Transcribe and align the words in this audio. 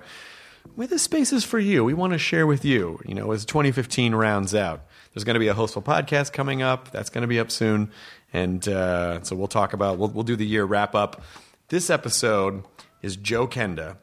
Where 0.73 0.87
the 0.87 0.97
space 0.97 1.31
is 1.31 1.43
for 1.43 1.59
you. 1.59 1.83
We 1.83 1.93
want 1.93 2.13
to 2.13 2.17
share 2.17 2.47
with 2.47 2.65
you, 2.65 2.99
you 3.05 3.13
know, 3.13 3.31
as 3.31 3.45
2015 3.45 4.15
rounds 4.15 4.55
out. 4.55 4.81
There's 5.13 5.25
going 5.25 5.35
to 5.35 5.39
be 5.39 5.47
a 5.47 5.53
hostful 5.53 5.83
podcast 5.83 6.33
coming 6.33 6.63
up. 6.63 6.89
That's 6.89 7.11
going 7.11 7.21
to 7.21 7.27
be 7.27 7.39
up 7.39 7.51
soon. 7.51 7.91
And 8.33 8.67
uh, 8.67 9.21
so 9.21 9.35
we'll 9.35 9.47
talk 9.47 9.73
about, 9.73 9.99
we'll, 9.99 10.09
we'll 10.09 10.23
do 10.23 10.35
the 10.35 10.45
year 10.45 10.65
wrap 10.65 10.95
up. 10.95 11.21
This 11.67 11.91
episode 11.91 12.63
is 13.03 13.15
Joe 13.15 13.47
Kenda. 13.47 13.97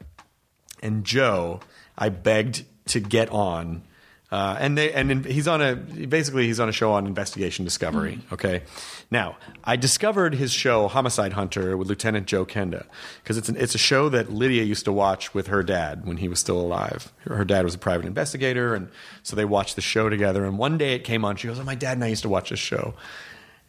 And 0.80 1.02
Joe, 1.04 1.60
I 1.96 2.10
begged 2.10 2.64
to 2.86 3.00
get 3.00 3.28
on. 3.30 3.82
Uh, 4.30 4.56
and 4.60 4.76
they 4.76 4.92
and 4.92 5.10
in, 5.10 5.24
he's 5.24 5.48
on 5.48 5.62
a 5.62 5.74
basically 5.74 6.44
he's 6.46 6.60
on 6.60 6.68
a 6.68 6.72
show 6.72 6.92
on 6.92 7.06
investigation 7.06 7.64
discovery. 7.64 8.18
Okay, 8.30 8.62
now 9.10 9.38
I 9.64 9.76
discovered 9.76 10.34
his 10.34 10.52
show 10.52 10.86
Homicide 10.86 11.32
Hunter 11.32 11.78
with 11.78 11.88
Lieutenant 11.88 12.26
Joe 12.26 12.44
Kenda 12.44 12.84
because 13.22 13.38
it's 13.38 13.48
an, 13.48 13.56
it's 13.56 13.74
a 13.74 13.78
show 13.78 14.10
that 14.10 14.30
Lydia 14.30 14.64
used 14.64 14.84
to 14.84 14.92
watch 14.92 15.32
with 15.32 15.46
her 15.46 15.62
dad 15.62 16.06
when 16.06 16.18
he 16.18 16.28
was 16.28 16.38
still 16.40 16.60
alive. 16.60 17.10
Her, 17.20 17.36
her 17.36 17.44
dad 17.46 17.64
was 17.64 17.74
a 17.74 17.78
private 17.78 18.04
investigator, 18.04 18.74
and 18.74 18.90
so 19.22 19.34
they 19.34 19.46
watched 19.46 19.76
the 19.76 19.82
show 19.82 20.10
together. 20.10 20.44
And 20.44 20.58
one 20.58 20.76
day 20.76 20.94
it 20.94 21.04
came 21.04 21.24
on. 21.24 21.36
She 21.36 21.48
goes, 21.48 21.58
"Oh, 21.58 21.64
my 21.64 21.74
dad 21.74 21.96
and 21.96 22.04
I 22.04 22.08
used 22.08 22.22
to 22.22 22.28
watch 22.28 22.50
this 22.50 22.58
show," 22.60 22.92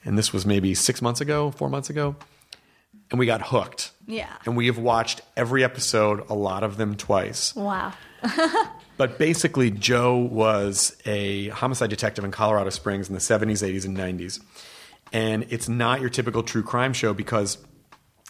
and 0.03 0.17
this 0.17 0.33
was 0.33 0.45
maybe 0.45 0.75
six 0.75 1.01
months 1.01 1.21
ago, 1.21 1.51
four 1.51 1.69
months 1.69 1.89
ago, 1.89 2.17
and 3.11 3.17
we 3.17 3.25
got 3.25 3.41
hooked. 3.41 3.91
Yeah. 4.07 4.27
and 4.45 4.57
we 4.57 4.65
have 4.65 4.79
watched 4.79 5.21
every 5.37 5.63
episode, 5.63 6.29
a 6.29 6.33
lot 6.33 6.63
of 6.63 6.75
them 6.77 6.95
twice. 6.95 7.55
Wow. 7.55 7.93
But 8.99 9.17
basically, 9.17 9.71
Joe 9.71 10.17
was 10.17 10.93
a 11.05 11.47
homicide 11.47 11.89
detective 11.89 12.25
in 12.25 12.31
Colorado 12.31 12.69
Springs 12.69 13.07
in 13.07 13.13
the 13.15 13.21
70s, 13.21 13.65
80s, 13.65 13.85
and 13.85 13.95
90s. 13.97 14.41
And 15.13 15.45
it's 15.49 15.69
not 15.69 16.01
your 16.01 16.09
typical 16.09 16.43
true 16.43 16.63
crime 16.63 16.91
show 16.91 17.13
because 17.13 17.57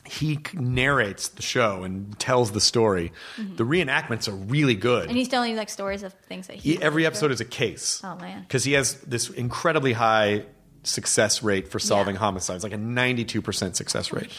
he 0.06 0.38
narrates 0.54 1.30
the 1.30 1.42
show 1.42 1.84
and 1.84 2.18
tells 2.20 2.52
the 2.52 2.62
story. 2.62 3.12
Mm-hmm. 3.38 3.56
The 3.56 3.64
reenactments 3.64 4.28
are 4.28 4.36
really 4.36 4.76
good. 4.76 5.10
And 5.10 5.18
he's 5.18 5.28
telling 5.28 5.50
you 5.50 5.58
like 5.58 5.70
stories 5.70 6.04
of 6.04 6.14
things 6.14 6.46
that 6.46 6.58
he. 6.58 6.76
He- 6.76 6.82
every 6.84 7.04
episode 7.08 7.32
is 7.32 7.42
a 7.42 7.46
case. 7.46 8.00
Oh, 8.04 8.16
man. 8.18 8.42
Because 8.42 8.64
he 8.64 8.74
has 8.74 8.94
this 9.02 9.28
incredibly 9.32 9.94
high 9.94 10.46
success 10.84 11.42
rate 11.42 11.68
for 11.68 11.80
solving 11.80 12.14
Yeah. 12.14 12.20
homicides, 12.22 12.64
like 12.64 12.74
a 12.74 12.78
92% 12.78 13.76
success 13.76 14.14
rate. 14.14 14.30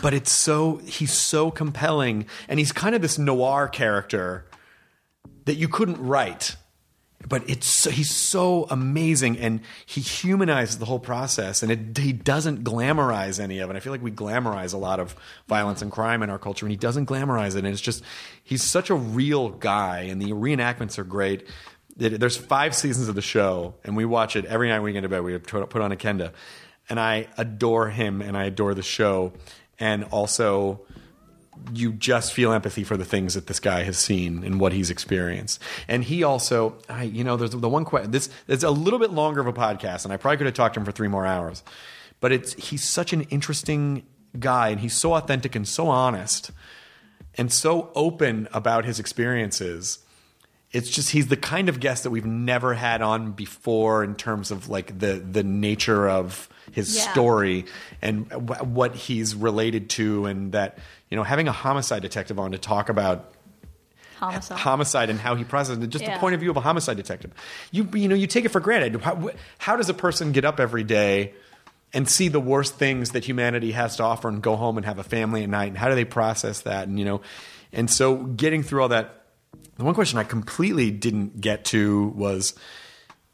But 0.00 0.14
it's 0.14 0.32
so, 0.32 0.78
he's 0.78 1.12
so 1.12 1.50
compelling. 1.50 2.24
And 2.48 2.58
he's 2.58 2.72
kind 2.72 2.94
of 2.94 3.02
this 3.02 3.18
noir 3.18 3.68
character 3.68 4.46
that 5.44 5.54
you 5.54 5.68
couldn't 5.68 6.00
write. 6.04 6.56
But 7.28 7.48
it's 7.48 7.68
so, 7.68 7.90
he's 7.90 8.10
so 8.10 8.66
amazing, 8.68 9.38
and 9.38 9.60
he 9.86 10.00
humanizes 10.00 10.78
the 10.78 10.86
whole 10.86 10.98
process, 10.98 11.62
and 11.62 11.70
it, 11.70 11.96
he 11.96 12.12
doesn't 12.12 12.64
glamorize 12.64 13.38
any 13.38 13.60
of 13.60 13.70
it. 13.70 13.76
I 13.76 13.80
feel 13.80 13.92
like 13.92 14.02
we 14.02 14.10
glamorize 14.10 14.74
a 14.74 14.76
lot 14.76 14.98
of 14.98 15.14
violence 15.46 15.82
and 15.82 15.92
crime 15.92 16.24
in 16.24 16.30
our 16.30 16.38
culture, 16.40 16.66
and 16.66 16.72
he 16.72 16.76
doesn't 16.76 17.06
glamorize 17.06 17.54
it. 17.54 17.58
And 17.58 17.68
it's 17.68 17.80
just 17.80 18.02
he's 18.42 18.64
such 18.64 18.90
a 18.90 18.96
real 18.96 19.50
guy, 19.50 20.00
and 20.00 20.20
the 20.20 20.32
reenactments 20.32 20.98
are 20.98 21.04
great. 21.04 21.46
It- 21.96 22.18
there's 22.18 22.36
five 22.36 22.74
seasons 22.74 23.06
of 23.08 23.14
the 23.14 23.22
show, 23.22 23.74
and 23.84 23.96
we 23.96 24.04
watch 24.04 24.34
it 24.34 24.44
every 24.46 24.68
night 24.68 24.80
we 24.80 24.92
get 24.92 25.02
to 25.02 25.08
bed. 25.08 25.22
We 25.22 25.38
put 25.38 25.76
on 25.76 25.92
a 25.92 25.96
Kenda, 25.96 26.32
and 26.88 26.98
I 26.98 27.28
adore 27.38 27.88
him, 27.88 28.20
and 28.20 28.36
I 28.36 28.46
adore 28.46 28.74
the 28.74 28.82
show, 28.82 29.32
and 29.78 30.02
also 30.10 30.80
you 31.74 31.92
just 31.92 32.32
feel 32.32 32.52
empathy 32.52 32.84
for 32.84 32.96
the 32.96 33.04
things 33.04 33.34
that 33.34 33.46
this 33.46 33.60
guy 33.60 33.82
has 33.82 33.98
seen 33.98 34.44
and 34.44 34.60
what 34.60 34.72
he's 34.72 34.90
experienced. 34.90 35.60
And 35.88 36.04
he 36.04 36.22
also, 36.22 36.78
I, 36.88 37.04
you 37.04 37.24
know, 37.24 37.36
there's 37.36 37.50
the 37.50 37.68
one 37.68 37.84
question. 37.84 38.10
This 38.10 38.28
it's 38.48 38.64
a 38.64 38.70
little 38.70 38.98
bit 38.98 39.10
longer 39.10 39.40
of 39.40 39.46
a 39.46 39.52
podcast, 39.52 40.04
and 40.04 40.12
I 40.12 40.16
probably 40.16 40.38
could 40.38 40.46
have 40.46 40.54
talked 40.54 40.74
to 40.74 40.80
him 40.80 40.86
for 40.86 40.92
three 40.92 41.08
more 41.08 41.26
hours. 41.26 41.62
But 42.20 42.32
it's 42.32 42.54
he's 42.54 42.84
such 42.84 43.12
an 43.12 43.22
interesting 43.22 44.04
guy, 44.38 44.68
and 44.68 44.80
he's 44.80 44.94
so 44.94 45.14
authentic 45.14 45.54
and 45.54 45.66
so 45.66 45.88
honest, 45.88 46.50
and 47.36 47.52
so 47.52 47.90
open 47.94 48.48
about 48.52 48.84
his 48.84 48.98
experiences. 48.98 49.98
It's 50.72 50.88
just 50.88 51.10
he's 51.10 51.26
the 51.26 51.36
kind 51.36 51.68
of 51.68 51.80
guest 51.80 52.04
that 52.04 52.10
we've 52.10 52.24
never 52.24 52.72
had 52.72 53.02
on 53.02 53.32
before 53.32 54.02
in 54.02 54.14
terms 54.14 54.50
of 54.50 54.68
like 54.70 54.98
the 54.98 55.14
the 55.14 55.42
nature 55.42 56.08
of 56.08 56.48
his 56.72 56.96
Yeah. 56.96 57.12
story 57.12 57.66
and 58.00 58.26
wh- 58.32 58.66
what 58.66 58.94
he's 58.94 59.34
related 59.34 59.90
to, 59.90 60.24
and 60.26 60.52
that 60.52 60.78
you 61.10 61.16
know 61.16 61.24
having 61.24 61.46
a 61.46 61.52
homicide 61.52 62.00
detective 62.02 62.38
on 62.38 62.52
to 62.52 62.58
talk 62.58 62.88
about 62.88 63.34
homicide. 64.18 64.58
homicide 64.58 65.10
and 65.10 65.18
how 65.20 65.34
he 65.34 65.44
processes 65.44 65.82
it, 65.82 65.88
just 65.90 66.04
the 66.04 66.12
point 66.12 66.34
of 66.34 66.40
view 66.40 66.50
of 66.50 66.56
a 66.56 66.60
homicide 66.60 66.96
detective. 66.96 67.32
You 67.70 67.86
you 67.92 68.08
know 68.08 68.14
you 68.14 68.26
take 68.26 68.44
it 68.46 68.48
for 68.50 68.60
granted. 68.60 69.00
How, 69.02 69.30
how 69.58 69.76
does 69.76 69.90
a 69.90 69.94
person 69.94 70.32
get 70.32 70.44
up 70.46 70.58
every 70.58 70.84
day 70.84 71.34
and 71.92 72.08
see 72.08 72.28
the 72.28 72.40
worst 72.40 72.76
things 72.76 73.10
that 73.10 73.24
humanity 73.26 73.72
has 73.72 73.96
to 73.96 74.04
offer 74.04 74.28
and 74.28 74.40
go 74.42 74.56
home 74.56 74.78
and 74.78 74.86
have 74.86 74.98
a 74.98 75.04
family 75.04 75.42
at 75.42 75.50
night? 75.50 75.68
And 75.68 75.76
how 75.76 75.90
do 75.90 75.94
they 75.94 76.06
process 76.06 76.62
that? 76.62 76.88
And 76.88 76.98
you 76.98 77.04
know, 77.04 77.20
and 77.74 77.90
so 77.90 78.16
getting 78.16 78.62
through 78.62 78.80
all 78.82 78.88
that. 78.88 79.18
The 79.76 79.84
one 79.84 79.94
question 79.94 80.18
I 80.18 80.24
completely 80.24 80.90
didn't 80.90 81.40
get 81.40 81.64
to 81.66 82.08
was, 82.08 82.54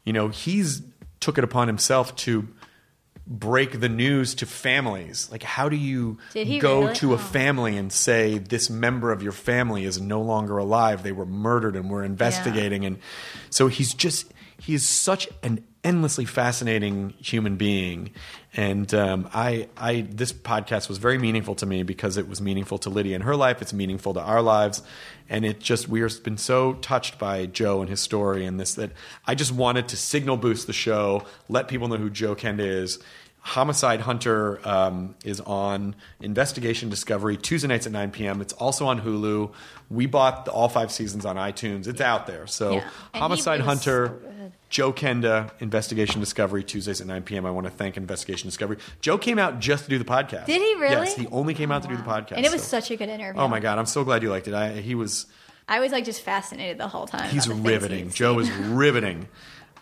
you 0.03 0.13
know, 0.13 0.29
he's 0.29 0.81
took 1.19 1.37
it 1.37 1.43
upon 1.43 1.67
himself 1.67 2.15
to 2.15 2.47
break 3.27 3.79
the 3.79 3.89
news 3.89 4.33
to 4.35 4.45
families. 4.45 5.29
Like, 5.31 5.43
how 5.43 5.69
do 5.69 5.75
you 5.75 6.17
go 6.59 6.81
really? 6.83 6.95
to 6.95 7.11
a 7.11 7.15
Oh. 7.15 7.17
family 7.17 7.77
and 7.77 7.91
say 7.91 8.37
this 8.39 8.69
member 8.69 9.11
of 9.11 9.21
your 9.21 9.33
family 9.33 9.83
is 9.83 9.99
no 10.01 10.21
longer 10.21 10.57
alive? 10.57 11.03
They 11.03 11.11
were 11.11 11.25
murdered, 11.25 11.75
and 11.75 11.89
we're 11.89 12.03
investigating. 12.03 12.85
And 12.85 12.99
so 13.49 13.67
he's 13.67 13.93
just 13.93 14.33
he 14.59 14.73
is 14.73 14.87
such 14.87 15.27
an 15.43 15.63
endlessly 15.83 16.25
fascinating 16.25 17.13
human 17.19 17.55
being. 17.55 18.11
And 18.53 18.93
um, 18.93 19.29
I, 19.33 19.69
I, 19.77 20.01
this 20.09 20.33
podcast 20.33 20.89
was 20.89 20.97
very 20.97 21.17
meaningful 21.17 21.55
to 21.55 21.65
me 21.65 21.83
because 21.83 22.17
it 22.17 22.27
was 22.27 22.41
meaningful 22.41 22.77
to 22.79 22.89
Lydia 22.89 23.15
in 23.15 23.21
her 23.21 23.35
life. 23.35 23.61
It's 23.61 23.73
meaningful 23.73 24.13
to 24.15 24.19
our 24.19 24.41
lives, 24.41 24.81
and 25.29 25.45
it 25.45 25.59
just 25.59 25.87
we 25.87 26.01
have 26.01 26.23
been 26.23 26.37
so 26.37 26.73
touched 26.73 27.19
by 27.19 27.45
Joe 27.45 27.81
and 27.81 27.89
his 27.89 28.01
story 28.01 28.45
and 28.45 28.59
this 28.59 28.73
that 28.73 28.91
I 29.25 29.35
just 29.35 29.51
wanted 29.51 29.87
to 29.89 29.97
signal 29.97 30.37
boost 30.37 30.67
the 30.67 30.73
show, 30.73 31.23
let 31.47 31.67
people 31.67 31.87
know 31.87 31.97
who 31.97 32.09
Joe 32.09 32.35
Kenda 32.35 32.59
is. 32.59 32.99
Homicide 33.41 34.01
Hunter 34.01 34.59
um, 34.67 35.15
is 35.23 35.39
on 35.41 35.95
Investigation 36.19 36.89
Discovery 36.89 37.37
Tuesday 37.37 37.69
nights 37.69 37.85
at 37.85 37.93
9 37.93 38.11
p.m. 38.11 38.41
It's 38.41 38.53
also 38.53 38.85
on 38.87 39.01
Hulu. 39.01 39.51
We 39.89 40.07
bought 40.07 40.45
the, 40.45 40.51
all 40.51 40.67
five 40.67 40.91
seasons 40.91 41.25
on 41.25 41.37
iTunes. 41.37 41.87
It's 41.87 42.01
out 42.01 42.27
there. 42.27 42.47
So 42.47 42.73
Yeah. 42.73 42.89
Homicide 43.15 43.61
Hunter, 43.61 44.19
so. 44.21 44.38
Joe 44.69 44.93
Kenda, 44.93 45.49
Investigation 45.59 46.19
Discovery 46.19 46.63
Tuesdays 46.63 47.01
at 47.01 47.07
9 47.07 47.23
p.m. 47.23 47.45
I 47.45 47.51
want 47.51 47.65
to 47.65 47.71
thank 47.71 47.97
Investigation 47.97 48.47
Discovery. 48.47 48.77
Joe 49.01 49.17
came 49.17 49.39
out 49.39 49.59
just 49.59 49.85
to 49.85 49.89
do 49.89 49.97
the 49.97 50.05
podcast. 50.05 50.45
Did 50.45 50.61
he 50.61 50.75
really? 50.75 51.07
Yes, 51.07 51.15
he 51.15 51.25
only 51.27 51.53
came 51.55 51.71
out 51.71 51.81
to 51.83 51.87
do 51.87 51.97
the 51.97 52.03
podcast. 52.03 52.33
and 52.33 52.45
it 52.45 52.51
was 52.51 52.61
so- 52.61 52.79
such 52.79 52.91
a 52.91 52.95
good 52.97 53.09
interview. 53.09 53.41
Oh 53.41 53.47
my 53.47 53.59
god, 53.59 53.79
I'm 53.79 53.85
so 53.87 54.03
glad 54.03 54.21
you 54.21 54.29
liked 54.29 54.47
it. 54.47 54.53
I, 54.53 54.73
he 54.73 54.93
was 54.95 55.25
I 55.67 55.79
was 55.79 55.91
like 55.91 56.05
just 56.05 56.21
fascinated 56.21 56.77
the 56.77 56.87
whole 56.87 57.07
time. 57.07 57.29
he's 57.29 57.45
about 57.47 57.57
the 57.57 57.61
things 57.63 57.81
riveting. 57.81 58.09
Joe 58.11 58.39
is 58.39 58.51
riveting 58.51 59.27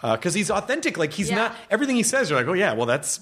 uh, 0.04 0.16
because 0.16 0.34
he's 0.34 0.50
authentic. 0.50 0.98
Like 0.98 1.12
he's 1.14 1.30
Yeah. 1.30 1.36
not 1.36 1.56
everything 1.70 1.96
he 1.98 2.04
says. 2.04 2.30
You're 2.30 2.40
like, 2.40 2.48
oh 2.48 2.54
yeah, 2.54 2.74
well 2.74 2.86
that's. 2.86 3.20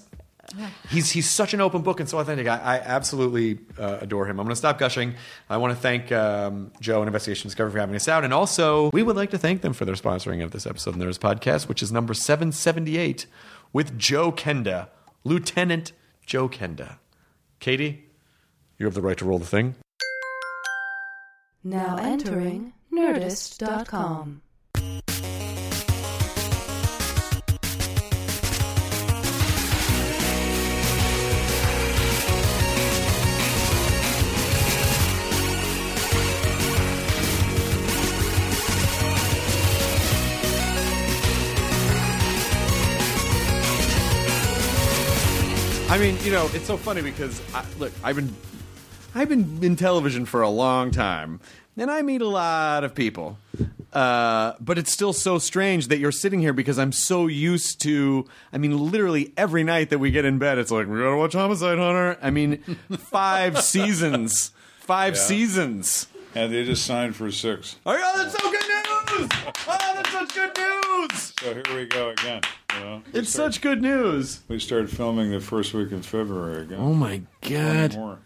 He's 0.90 1.10
he's 1.10 1.28
such 1.28 1.54
an 1.54 1.60
open 1.60 1.82
book 1.82 2.00
and 2.00 2.08
so 2.08 2.18
authentic. 2.18 2.46
I, 2.46 2.56
I 2.56 2.78
absolutely 2.78 3.58
uh, 3.78 3.98
adore 4.00 4.26
him. 4.26 4.38
I'm 4.38 4.46
going 4.46 4.52
to 4.52 4.56
stop 4.56 4.78
gushing. 4.78 5.14
I 5.50 5.56
want 5.56 5.74
to 5.74 5.80
thank 5.80 6.12
um, 6.12 6.72
Joe 6.80 7.00
and 7.00 7.08
Investigation 7.08 7.48
Discovery 7.48 7.72
for 7.72 7.78
having 7.78 7.96
us 7.96 8.08
out, 8.08 8.24
and 8.24 8.32
also 8.32 8.90
we 8.92 9.02
would 9.02 9.16
like 9.16 9.30
to 9.30 9.38
thank 9.38 9.62
them 9.62 9.72
for 9.72 9.84
their 9.84 9.94
sponsoring 9.94 10.42
of 10.42 10.52
this 10.52 10.66
episode 10.66 10.94
of 10.94 11.00
Nerds 11.00 11.18
Podcast, 11.18 11.68
which 11.68 11.82
is 11.82 11.90
number 11.92 12.14
778 12.14 13.26
with 13.72 13.98
Joe 13.98 14.32
Kenda, 14.32 14.88
Lieutenant 15.24 15.92
Joe 16.24 16.48
Kenda. 16.48 16.98
Katie, 17.58 18.04
you 18.78 18.86
have 18.86 18.94
the 18.94 19.02
right 19.02 19.18
to 19.18 19.24
roll 19.24 19.38
the 19.38 19.46
thing. 19.46 19.74
Now 21.64 21.96
entering 21.96 22.72
Nerdist.com. 22.92 24.42
I 45.88 45.98
mean, 45.98 46.16
you 46.22 46.32
know, 46.32 46.50
it's 46.52 46.66
so 46.66 46.76
funny 46.76 47.00
because 47.00 47.40
I, 47.54 47.64
look, 47.78 47.92
I've 48.02 48.16
been 48.16 48.34
I've 49.14 49.28
been 49.28 49.62
in 49.62 49.76
television 49.76 50.26
for 50.26 50.42
a 50.42 50.48
long 50.50 50.90
time, 50.90 51.40
and 51.76 51.90
I 51.90 52.02
meet 52.02 52.20
a 52.22 52.28
lot 52.28 52.82
of 52.84 52.94
people. 52.94 53.38
Uh, 53.92 54.54
but 54.60 54.78
it's 54.78 54.92
still 54.92 55.12
so 55.12 55.38
strange 55.38 55.88
that 55.88 55.98
you're 55.98 56.12
sitting 56.12 56.40
here 56.40 56.52
because 56.52 56.78
I'm 56.78 56.92
so 56.92 57.28
used 57.28 57.80
to. 57.82 58.26
I 58.52 58.58
mean, 58.58 58.76
literally 58.90 59.32
every 59.36 59.62
night 59.64 59.90
that 59.90 59.98
we 59.98 60.10
get 60.10 60.24
in 60.24 60.38
bed, 60.38 60.58
it's 60.58 60.70
like 60.72 60.86
we 60.88 60.98
gotta 60.98 61.16
watch 61.16 61.32
Homicide 61.34 61.78
Hunter. 61.78 62.18
I 62.20 62.30
mean, 62.30 62.58
five 62.98 63.60
seasons, 63.62 64.50
five 64.80 65.14
Yeah. 65.14 65.20
seasons. 65.20 66.08
And 66.34 66.52
they 66.52 66.64
just 66.64 66.84
signed 66.84 67.16
for 67.16 67.30
six. 67.30 67.76
Oh, 67.86 67.96
yeah, 67.96 68.12
that's 68.16 68.32
so 68.38 68.50
good 68.50 68.60
news! 68.60 69.28
Oh, 69.66 69.92
that's 69.94 70.10
such 70.12 70.34
good 70.34 70.50
news! 70.58 71.32
So 71.40 71.54
here 71.54 71.74
we 71.74 71.86
go 71.86 72.10
again. 72.10 72.42
We 73.12 73.20
It's 73.20 73.30
start- 73.30 73.54
such 73.54 73.60
good 73.62 73.82
news. 73.82 74.40
We 74.48 74.58
started 74.58 74.90
filming 74.90 75.30
the 75.30 75.40
first 75.40 75.72
week 75.74 75.92
in 75.92 76.02
February 76.02 76.62
again. 76.62 76.78
Oh 76.80 76.92
my 76.94 77.22
god. 77.42 77.94
more. 77.94 78.18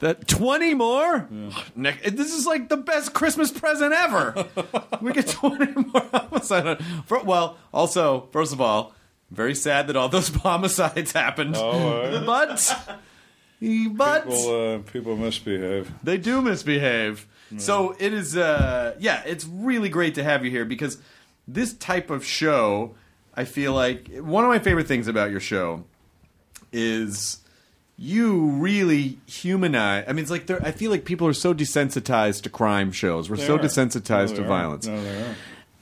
That 0.00 0.26
twenty 0.26 0.72
more? 0.72 1.28
Nick, 1.76 2.02
this 2.02 2.32
is 2.34 2.46
like 2.46 2.68
the 2.70 2.78
best 2.78 3.12
Christmas 3.12 3.50
present 3.50 3.92
ever. 3.92 4.46
we 5.02 5.12
get 5.12 5.28
twenty 5.28 5.72
more 5.72 6.02
homicides. 6.12 6.82
For, 7.06 7.22
well, 7.22 7.58
also, 7.72 8.28
first 8.32 8.52
of 8.54 8.60
all, 8.62 8.94
very 9.30 9.54
sad 9.54 9.88
that 9.88 9.96
all 9.96 10.08
those 10.08 10.28
homicides 10.34 11.12
happened. 11.12 11.54
Oh, 11.56 12.22
but, 12.24 12.74
but 13.94 14.22
people, 14.24 14.74
uh, 14.74 14.78
people 14.90 15.16
misbehave. 15.16 15.92
they 16.02 16.16
do 16.16 16.40
misbehave. 16.40 17.26
So 17.58 17.94
it 17.98 18.12
is, 18.14 18.36
uh, 18.36 18.94
yeah, 19.00 19.22
it's 19.26 19.44
really 19.44 19.88
great 19.88 20.14
to 20.14 20.22
have 20.22 20.44
you 20.44 20.50
here 20.52 20.64
because 20.64 20.98
this 21.48 21.74
type 21.74 22.08
of 22.08 22.24
show, 22.24 22.94
I 23.34 23.44
feel 23.44 23.72
like 23.72 24.08
one 24.18 24.44
of 24.44 24.48
my 24.48 24.58
favorite 24.58 24.86
things 24.88 25.08
about 25.08 25.30
your 25.30 25.40
show 25.40 25.84
is 26.72 27.38
you 27.96 28.46
really 28.52 29.18
humanize. 29.26 30.04
I 30.08 30.12
mean, 30.12 30.22
it's 30.22 30.30
like 30.30 30.46
there- 30.46 30.62
I 30.64 30.72
feel 30.72 30.90
like 30.90 31.04
people 31.04 31.26
are 31.26 31.32
so 31.32 31.52
desensitized 31.54 32.42
to 32.42 32.50
crime 32.50 32.92
shows. 32.92 33.28
We're 33.28 33.36
They 33.36 33.46
so 33.46 33.56
are. 33.56 33.58
desensitized 33.58 34.30
No, 34.30 34.36
to 34.36 34.44
are. 34.44 34.48
violence. 34.48 34.86
No, 34.86 35.02
they 35.02 35.22
are. 35.22 35.34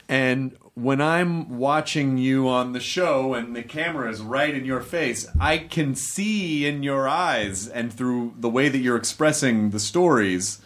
And 0.09 0.55
when 0.73 1.01
I'm 1.01 1.57
watching 1.57 2.17
you 2.17 2.47
on 2.49 2.73
the 2.73 2.79
show 2.79 3.33
and 3.33 3.55
the 3.55 3.63
camera 3.63 4.09
is 4.09 4.21
right 4.21 4.53
in 4.53 4.65
your 4.65 4.81
face, 4.81 5.27
I 5.39 5.59
can 5.59 5.93
see 5.95 6.65
in 6.65 6.83
your 6.83 7.07
eyes 7.07 7.67
and 7.67 7.93
through 7.93 8.33
the 8.37 8.49
way 8.49 8.69
that 8.69 8.79
you're 8.79 8.97
expressing 8.97 9.69
the 9.69 9.79
stories 9.79 10.59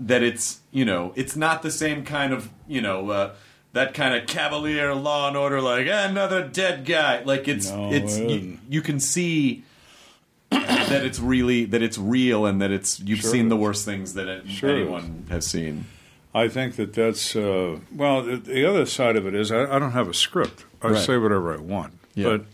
that 0.00 0.22
it's, 0.22 0.60
you 0.72 0.84
know, 0.84 1.12
it's 1.14 1.36
not 1.36 1.62
the 1.62 1.70
same 1.70 2.04
kind 2.04 2.32
of, 2.32 2.50
you 2.66 2.80
know, 2.80 3.10
uh, 3.10 3.34
that 3.72 3.94
kind 3.94 4.14
of 4.14 4.26
cavalier 4.26 4.94
law 4.94 5.28
and 5.28 5.36
order 5.36 5.60
like 5.60 5.86
"Ah, 5.90 6.06
another 6.08 6.46
dead 6.46 6.84
guy. 6.84 7.22
Like 7.22 7.48
it's 7.48 7.70
No, 7.70 7.92
it's 7.92 8.16
it 8.16 8.30
you, 8.30 8.58
you 8.68 8.82
can 8.82 9.00
see 9.00 9.64
that 10.50 11.04
it's 11.04 11.18
really 11.18 11.64
that 11.66 11.82
it's 11.82 11.96
real 11.98 12.44
and 12.46 12.60
that 12.60 12.70
it's 12.70 13.00
you've 13.00 13.20
Sure 13.20 13.30
seen 13.30 13.48
the 13.48 13.56
worst 13.56 13.84
things 13.84 14.14
that 14.14 14.28
it, 14.28 14.48
Sure 14.48 14.70
anyone 14.70 15.26
has 15.30 15.46
seen. 15.46 15.86
I 16.34 16.48
think 16.48 16.76
that 16.76 16.94
that's 16.94 17.36
uh, 17.36 17.78
well. 17.94 18.22
The, 18.22 18.36
the 18.36 18.64
other 18.64 18.86
side 18.86 19.16
of 19.16 19.26
it 19.26 19.34
is 19.34 19.52
I, 19.52 19.64
I 19.74 19.78
don't 19.78 19.92
have 19.92 20.08
a 20.08 20.14
script. 20.14 20.64
I 20.80 20.88
Right. 20.88 21.04
say 21.04 21.16
whatever 21.16 21.52
I 21.54 21.58
want. 21.58 21.92
Yeah. 22.14 22.24
But 22.38 22.44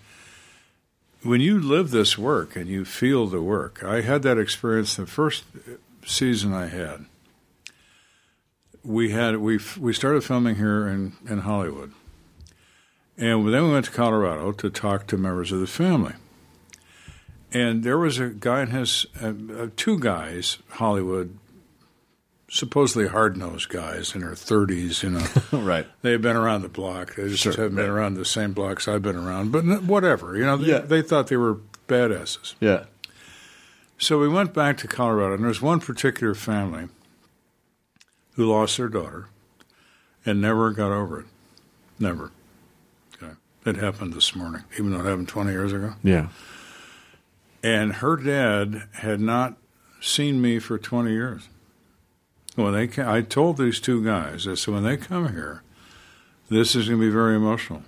when 1.23 1.41
you 1.41 1.61
live 1.61 1.91
this 1.91 2.19
work 2.19 2.56
and 2.56 2.67
you 2.69 2.85
feel 2.85 3.26
the 3.26 3.41
work, 3.41 3.82
I 3.85 4.00
had 4.03 4.23
that 4.23 4.37
experience 4.38 4.97
the 4.97 5.06
first 5.06 5.44
season 6.05 6.53
I 6.53 6.67
had. 6.67 7.06
We 8.88 9.11
had 9.11 9.37
we 9.37 9.61
we 9.79 9.93
started 9.93 10.25
filming 10.25 10.56
here 10.56 10.87
in 10.88 11.12
in 11.29 11.40
Hollywood, 11.40 11.93
and 13.19 13.46
then 13.52 13.64
we 13.64 13.70
went 13.73 13.85
to 13.85 13.90
Colorado 13.90 14.52
to 14.52 14.70
talk 14.70 15.06
to 15.08 15.19
members 15.19 15.52
of 15.52 15.61
the 15.61 15.67
family. 15.67 16.14
And 17.52 17.85
there 17.85 17.99
was 17.99 18.19
a 18.19 18.29
guy 18.29 18.62
in 18.62 18.69
his 18.69 19.05
uh, 19.23 19.32
uh, 19.56 19.67
two 19.76 19.99
guys 19.99 20.56
Hollywood 20.70 21.37
supposedly 22.50 23.08
hard 23.08 23.37
nosed 23.37 23.69
guys 23.69 24.14
in 24.14 24.23
their 24.23 24.31
30s, 24.32 25.02
you 25.02 25.11
know. 25.11 25.26
Right. 25.67 25.87
They've 26.00 26.20
been 26.20 26.37
around 26.37 26.62
the 26.62 26.69
block. 26.70 27.14
They 27.17 27.29
just 27.29 27.43
Sure, 27.43 27.52
haven't 27.52 27.75
been 27.76 27.90
around 27.90 28.14
the 28.14 28.25
same 28.25 28.55
blocks 28.55 28.88
I've 28.88 29.02
been 29.02 29.17
around, 29.17 29.52
but 29.52 29.64
whatever. 29.82 30.35
You 30.35 30.46
know, 30.46 30.56
they, 30.56 30.69
Yeah. 30.69 30.79
they 30.79 31.02
thought 31.02 31.26
they 31.26 31.37
were 31.37 31.58
badasses. 31.88 32.55
Yeah. 32.58 32.85
So 33.99 34.19
we 34.19 34.29
went 34.29 34.55
back 34.55 34.79
to 34.79 34.88
Colorado, 34.88 35.35
and 35.35 35.44
there's 35.44 35.61
one 35.61 35.81
particular 35.81 36.35
family 36.35 36.88
who 38.38 38.46
lost 38.46 38.76
their 38.76 38.88
daughter 38.88 39.26
and 40.25 40.40
never 40.40 40.70
got 40.70 40.93
over 40.93 41.19
it. 41.19 41.26
Never. 41.99 42.31
Okay. 43.20 43.32
It 43.67 43.79
happened 43.79 44.12
this 44.12 44.37
morning, 44.37 44.62
even 44.75 44.92
though 44.92 45.00
it 45.00 45.07
happened 45.07 45.26
20 45.26 45.50
years 45.50 45.73
ago. 45.73 45.95
Yeah. 46.04 46.28
And 47.64 47.95
her 47.95 48.14
dad 48.14 48.85
had 48.92 49.21
not 49.21 49.57
seen 50.00 50.40
me 50.40 50.61
for 50.61 50.78
20 50.78 51.11
years. 51.11 51.49
When 52.54 52.75
they 52.75 52.87
ca 52.87 53.12
I 53.12 53.23
told 53.23 53.57
these 53.57 53.80
two 53.80 54.04
guys, 54.04 54.47
I 54.47 54.54
said, 54.54 54.73
when 54.73 54.85
they 54.85 54.97
come 54.97 55.33
here, 55.33 55.64
this 56.49 56.76
is 56.76 56.88
going 56.88 57.00
to 57.00 57.07
be 57.09 57.12
very 57.12 57.35
emotional. 57.35 57.83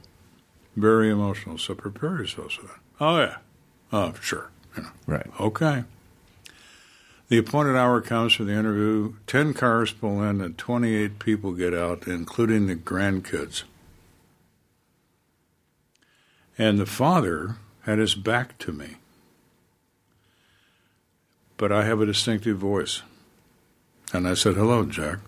Very 0.74 1.12
emotional. 1.12 1.58
So 1.58 1.76
prepare 1.76 2.16
yourselves 2.16 2.56
for 2.56 2.62
that. 2.62 2.80
Oh, 2.98 3.20
yeah. 3.20 3.36
Oh, 3.92 4.14
sure. 4.20 4.50
You 4.76 4.82
know. 4.82 4.90
Right. 5.06 5.30
Okay. 5.38 5.84
The 7.30 7.38
appointed 7.38 7.76
hour 7.76 8.00
comes 8.00 8.32
for 8.32 8.42
the 8.42 8.54
interview. 8.54 9.14
Ten 9.28 9.54
cars 9.54 9.92
pull 9.92 10.20
in, 10.20 10.40
and 10.40 10.58
28 10.58 11.20
people 11.20 11.52
get 11.52 11.72
out, 11.72 12.08
including 12.08 12.66
the 12.66 12.74
grandkids. 12.74 13.62
And 16.58 16.76
the 16.76 16.86
father 16.86 17.54
had 17.82 18.00
his 18.00 18.16
back 18.16 18.58
to 18.58 18.72
me. 18.72 18.96
But 21.56 21.70
I 21.70 21.84
have 21.84 22.00
a 22.00 22.06
distinctive 22.06 22.58
voice. 22.58 23.02
And 24.12 24.26
I 24.26 24.34
said, 24.34 24.56
Hello, 24.56 24.84
Jack. 24.84 25.20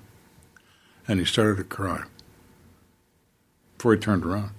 And 1.07 1.21
he 1.21 1.25
started 1.25 1.59
to 1.59 1.65
cry 1.65 2.03
before 3.77 3.95
he 3.95 4.01
turned 4.01 4.25
around 4.25 4.51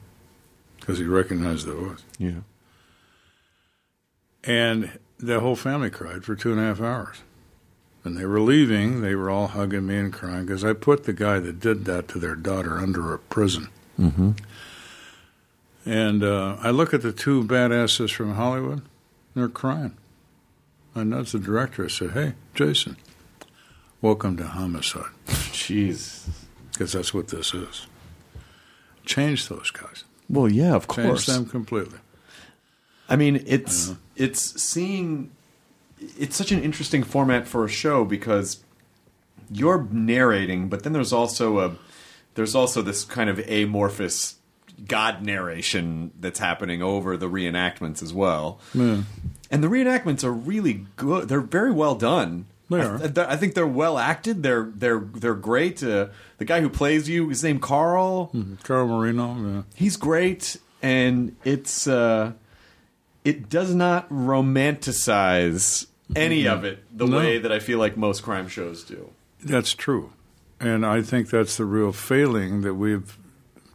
because 0.79 0.97
he 0.97 1.05
recognized 1.05 1.65
the 1.65 1.73
voice. 1.73 2.03
Yeah. 2.17 2.41
And 4.45 4.97
the 5.19 5.41
whole 5.41 5.57
family 5.57 5.89
cried 5.89 6.23
for 6.23 6.35
two 6.35 6.51
and 6.51 6.61
a 6.61 6.63
half 6.63 6.79
hours. 6.79 7.21
When 8.03 8.15
they 8.15 8.25
were 8.25 8.41
leaving, 8.41 9.01
they 9.01 9.15
were 9.15 9.29
all 9.29 9.47
hugging 9.47 9.87
me 9.87 9.97
and 9.97 10.11
crying 10.13 10.45
because 10.45 10.63
I 10.63 10.73
put 10.73 11.05
the 11.05 11.13
guy 11.13 11.39
that 11.39 11.59
did 11.59 11.85
that 11.85 12.07
to 12.09 12.19
their 12.19 12.35
daughter 12.35 12.77
under 12.77 13.13
a 13.13 13.17
prison. 13.19 13.69
Mm-hmm. 13.99 14.31
And 15.85 16.23
uh, 16.23 16.57
I 16.59 16.69
look 16.71 16.93
at 16.93 17.01
the 17.01 17.13
two 17.13 17.43
badasses 17.43 18.13
from 18.13 18.35
Hollywood, 18.35 18.81
they're 19.35 19.47
crying. 19.49 19.97
I 20.95 21.03
nudged 21.03 21.33
the 21.33 21.39
director. 21.39 21.85
I 21.85 21.87
said, 21.87 22.11
Hey, 22.11 22.33
Jason, 22.53 22.97
welcome 24.01 24.37
to 24.37 24.45
Homicide, 24.45 25.05
Jeez. 25.27 26.27
because 26.71 26.91
that's 26.91 27.13
what 27.13 27.29
this 27.29 27.53
is. 27.53 27.87
Change 29.05 29.47
those 29.49 29.71
guys. 29.71 30.03
Well, 30.29 30.47
yeah, 30.49 30.75
of 30.75 30.87
Change 30.87 31.07
course. 31.07 31.25
Change 31.25 31.37
them 31.37 31.45
completely. 31.49 31.99
I 33.09 33.15
mean, 33.15 33.43
it's 33.45 33.93
it's 34.15 34.61
seeing. 34.61 35.31
It's 36.17 36.35
such 36.35 36.51
an 36.51 36.61
interesting 36.61 37.03
format 37.03 37.47
for 37.47 37.63
a 37.65 37.69
show 37.69 38.05
because 38.05 38.63
you're 39.51 39.87
narrating, 39.91 40.69
but 40.69 40.83
then 40.83 40.93
there's 40.93 41.13
also 41.13 41.59
a 41.59 41.75
there's 42.35 42.55
also 42.55 42.81
this 42.81 43.03
kind 43.05 43.29
of 43.29 43.39
amorphous 43.47 44.35
God 44.87 45.23
narration 45.23 46.11
that's 46.19 46.39
happening 46.39 46.81
over 46.81 47.15
the 47.15 47.29
reenactments 47.29 48.01
as 48.01 48.11
well. 48.13 48.59
And 48.73 49.05
the 49.63 49.67
reenactments 49.67 50.23
are 50.23 50.31
really 50.33 50.85
good. 50.95 51.27
They're 51.29 51.41
very 51.41 51.71
well 51.71 51.93
done. 51.95 52.47
They 52.69 52.81
I, 52.81 52.85
are. 52.85 52.95
I- 53.03 53.33
I 53.33 53.37
think 53.37 53.53
they're 53.53 53.67
well 53.67 53.99
acted. 53.99 54.41
They're 54.41 54.71
they're 54.73 54.99
they're 54.99 55.35
great. 55.35 55.83
Uh, 55.83 56.07
the 56.39 56.45
guy 56.45 56.61
who 56.61 56.69
plays 56.69 57.07
you, 57.07 57.29
his 57.29 57.43
name 57.43 57.59
Carl. 57.59 58.31
Carl 58.63 58.87
Marino. 58.87 59.35
Yeah. 59.35 59.61
He's 59.75 59.95
great, 59.97 60.57
and 60.81 61.35
it's 61.43 61.85
uh, 61.87 62.31
it 63.23 63.47
does 63.49 63.75
not 63.75 64.09
romanticize 64.09 65.85
any 66.15 66.43
mm-hmm. 66.43 66.53
of 66.53 66.63
it 66.63 66.83
the 66.95 67.05
No. 67.05 67.17
way 67.17 67.37
that 67.37 67.51
I 67.51 67.59
feel 67.59 67.79
like 67.79 67.97
most 67.97 68.23
crime 68.23 68.47
shows 68.47 68.83
do. 68.83 69.09
That's 69.43 69.73
true. 69.73 70.13
And 70.59 70.85
I 70.85 71.01
think 71.01 71.29
that's 71.29 71.57
the 71.57 71.65
real 71.65 71.91
failing 71.91 72.61
that 72.61 72.75
we've 72.75 73.17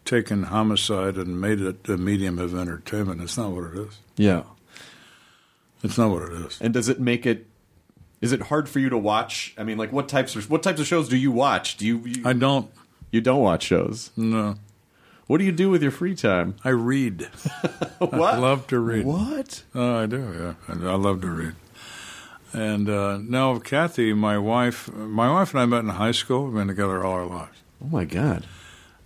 taken 0.04 0.44
homicide 0.44 1.16
and 1.16 1.40
made 1.40 1.60
it 1.60 1.86
a 1.88 1.98
medium 1.98 2.38
of 2.38 2.58
entertainment. 2.58 3.20
It's 3.20 3.36
not 3.36 3.50
what 3.50 3.64
it 3.64 3.78
is. 3.78 3.98
Yeah. 4.16 4.44
It's 5.82 5.98
not 5.98 6.10
what 6.10 6.22
it 6.22 6.32
is. 6.32 6.58
And 6.60 6.72
does 6.72 6.88
it 6.88 6.98
make 6.98 7.26
it? 7.26 7.46
Is 8.20 8.32
it 8.32 8.42
hard 8.42 8.68
for 8.68 8.78
you 8.80 8.88
to 8.88 8.98
watch? 8.98 9.54
I 9.58 9.62
mean, 9.64 9.78
like 9.78 9.92
what 9.92 10.08
types 10.08 10.34
of 10.34 10.50
what 10.50 10.62
types 10.62 10.80
of 10.80 10.86
shows 10.86 11.08
do 11.08 11.16
you 11.16 11.30
watch? 11.30 11.76
Do 11.76 11.86
you 11.86 11.98
you, 12.04 12.22
I 12.24 12.32
don't. 12.32 12.70
you 13.12 13.20
don't 13.20 13.40
watch 13.42 13.64
shows? 13.64 14.10
No. 14.16 14.56
What 15.28 15.38
do 15.38 15.44
you 15.44 15.52
do 15.52 15.68
with 15.68 15.82
your 15.82 15.90
free 15.92 16.14
time? 16.16 16.56
I 16.64 16.70
read. 16.70 17.28
What? 17.98 18.34
I 18.34 18.38
love 18.38 18.68
to 18.68 18.78
read. 18.78 19.04
What? 19.04 19.64
Oh, 19.74 19.96
I 19.96 20.06
do. 20.06 20.56
Yeah, 20.68 20.74
I 20.74 20.92
I 20.92 20.94
love 20.94 21.20
to 21.22 21.26
read. 21.26 21.54
And 22.52 22.88
uh, 22.88 23.18
now, 23.18 23.58
Kathy, 23.58 24.12
my 24.14 24.38
wife, 24.38 24.90
my 24.92 25.30
wife 25.30 25.52
and 25.52 25.60
I 25.60 25.66
met 25.66 25.80
in 25.80 25.88
high 25.90 26.12
school. 26.12 26.44
We've 26.46 26.54
been 26.54 26.68
together 26.68 27.04
all 27.04 27.12
our 27.12 27.26
lives, 27.26 27.58
Oh 27.82 27.88
my 27.88 28.04
god. 28.04 28.46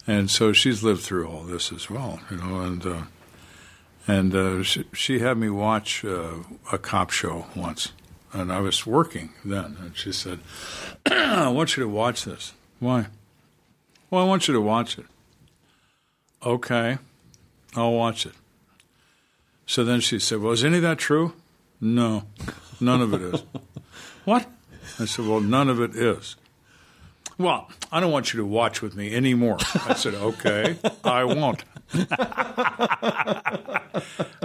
and 0.07 0.31
so 0.31 0.53
she's 0.53 0.83
lived 0.85 1.03
through 1.03 1.27
all 1.27 1.43
this 1.43 1.73
as 1.73 1.91
well. 1.91 2.21
You 2.31 2.37
know, 2.37 2.61
and 2.61 2.87
uh, 2.87 3.03
and 4.07 4.35
uh, 4.35 4.63
she, 4.63 4.85
she 4.93 5.19
had 5.19 5.39
me 5.39 5.49
watch 5.51 6.05
uh, 6.05 6.35
a 6.73 6.79
cop 6.79 7.11
show 7.11 7.47
once, 7.57 7.93
and 8.33 8.53
I 8.53 8.61
was 8.61 8.87
working 8.87 9.31
then, 9.45 9.77
and 9.81 9.97
she 9.97 10.13
said, 10.13 10.39
"I 11.11 11.49
want 11.49 11.77
you 11.77 11.83
to 11.83 11.89
watch 11.89 12.25
this." 12.25 12.53
Why? 12.79 13.07
Well, 14.11 14.23
I 14.25 14.27
want 14.29 14.47
you 14.47 14.55
to 14.55 14.61
watch 14.61 14.99
it. 14.99 15.07
Okay, 16.45 16.99
I'll 17.75 17.93
watch 17.93 18.27
it. 18.27 18.33
So 19.67 19.85
then 19.85 20.01
she 20.01 20.19
said, 20.19 20.41
Well, 20.41 20.53
any 20.65 20.77
of 20.77 20.83
that 20.83 20.99
true? 20.99 21.33
No, 21.81 22.25
none 22.83 23.01
of 23.01 23.15
it 23.15 23.23
is. 23.23 23.43
what? 24.25 24.47
I 24.99 25.07
said, 25.07 25.27
Well, 25.27 25.41
none 25.41 25.69
of 25.71 25.81
it 25.81 25.95
is. 25.97 26.37
Well, 27.39 27.71
I 27.91 28.01
don't 28.01 28.13
want 28.13 28.35
you 28.35 28.41
to 28.41 28.47
watch 28.47 28.83
with 28.83 28.95
me 28.95 29.15
anymore. 29.15 29.57
I 29.87 29.95
said, 29.95 30.15
Okay, 30.15 30.77
I 31.05 31.25
won't. 31.25 31.65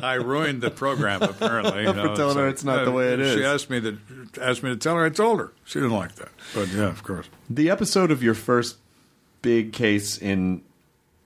I 0.03 0.13
ruined 0.15 0.61
the 0.61 0.69
program 0.71 1.21
apparently. 1.21 1.83
you 1.83 1.93
know, 1.93 2.15
telling 2.15 2.37
her 2.37 2.47
it's 2.47 2.63
not 2.63 2.85
the 2.85 2.91
way 2.91 3.13
it 3.13 3.19
uh, 3.19 3.33
She 3.33 3.39
is. 3.39 3.45
asked 3.45 3.69
me 3.69 3.81
to 3.81 3.97
asked 4.41 4.63
me 4.63 4.69
to 4.69 4.75
tell 4.77 4.95
her. 4.95 5.05
I 5.05 5.09
told 5.09 5.39
her. 5.39 5.53
She 5.63 5.79
didn't 5.79 5.95
like 5.95 6.15
that, 6.15 6.29
but 6.53 6.67
yeah, 6.69 6.87
of 6.87 7.03
course. 7.03 7.27
The 7.49 7.69
episode 7.69 8.11
of 8.11 8.21
your 8.23 8.33
first 8.33 8.77
big 9.41 9.73
case 9.73 10.17
in 10.17 10.61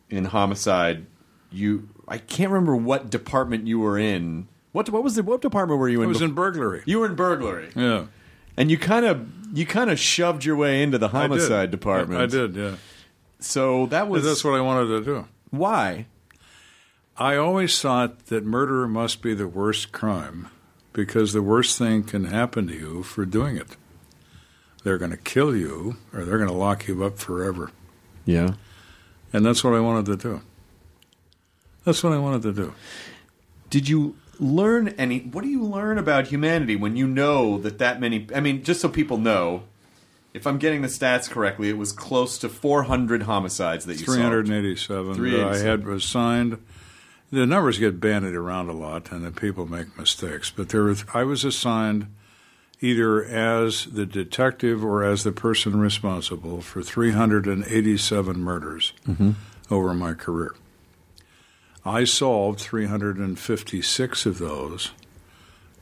in 0.10 0.25
homicide, 0.25 1.06
you 1.51 1.89
I 2.08 2.18
can't 2.20 2.51
remember 2.51 2.75
what 2.75 3.10
department 3.10 3.68
you 3.68 3.80
were 3.80 3.98
in. 3.98 4.48
What 4.72 4.90
what 4.90 5.04
was 5.04 5.16
the 5.16 5.24
what 5.24 5.42
department 5.42 5.80
were 5.80 5.90
you 5.90 6.01
in? 6.01 6.06
I 6.06 6.10
was 6.10 6.22
in 6.22 6.32
burglary. 6.34 6.82
you 6.86 7.00
were 7.00 7.06
in 7.06 7.16
burglary, 7.16 7.70
Yeah, 7.75 8.06
and 8.58 8.72
you 8.72 8.78
kind 8.78 9.06
of 9.06 9.28
you 9.54 9.66
kind 9.66 9.90
of 9.90 10.00
shoved 10.00 10.46
your 10.46 10.56
way 10.56 10.82
into 10.82 10.98
the 10.98 11.08
I 11.08 11.12
did. 11.12 11.18
homicide 11.18 11.72
department. 11.72 12.22
I 12.22 12.25
did. 12.25 12.56
Yeah, 12.56 12.75
So 13.40 13.86
that 13.88 14.08
was 14.08 14.24
that's 14.24 14.44
what 14.44 14.54
I 14.54 14.62
wanted 14.62 14.88
to 14.88 15.04
do. 15.04 15.28
why. 15.50 16.06
I 17.18 17.36
always 17.36 17.80
thought 17.80 18.28
that 18.28 18.46
murder 18.46 18.88
must 18.88 19.22
be 19.22 19.34
the 19.36 19.48
worst 19.48 19.92
crime 19.92 20.48
because 20.94 21.34
the 21.34 21.42
worst 21.44 21.78
thing 21.78 22.04
can 22.04 22.24
happen 22.25 22.68
to 22.68 22.74
you 22.74 23.04
for 23.04 23.25
doing 23.25 23.58
it. 23.58 23.75
They're 24.84 24.98
going 24.98 25.12
to 25.12 25.18
kill 25.18 25.56
you 25.56 25.98
or 26.13 26.24
they're 26.25 26.38
going 26.38 26.50
to 26.50 26.56
lock 26.56 26.88
you 26.88 27.04
up 27.04 27.20
forever. 27.20 27.70
Yeah. 28.25 28.54
And 29.34 29.46
that's 29.46 29.63
what 29.63 29.74
I 29.75 29.82
wanted 29.82 30.06
to 30.08 30.16
do. 30.16 30.42
That's 31.86 32.01
what 32.04 32.13
I 32.13 32.18
wanted 32.18 32.42
to 32.44 32.54
do. 32.54 32.74
Did 33.70 33.88
you 33.88 34.16
learn 34.42 34.90
any? 34.90 35.20
What 35.20 35.44
do 35.44 35.50
you 35.50 35.64
learn 35.64 35.98
about 35.98 36.28
humanity 36.28 36.76
when 36.76 36.98
you 36.98 37.08
know 37.08 37.58
that 37.60 37.78
that 37.78 38.02
many? 38.02 38.28
I 38.36 38.42
mean, 38.42 38.64
just 38.64 38.82
so 38.82 38.90
people 38.90 39.18
know, 39.18 39.64
if 40.34 40.46
I'm 40.46 40.58
getting 40.58 40.82
the 40.82 40.88
stats 40.90 41.30
correctly, 41.30 41.70
it 41.70 41.78
was 41.78 41.94
close 41.94 42.38
to 42.40 42.50
400 42.50 43.24
homicides 43.24 43.86
that 43.86 44.00
you 44.00 44.06
solved. 44.06 44.20
387 44.20 45.06
that 45.06 45.12
I 45.12 45.16
387. 45.16 45.82
had 45.82 45.96
assigned. 45.96 46.58
The 47.32 47.46
numbers 47.46 47.78
get 47.78 48.02
bandied 48.02 48.34
around 48.34 48.68
a 48.68 48.74
lot, 48.74 49.12
and 49.12 49.24
then 49.24 49.34
people 49.34 49.66
make 49.66 49.98
mistakes. 49.98 50.52
But 50.52 50.70
there, 50.70 50.84
was, 50.84 51.06
I 51.14 51.24
was 51.24 51.46
assigned 51.46 52.08
either 52.82 53.24
as 53.24 53.86
the 53.86 54.06
detective 54.06 54.84
or 54.84 55.04
as 55.04 55.24
the 55.24 55.32
person 55.32 55.80
responsible 55.80 56.62
for 56.62 56.82
387 56.82 58.40
murders 58.40 58.92
mm-hmm. 59.08 59.32
over 59.70 59.94
my 59.94 60.14
career. 60.14 60.56
I 61.84 62.04
solved 62.04 62.60
356 62.60 64.26
of 64.26 64.38
those, 64.38 64.92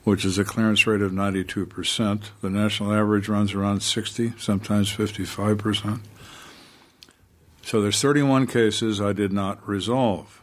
which 0.04 0.24
is 0.24 0.38
a 0.38 0.44
clearance 0.44 0.86
rate 0.86 1.02
of 1.02 1.12
92%. 1.12 2.30
The 2.40 2.50
national 2.50 2.92
average 2.92 3.28
runs 3.28 3.52
around 3.52 3.82
60, 3.82 4.34
sometimes 4.38 4.90
55%. 4.90 6.00
So 7.62 7.80
there's 7.82 8.00
31 8.00 8.46
cases 8.46 9.00
I 9.00 9.12
did 9.12 9.32
not 9.32 9.66
resolve. 9.68 10.42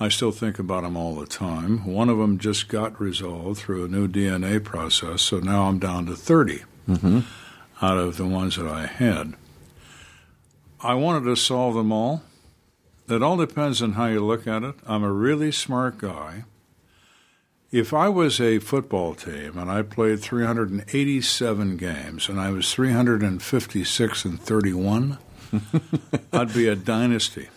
I 0.00 0.08
still 0.08 0.32
think 0.32 0.58
about 0.58 0.82
them 0.82 0.96
all 0.96 1.16
the 1.16 1.26
time. 1.26 1.84
One 1.86 2.08
of 2.08 2.18
them 2.18 2.38
just 2.38 2.68
got 2.68 3.00
resolved 3.00 3.58
through 3.58 3.84
a 3.84 3.88
new 3.88 4.06
DNA 4.06 4.62
process, 4.62 5.22
so 5.22 5.40
now 5.40 5.64
I'm 5.64 5.78
down 5.78 6.06
to 6.06 6.14
30 6.14 6.62
mm-hmm. 6.88 7.20
out 7.82 7.98
of 7.98 8.16
the 8.16 8.26
ones 8.26 8.56
that 8.56 8.68
I 8.68 8.86
had. 8.86 9.34
I 10.80 10.94
wanted 10.94 11.24
to 11.24 11.36
solve 11.36 11.74
them 11.74 11.90
all. 11.90 12.22
It 13.08 13.22
all 13.22 13.38
depends 13.38 13.80
on 13.80 13.92
how 13.92 14.06
you 14.06 14.24
look 14.24 14.46
at 14.46 14.62
it. 14.62 14.74
I'm 14.86 15.02
a 15.02 15.12
really 15.12 15.50
smart 15.50 15.96
guy. 15.98 16.44
If 17.70 17.94
I 17.94 18.08
was 18.08 18.40
a 18.40 18.58
football 18.58 19.14
team 19.14 19.56
and 19.58 19.70
I 19.70 19.82
played 19.82 20.20
387 20.20 21.76
games 21.76 22.28
and 22.28 22.40
I 22.40 22.50
was 22.50 22.72
356 22.72 24.24
and 24.24 24.40
31, 24.40 25.18
I'd 26.32 26.52
be 26.54 26.68
a 26.68 26.76
dynasty. 26.76 27.48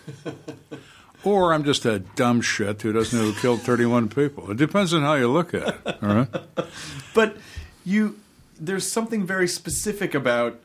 Or 1.23 1.53
I'm 1.53 1.63
just 1.63 1.85
a 1.85 1.99
dumb 1.99 2.41
shit 2.41 2.81
who 2.81 2.93
doesn't 2.93 3.17
know 3.17 3.31
who 3.31 3.39
killed 3.39 3.61
31 3.61 4.09
people. 4.09 4.51
It 4.51 4.57
depends 4.57 4.93
on 4.93 5.01
how 5.01 5.13
you 5.15 5.29
look 5.29 5.53
at 5.53 5.67
it. 5.67 6.03
All 6.03 6.15
right. 6.15 6.27
But 7.13 7.35
you, 7.83 8.19
there's 8.57 8.89
something 8.89 9.25
very 9.25 9.47
specific 9.47 10.15
about 10.15 10.61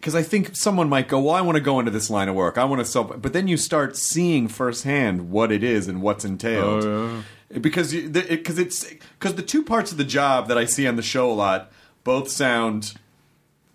because 0.00 0.14
I 0.14 0.22
think 0.22 0.56
someone 0.56 0.88
might 0.88 1.08
go, 1.08 1.20
"Well, 1.20 1.34
I 1.34 1.42
want 1.42 1.56
to 1.56 1.60
go 1.62 1.78
into 1.78 1.90
this 1.90 2.08
line 2.10 2.28
of 2.28 2.34
work. 2.34 2.56
I 2.58 2.64
want 2.64 2.80
to 2.80 2.84
sell," 2.86 3.04
but 3.04 3.32
then 3.32 3.46
you 3.48 3.56
start 3.56 3.96
seeing 3.96 4.48
firsthand 4.48 5.30
what 5.30 5.52
it 5.52 5.62
is 5.62 5.86
and 5.88 6.00
what's 6.02 6.24
entailed. 6.24 6.84
Oh, 6.84 7.24
Because 7.60 7.92
you, 7.92 8.08
because 8.08 8.58
it's 8.58 8.84
because 8.84 9.34
the 9.34 9.42
two 9.42 9.62
parts 9.62 9.92
of 9.92 9.98
the 9.98 10.04
job 10.04 10.48
that 10.48 10.56
I 10.56 10.64
see 10.64 10.86
on 10.86 10.96
the 10.96 11.02
show 11.02 11.30
a 11.30 11.34
lot 11.34 11.70
both 12.04 12.28
sound 12.30 12.94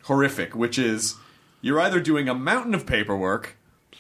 horrific, 0.04 0.56
which 0.56 0.78
is 0.80 1.16
you're 1.62 1.80
either 1.80 2.00
doing 2.00 2.28
a 2.30 2.34
mountain 2.36 2.74
of 2.76 2.86
paperwork. 2.86 3.58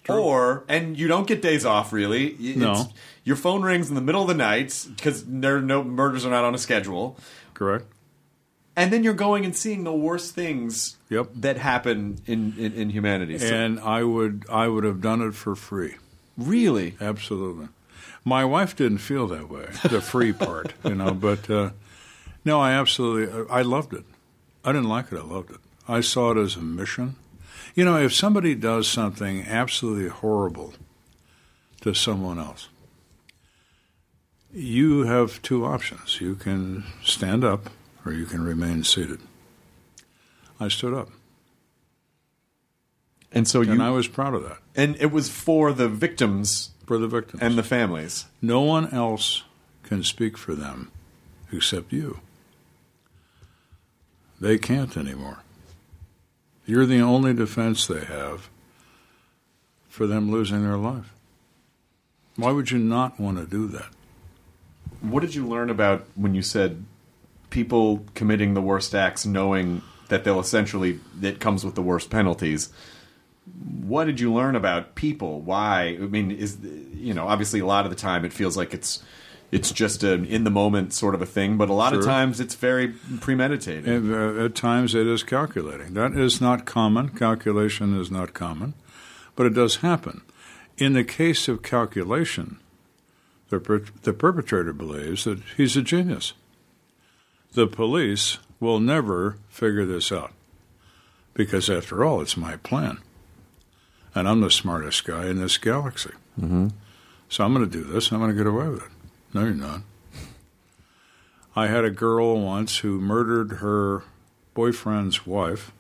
Or 0.07 0.65
and 0.69 0.95
you 0.99 1.07
don't 1.07 1.25
get 1.25 1.41
days 1.41 1.65
off 1.65 1.91
really. 1.91 2.27
It's- 2.33 2.55
No. 2.57 2.89
your 3.23 3.35
phone 3.35 3.63
rings 3.63 3.89
in 3.89 3.95
the 3.95 4.01
middle 4.01 4.21
of 4.21 4.27
the 4.27 4.35
night 4.35 4.85
because 4.95 5.23
there 5.25 5.59
no 5.61 5.83
murders 5.83 6.23
are 6.27 6.29
not 6.29 6.43
on 6.43 6.53
a 6.53 6.59
schedule 6.59 7.17
Correct. 7.55 7.85
And 8.75 8.91
then 8.91 9.03
you're 9.03 9.13
going 9.13 9.45
and 9.45 9.55
seeing 9.55 9.83
the 9.83 9.93
worst 9.93 10.35
things 10.35 10.97
Yep. 11.09 11.29
that 11.35 11.57
happen 11.57 12.19
in, 12.25 12.53
in, 12.57 12.73
in 12.73 12.89
humanity. 12.89 13.37
So- 13.39 13.53
And 13.53 13.79
I 13.79 14.03
would 14.03 14.45
I 14.49 14.67
would 14.67 14.83
have 14.83 15.01
done 15.01 15.21
it 15.21 15.33
for 15.35 15.55
free. 15.55 15.95
really, 16.37 16.95
Absolutely. 17.01 17.67
My 18.27 18.43
wife 18.43 18.75
didn't 18.75 18.97
feel 18.99 19.27
that 19.27 19.49
way, 19.51 19.67
the 19.83 20.01
free 20.01 20.33
part, 20.33 20.73
you 20.83 20.95
know, 20.95 21.11
but 21.29 21.47
uh, 21.49 21.69
no, 22.43 22.59
I 22.59 22.71
absolutely, 22.73 23.45
I 23.51 23.61
loved 23.61 23.93
it. 23.93 24.03
I 24.63 24.71
didn't 24.71 24.89
like 24.89 25.11
it, 25.11 25.19
I 25.19 25.23
loved 25.23 25.51
it. 25.51 25.57
I 25.87 26.01
saw 26.01 26.31
it 26.31 26.37
as 26.37 26.55
a 26.55 26.61
mission. 26.61 27.15
You 27.75 27.85
know, 27.85 27.97
if 27.97 28.13
somebody 28.15 28.55
does 28.55 28.87
something 28.87 29.43
absolutely 29.45 30.09
horrible 30.09 30.73
to 31.81 31.93
someone 31.93 32.39
else, 32.39 32.67
you 34.51 35.03
have 35.03 35.41
two 35.41 35.65
options. 35.65 36.19
You 36.21 36.35
can 36.35 36.83
stand 37.03 37.43
up 37.43 37.69
or 38.05 38.13
you 38.13 38.25
can 38.25 38.43
remain 38.43 38.83
seated. 38.83 39.19
I 40.59 40.67
stood 40.69 40.93
up, 40.93 41.09
and 43.31 43.47
so 43.47 43.61
you 43.61 43.73
and 43.73 43.83
I 43.83 43.89
was 43.89 44.07
proud 44.07 44.33
of 44.33 44.43
that 44.43 44.59
and 44.75 44.95
it 44.99 45.11
was 45.11 45.29
for 45.29 45.71
the 45.71 45.87
victims 45.87 46.71
for 46.85 46.97
the 46.97 47.07
victims. 47.07 47.41
and 47.41 47.57
the 47.57 47.63
families. 47.63 48.25
No 48.41 48.61
one 48.61 48.93
else 48.93 49.43
can 49.83 50.03
speak 50.03 50.37
for 50.37 50.53
them 50.53 50.91
except 51.51 51.91
you. 51.91 52.19
They 54.39 54.57
can't 54.57 54.95
anymore. 54.97 55.39
You're 56.65 56.85
the 56.85 56.99
only 56.99 57.33
defense 57.33 57.87
they 57.87 58.05
have 58.05 58.49
for 59.87 60.07
them 60.07 60.31
losing 60.31 60.63
their 60.63 60.77
life. 60.77 61.13
Why 62.35 62.51
would 62.51 62.69
you 62.69 62.79
not 62.79 63.19
want 63.19 63.37
to 63.37 63.45
do 63.45 63.67
that? 63.67 63.89
What 65.01 65.21
did 65.21 65.35
you 65.35 65.47
learn 65.47 65.69
about 65.69 66.05
when 66.15 66.35
you 66.35 66.41
said 66.41 66.83
people 67.49 68.05
committing 68.15 68.53
the 68.53 68.61
worst 68.61 68.93
acts 68.95 69.25
knowing 69.25 69.81
that 70.09 70.23
they'll 70.23 70.39
essentially 70.39 70.99
it 71.21 71.39
comes 71.39 71.65
with 71.65 71.75
the 71.75 71.81
worst 71.81 72.09
penalties? 72.09 72.69
What 73.81 74.05
did 74.05 74.19
you 74.19 74.33
learn 74.33 74.55
about 74.55 74.95
people? 74.95 75.41
Why? 75.41 75.97
I 76.01 76.05
mean, 76.05 76.31
is 76.31 76.57
you 76.93 77.13
know, 77.13 77.27
obviously 77.27 77.59
a 77.59 77.65
lot 77.65 77.85
of 77.85 77.91
the 77.91 77.97
time 77.97 78.25
it 78.25 78.33
feels 78.33 78.57
like 78.57 78.73
it's 78.73 79.03
it's 79.51 79.71
just 79.71 80.03
an 80.03 80.25
in 80.25 80.43
the 80.43 80.49
moment 80.49 80.93
sort 80.93 81.15
of 81.15 81.21
a 81.21 81.25
thing, 81.25 81.57
but 81.57 81.69
a 81.69 81.73
lot 81.73 81.93
of 81.93 82.03
times 82.03 82.39
it's 82.39 82.55
very 82.55 82.89
premeditated. 83.21 83.87
And, 83.87 84.13
uh, 84.13 84.45
at 84.45 84.55
times 84.55 84.95
it 84.95 85.07
is 85.07 85.23
calculating. 85.23 85.93
That 85.93 86.13
is 86.13 86.41
not 86.41 86.65
common. 86.65 87.09
Calculation 87.09 87.99
is 87.99 88.09
not 88.11 88.33
common, 88.33 88.73
but 89.35 89.45
it 89.45 89.53
does 89.53 89.77
happen. 89.77 90.21
In 90.77 90.93
the 90.93 91.03
case 91.03 91.47
of 91.47 91.61
calculation, 91.61 92.57
the, 93.49 93.59
per- 93.59 93.85
the 94.03 94.13
perpetrator 94.13 94.73
believes 94.73 95.23
that 95.23 95.39
he's 95.55 95.77
a 95.77 95.81
genius. 95.81 96.33
The 97.55 97.67
police 97.67 98.37
will 98.59 98.81
never 98.81 99.37
figure 99.47 99.85
this 99.85 100.11
out 100.11 100.33
because, 101.33 101.69
after 101.69 102.03
all, 102.03 102.19
it's 102.19 102.35
my 102.35 102.57
plan. 102.57 102.97
And 104.13 104.27
I'm 104.27 104.41
the 104.41 104.51
smartest 104.51 105.05
guy 105.05 105.27
in 105.27 105.39
this 105.39 105.57
galaxy. 105.57 106.11
Mm-hmm. 106.37 106.67
So 107.29 107.45
I'm 107.45 107.53
going 107.53 107.63
to 107.63 107.71
do 107.71 107.85
this. 107.85 108.11
I'm 108.11 108.19
going 108.19 108.31
to 108.31 108.35
get 108.35 108.45
away 108.45 108.67
with 108.67 108.83
it. 108.83 108.91
No, 109.33 109.45
you're 109.45 109.53
not. 109.53 109.83
I 111.55 111.67
had 111.67 111.85
a 111.85 111.91
girl 111.91 112.37
once 112.41 112.79
who 112.79 112.99
murdered 112.99 113.59
her 113.59 114.03
boyfriend's 114.53 115.25
wife 115.25 115.71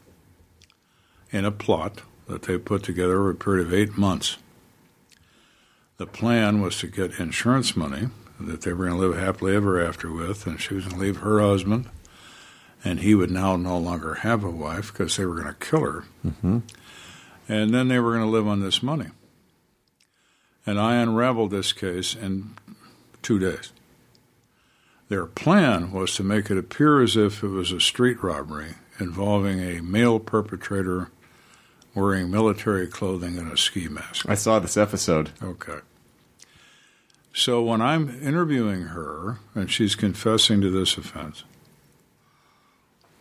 in 1.31 1.43
a 1.43 1.51
plot 1.51 2.03
that 2.29 2.43
they 2.43 2.57
put 2.57 2.83
together 2.83 3.19
over 3.19 3.31
a 3.31 3.35
period 3.35 3.67
of 3.67 3.73
eight 3.73 3.97
months. 3.97 4.37
The 5.97 6.07
plan 6.07 6.61
was 6.61 6.79
to 6.79 6.87
get 6.87 7.19
insurance 7.19 7.75
money 7.75 8.07
that 8.39 8.61
they 8.61 8.73
were 8.73 8.85
going 8.85 8.99
to 8.99 9.07
live 9.07 9.17
happily 9.17 9.55
ever 9.55 9.83
after 9.83 10.11
with, 10.11 10.45
and 10.45 10.59
she 10.59 10.73
was 10.73 10.85
going 10.85 10.97
to 10.97 11.01
leave 11.01 11.17
her 11.17 11.39
husband, 11.39 11.89
and 12.83 12.99
he 12.99 13.15
would 13.15 13.31
now 13.31 13.55
no 13.55 13.77
longer 13.77 14.15
have 14.15 14.43
a 14.43 14.49
wife 14.49 14.91
because 14.91 15.15
they 15.17 15.25
were 15.25 15.35
going 15.35 15.47
to 15.47 15.65
kill 15.65 15.81
her. 15.81 16.03
Mm-hmm. 16.25 16.59
And 17.47 17.73
then 17.73 17.87
they 17.87 17.99
were 17.99 18.11
going 18.11 18.25
to 18.25 18.29
live 18.29 18.47
on 18.47 18.61
this 18.61 18.81
money. 18.81 19.07
And 20.65 20.79
I 20.79 20.95
unraveled 20.95 21.51
this 21.51 21.73
case 21.73 22.15
in 22.15 22.55
two 23.21 23.39
days. 23.39 23.71
Their 25.09 25.27
plan 25.27 25.91
was 25.91 26.15
to 26.15 26.23
make 26.23 26.49
it 26.49 26.57
appear 26.57 27.01
as 27.01 27.15
if 27.15 27.43
it 27.43 27.47
was 27.47 27.71
a 27.71 27.79
street 27.79 28.23
robbery 28.23 28.75
involving 28.99 29.59
a 29.59 29.81
male 29.81 30.19
perpetrator 30.19 31.11
wearing 31.93 32.31
military 32.31 32.87
clothing 32.87 33.37
and 33.37 33.51
a 33.51 33.57
ski 33.57 33.87
mask. 33.87 34.27
I 34.27 34.35
saw 34.35 34.59
this 34.59 34.75
episode. 34.77 35.31
Okay. 35.41 35.79
So 37.37 37.61
when 37.61 37.81
I'm 37.81 38.09
interviewing 38.21 38.83
her 38.83 39.39
and 39.53 39.69
she's 39.69 39.93
confessing 39.93 40.61
to 40.61 40.69
this 40.69 40.95
offense, 40.95 41.43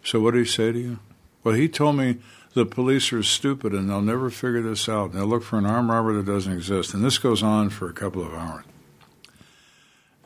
so 0.04 0.20
what 0.20 0.34
did 0.34 0.46
he 0.46 0.52
say 0.52 0.70
to 0.70 0.78
you? 0.78 0.98
Well, 1.42 1.56
he 1.56 1.68
told 1.68 1.96
me 1.96 2.18
the 2.54 2.64
police 2.64 3.12
are 3.12 3.24
stupid 3.24 3.72
and 3.72 3.90
they'll 3.90 4.00
never 4.00 4.30
figure 4.30 4.62
this 4.62 4.88
out. 4.88 5.12
They'll 5.12 5.26
look 5.26 5.42
for 5.42 5.58
an 5.58 5.66
armed 5.66 5.90
robber 5.90 6.12
that 6.12 6.26
doesn't 6.26 6.52
exist. 6.52 6.94
And 6.94 7.04
this 7.04 7.18
goes 7.18 7.42
on 7.42 7.70
for 7.70 7.90
a 7.90 7.92
couple 7.92 8.24
of 8.24 8.32
hours. 8.32 8.64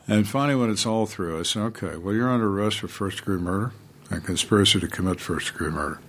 And 0.07 0.27
finally, 0.27 0.55
when 0.55 0.69
it's 0.69 0.85
all 0.85 1.07
through, 1.07 1.39
I 1.39 1.43
said, 1.43 1.63
okay, 1.63 1.97
well, 1.97 2.13
you're 2.13 2.29
under 2.29 2.47
arrest 2.47 2.81
for 2.81 2.87
first 2.87 3.17
degree 3.17 3.39
murder 3.39 3.71
and 4.11 4.23
conspiracy 4.23 4.79
to 4.81 4.87
commit 4.87 5.19
first 5.19 5.51
degree 5.51 5.71
murder. 5.71 5.99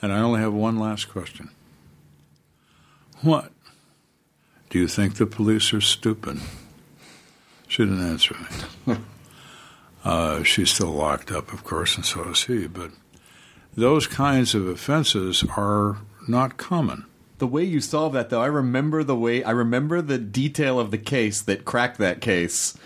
And 0.00 0.12
I 0.12 0.20
only 0.20 0.38
have 0.38 0.54
one 0.54 0.78
last 0.78 1.08
question. 1.08 1.50
What? 3.22 3.50
Do 4.74 4.80
you 4.80 4.88
think 4.88 5.14
the 5.14 5.26
police 5.26 5.72
are 5.72 5.80
stupid? 5.80 6.40
She 7.68 7.84
didn't 7.84 8.04
answer 8.04 8.34
me. 8.84 8.96
uh, 10.04 10.42
she's 10.42 10.72
still 10.72 10.90
locked 10.90 11.30
up, 11.30 11.52
of 11.52 11.62
course, 11.62 11.94
and 11.94 12.04
so 12.04 12.30
is 12.30 12.42
he. 12.42 12.66
But 12.66 12.90
those 13.76 14.08
kinds 14.08 14.52
of 14.52 14.66
offenses 14.66 15.44
are 15.56 15.98
not 16.26 16.56
common. 16.56 17.06
The 17.38 17.46
way 17.46 17.62
you 17.62 17.80
solve 17.80 18.14
that, 18.14 18.30
though, 18.30 18.42
I 18.42 18.46
remember 18.46 19.04
the 19.04 19.14
way 19.14 19.44
I 19.44 19.52
remember 19.52 20.02
the 20.02 20.18
detail 20.18 20.80
of 20.80 20.90
the 20.90 20.98
case 20.98 21.40
that 21.42 21.64
cracked 21.64 21.98
that 21.98 22.20
case, 22.20 22.76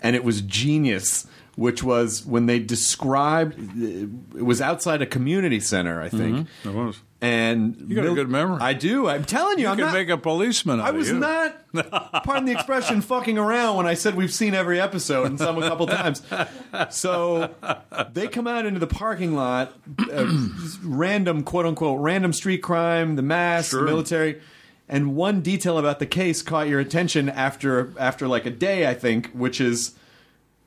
and 0.00 0.16
it 0.16 0.24
was 0.24 0.40
genius. 0.40 1.26
Which 1.56 1.82
was 1.82 2.24
when 2.26 2.44
they 2.46 2.58
described 2.58 3.58
it 3.78 4.42
was 4.44 4.60
outside 4.60 5.00
a 5.00 5.06
community 5.06 5.58
center, 5.58 6.00
I 6.02 6.10
think. 6.10 6.48
It 6.64 6.68
was. 6.74 7.00
And 7.22 7.86
You 7.88 7.96
got 7.96 8.04
a 8.04 8.14
good 8.14 8.28
memory. 8.28 8.58
I 8.60 8.74
do. 8.74 9.08
I'm 9.08 9.24
telling 9.24 9.58
you, 9.58 9.64
You 9.64 9.70
I'm 9.70 9.76
can 9.78 9.86
not, 9.86 9.94
make 9.94 10.10
a 10.10 10.18
policeman 10.18 10.80
I 10.80 10.90
was 10.90 11.08
you. 11.08 11.18
not, 11.18 11.56
pardon 12.24 12.44
the 12.44 12.52
expression, 12.52 13.00
fucking 13.00 13.38
around 13.38 13.76
when 13.78 13.86
I 13.86 13.94
said 13.94 14.16
we've 14.16 14.32
seen 14.32 14.52
every 14.52 14.78
episode 14.78 15.28
and 15.28 15.38
some 15.38 15.56
a 15.56 15.66
couple 15.66 15.86
times. 15.86 16.20
So 16.90 17.54
they 18.12 18.28
come 18.28 18.46
out 18.46 18.66
into 18.66 18.78
the 18.78 18.86
parking 18.86 19.34
lot, 19.34 19.72
uh, 20.12 20.26
random, 20.82 21.42
quote 21.42 21.64
unquote, 21.64 22.00
random 22.00 22.34
street 22.34 22.62
crime, 22.62 23.16
the 23.16 23.22
mask, 23.22 23.72
the 23.72 23.82
military. 23.82 24.42
And 24.88 25.16
one 25.16 25.40
detail 25.40 25.78
about 25.78 25.98
the 26.00 26.06
case 26.06 26.42
caught 26.42 26.68
your 26.68 26.80
attention 26.80 27.28
after 27.30 27.92
after 27.98 28.28
like 28.28 28.44
a 28.46 28.50
day, 28.50 28.86
I 28.86 28.92
think, 28.94 29.30
which 29.32 29.58
is 29.60 29.92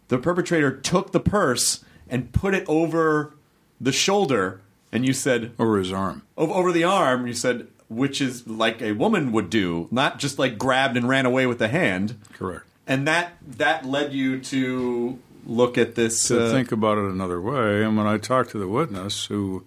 the 0.10 0.17
perpetrator 0.17 0.72
took 0.72 1.12
the 1.12 1.19
purse 1.19 1.84
and 2.10 2.32
put 2.34 2.54
it 2.54 2.65
over 2.67 3.34
the 3.80 3.91
shoulder, 3.91 4.62
and 4.91 5.06
you 5.06 5.13
said, 5.13 5.54
Over 5.58 5.78
his 5.78 5.91
arm. 5.93 6.24
over, 6.38 6.54
over 6.54 6.72
the 6.72 6.84
arm, 6.84 7.26
you 7.26 7.34
said, 7.34 7.67
which 7.88 8.19
is 8.22 8.45
like 8.48 8.82
a 8.82 8.91
woman 8.91 9.32
would 9.32 9.50
do, 9.50 9.88
not 9.89 10.19
just 10.19 10.38
like 10.38 10.58
grabbed 10.58 10.98
and 10.98 11.08
ran 11.08 11.26
away 11.26 11.45
with 11.48 11.60
the 11.60 11.69
hand. 11.69 12.19
Correct. 12.34 12.65
And 12.86 13.08
that 13.08 13.34
that 13.48 13.86
led 13.86 14.13
you 14.13 14.39
to 14.41 15.19
look 15.45 15.78
at 15.78 15.95
this. 15.95 16.28
to 16.28 16.45
uh, 16.48 16.52
think 16.52 16.72
about 16.72 16.98
it 16.98 17.06
another 17.06 17.39
way. 17.41 17.84
And 17.84 17.95
when 17.95 18.06
I 18.08 18.17
talked 18.17 18.50
to 18.52 18.60
the 18.60 18.67
witness, 18.67 19.26
who, 19.26 19.63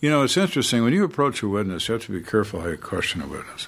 you 0.00 0.08
know, 0.10 0.22
it's 0.22 0.36
interesting 0.36 0.82
when 0.82 0.92
you 0.92 1.04
approach 1.04 1.42
a 1.42 1.48
witness, 1.48 1.88
you 1.88 1.94
have 1.94 2.04
to 2.06 2.12
be 2.12 2.22
careful 2.22 2.60
how 2.60 2.68
you 2.68 2.76
question 2.76 3.20
a 3.22 3.26
witness. 3.26 3.66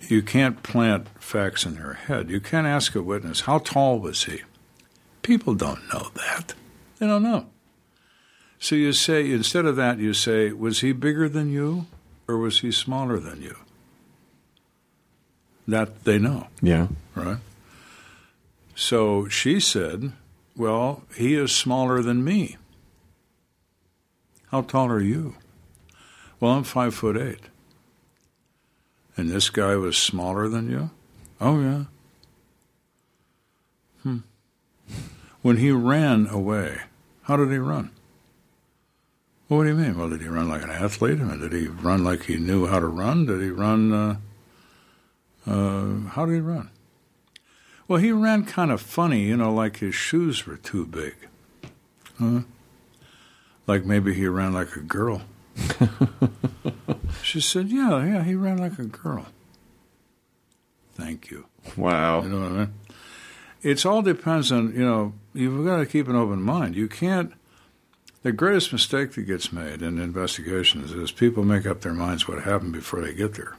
You 0.00 0.22
can't 0.22 0.62
plant 0.62 1.08
facts 1.20 1.64
in 1.66 1.74
their 1.74 1.94
head. 1.94 2.30
You 2.30 2.40
can't 2.40 2.66
ask 2.66 2.94
a 2.94 3.02
witness, 3.02 3.40
how 3.40 3.58
tall 3.58 3.98
was 3.98 4.24
he? 4.24 4.42
People 5.28 5.54
don't 5.54 5.86
know 5.92 6.08
that. 6.14 6.54
They 6.98 7.06
don't 7.06 7.22
know. 7.22 7.48
So 8.58 8.76
you 8.76 8.94
say, 8.94 9.30
instead 9.30 9.66
of 9.66 9.76
that, 9.76 9.98
you 9.98 10.14
say, 10.14 10.52
was 10.52 10.80
he 10.80 10.92
bigger 10.92 11.28
than 11.28 11.52
you 11.52 11.84
or 12.26 12.38
was 12.38 12.60
he 12.60 12.72
smaller 12.72 13.18
than 13.18 13.42
you? 13.42 13.54
That 15.66 16.04
they 16.04 16.18
know 16.18 16.46
yeah. 16.62 16.86
right? 17.14 17.36
So 18.74 19.28
she 19.28 19.60
said, 19.60 20.12
Well, 20.56 21.02
he 21.14 21.34
is 21.34 21.54
smaller 21.54 22.00
than 22.00 22.24
me. 22.24 22.56
How 24.50 24.62
tall 24.62 24.86
are 24.86 24.98
you? 24.98 25.36
Well, 26.40 26.52
I'm 26.52 26.64
five 26.64 26.94
foot 26.94 27.18
eight. 27.18 27.50
And 29.14 29.28
this 29.28 29.50
guy 29.50 29.76
was 29.76 29.98
smaller 29.98 30.48
than 30.48 30.70
you? 30.70 30.88
Oh, 31.38 31.60
yeah. 31.60 31.84
Hmm. 34.02 34.18
When 35.42 35.58
he 35.58 35.70
ran 35.70 36.26
away, 36.26 36.78
how 37.22 37.36
did 37.36 37.50
he 37.50 37.58
run? 37.58 37.90
Well, 39.48 39.58
what 39.58 39.64
do 39.64 39.70
you 39.70 39.76
mean? 39.76 39.96
Well, 39.96 40.10
did 40.10 40.20
he 40.20 40.28
run 40.28 40.48
like 40.48 40.62
an 40.62 40.70
athlete? 40.70 41.18
Did 41.18 41.52
he 41.52 41.68
run 41.68 42.04
like 42.04 42.24
he 42.24 42.36
knew 42.36 42.66
how 42.66 42.80
to 42.80 42.86
run? 42.86 43.26
Did 43.26 43.40
he 43.40 43.50
run? 43.50 43.92
Uh, 43.92 44.16
uh, 45.46 46.10
how 46.10 46.26
did 46.26 46.34
he 46.34 46.40
run? 46.40 46.70
Well, 47.86 47.98
he 47.98 48.12
ran 48.12 48.44
kind 48.44 48.70
of 48.70 48.82
funny, 48.82 49.22
you 49.22 49.36
know, 49.36 49.52
like 49.52 49.78
his 49.78 49.94
shoes 49.94 50.46
were 50.46 50.58
too 50.58 50.84
big. 50.84 51.14
Huh? 52.18 52.40
Like 53.66 53.86
maybe 53.86 54.12
he 54.12 54.26
ran 54.26 54.52
like 54.52 54.76
a 54.76 54.80
girl. 54.80 55.22
she 57.22 57.40
said, 57.40 57.68
Yeah, 57.68 58.04
yeah, 58.04 58.24
he 58.24 58.34
ran 58.34 58.58
like 58.58 58.78
a 58.78 58.84
girl. 58.84 59.26
Thank 60.94 61.30
you. 61.30 61.46
Wow. 61.76 62.22
You 62.22 62.28
know 62.28 62.40
what 62.42 62.52
I 62.52 62.54
mean? 62.56 62.74
It's 63.62 63.86
all 63.86 64.02
depends 64.02 64.52
on, 64.52 64.74
you 64.74 64.84
know, 64.84 65.14
you've 65.38 65.64
got 65.64 65.76
to 65.76 65.86
keep 65.86 66.08
an 66.08 66.16
open 66.16 66.42
mind. 66.42 66.74
You 66.74 66.88
can't, 66.88 67.32
the 68.22 68.32
greatest 68.32 68.72
mistake 68.72 69.12
that 69.12 69.22
gets 69.22 69.52
made 69.52 69.82
in 69.82 69.98
investigations 69.98 70.92
is 70.92 71.12
people 71.12 71.44
make 71.44 71.64
up 71.64 71.80
their 71.80 71.94
minds 71.94 72.26
what 72.26 72.42
happened 72.42 72.72
before 72.72 73.00
they 73.00 73.14
get 73.14 73.34
there. 73.34 73.56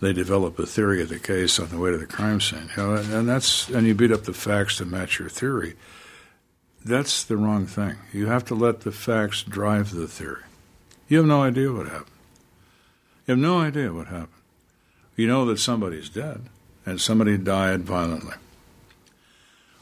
They 0.00 0.12
develop 0.12 0.58
a 0.58 0.66
theory 0.66 1.02
of 1.02 1.08
the 1.08 1.18
case 1.18 1.58
on 1.58 1.68
the 1.68 1.78
way 1.78 1.90
to 1.90 1.98
the 1.98 2.06
crime 2.06 2.40
scene, 2.40 2.70
you 2.76 2.82
know, 2.82 2.94
and, 2.94 3.28
that's 3.28 3.68
and 3.68 3.86
you 3.86 3.94
beat 3.94 4.12
up 4.12 4.24
the 4.24 4.32
facts 4.32 4.78
to 4.78 4.86
match 4.86 5.18
your 5.18 5.28
theory. 5.28 5.74
That's 6.82 7.24
the 7.24 7.36
wrong 7.36 7.66
thing. 7.66 7.96
You 8.12 8.28
have 8.28 8.44
to 8.46 8.54
let 8.54 8.80
the 8.80 8.92
facts 8.92 9.42
drive 9.42 9.90
the 9.90 10.08
theory. 10.08 10.44
You 11.08 11.18
have 11.18 11.26
no 11.26 11.42
idea 11.42 11.72
what 11.72 11.86
happened. 11.86 12.06
You 13.26 13.32
have 13.32 13.38
no 13.38 13.60
idea 13.60 13.92
what 13.92 14.06
happened. 14.06 14.28
You 15.16 15.26
know 15.26 15.44
that 15.46 15.58
somebody's 15.58 16.08
dead 16.08 16.44
and 16.86 16.98
somebody 16.98 17.36
died 17.36 17.82
violently. 17.82 18.36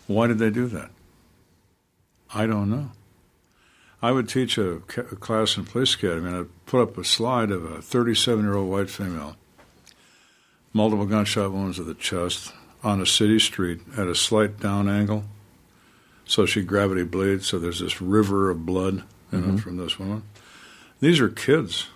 Why 0.09 0.27
did 0.27 0.39
they 0.39 0.51
do 0.51 0.67
that? 0.69 0.91
I 2.35 2.47
don't 2.47 2.71
know. 2.71 2.91
I 4.01 4.11
would 4.11 4.29
teach 4.29 4.59
a, 4.59 4.81
ca- 4.87 5.03
a 5.13 5.17
class 5.17 5.57
in 5.57 5.65
police 5.65 5.95
academy, 5.95 6.29
and 6.29 6.37
I'd 6.37 6.67
put 6.67 6.81
up 6.81 6.99
a 6.99 7.05
slide 7.05 7.51
of 7.51 7.65
a 7.65 7.83
37 7.83 8.45
year 8.45 8.55
old 8.55 8.71
white 8.71 8.91
female, 8.91 9.37
multiple 10.73 11.07
gunshot 11.07 11.53
wounds 11.53 11.77
to 11.77 11.85
the 11.85 11.95
chest, 11.95 12.53
on 12.83 13.01
a 13.01 13.07
city 13.07 13.39
street 13.39 13.81
at 13.97 14.07
a 14.07 14.15
slight 14.15 14.59
down 14.61 14.89
angle. 14.89 15.25
So 16.25 16.47
she 16.47 16.63
gravity 16.63 17.05
bleeds, 17.05 17.47
so 17.47 17.59
there's 17.59 17.81
this 17.81 18.01
river 18.01 18.51
of 18.51 18.65
blood 18.65 19.03
you 19.33 19.39
know, 19.39 19.47
mm-hmm. 19.47 19.57
from 19.57 19.77
this 19.77 19.99
woman. 19.99 20.23
These 21.01 21.21
are 21.21 21.29
kids, 21.29 21.89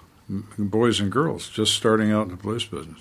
boys 0.58 1.00
and 1.00 1.10
girls, 1.10 1.48
just 1.48 1.74
starting 1.74 2.12
out 2.12 2.24
in 2.24 2.30
the 2.30 2.36
police 2.36 2.64
business. 2.64 3.00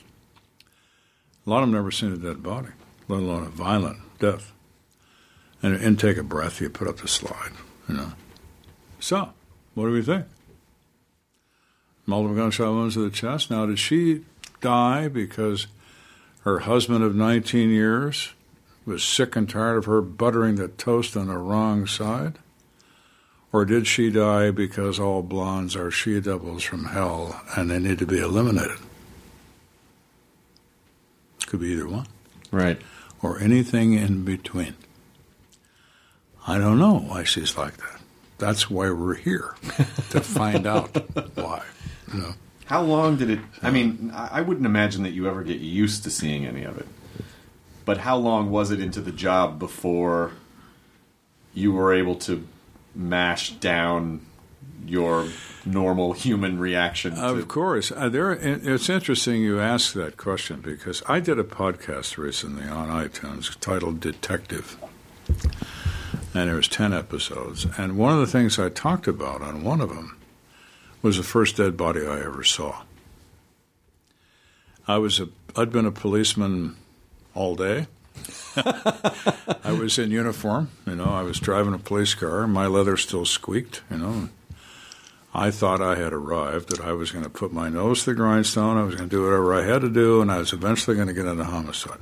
A 1.45 1.49
lot 1.49 1.63
of 1.63 1.69
them 1.69 1.73
never 1.73 1.91
seen 1.91 2.13
a 2.13 2.17
dead 2.17 2.43
body, 2.43 2.69
let 3.07 3.19
alone 3.19 3.43
a 3.43 3.49
violent 3.49 3.99
death. 4.19 4.51
And 5.63 5.75
an 5.75 5.81
intake 5.81 6.17
of 6.17 6.27
breath, 6.27 6.59
you 6.59 6.69
put 6.69 6.87
up 6.87 6.97
the 6.97 7.07
slide, 7.07 7.51
you 7.87 7.95
know. 7.95 8.13
So, 8.99 9.29
what 9.75 9.85
do 9.85 9.91
we 9.91 10.01
think? 10.01 10.25
Multiple 12.05 12.35
gunshot 12.35 12.67
wounds 12.71 12.95
to 12.95 13.07
the 13.07 13.15
chest. 13.15 13.51
Now, 13.51 13.65
did 13.67 13.77
she 13.79 14.23
die 14.59 15.07
because 15.07 15.67
her 16.41 16.59
husband 16.59 17.03
of 17.03 17.15
19 17.15 17.69
years 17.69 18.33
was 18.85 19.03
sick 19.03 19.35
and 19.35 19.47
tired 19.47 19.77
of 19.77 19.85
her 19.85 20.01
buttering 20.01 20.55
the 20.55 20.67
toast 20.67 21.15
on 21.15 21.27
the 21.27 21.37
wrong 21.37 21.85
side? 21.85 22.39
Or 23.53 23.65
did 23.65 23.85
she 23.85 24.09
die 24.09 24.49
because 24.49 24.99
all 24.99 25.21
blondes 25.21 25.75
are 25.75 25.91
she 25.91 26.19
devils 26.19 26.63
from 26.63 26.85
hell 26.85 27.41
and 27.55 27.69
they 27.69 27.79
need 27.79 27.99
to 27.99 28.05
be 28.07 28.17
eliminated? 28.19 28.77
Could 31.45 31.59
be 31.59 31.73
either 31.73 31.87
one 31.87 32.07
Right. 32.51 32.81
or 33.21 33.39
anything 33.39 33.93
in 33.93 34.23
between. 34.23 34.75
I 36.47 36.57
don't 36.57 36.79
know 36.79 36.99
why 36.99 37.23
she's 37.23 37.57
like 37.57 37.77
that. 37.77 38.01
That's 38.37 38.69
why 38.69 38.89
we're 38.91 39.15
here 39.15 39.55
to 40.09 40.21
find 40.21 40.65
out 40.65 40.89
why. 41.35 41.63
You 42.13 42.19
know, 42.19 42.33
How 42.65 42.81
long 42.81 43.17
did 43.17 43.29
it? 43.29 43.39
I 43.61 43.69
mean, 43.71 44.11
I 44.13 44.39
I 44.39 44.41
wouldn't 44.41 44.65
imagine 44.65 45.03
that 45.03 45.11
you 45.11 45.27
ever 45.27 45.43
get 45.43 45.59
used 45.59 46.03
to 46.03 46.09
seeing 46.09 46.45
any 46.45 46.63
of 46.63 46.77
it. 46.77 46.87
But 47.85 47.97
how 47.99 48.17
long 48.17 48.49
was 48.51 48.71
it 48.71 48.79
into 48.79 49.01
the 49.01 49.11
job 49.11 49.59
before 49.59 50.31
you 51.53 51.71
were 51.71 51.93
able 51.93 52.15
to 52.15 52.47
mash 52.95 53.51
down 53.53 54.21
your 54.85 55.27
normal 55.65 56.13
human 56.13 56.57
reaction? 56.59 57.15
To, 57.15 57.25
of 57.27 57.47
course, 57.47 57.91
uh, 57.91 58.09
there. 58.09 58.31
It's 58.31 58.89
interesting 58.89 59.41
you 59.41 59.59
ask 59.59 59.93
that 59.93 60.17
question 60.17 60.61
because 60.61 61.03
I 61.07 61.19
did 61.19 61.37
a 61.37 61.43
podcast 61.43 62.17
recently 62.17 62.67
on 62.67 62.89
iTunes 62.89 63.57
titled 63.59 63.99
"Detective," 63.99 64.77
and 66.33 66.49
there 66.49 66.55
was 66.55 66.67
ten 66.67 66.93
episodes. 66.93 67.65
And 67.77 67.97
one 67.97 68.13
of 68.13 68.19
the 68.19 68.27
things 68.27 68.57
I 68.57 68.69
talked 68.69 69.07
about 69.07 69.41
on 69.41 69.63
one 69.63 69.81
of 69.81 69.89
them 69.89 70.17
was 71.01 71.17
the 71.17 71.23
first 71.23 71.57
dead 71.57 71.75
body 71.75 72.05
I 72.05 72.19
ever 72.19 72.43
saw. 72.43 72.83
I 74.87 74.97
was 74.97 75.19
a. 75.19 75.29
I'd 75.55 75.71
been 75.71 75.85
a 75.85 75.91
policeman 75.91 76.77
all 77.33 77.55
day. 77.55 77.87
I 78.55 79.75
was 79.77 79.97
in 79.97 80.11
uniform, 80.11 80.69
you 80.85 80.95
know. 80.95 81.05
I 81.05 81.23
was 81.23 81.39
driving 81.39 81.73
a 81.73 81.79
police 81.79 82.13
car. 82.13 82.47
My 82.47 82.67
leather 82.67 82.97
still 82.97 83.25
squeaked, 83.25 83.81
you 83.89 83.97
know. 83.97 84.29
I 85.33 85.49
thought 85.49 85.81
I 85.81 85.95
had 85.95 86.11
arrived, 86.11 86.69
that 86.69 86.81
I 86.81 86.91
was 86.91 87.11
going 87.11 87.23
to 87.23 87.29
put 87.29 87.53
my 87.53 87.69
nose 87.69 88.03
to 88.03 88.09
the 88.09 88.15
grindstone, 88.15 88.77
I 88.77 88.83
was 88.83 88.95
going 88.95 89.09
to 89.09 89.15
do 89.15 89.23
whatever 89.23 89.53
I 89.53 89.63
had 89.63 89.81
to 89.81 89.89
do, 89.89 90.21
and 90.21 90.29
I 90.29 90.39
was 90.39 90.51
eventually 90.51 90.95
going 90.95 91.07
to 91.07 91.13
get 91.13 91.25
into 91.25 91.45
homicide. 91.45 91.99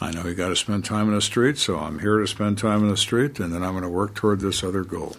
I 0.00 0.12
know 0.12 0.24
you 0.24 0.34
got 0.34 0.48
to 0.48 0.56
spend 0.56 0.84
time 0.84 1.08
in 1.08 1.14
the 1.14 1.20
street, 1.20 1.58
so 1.58 1.78
I'm 1.78 1.98
here 1.98 2.18
to 2.18 2.26
spend 2.26 2.58
time 2.58 2.84
in 2.84 2.88
the 2.88 2.96
street, 2.96 3.40
and 3.40 3.52
then 3.52 3.64
I'm 3.64 3.72
going 3.72 3.82
to 3.82 3.88
work 3.88 4.14
toward 4.14 4.40
this 4.40 4.62
other 4.62 4.84
goal. 4.84 5.16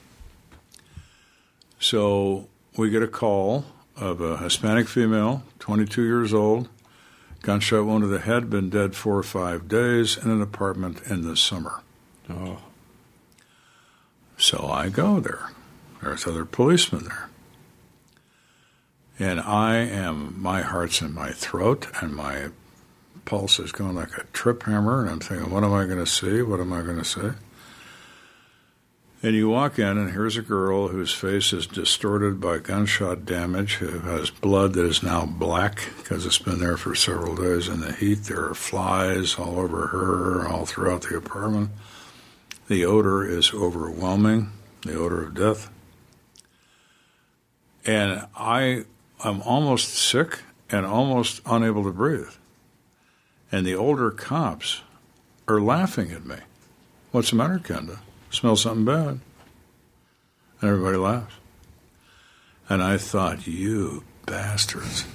So 1.80 2.48
we 2.78 2.90
get 2.90 3.04
a 3.04 3.08
call 3.08 3.66
of 3.98 4.22
a 4.22 4.38
Hispanic 4.38 4.88
female, 4.88 5.44
22 5.60 6.04
years 6.04 6.34
old, 6.34 6.70
gunshot 7.42 7.86
wound 7.86 8.04
to 8.04 8.08
the 8.08 8.20
head, 8.20 8.50
been 8.50 8.70
dead 8.70 8.96
four 8.96 9.18
or 9.18 9.24
five 9.24 9.68
days 9.68 10.18
in 10.18 10.32
an 10.32 10.42
apartment 10.42 11.02
in 11.10 11.24
the 11.24 11.36
summer. 11.36 11.82
oh, 12.30 12.60
So 14.38 14.68
I 14.72 14.88
go 14.88 15.20
there. 15.20 15.52
There's 16.02 16.26
other 16.26 16.46
policemen 16.46 17.06
there. 17.06 17.30
And 19.20 19.42
I 19.42 19.76
am, 19.76 20.42
my 20.42 20.62
heart's 20.62 21.02
in 21.02 21.14
my 21.14 21.32
throat 21.32 21.88
and 22.02 22.16
my 22.16 22.50
pulse 23.30 23.60
is 23.60 23.72
going 23.72 23.96
like 23.96 24.18
a 24.18 24.24
trip 24.34 24.64
hammer. 24.64 25.02
And 25.02 25.10
I'm 25.10 25.20
thinking, 25.20 25.52
what 25.52 25.64
am 25.64 25.74
I 25.74 25.86
going 25.86 26.00
to 26.00 26.06
see? 26.06 26.42
What 26.42 26.60
am 26.60 26.74
I 26.74 26.82
going 26.82 26.98
to 26.98 27.06
say? 27.06 27.32
And 29.22 29.36
you 29.36 29.50
walk 29.50 29.78
in, 29.78 29.98
and 29.98 30.12
here's 30.12 30.38
a 30.38 30.42
girl 30.42 30.88
whose 30.88 31.14
face 31.14 31.52
is 31.52 31.68
distorted 31.68 32.40
by 32.40 32.58
gunshot 32.58 33.26
damage, 33.26 33.76
who 33.76 34.00
has 34.00 34.30
blood 34.30 34.74
that 34.74 34.86
is 34.86 35.04
now 35.04 35.26
black 35.26 35.90
because 35.98 36.26
it's 36.26 36.40
been 36.40 36.60
there 36.60 36.78
for 36.78 36.96
several 36.96 37.36
days 37.36 37.68
in 37.68 37.82
the 37.82 37.92
heat. 37.92 38.24
There 38.24 38.46
are 38.46 38.56
flies 38.56 39.36
all 39.36 39.60
over 39.60 39.88
her, 39.88 40.48
all 40.48 40.66
throughout 40.66 41.02
the 41.02 41.18
apartment. 41.18 41.72
The 42.70 42.86
odor 42.86 43.26
is 43.26 43.54
overwhelming, 43.54 44.52
the 44.84 44.98
odor 44.98 45.26
of 45.26 45.34
death. 45.34 45.70
And 47.86 48.26
I 48.38 48.86
am 49.26 49.42
almost 49.42 49.96
sick 49.96 50.40
and 50.70 50.86
almost 50.86 51.42
unable 51.46 51.84
to 51.84 51.92
breathe. 51.92 52.30
And 53.52 53.66
the 53.66 53.76
older 53.76 54.12
cops 54.12 54.82
are 55.48 55.60
laughing 55.60 56.12
at 56.12 56.26
me. 56.26 56.38
What's 57.12 57.32
the 57.32 57.36
matter, 57.38 57.60
Kenda? 57.60 58.00
Smell 58.30 58.56
something 58.56 58.86
bad? 58.86 59.20
And 60.62 60.70
everybody 60.70 60.98
laughs. 60.98 61.36
And 62.68 62.84
I 62.84 62.98
thought, 62.98 63.48
you 63.48 64.04
bastards, 64.28 65.06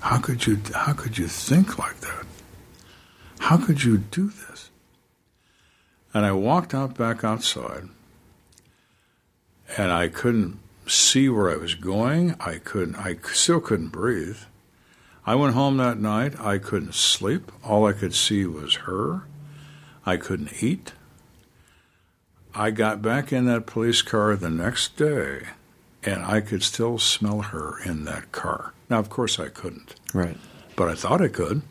how 0.00 0.18
could 0.18 0.46
you 0.46 0.58
how 0.74 0.94
could 0.94 1.18
you 1.18 1.28
think 1.28 1.78
like 1.78 2.00
that? 2.00 2.24
How 3.40 3.58
could 3.58 3.84
you 3.84 3.98
do 3.98 4.28
this? 4.28 4.70
And 6.14 6.24
I 6.24 6.32
walked 6.32 6.74
out 6.74 6.96
back 6.96 7.22
outside 7.22 7.88
and 9.76 9.92
I 9.92 10.08
couldn't 10.08 10.58
see 10.86 11.28
where 11.28 11.50
I 11.50 11.56
was 11.56 11.74
going. 11.74 12.34
I 12.40 12.58
couldn't 12.58 12.96
I 12.96 13.16
still 13.32 13.60
couldn't 13.60 13.88
breathe. 13.88 14.38
I 15.24 15.34
went 15.34 15.54
home 15.54 15.76
that 15.76 15.98
night. 15.98 16.38
I 16.40 16.58
couldn't 16.58 16.94
sleep. 16.94 17.52
All 17.64 17.86
I 17.86 17.92
could 17.92 18.14
see 18.14 18.44
was 18.44 18.74
her. 18.86 19.22
I 20.04 20.16
couldn't 20.16 20.62
eat. 20.62 20.92
I 22.54 22.70
got 22.70 23.00
back 23.00 23.32
in 23.32 23.46
that 23.46 23.66
police 23.66 24.02
car 24.02 24.34
the 24.36 24.50
next 24.50 24.96
day 24.96 25.46
and 26.04 26.24
I 26.24 26.40
could 26.40 26.62
still 26.62 26.98
smell 26.98 27.40
her 27.42 27.80
in 27.84 28.04
that 28.04 28.32
car. 28.32 28.72
Now, 28.90 28.98
of 28.98 29.08
course, 29.08 29.38
I 29.38 29.48
couldn't, 29.48 29.94
right. 30.12 30.36
but 30.76 30.88
I 30.88 30.94
thought 30.94 31.22
I 31.22 31.28
could. 31.28 31.62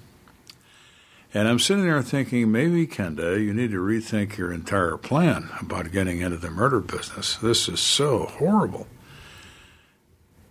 And 1.33 1.47
I'm 1.47 1.59
sitting 1.59 1.83
there 1.83 2.01
thinking, 2.01 2.51
maybe, 2.51 2.87
Kenda, 2.87 3.41
you 3.41 3.53
need 3.53 3.71
to 3.71 3.77
rethink 3.77 4.37
your 4.37 4.51
entire 4.51 4.97
plan 4.97 5.49
about 5.61 5.91
getting 5.91 6.19
into 6.19 6.37
the 6.37 6.49
murder 6.49 6.81
business. 6.81 7.37
This 7.37 7.69
is 7.69 7.79
so 7.79 8.25
horrible. 8.25 8.87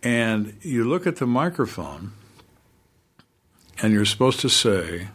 And 0.03 0.57
you 0.63 0.85
look 0.85 1.07
at 1.07 1.17
the 1.17 1.27
microphone, 1.27 2.13
and 3.83 3.93
you're 3.93 4.05
supposed 4.05 4.41
to 4.41 4.49
say, 4.49 5.09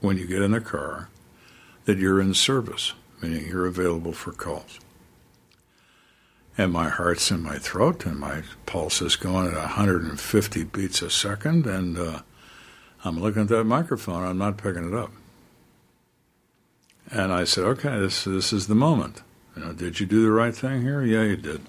when 0.00 0.18
you 0.18 0.26
get 0.26 0.42
in 0.42 0.52
the 0.52 0.60
car, 0.60 1.08
that 1.84 1.98
you're 1.98 2.20
in 2.20 2.34
service, 2.34 2.92
meaning 3.20 3.46
you're 3.46 3.66
available 3.66 4.12
for 4.12 4.32
calls. 4.32 4.78
And 6.58 6.72
my 6.72 6.88
heart's 6.88 7.30
in 7.30 7.42
my 7.42 7.58
throat, 7.58 8.04
and 8.04 8.18
my 8.18 8.42
pulse 8.66 9.00
is 9.00 9.16
going 9.16 9.46
at 9.48 9.54
150 9.54 10.64
beats 10.64 11.00
a 11.00 11.10
second, 11.10 11.66
and 11.66 11.96
uh, 11.96 12.20
I'm 13.04 13.18
looking 13.18 13.42
at 13.42 13.48
that 13.48 13.64
microphone. 13.64 14.24
I'm 14.24 14.38
not 14.38 14.58
picking 14.58 14.86
it 14.86 14.94
up. 14.94 15.12
And 17.10 17.32
I 17.32 17.44
said, 17.44 17.64
"Okay, 17.64 17.98
this 17.98 18.24
this 18.24 18.52
is 18.52 18.66
the 18.66 18.74
moment. 18.74 19.22
You 19.56 19.64
know, 19.64 19.72
did 19.72 19.98
you 19.98 20.06
do 20.06 20.22
the 20.22 20.30
right 20.30 20.54
thing 20.54 20.82
here? 20.82 21.02
Yeah, 21.02 21.22
you 21.22 21.36
did. 21.36 21.62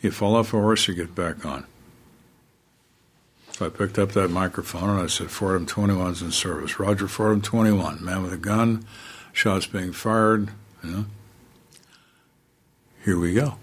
You 0.00 0.10
fall 0.10 0.36
off 0.36 0.54
a 0.54 0.58
horse, 0.58 0.86
you 0.86 0.94
get 0.94 1.14
back 1.14 1.44
on." 1.44 1.66
So 3.58 3.66
I 3.66 3.70
picked 3.70 3.98
up 3.98 4.12
that 4.12 4.28
microphone 4.28 4.88
and 4.88 5.00
I 5.00 5.08
said, 5.08 5.32
"Fordham 5.32 5.66
21's 5.66 6.22
in 6.22 6.30
service. 6.30 6.78
Roger, 6.78 7.08
Fordham 7.08 7.42
21, 7.42 8.04
man 8.04 8.22
with 8.22 8.32
a 8.32 8.36
gun, 8.36 8.84
shots 9.32 9.66
being 9.66 9.92
fired. 9.92 10.50
You 10.84 10.90
know, 10.90 11.04
here 13.04 13.18
we 13.18 13.34
go." 13.34 13.56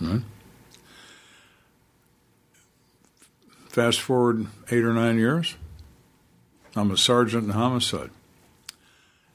Right? 0.00 0.22
Fast 3.70 4.00
forward 4.00 4.46
eight 4.70 4.84
or 4.84 4.92
nine 4.92 5.18
years, 5.18 5.56
I'm 6.76 6.92
a 6.92 6.96
sergeant 6.96 7.46
in 7.46 7.50
homicide. 7.50 8.10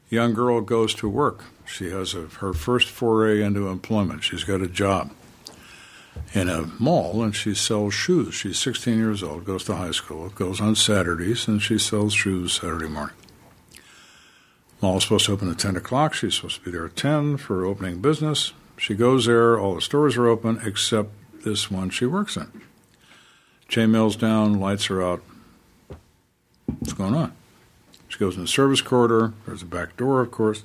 Young 0.10 0.34
girl 0.34 0.62
goes 0.62 0.94
to 0.96 1.10
work. 1.10 1.44
She 1.66 1.90
has 1.90 2.14
a, 2.14 2.28
her 2.40 2.54
first 2.54 2.88
foray 2.88 3.44
into 3.44 3.68
employment. 3.68 4.24
She's 4.24 4.46
got 4.46 4.62
a 4.62 4.68
job 4.68 5.12
in 6.34 6.50
a 6.50 6.70
mall 6.80 7.24
and 7.24 7.36
she 7.36 7.54
sells 7.54 7.94
shoes. 7.94 8.36
She's 8.36 8.60
16 8.60 8.98
years 8.98 9.24
old, 9.24 9.46
goes 9.46 9.64
to 9.66 9.76
high 9.76 9.92
school, 9.92 10.30
goes 10.30 10.62
on 10.62 10.76
Saturdays, 10.76 11.48
and 11.48 11.62
she 11.62 11.78
sells 11.78 12.14
shoes 12.14 12.54
Saturday 12.54 12.88
morning. 12.88 13.16
Mall's 14.82 15.04
supposed 15.04 15.26
to 15.26 15.34
open 15.34 15.52
at 15.52 15.60
10 15.60 15.76
o'clock. 15.76 16.14
She's 16.14 16.36
supposed 16.36 16.60
to 16.60 16.66
be 16.66 16.72
there 16.72 16.86
at 16.86 16.96
10 16.96 17.38
for 17.38 17.66
opening 17.66 18.00
business. 18.00 18.54
She 18.78 18.96
goes 18.96 19.26
there. 19.26 19.60
All 19.60 19.76
the 19.76 19.82
stores 19.82 20.16
are 20.16 20.28
open 20.28 20.62
except 20.64 21.10
this 21.44 21.70
one 21.70 21.90
she 21.90 22.06
works 22.06 22.38
in. 22.38 22.50
Chainmail's 23.68 24.16
down, 24.16 24.60
lights 24.60 24.90
are 24.90 25.04
out. 25.04 25.22
What's 26.80 26.94
going 26.94 27.14
on? 27.14 27.34
She 28.08 28.18
goes 28.18 28.36
in 28.36 28.42
the 28.42 28.48
service 28.48 28.82
corridor. 28.82 29.34
There's 29.46 29.62
a 29.62 29.66
back 29.66 29.98
door, 29.98 30.22
of 30.22 30.32
course. 30.32 30.64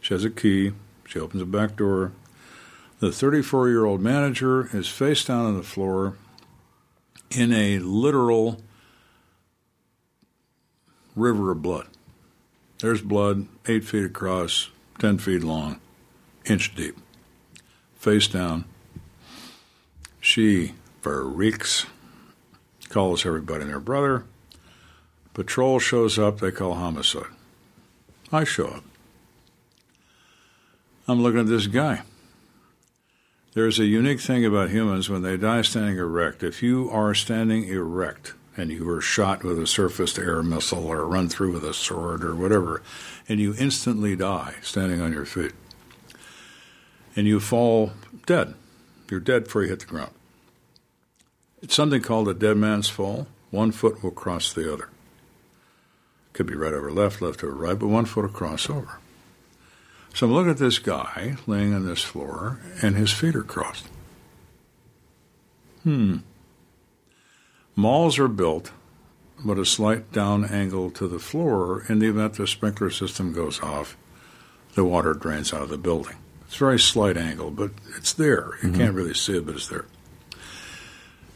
She 0.00 0.14
has 0.14 0.24
a 0.24 0.30
key. 0.30 0.72
She 1.06 1.18
opens 1.18 1.40
the 1.40 1.46
back 1.46 1.76
door. 1.76 2.12
The 3.00 3.10
34 3.10 3.70
year 3.70 3.86
old 3.86 4.02
manager 4.02 4.68
is 4.76 4.86
face 4.86 5.24
down 5.24 5.46
on 5.46 5.56
the 5.56 5.62
floor 5.62 6.18
in 7.30 7.50
a 7.50 7.78
literal 7.78 8.60
river 11.16 11.50
of 11.50 11.62
blood. 11.62 11.86
There's 12.80 13.00
blood, 13.00 13.46
eight 13.66 13.84
feet 13.84 14.04
across, 14.04 14.68
10 14.98 15.16
feet 15.16 15.42
long, 15.42 15.80
inch 16.44 16.74
deep. 16.74 16.98
Face 17.96 18.28
down. 18.28 18.66
She 20.20 20.74
freaks, 21.00 21.86
calls 22.90 23.24
everybody 23.24 23.62
and 23.62 23.70
their 23.70 23.80
brother. 23.80 24.24
Patrol 25.32 25.78
shows 25.78 26.18
up, 26.18 26.40
they 26.40 26.50
call 26.50 26.74
homicide. 26.74 27.32
I 28.30 28.44
show 28.44 28.66
up. 28.66 28.84
I'm 31.08 31.22
looking 31.22 31.40
at 31.40 31.46
this 31.46 31.66
guy. 31.66 32.02
There's 33.52 33.80
a 33.80 33.84
unique 33.84 34.20
thing 34.20 34.44
about 34.44 34.70
humans 34.70 35.10
when 35.10 35.22
they 35.22 35.36
die 35.36 35.62
standing 35.62 35.98
erect. 35.98 36.44
If 36.44 36.62
you 36.62 36.88
are 36.90 37.14
standing 37.14 37.64
erect 37.64 38.34
and 38.56 38.70
you 38.70 38.84
were 38.84 39.00
shot 39.00 39.42
with 39.42 39.58
a 39.58 39.66
surface 39.66 40.12
to 40.14 40.22
air 40.22 40.42
missile 40.44 40.86
or 40.86 41.04
run 41.04 41.28
through 41.28 41.54
with 41.54 41.64
a 41.64 41.74
sword 41.74 42.22
or 42.22 42.36
whatever, 42.36 42.80
and 43.28 43.40
you 43.40 43.54
instantly 43.58 44.14
die 44.14 44.54
standing 44.62 45.00
on 45.00 45.12
your 45.12 45.24
feet, 45.24 45.52
and 47.16 47.26
you 47.26 47.40
fall 47.40 47.90
dead, 48.24 48.54
you're 49.10 49.18
dead 49.18 49.44
before 49.44 49.62
you 49.62 49.68
hit 49.68 49.80
the 49.80 49.86
ground. 49.86 50.12
It's 51.60 51.74
something 51.74 52.02
called 52.02 52.28
a 52.28 52.34
dead 52.34 52.56
man's 52.56 52.88
fall. 52.88 53.26
One 53.50 53.72
foot 53.72 54.00
will 54.00 54.12
cross 54.12 54.52
the 54.52 54.72
other. 54.72 54.90
Could 56.34 56.46
be 56.46 56.54
right 56.54 56.72
over 56.72 56.92
left, 56.92 57.20
left 57.20 57.42
over 57.42 57.52
right, 57.52 57.76
but 57.76 57.88
one 57.88 58.04
foot 58.04 58.22
will 58.22 58.30
cross 58.30 58.70
over. 58.70 59.00
So 60.14 60.26
I'm 60.26 60.48
at 60.48 60.58
this 60.58 60.78
guy 60.78 61.36
laying 61.46 61.72
on 61.72 61.86
this 61.86 62.02
floor, 62.02 62.60
and 62.82 62.96
his 62.96 63.12
feet 63.12 63.36
are 63.36 63.42
crossed. 63.42 63.86
Hmm. 65.84 66.18
Malls 67.76 68.18
are 68.18 68.28
built 68.28 68.72
with 69.44 69.58
a 69.58 69.64
slight 69.64 70.12
down 70.12 70.44
angle 70.44 70.90
to 70.90 71.08
the 71.08 71.18
floor 71.18 71.84
in 71.88 71.98
the 71.98 72.08
event 72.08 72.34
the 72.34 72.46
sprinkler 72.46 72.90
system 72.90 73.32
goes 73.32 73.60
off, 73.60 73.96
the 74.74 74.84
water 74.84 75.14
drains 75.14 75.54
out 75.54 75.62
of 75.62 75.70
the 75.70 75.78
building. 75.78 76.16
It's 76.46 76.56
a 76.56 76.58
very 76.58 76.78
slight 76.78 77.16
angle, 77.16 77.50
but 77.50 77.70
it's 77.96 78.12
there. 78.12 78.58
You 78.62 78.72
can't 78.72 78.94
really 78.94 79.14
see 79.14 79.36
it, 79.36 79.46
but 79.46 79.54
it's 79.54 79.68
there. 79.68 79.86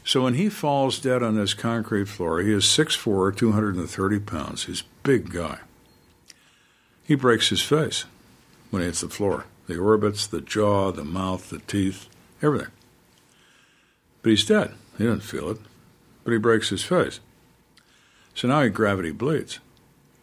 So 0.03 0.23
when 0.23 0.35
he 0.35 0.49
falls 0.49 0.99
dead 0.99 1.23
on 1.23 1.35
this 1.35 1.53
concrete 1.55 2.07
floor, 2.07 2.41
he 2.41 2.53
is 2.53 2.65
6'4, 2.65 3.35
230 3.35 4.19
pounds. 4.19 4.65
He's 4.65 4.81
a 4.81 4.85
big 5.03 5.31
guy. 5.31 5.59
He 7.03 7.15
breaks 7.15 7.49
his 7.49 7.61
face 7.61 8.05
when 8.69 8.81
he 8.81 8.87
hits 8.87 9.01
the 9.01 9.09
floor 9.09 9.45
the 9.67 9.77
orbits, 9.77 10.27
the 10.27 10.41
jaw, 10.41 10.91
the 10.91 11.03
mouth, 11.03 11.49
the 11.49 11.59
teeth, 11.59 12.07
everything. 12.41 12.71
But 14.21 14.29
he's 14.29 14.45
dead. 14.45 14.73
He 14.97 15.05
doesn't 15.05 15.21
feel 15.21 15.49
it, 15.49 15.57
but 16.23 16.31
he 16.31 16.37
breaks 16.37 16.69
his 16.69 16.83
face. 16.83 17.19
So 18.35 18.47
now 18.47 18.61
he 18.61 18.69
gravity 18.69 19.11
bleeds. 19.11 19.59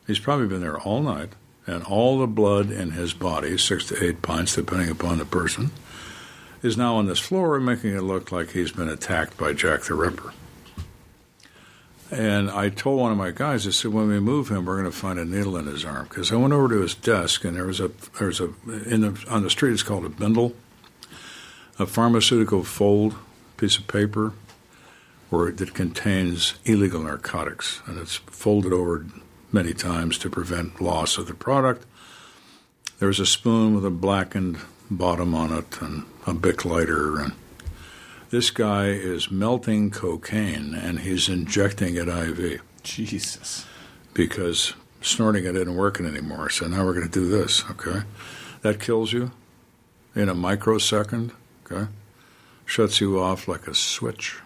He's 0.06 0.18
probably 0.18 0.46
been 0.46 0.60
there 0.60 0.78
all 0.78 1.02
night, 1.02 1.30
and 1.66 1.82
all 1.84 2.18
the 2.18 2.26
blood 2.26 2.70
in 2.70 2.92
his 2.92 3.14
body, 3.14 3.56
six 3.58 3.86
to 3.86 4.04
eight 4.04 4.22
pints, 4.22 4.54
depending 4.54 4.90
upon 4.90 5.18
the 5.18 5.24
person, 5.24 5.70
is 6.62 6.76
now 6.76 6.96
on 6.96 7.06
this 7.06 7.18
floor, 7.18 7.58
making 7.58 7.94
it 7.94 8.02
look 8.02 8.30
like 8.30 8.50
he's 8.50 8.72
been 8.72 8.88
attacked 8.88 9.36
by 9.36 9.52
Jack 9.52 9.82
the 9.82 9.94
Ripper. 9.94 10.32
And 12.12 12.50
I 12.50 12.68
told 12.68 13.00
one 13.00 13.10
of 13.10 13.16
my 13.16 13.30
guys, 13.30 13.66
I 13.66 13.70
said, 13.70 13.90
when 13.90 14.06
we 14.06 14.20
move 14.20 14.50
him, 14.50 14.66
we're 14.66 14.78
going 14.78 14.84
to 14.84 14.96
find 14.96 15.18
a 15.18 15.24
needle 15.24 15.56
in 15.56 15.64
his 15.64 15.82
arm. 15.82 16.04
Because 16.04 16.30
I 16.30 16.36
went 16.36 16.52
over 16.52 16.68
to 16.68 16.82
his 16.82 16.94
desk, 16.94 17.42
and 17.42 17.56
there 17.56 17.64
was 17.64 17.80
a 17.80 17.90
there 18.18 18.28
was 18.28 18.38
a 18.38 18.50
in 18.86 19.00
the 19.00 19.24
on 19.30 19.42
the 19.42 19.48
street. 19.48 19.72
It's 19.72 19.82
called 19.82 20.04
a 20.04 20.10
bindle, 20.10 20.54
a 21.78 21.86
pharmaceutical 21.86 22.64
fold 22.64 23.14
piece 23.56 23.78
of 23.78 23.88
paper, 23.88 24.34
that 25.30 25.72
contains 25.72 26.54
illegal 26.66 27.02
narcotics, 27.02 27.80
and 27.86 27.98
it's 27.98 28.16
folded 28.16 28.74
over 28.74 29.06
many 29.50 29.72
times 29.72 30.18
to 30.18 30.28
prevent 30.28 30.82
loss 30.82 31.16
of 31.16 31.26
the 31.26 31.34
product. 31.34 31.86
There's 32.98 33.20
a 33.20 33.26
spoon 33.26 33.74
with 33.74 33.86
a 33.86 33.90
blackened 33.90 34.58
bottom 34.90 35.34
on 35.34 35.50
it, 35.50 35.80
and 35.80 36.04
a 36.26 36.34
Bic 36.34 36.66
lighter, 36.66 37.18
and 37.18 37.32
this 38.32 38.50
guy 38.50 38.86
is 38.86 39.30
melting 39.30 39.90
cocaine 39.90 40.74
and 40.74 41.00
he's 41.00 41.28
injecting 41.28 41.96
it 41.96 42.08
IV 42.08 42.62
Jesus. 42.82 43.66
because 44.14 44.72
snorting 45.02 45.44
it 45.44 45.54
isn't 45.54 45.76
working 45.76 46.06
anymore. 46.06 46.48
So 46.48 46.66
now 46.66 46.82
we're 46.82 46.94
going 46.94 47.10
to 47.10 47.12
do 47.12 47.28
this, 47.28 47.62
okay? 47.72 48.06
That 48.62 48.80
kills 48.80 49.12
you 49.12 49.32
in 50.14 50.30
a 50.30 50.34
microsecond, 50.34 51.32
okay? 51.66 51.90
Shuts 52.64 53.02
you 53.02 53.20
off 53.20 53.48
like 53.48 53.66
a 53.66 53.74
switch. 53.74 54.38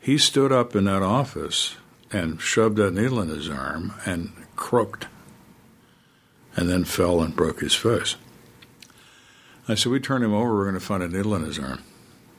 He 0.00 0.18
stood 0.18 0.52
up 0.52 0.76
in 0.76 0.84
that 0.84 1.02
office 1.02 1.74
and 2.12 2.40
shoved 2.40 2.76
that 2.76 2.94
needle 2.94 3.20
in 3.20 3.28
his 3.28 3.50
arm 3.50 3.94
and 4.06 4.30
croaked 4.54 5.08
and 6.54 6.70
then 6.70 6.84
fell 6.84 7.20
and 7.22 7.34
broke 7.34 7.58
his 7.58 7.74
face. 7.74 8.14
I 9.66 9.74
said, 9.74 9.90
We 9.90 9.98
turned 9.98 10.24
him 10.24 10.32
over, 10.32 10.54
we're 10.54 10.62
going 10.62 10.74
to 10.74 10.80
find 10.80 11.02
a 11.02 11.08
needle 11.08 11.34
in 11.34 11.42
his 11.42 11.58
arm. 11.58 11.82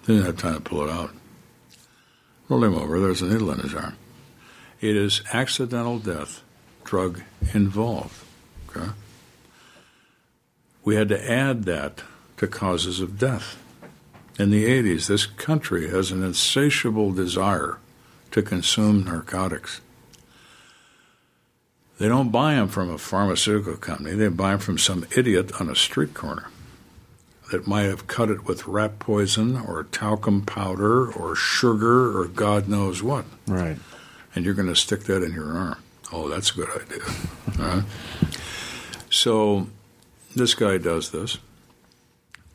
Didn't 0.10 0.26
have 0.26 0.38
time 0.38 0.56
to 0.56 0.62
pull 0.62 0.82
it 0.82 0.90
out. 0.90 1.12
Roll 2.48 2.64
him 2.64 2.74
over, 2.74 3.00
there's 3.00 3.22
a 3.22 3.28
needle 3.28 3.52
in 3.52 3.60
his 3.60 3.76
arm. 3.76 3.96
It 4.82 4.96
is 4.96 5.22
accidental 5.32 6.00
death, 6.00 6.42
drug 6.84 7.22
involved. 7.54 8.26
Okay? 8.70 8.90
We 10.84 10.96
had 10.96 11.10
to 11.10 11.32
add 11.32 11.66
that 11.66 12.02
to 12.38 12.48
causes 12.48 13.00
of 13.00 13.20
death. 13.20 13.62
In 14.40 14.50
the 14.50 14.66
80s, 14.66 15.06
this 15.06 15.28
country 15.28 15.92
has 15.92 16.10
an 16.10 16.24
insatiable 16.24 17.12
desire 17.12 17.78
to 18.32 18.42
consume 18.42 19.04
narcotics. 19.04 19.80
They 22.00 22.08
don't 22.08 22.32
buy 22.32 22.56
them 22.56 22.70
from 22.70 22.90
a 22.90 22.98
pharmaceutical 22.98 23.78
company, 23.78 24.16
they 24.16 24.30
buy 24.30 24.52
them 24.54 24.60
from 24.60 24.80
some 24.80 25.06
idiot 25.16 25.62
on 25.62 25.70
a 25.70 25.76
street 25.76 26.16
corner 26.16 26.48
that 27.52 27.68
might 27.68 27.84
have 27.84 28.08
cut 28.08 28.30
it 28.30 28.46
with 28.46 28.68
rat 28.68 29.00
poison 29.00 29.58
or 29.58 29.84
talcum 29.86 30.44
powder 30.44 31.12
or 31.12 31.36
sugar 31.36 32.18
or 32.18 32.28
God 32.28 32.68
knows 32.68 33.02
what. 33.02 33.26
Right. 33.48 33.78
And 34.36 34.46
you're 34.46 34.54
going 34.54 34.68
to 34.68 34.76
stick 34.76 35.04
that 35.06 35.24
in 35.24 35.34
your 35.34 35.58
arm. 35.58 35.82
Oh, 36.12 36.28
that's 36.30 36.52
a 36.52 36.56
good 36.56 36.82
idea. 36.82 37.04
Right. 37.58 37.84
So 39.10 39.68
this 40.34 40.54
guy 40.54 40.78
does 40.78 41.12
this. 41.12 41.40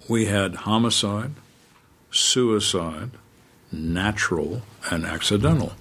We 0.09 0.27
had 0.27 0.55
homicide, 0.55 1.33
suicide, 2.11 3.11
natural, 3.71 4.63
and 4.91 5.05
accidental. 5.05 5.75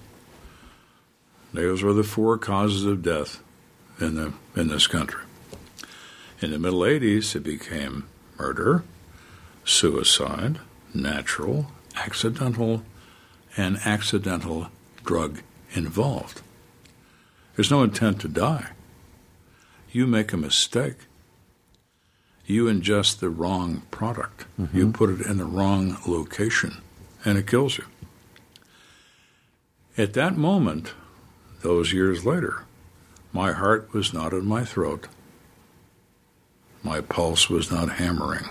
Those 1.54 1.82
were 1.82 1.94
the 1.94 2.04
four 2.04 2.36
causes 2.36 2.84
of 2.84 3.02
death 3.02 3.40
in 3.98 4.16
the 4.16 4.34
in 4.54 4.68
this 4.68 4.86
country. 4.86 5.22
In 6.40 6.50
the 6.50 6.58
middle 6.58 6.80
80s, 6.80 7.34
it 7.34 7.44
became 7.44 8.06
murder, 8.36 8.84
suicide, 9.64 10.60
natural, 10.92 11.66
accidental, 11.96 12.82
and 13.56 13.78
accidental 13.84 14.68
drug 15.04 15.40
involved. 15.74 16.42
There's 17.56 17.70
no 17.70 17.82
intent 17.82 18.20
to 18.22 18.28
die. 18.28 18.70
You 19.92 20.06
make 20.06 20.32
a 20.32 20.36
mistake. 20.36 20.96
You 22.46 22.66
ingest 22.66 23.20
the 23.20 23.30
wrong 23.30 23.82
product. 23.90 24.44
You 24.58 24.64
mm-hmm. 24.66 24.90
put 24.92 25.10
it 25.10 25.24
in 25.24 25.38
the 25.38 25.44
wrong 25.44 25.96
location, 26.06 26.82
and 27.24 27.38
it 27.38 27.46
kills 27.46 27.78
you. 27.78 27.84
At 29.96 30.14
that 30.14 30.36
moment, 30.36 30.92
those 31.62 31.92
years 31.92 32.26
later, 32.26 32.64
my 33.32 33.52
heart 33.52 33.92
was 33.94 34.12
not 34.12 34.32
in 34.32 34.44
my 34.44 34.64
throat. 34.64 35.06
My 36.82 37.00
pulse 37.00 37.48
was 37.48 37.70
not 37.70 37.92
hammering. 37.92 38.48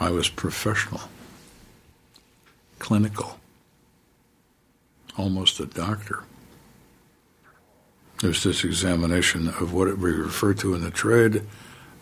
I 0.00 0.10
was 0.10 0.28
professional, 0.28 1.02
clinical, 2.78 3.38
almost 5.16 5.60
a 5.60 5.66
doctor. 5.66 6.24
There's 8.20 8.42
this 8.42 8.64
examination 8.64 9.48
of 9.48 9.72
what 9.72 9.98
we 9.98 10.12
refer 10.12 10.54
to 10.54 10.74
in 10.74 10.82
the 10.82 10.90
trade 10.90 11.42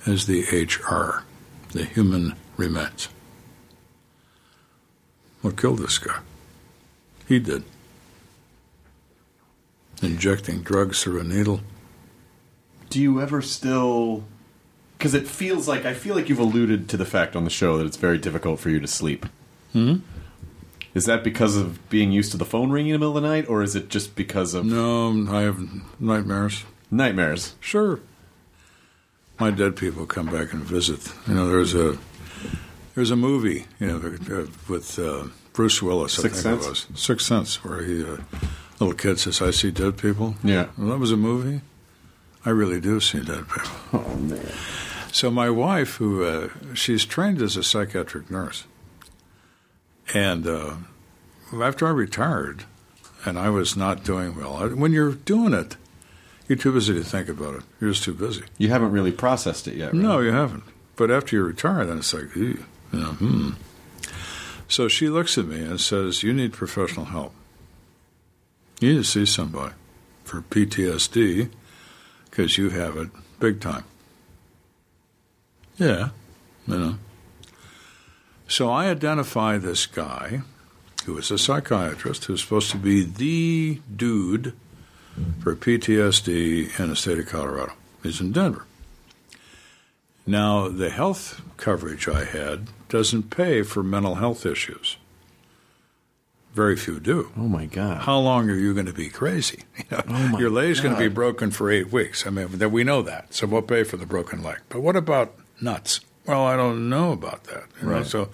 as 0.06 0.26
the 0.26 0.42
HR, 0.42 1.24
the 1.72 1.84
human 1.84 2.36
remains. 2.56 3.08
What 5.40 5.56
killed 5.56 5.78
this 5.78 5.98
guy? 5.98 6.20
He 7.26 7.38
did. 7.38 7.64
Injecting 10.02 10.62
drugs 10.62 11.02
through 11.02 11.20
a 11.20 11.24
needle 11.24 11.60
do 12.92 13.00
you 13.00 13.22
ever 13.22 13.40
still? 13.40 14.22
Because 15.02 15.14
it 15.14 15.26
feels 15.26 15.66
like 15.66 15.84
I 15.84 15.94
feel 15.94 16.14
like 16.14 16.28
you've 16.28 16.38
alluded 16.38 16.88
to 16.90 16.96
the 16.96 17.04
fact 17.04 17.34
on 17.34 17.42
the 17.42 17.50
show 17.50 17.76
that 17.76 17.86
it's 17.86 17.96
very 17.96 18.18
difficult 18.18 18.60
for 18.60 18.70
you 18.70 18.78
to 18.78 18.86
sleep. 18.86 19.26
Hmm. 19.72 19.96
Is 20.94 21.06
that 21.06 21.24
because 21.24 21.56
of 21.56 21.88
being 21.90 22.12
used 22.12 22.30
to 22.30 22.36
the 22.36 22.44
phone 22.44 22.70
ringing 22.70 22.94
in 22.94 23.00
the 23.00 23.06
middle 23.06 23.16
of 23.16 23.20
the 23.24 23.28
night, 23.28 23.48
or 23.48 23.64
is 23.64 23.74
it 23.74 23.88
just 23.88 24.14
because 24.14 24.54
of 24.54 24.64
No, 24.64 25.26
I 25.28 25.40
have 25.40 25.58
nightmares. 25.98 26.62
nightmares? 26.88 27.56
Sure. 27.58 27.98
My 29.40 29.50
dead 29.50 29.74
people 29.74 30.06
come 30.06 30.26
back 30.26 30.52
and 30.52 30.62
visit. 30.62 31.12
You 31.26 31.34
know, 31.34 31.48
there's 31.48 31.74
a 31.74 31.98
there's 32.94 33.10
a 33.10 33.16
movie, 33.16 33.66
you 33.80 33.88
know, 33.88 34.46
with 34.68 35.00
uh, 35.00 35.24
Bruce 35.52 35.82
Willis. 35.82 36.16
I 36.20 36.22
Sixth 36.22 36.44
think 36.44 36.62
Sense? 36.62 36.84
it 36.84 36.90
was 36.90 37.00
Sixth 37.02 37.26
Sense, 37.26 37.64
where 37.64 37.82
he 37.82 38.04
uh, 38.04 38.18
little 38.78 38.94
kid 38.94 39.18
says, 39.18 39.42
"I 39.42 39.50
see 39.50 39.72
dead 39.72 39.98
people." 39.98 40.36
Yeah. 40.44 40.66
well, 40.78 40.90
that 40.90 40.98
was 40.98 41.10
a 41.10 41.16
movie. 41.16 41.60
I 42.44 42.50
really 42.50 42.80
do 42.80 43.00
see 43.00 43.18
dead 43.20 43.48
people. 43.48 43.70
Oh 43.94 44.14
man. 44.16 44.46
So 45.12 45.30
my 45.30 45.50
wife, 45.50 45.96
who 45.96 46.24
uh, 46.24 46.48
she's 46.72 47.04
trained 47.04 47.42
as 47.42 47.58
a 47.58 47.62
psychiatric 47.62 48.30
nurse, 48.30 48.64
and 50.14 50.46
uh, 50.46 50.76
after 51.52 51.86
I 51.86 51.90
retired, 51.90 52.64
and 53.26 53.38
I 53.38 53.50
was 53.50 53.76
not 53.76 54.04
doing 54.04 54.34
well. 54.34 54.66
When 54.70 54.92
you're 54.92 55.12
doing 55.12 55.52
it, 55.52 55.76
you're 56.48 56.56
too 56.56 56.72
busy 56.72 56.94
to 56.94 57.04
think 57.04 57.28
about 57.28 57.56
it. 57.56 57.62
You're 57.78 57.90
just 57.90 58.04
too 58.04 58.14
busy. 58.14 58.44
You 58.56 58.70
haven't 58.70 58.90
really 58.90 59.12
processed 59.12 59.68
it 59.68 59.76
yet. 59.76 59.92
Right? 59.92 60.02
No, 60.02 60.20
you 60.20 60.32
haven't. 60.32 60.64
But 60.96 61.10
after 61.10 61.36
you 61.36 61.44
retire, 61.44 61.84
then 61.84 61.98
it's 61.98 62.14
like, 62.14 62.34
you 62.34 62.64
know, 62.90 63.12
hmm. 63.12 63.50
So 64.66 64.88
she 64.88 65.10
looks 65.10 65.36
at 65.36 65.44
me 65.44 65.60
and 65.60 65.78
says, 65.78 66.22
"You 66.22 66.32
need 66.32 66.54
professional 66.54 67.06
help. 67.06 67.34
You 68.80 68.94
need 68.94 68.98
to 68.98 69.04
see 69.04 69.26
somebody 69.26 69.74
for 70.24 70.40
PTSD 70.40 71.50
because 72.30 72.56
you 72.56 72.70
have 72.70 72.96
it 72.96 73.10
big 73.38 73.60
time." 73.60 73.84
Yeah, 75.78 76.10
you 76.66 76.78
know. 76.78 76.94
So 78.48 78.68
I 78.70 78.88
identify 78.90 79.56
this 79.58 79.86
guy 79.86 80.42
who 81.06 81.16
is 81.18 81.30
a 81.30 81.38
psychiatrist 81.38 82.26
who's 82.26 82.42
supposed 82.42 82.70
to 82.70 82.76
be 82.76 83.02
the 83.04 83.80
dude 83.94 84.54
for 85.42 85.56
PTSD 85.56 86.78
in 86.78 86.88
the 86.88 86.96
state 86.96 87.18
of 87.18 87.26
Colorado. 87.26 87.72
He's 88.02 88.20
in 88.20 88.32
Denver. 88.32 88.66
Now, 90.26 90.68
the 90.68 90.90
health 90.90 91.40
coverage 91.56 92.06
I 92.08 92.24
had 92.24 92.68
doesn't 92.88 93.30
pay 93.30 93.62
for 93.62 93.82
mental 93.82 94.16
health 94.16 94.46
issues. 94.46 94.96
Very 96.54 96.76
few 96.76 97.00
do. 97.00 97.32
Oh 97.36 97.48
my 97.48 97.64
god. 97.64 98.02
How 98.02 98.18
long 98.18 98.48
are 98.50 98.54
you 98.58 98.74
going 98.74 98.86
to 98.86 98.92
be 98.92 99.08
crazy? 99.08 99.62
You 99.78 99.84
know, 99.96 100.02
Oh, 100.06 100.28
my 100.28 100.38
your 100.38 100.50
leg's 100.50 100.80
going 100.80 100.94
to 100.94 101.00
be 101.00 101.08
broken 101.08 101.50
for 101.50 101.70
eight 101.70 101.90
weeks. 101.90 102.26
I 102.26 102.30
mean, 102.30 102.48
that 102.58 102.68
we 102.68 102.84
know 102.84 103.00
that, 103.02 103.32
so 103.34 103.46
we'll 103.46 103.62
pay 103.62 103.82
for 103.84 103.96
the 103.96 104.06
broken 104.06 104.42
leg. 104.42 104.58
But 104.68 104.80
what 104.82 104.94
about 104.96 105.34
nuts? 105.62 106.00
Well, 106.26 106.44
I 106.44 106.56
don't 106.56 106.88
know 106.88 107.12
about 107.12 107.44
that. 107.44 107.64
you 107.80 107.86
know, 107.88 107.94
Right. 107.94 108.06
So, 108.06 108.28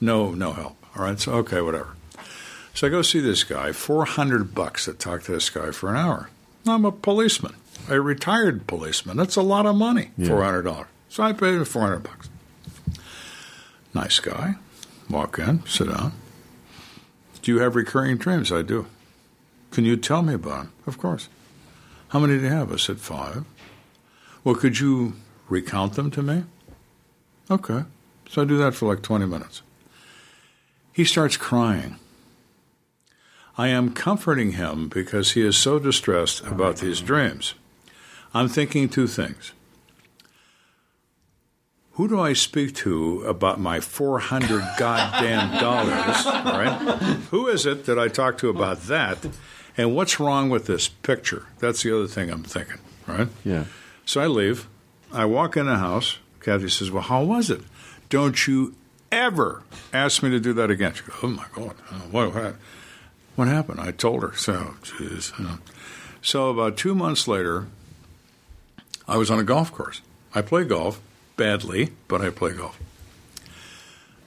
no, 0.00 0.32
no 0.32 0.52
help. 0.52 0.76
All 0.96 1.04
right. 1.04 1.18
So, 1.18 1.32
okay, 1.34 1.60
whatever. 1.60 1.94
So 2.74 2.86
I 2.86 2.90
go 2.90 3.02
see 3.02 3.20
this 3.20 3.44
guy. 3.44 3.72
Four 3.72 4.04
hundred 4.04 4.54
bucks 4.54 4.84
to 4.86 4.92
talk 4.94 5.22
to 5.24 5.32
this 5.32 5.48
guy 5.50 5.70
for 5.70 5.90
an 5.90 5.96
hour. 5.96 6.30
I'm 6.66 6.84
a 6.84 6.90
policeman, 6.92 7.54
a 7.88 8.00
retired 8.00 8.66
policeman. 8.66 9.16
That's 9.16 9.36
a 9.36 9.42
lot 9.42 9.64
of 9.66 9.76
money. 9.76 10.10
Yeah. 10.18 10.28
Four 10.28 10.42
hundred 10.42 10.62
dollars. 10.62 10.88
So 11.08 11.22
I 11.22 11.32
paid 11.32 11.54
him 11.54 11.64
four 11.64 11.82
hundred 11.82 12.02
bucks. 12.02 12.28
Nice 13.94 14.18
guy. 14.18 14.54
Walk 15.08 15.38
in, 15.38 15.64
sit 15.66 15.88
down. 15.88 16.12
Do 17.42 17.52
you 17.52 17.60
have 17.60 17.76
recurring 17.76 18.16
dreams? 18.16 18.50
I 18.50 18.62
do. 18.62 18.86
Can 19.70 19.84
you 19.84 19.96
tell 19.96 20.22
me 20.22 20.34
about 20.34 20.64
them? 20.64 20.72
Of 20.86 20.98
course. 20.98 21.28
How 22.08 22.18
many 22.18 22.38
do 22.38 22.44
you 22.44 22.48
have? 22.48 22.72
I 22.72 22.76
said 22.76 22.98
five. 23.00 23.44
Well, 24.42 24.54
could 24.54 24.78
you 24.80 25.14
recount 25.48 25.94
them 25.94 26.10
to 26.12 26.22
me? 26.22 26.44
Okay. 27.50 27.84
So 28.28 28.42
I 28.42 28.44
do 28.44 28.56
that 28.58 28.74
for 28.74 28.88
like 28.92 29.02
20 29.02 29.26
minutes. 29.26 29.62
He 30.92 31.04
starts 31.04 31.36
crying. 31.36 31.96
I 33.56 33.68
am 33.68 33.92
comforting 33.92 34.52
him 34.52 34.88
because 34.88 35.32
he 35.32 35.42
is 35.46 35.56
so 35.56 35.78
distressed 35.78 36.40
about 36.44 36.78
these 36.78 37.00
dreams. 37.00 37.54
I'm 38.32 38.48
thinking 38.48 38.88
two 38.88 39.06
things. 39.06 39.52
Who 41.92 42.08
do 42.08 42.20
I 42.20 42.32
speak 42.32 42.74
to 42.76 43.22
about 43.22 43.60
my 43.60 43.78
400 43.78 44.64
goddamn 44.78 45.60
dollars, 45.60 46.26
right? 46.26 46.96
Who 47.30 47.46
is 47.46 47.66
it 47.66 47.86
that 47.86 47.98
I 47.98 48.08
talk 48.08 48.38
to 48.38 48.48
about 48.48 48.82
that? 48.82 49.18
And 49.76 49.94
what's 49.94 50.18
wrong 50.18 50.50
with 50.50 50.66
this 50.66 50.88
picture? 50.88 51.46
That's 51.60 51.82
the 51.84 51.96
other 51.96 52.08
thing 52.08 52.30
I'm 52.30 52.42
thinking, 52.42 52.78
right? 53.06 53.28
Yeah. 53.44 53.64
So 54.04 54.20
I 54.20 54.26
leave. 54.26 54.66
I 55.12 55.24
walk 55.24 55.56
in 55.56 55.66
the 55.66 55.78
house. 55.78 56.18
Kathy 56.44 56.68
says, 56.68 56.90
Well, 56.90 57.02
how 57.02 57.24
was 57.24 57.50
it? 57.50 57.62
Don't 58.08 58.46
you 58.46 58.74
ever 59.10 59.62
ask 59.92 60.22
me 60.22 60.30
to 60.30 60.40
do 60.40 60.52
that 60.54 60.70
again. 60.70 60.94
She 60.94 61.02
goes, 61.02 61.16
Oh 61.22 61.28
my 61.28 61.46
God. 61.54 61.74
What, 62.10 62.34
what, 62.34 62.56
what 63.36 63.48
happened? 63.48 63.80
I 63.80 63.90
told 63.90 64.22
her. 64.22 64.34
So, 64.36 64.74
jeez. 64.82 65.32
So 66.22 66.50
about 66.50 66.76
two 66.76 66.94
months 66.94 67.28
later, 67.28 67.66
I 69.06 69.16
was 69.16 69.30
on 69.30 69.38
a 69.38 69.44
golf 69.44 69.72
course. 69.72 70.00
I 70.34 70.42
play 70.42 70.64
golf 70.64 71.00
badly, 71.36 71.90
but 72.08 72.20
I 72.20 72.30
play 72.30 72.52
golf. 72.52 72.78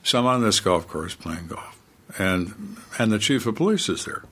So 0.03 0.19
I'm 0.19 0.25
on 0.25 0.41
this 0.41 0.59
golf 0.59 0.87
course 0.87 1.15
playing 1.15 1.47
golf, 1.47 1.77
and 2.17 2.77
and 2.97 3.11
the 3.11 3.19
chief 3.19 3.45
of 3.45 3.55
police 3.55 3.89
is 3.89 4.05
there, 4.05 4.23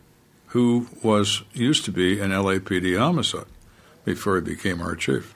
who 0.48 0.88
was 1.04 1.42
used 1.54 1.84
to 1.86 1.92
be 1.92 2.22
an 2.22 2.32
LAPD 2.32 2.98
homicide 2.98 3.46
before 4.06 4.36
he 4.36 4.42
became 4.42 4.80
our 4.80 4.96
chief. 4.96 5.34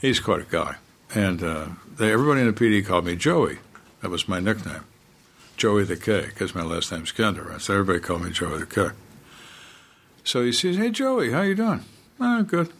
He's 0.00 0.20
quite 0.20 0.40
a 0.40 0.44
guy, 0.44 0.76
and 1.14 1.42
uh, 1.42 1.66
they, 1.96 2.12
everybody 2.12 2.40
in 2.40 2.46
the 2.46 2.52
PD 2.52 2.84
called 2.84 3.04
me 3.04 3.16
Joey. 3.16 3.58
That 4.02 4.10
was 4.10 4.28
my 4.28 4.40
nickname, 4.40 4.84
Joey 5.56 5.84
the 5.84 5.96
K, 5.96 6.26
because 6.26 6.54
my 6.54 6.62
last 6.62 6.92
name's 6.92 7.12
Kenda. 7.12 7.44
Right? 7.44 7.60
So 7.60 7.74
everybody 7.74 8.00
called 8.00 8.22
me 8.22 8.30
Joey 8.30 8.60
the 8.60 8.66
K. 8.66 8.88
So 10.24 10.44
he 10.44 10.52
says, 10.52 10.76
"Hey 10.76 10.90
Joey, 10.90 11.32
how 11.32 11.42
you 11.42 11.54
doing?" 11.54 11.84
"Oh, 12.20 12.42
good." 12.42 12.72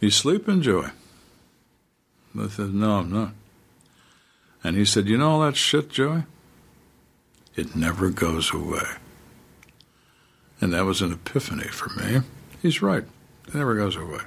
You 0.00 0.10
sleeping, 0.10 0.62
Joey? 0.62 0.90
I 2.38 2.48
said, 2.48 2.72
No, 2.72 2.98
I'm 2.98 3.12
not. 3.12 3.32
And 4.62 4.76
he 4.76 4.84
said, 4.84 5.08
You 5.08 5.18
know 5.18 5.30
all 5.30 5.40
that 5.40 5.56
shit, 5.56 5.90
Joey? 5.90 6.22
It 7.56 7.74
never 7.74 8.10
goes 8.10 8.52
away. 8.52 8.86
And 10.60 10.72
that 10.72 10.84
was 10.84 11.02
an 11.02 11.12
epiphany 11.12 11.68
for 11.68 11.88
me. 12.00 12.20
He's 12.62 12.80
right. 12.80 13.04
It 13.48 13.54
never 13.54 13.74
goes 13.74 13.96
away. 13.96 14.20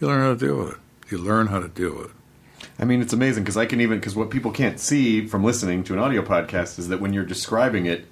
You 0.00 0.08
learn 0.08 0.20
how 0.20 0.34
to 0.34 0.46
deal 0.46 0.58
with 0.58 0.72
it. 0.72 0.78
You 1.08 1.18
learn 1.18 1.48
how 1.48 1.60
to 1.60 1.68
do 1.68 2.00
it. 2.00 2.10
I 2.78 2.84
mean, 2.84 3.00
it's 3.00 3.12
amazing 3.12 3.44
because 3.44 3.56
I 3.56 3.66
can 3.66 3.80
even 3.80 3.98
because 3.98 4.16
what 4.16 4.30
people 4.30 4.50
can't 4.50 4.78
see 4.80 5.26
from 5.26 5.44
listening 5.44 5.84
to 5.84 5.92
an 5.92 5.98
audio 5.98 6.22
podcast 6.22 6.78
is 6.78 6.88
that 6.88 7.00
when 7.00 7.12
you're 7.12 7.24
describing 7.24 7.86
it, 7.86 8.06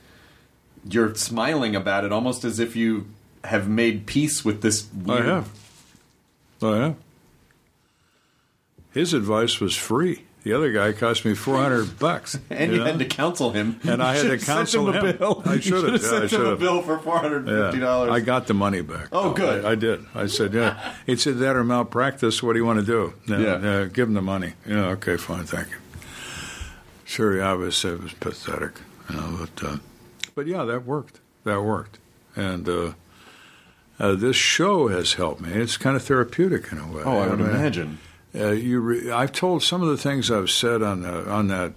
you're 0.88 1.14
smiling 1.14 1.74
about 1.74 2.04
it 2.04 2.12
almost 2.12 2.44
as 2.44 2.58
if 2.58 2.76
you 2.76 3.06
have 3.42 3.68
made 3.68 4.06
peace 4.06 4.44
with 4.44 4.62
this. 4.62 4.86
I 5.08 5.20
have. 5.22 5.50
I 6.62 6.76
have. 6.76 6.96
His 8.92 9.12
advice 9.12 9.60
was 9.60 9.76
free. 9.76 10.22
The 10.44 10.52
other 10.52 10.70
guy 10.72 10.92
cost 10.92 11.24
me 11.24 11.34
400 11.34 11.98
bucks. 11.98 12.38
and 12.50 12.70
you, 12.70 12.78
know? 12.78 12.84
had 12.84 12.98
to 12.98 13.06
counsel 13.06 13.50
him, 13.52 13.80
And 13.82 14.02
I 14.02 14.14
had 14.14 14.26
to 14.28 14.38
counsel 14.38 14.92
him. 14.92 15.16
Bill. 15.16 15.42
I 15.46 15.54
You 15.54 15.60
should've. 15.62 16.00
should've 16.00 16.12
Yeah, 16.12 16.18
I 16.24 16.26
sent 16.26 16.32
him 16.42 16.46
a 16.48 16.56
bill 16.56 16.82
for 16.82 16.98
four 16.98 17.18
hundred 17.18 17.48
and 17.48 17.64
fifty 17.66 17.80
dollars. 17.80 18.10
I 18.12 18.20
got 18.20 18.46
the 18.46 18.52
money 18.54 18.82
back. 18.82 19.08
Oh, 19.10 19.32
good. 19.32 19.64
I, 19.64 19.70
I 19.70 19.74
did. 19.74 20.04
I 20.14 20.26
said, 20.26 20.52
yeah. 20.52 20.94
He 21.06 21.16
said, 21.16 21.38
that 21.38 21.56
or 21.56 21.64
malpractice. 21.64 22.42
What 22.42 22.52
do 22.52 22.58
you 22.58 22.66
want 22.66 22.78
to 22.80 22.84
do? 22.86 23.14
No, 23.26 23.38
Yeah. 23.38 23.56
no, 23.56 23.88
give 23.88 24.06
him 24.08 24.14
the 24.14 24.22
money. 24.22 24.52
Yeah, 24.66 24.86
okay, 24.88 25.16
fine, 25.16 25.44
thank 25.44 25.70
you. 25.70 25.76
Sure, 27.04 27.36
yeah, 27.36 27.54
it 27.54 27.56
was, 27.56 27.84
it 27.84 28.02
was 28.02 28.12
pathetic. 28.14 28.72
You 29.08 29.16
know, 29.16 29.38
but, 29.54 29.64
uh, 29.66 29.76
but 30.34 30.46
yeah, 30.46 30.64
that 30.64 30.84
worked. 30.84 31.20
That 31.44 31.62
worked. 31.62 31.98
And 32.36 32.68
uh, 32.68 32.92
uh, 33.98 34.14
this 34.14 34.36
show 34.36 34.88
has 34.88 35.14
helped 35.14 35.40
me. 35.40 35.52
It's 35.52 35.76
kind 35.76 35.96
of 35.96 36.02
therapeutic 36.02 36.70
in 36.72 36.78
a 36.78 36.86
way. 36.90 37.02
Oh, 37.04 37.18
I 37.18 37.28
would 37.28 37.38
mean, 37.38 37.48
imagine. 37.50 37.98
Uh, 38.34 38.50
you, 38.50 38.80
re- 38.80 39.10
I've 39.10 39.32
told 39.32 39.62
some 39.62 39.82
of 39.82 39.88
the 39.88 39.96
things 39.96 40.30
I've 40.30 40.50
said 40.50 40.82
on 40.82 41.02
the, 41.02 41.30
on 41.30 41.48
that 41.48 41.74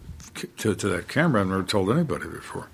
to, 0.57 0.75
to 0.75 0.89
that 0.89 1.07
camera. 1.07 1.41
I've 1.41 1.47
never 1.47 1.63
told 1.63 1.91
anybody 1.91 2.27
before. 2.27 2.69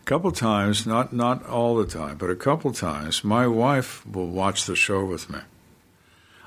A 0.00 0.04
couple 0.04 0.32
times, 0.32 0.86
not 0.86 1.12
not 1.12 1.46
all 1.46 1.76
the 1.76 1.86
time, 1.86 2.16
but 2.16 2.28
a 2.28 2.34
couple 2.34 2.72
times, 2.72 3.22
my 3.22 3.46
wife 3.46 4.04
will 4.06 4.26
watch 4.26 4.64
the 4.64 4.74
show 4.74 5.04
with 5.04 5.30
me. 5.30 5.38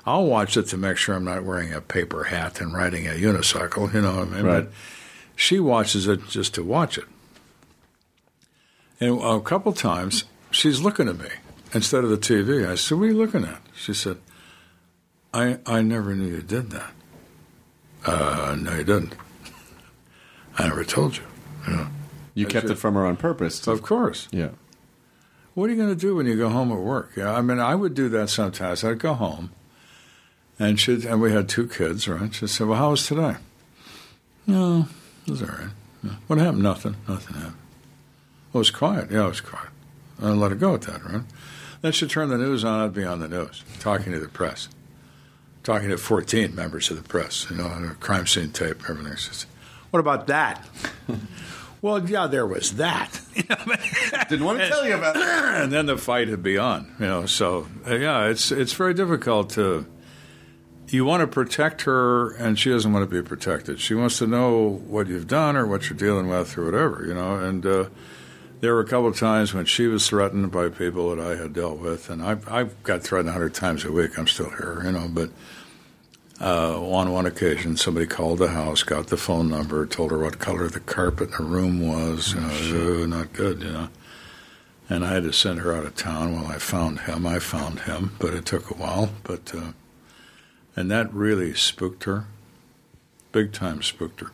I'll 0.04 0.26
watch 0.26 0.56
it 0.56 0.64
to 0.68 0.76
make 0.76 0.98
sure 0.98 1.14
I'm 1.14 1.24
not 1.24 1.42
wearing 1.42 1.72
a 1.72 1.80
paper 1.80 2.24
hat 2.24 2.60
and 2.60 2.72
riding 2.72 3.06
a 3.06 3.12
unicycle, 3.12 3.92
you 3.92 4.02
know 4.02 4.16
what 4.16 4.28
I 4.28 4.30
mean? 4.30 4.44
Right. 4.44 4.64
But 4.64 4.72
she 5.34 5.58
watches 5.58 6.06
it 6.06 6.28
just 6.28 6.54
to 6.54 6.62
watch 6.62 6.96
it. 6.96 7.06
And 9.00 9.20
a 9.20 9.40
couple 9.40 9.72
times, 9.72 10.24
she's 10.50 10.80
looking 10.80 11.08
at 11.08 11.18
me 11.18 11.28
instead 11.74 12.04
of 12.04 12.10
the 12.10 12.18
TV. 12.18 12.66
I 12.66 12.76
said, 12.76 12.98
"What 12.98 13.04
are 13.04 13.08
you 13.08 13.18
looking 13.18 13.44
at?" 13.44 13.60
She 13.74 13.94
said, 13.94 14.18
I, 15.36 15.58
I 15.66 15.82
never 15.82 16.14
knew 16.14 16.26
you 16.26 16.42
did 16.42 16.70
that. 16.70 16.92
Uh, 18.04 18.56
no, 18.58 18.74
you 18.76 18.84
didn't. 18.84 19.14
I 20.58 20.68
never 20.68 20.84
told 20.84 21.16
you. 21.18 21.24
you 21.68 21.76
know. 21.76 21.86
You 22.34 22.46
kept 22.46 22.70
it. 22.70 22.76
from 22.76 22.94
her 22.94 23.04
on 23.06 23.16
purpose. 23.16 23.60
to- 23.60 23.70
Of 23.72 23.82
course. 23.82 24.28
yeah. 24.30 24.50
what 25.54 25.68
are 25.68 25.72
you 25.72 25.76
going 25.78 25.88
to 25.94 26.00
do 26.00 26.16
when 26.16 26.26
you 26.26 26.36
go 26.36 26.48
home 26.48 26.70
at 26.72 26.78
work? 26.78 27.12
Yeah, 27.16 27.32
I 27.34 27.40
mean, 27.42 27.58
I 27.58 27.74
would 27.74 27.94
do 27.94 28.08
that 28.10 28.30
sometimes. 28.30 28.84
I'd 28.84 28.98
go 28.98 29.14
home, 29.14 29.50
and 30.58 30.78
she 30.80 31.06
and 31.06 31.20
we 31.20 31.32
had 31.32 31.48
two 31.48 31.66
kids, 31.66 32.06
right? 32.08 32.32
She 32.34 32.46
said, 32.46 32.66
"Well, 32.68 32.78
how 32.78 32.90
was 32.90 33.06
today?" 33.06 33.36
No, 34.46 34.86
it 35.26 35.30
was 35.30 35.42
all 35.42 35.48
right. 35.48 36.14
What 36.28 36.38
happened? 36.38 36.62
Nothing. 36.62 36.96
Nothing 37.08 37.34
happened. 37.36 37.56
Well, 38.52 38.58
it 38.60 38.64
was 38.66 38.70
quiet. 38.70 39.10
Yeah, 39.10 39.24
it 39.26 39.28
was 39.28 39.40
quiet. 39.40 39.68
I 40.22 40.28
let 40.30 40.52
it 40.52 40.60
go 40.60 40.74
at 40.74 40.82
that, 40.82 41.04
right? 41.04 41.22
Then 41.82 41.92
she'd 41.92 42.10
turn 42.10 42.28
the 42.28 42.38
news 42.38 42.64
on. 42.64 42.80
I'd 42.80 42.94
be 42.94 43.04
on 43.04 43.20
the 43.20 43.28
news, 43.28 43.64
talking 43.80 44.12
to 44.12 44.18
the 44.20 44.28
press, 44.28 44.68
talking 45.66 45.88
to 45.88 45.98
14 45.98 46.54
members 46.54 46.92
of 46.92 46.96
the 46.96 47.02
press, 47.02 47.48
you 47.50 47.56
know, 47.56 47.66
on 47.66 47.84
a 47.84 47.94
crime 47.94 48.24
scene 48.24 48.50
tape, 48.50 48.88
everything. 48.88 49.16
Said, 49.16 49.48
what 49.90 49.98
about 49.98 50.28
that? 50.28 50.64
well, 51.82 52.08
yeah, 52.08 52.28
there 52.28 52.46
was 52.46 52.76
that. 52.76 53.20
Didn't 54.28 54.44
want 54.44 54.60
to 54.60 54.68
tell 54.68 54.86
you 54.86 54.94
about 54.94 55.16
it. 55.16 55.22
and 55.22 55.72
then 55.72 55.86
the 55.86 55.98
fight 55.98 56.28
would 56.28 56.44
be 56.44 56.56
on. 56.56 56.94
You 57.00 57.06
know, 57.06 57.26
so 57.26 57.66
uh, 57.84 57.96
yeah, 57.96 58.28
it's 58.28 58.52
it's 58.52 58.72
very 58.74 58.94
difficult 58.94 59.50
to. 59.50 59.86
You 60.88 61.04
want 61.04 61.22
to 61.22 61.26
protect 61.26 61.82
her, 61.82 62.30
and 62.36 62.56
she 62.56 62.70
doesn't 62.70 62.92
want 62.92 63.10
to 63.10 63.22
be 63.22 63.28
protected. 63.28 63.80
She 63.80 63.94
wants 63.94 64.18
to 64.18 64.28
know 64.28 64.80
what 64.86 65.08
you've 65.08 65.26
done 65.26 65.56
or 65.56 65.66
what 65.66 65.90
you're 65.90 65.98
dealing 65.98 66.28
with 66.28 66.56
or 66.56 66.64
whatever. 66.64 67.04
You 67.04 67.14
know, 67.14 67.40
and 67.40 67.66
uh, 67.66 67.88
there 68.60 68.72
were 68.72 68.82
a 68.82 68.86
couple 68.86 69.08
of 69.08 69.18
times 69.18 69.52
when 69.52 69.64
she 69.64 69.88
was 69.88 70.08
threatened 70.08 70.52
by 70.52 70.68
people 70.68 71.12
that 71.16 71.26
I 71.26 71.34
had 71.34 71.54
dealt 71.54 71.80
with, 71.80 72.08
and 72.08 72.22
I've, 72.22 72.48
I've 72.48 72.80
got 72.84 73.02
threatened 73.02 73.30
a 73.30 73.32
hundred 73.32 73.54
times 73.54 73.84
a 73.84 73.90
week. 73.90 74.16
I'm 74.16 74.28
still 74.28 74.50
here, 74.50 74.82
you 74.84 74.92
know, 74.92 75.08
but. 75.10 75.30
Uh, 76.38 76.78
on 76.90 77.10
one 77.12 77.24
occasion, 77.24 77.76
somebody 77.76 78.06
called 78.06 78.38
the 78.38 78.48
house, 78.48 78.82
got 78.82 79.06
the 79.06 79.16
phone 79.16 79.48
number, 79.48 79.86
told 79.86 80.10
her 80.10 80.18
what 80.18 80.38
color 80.38 80.68
the 80.68 80.80
carpet 80.80 81.30
in 81.30 81.44
the 81.44 81.50
room 81.50 81.80
was. 81.86 82.34
You 82.34 82.40
know, 82.40 83.00
"Oh, 83.02 83.06
not 83.06 83.32
good, 83.32 83.62
you 83.62 83.72
know. 83.72 83.88
And 84.88 85.04
I 85.04 85.14
had 85.14 85.24
to 85.24 85.32
send 85.32 85.60
her 85.60 85.74
out 85.74 85.84
of 85.84 85.96
town 85.96 86.34
Well, 86.34 86.46
I 86.46 86.58
found 86.58 87.00
him. 87.00 87.26
I 87.26 87.38
found 87.40 87.80
him, 87.80 88.12
but 88.20 88.34
it 88.34 88.44
took 88.46 88.70
a 88.70 88.74
while. 88.74 89.10
But 89.24 89.52
uh, 89.54 89.72
and 90.76 90.90
that 90.90 91.12
really 91.12 91.54
spooked 91.54 92.04
her, 92.04 92.26
big 93.32 93.52
time 93.52 93.82
spooked 93.82 94.20
her. 94.20 94.30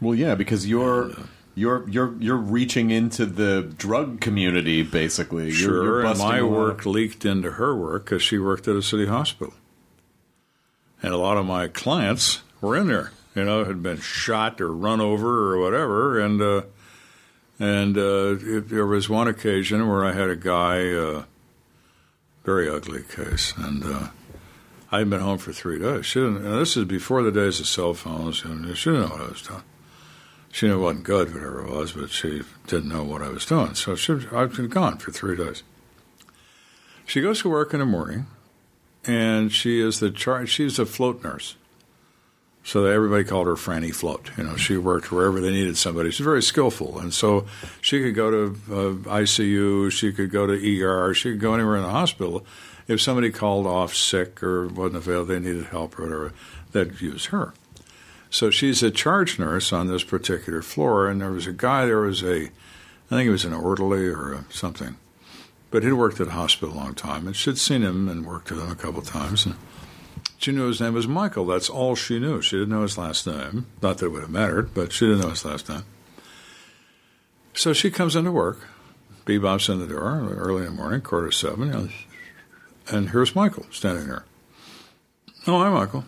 Well, 0.00 0.14
yeah, 0.14 0.34
because 0.34 0.66
you're 0.66 1.12
you're 1.54 1.86
you're 1.88 2.14
you're 2.18 2.36
reaching 2.36 2.90
into 2.90 3.26
the 3.26 3.62
drug 3.76 4.20
community 4.20 4.82
basically. 4.82 5.44
You're, 5.46 5.52
Sure, 5.52 5.84
you're 5.84 6.06
and 6.06 6.18
my 6.18 6.42
work 6.42 6.86
leaked 6.86 7.24
into 7.26 7.52
her 7.52 7.76
work 7.76 8.06
because 8.06 8.22
she 8.22 8.38
worked 8.38 8.66
at 8.66 8.76
a 8.76 8.82
city 8.82 9.06
hospital, 9.06 9.54
and 11.02 11.12
a 11.12 11.18
lot 11.18 11.36
of 11.36 11.46
my 11.46 11.68
clients 11.68 12.42
were 12.60 12.76
in 12.76 12.88
there. 12.88 13.12
You 13.34 13.44
know, 13.44 13.64
had 13.64 13.82
been 13.82 14.00
shot 14.00 14.60
or 14.60 14.72
run 14.72 15.00
over 15.00 15.52
or 15.52 15.58
whatever, 15.60 16.18
and 16.18 16.40
uh, 16.40 16.62
and 17.58 17.96
uh, 17.96 18.36
it, 18.40 18.68
there 18.68 18.86
was 18.86 19.08
one 19.08 19.28
occasion 19.28 19.86
where 19.88 20.04
I 20.04 20.12
had 20.12 20.28
a 20.28 20.36
guy, 20.36 20.90
uh, 20.92 21.24
very 22.44 22.68
ugly 22.68 23.02
case, 23.02 23.52
and 23.56 23.84
uh, 23.84 24.08
I 24.90 24.98
had 25.00 25.10
been 25.10 25.20
home 25.20 25.38
for 25.38 25.52
three 25.52 25.78
days. 25.78 26.06
She 26.06 26.20
didn't. 26.20 26.44
And 26.46 26.60
this 26.60 26.76
is 26.76 26.84
before 26.84 27.22
the 27.22 27.32
days 27.32 27.60
of 27.60 27.66
cell 27.66 27.94
phones, 27.94 28.44
and 28.44 28.76
she 28.76 28.90
didn't 28.90 29.08
know 29.08 29.14
what 29.14 29.26
I 29.26 29.28
was 29.28 29.42
doing. 29.42 29.62
She 30.50 30.66
knew 30.66 30.78
it 30.78 30.82
wasn't 30.82 31.04
good, 31.04 31.34
whatever 31.34 31.66
it 31.66 31.70
was, 31.70 31.92
but 31.92 32.10
she 32.10 32.42
didn't 32.66 32.88
know 32.88 33.04
what 33.04 33.22
I 33.22 33.28
was 33.28 33.44
doing. 33.44 33.74
So 33.74 33.94
she, 33.94 34.14
I've 34.32 34.56
been 34.56 34.68
gone 34.68 34.98
for 34.98 35.12
three 35.12 35.36
days. 35.36 35.62
She 37.06 37.20
goes 37.20 37.42
to 37.42 37.50
work 37.50 37.74
in 37.74 37.80
the 37.80 37.86
morning, 37.86 38.26
and 39.04 39.52
she 39.52 39.80
is 39.80 40.00
the 40.00 40.10
charge. 40.10 40.50
She's 40.50 40.78
a 40.78 40.86
float 40.86 41.22
nurse, 41.22 41.56
so 42.64 42.84
everybody 42.84 43.24
called 43.24 43.46
her 43.46 43.54
Franny 43.54 43.94
Float. 43.94 44.30
You 44.36 44.44
know, 44.44 44.56
she 44.56 44.76
worked 44.76 45.10
wherever 45.10 45.40
they 45.40 45.50
needed 45.50 45.76
somebody. 45.76 46.10
She's 46.10 46.24
very 46.24 46.42
skillful, 46.42 46.98
and 46.98 47.12
so 47.12 47.46
she 47.80 48.02
could 48.02 48.14
go 48.14 48.30
to 48.30 48.56
uh, 48.70 49.16
ICU, 49.16 49.90
she 49.90 50.12
could 50.12 50.30
go 50.30 50.46
to 50.46 50.82
ER, 50.82 51.14
she 51.14 51.30
could 51.30 51.40
go 51.40 51.54
anywhere 51.54 51.76
in 51.76 51.82
the 51.82 51.90
hospital. 51.90 52.44
If 52.86 53.02
somebody 53.02 53.30
called 53.30 53.66
off 53.66 53.94
sick 53.94 54.42
or 54.42 54.66
wasn't 54.66 54.96
available, 54.96 55.26
they 55.26 55.40
needed 55.40 55.66
help 55.66 55.98
or 55.98 56.04
whatever, 56.04 56.32
they'd 56.72 57.00
use 57.00 57.26
her. 57.26 57.52
So 58.30 58.50
she's 58.50 58.82
a 58.82 58.90
charge 58.90 59.38
nurse 59.38 59.72
on 59.72 59.88
this 59.88 60.04
particular 60.04 60.62
floor, 60.62 61.08
and 61.08 61.20
there 61.20 61.30
was 61.30 61.46
a 61.46 61.52
guy. 61.52 61.86
There 61.86 62.00
was 62.00 62.22
a, 62.22 62.44
I 62.44 63.08
think 63.08 63.22
he 63.22 63.28
was 63.30 63.44
an 63.44 63.54
orderly 63.54 64.06
or 64.06 64.44
something, 64.50 64.96
but 65.70 65.82
he'd 65.82 65.92
worked 65.92 66.20
at 66.20 66.28
a 66.28 66.32
hospital 66.32 66.74
a 66.74 66.76
long 66.76 66.94
time, 66.94 67.26
and 67.26 67.36
she'd 67.36 67.58
seen 67.58 67.82
him 67.82 68.08
and 68.08 68.26
worked 68.26 68.50
with 68.50 68.60
him 68.60 68.70
a 68.70 68.76
couple 68.76 69.02
times. 69.02 69.46
And 69.46 69.56
she 70.38 70.52
knew 70.52 70.68
his 70.68 70.80
name 70.80 70.94
was 70.94 71.08
Michael. 71.08 71.46
That's 71.46 71.68
all 71.68 71.94
she 71.94 72.18
knew. 72.18 72.40
She 72.40 72.56
didn't 72.56 72.70
know 72.70 72.82
his 72.82 72.98
last 72.98 73.26
name. 73.26 73.66
Not 73.82 73.98
that 73.98 74.06
it 74.06 74.08
would 74.10 74.22
have 74.22 74.30
mattered, 74.30 74.72
but 74.74 74.92
she 74.92 75.06
didn't 75.06 75.22
know 75.22 75.30
his 75.30 75.44
last 75.44 75.68
name. 75.68 75.84
So 77.54 77.72
she 77.72 77.90
comes 77.90 78.16
into 78.16 78.32
work. 78.32 78.60
Bebop's 79.26 79.68
in 79.68 79.78
the 79.78 79.86
door 79.86 80.34
early 80.38 80.64
in 80.64 80.76
the 80.76 80.82
morning, 80.82 81.02
quarter 81.02 81.28
to 81.28 81.36
seven, 81.36 81.90
and 82.90 83.10
here's 83.10 83.34
Michael 83.34 83.66
standing 83.70 84.06
there. 84.08 84.24
Oh, 85.46 85.58
hi, 85.58 85.68
Michael. 85.68 86.04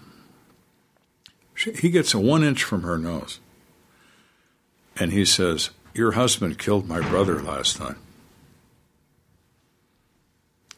She, 1.54 1.72
he 1.72 1.90
gets 1.90 2.14
a 2.14 2.18
one 2.18 2.42
inch 2.42 2.62
from 2.62 2.82
her 2.82 2.96
nose. 2.96 3.40
And 4.96 5.12
he 5.12 5.24
says, 5.24 5.70
Your 5.92 6.12
husband 6.12 6.58
killed 6.58 6.88
my 6.88 7.00
brother 7.00 7.42
last 7.42 7.80
night. 7.80 7.96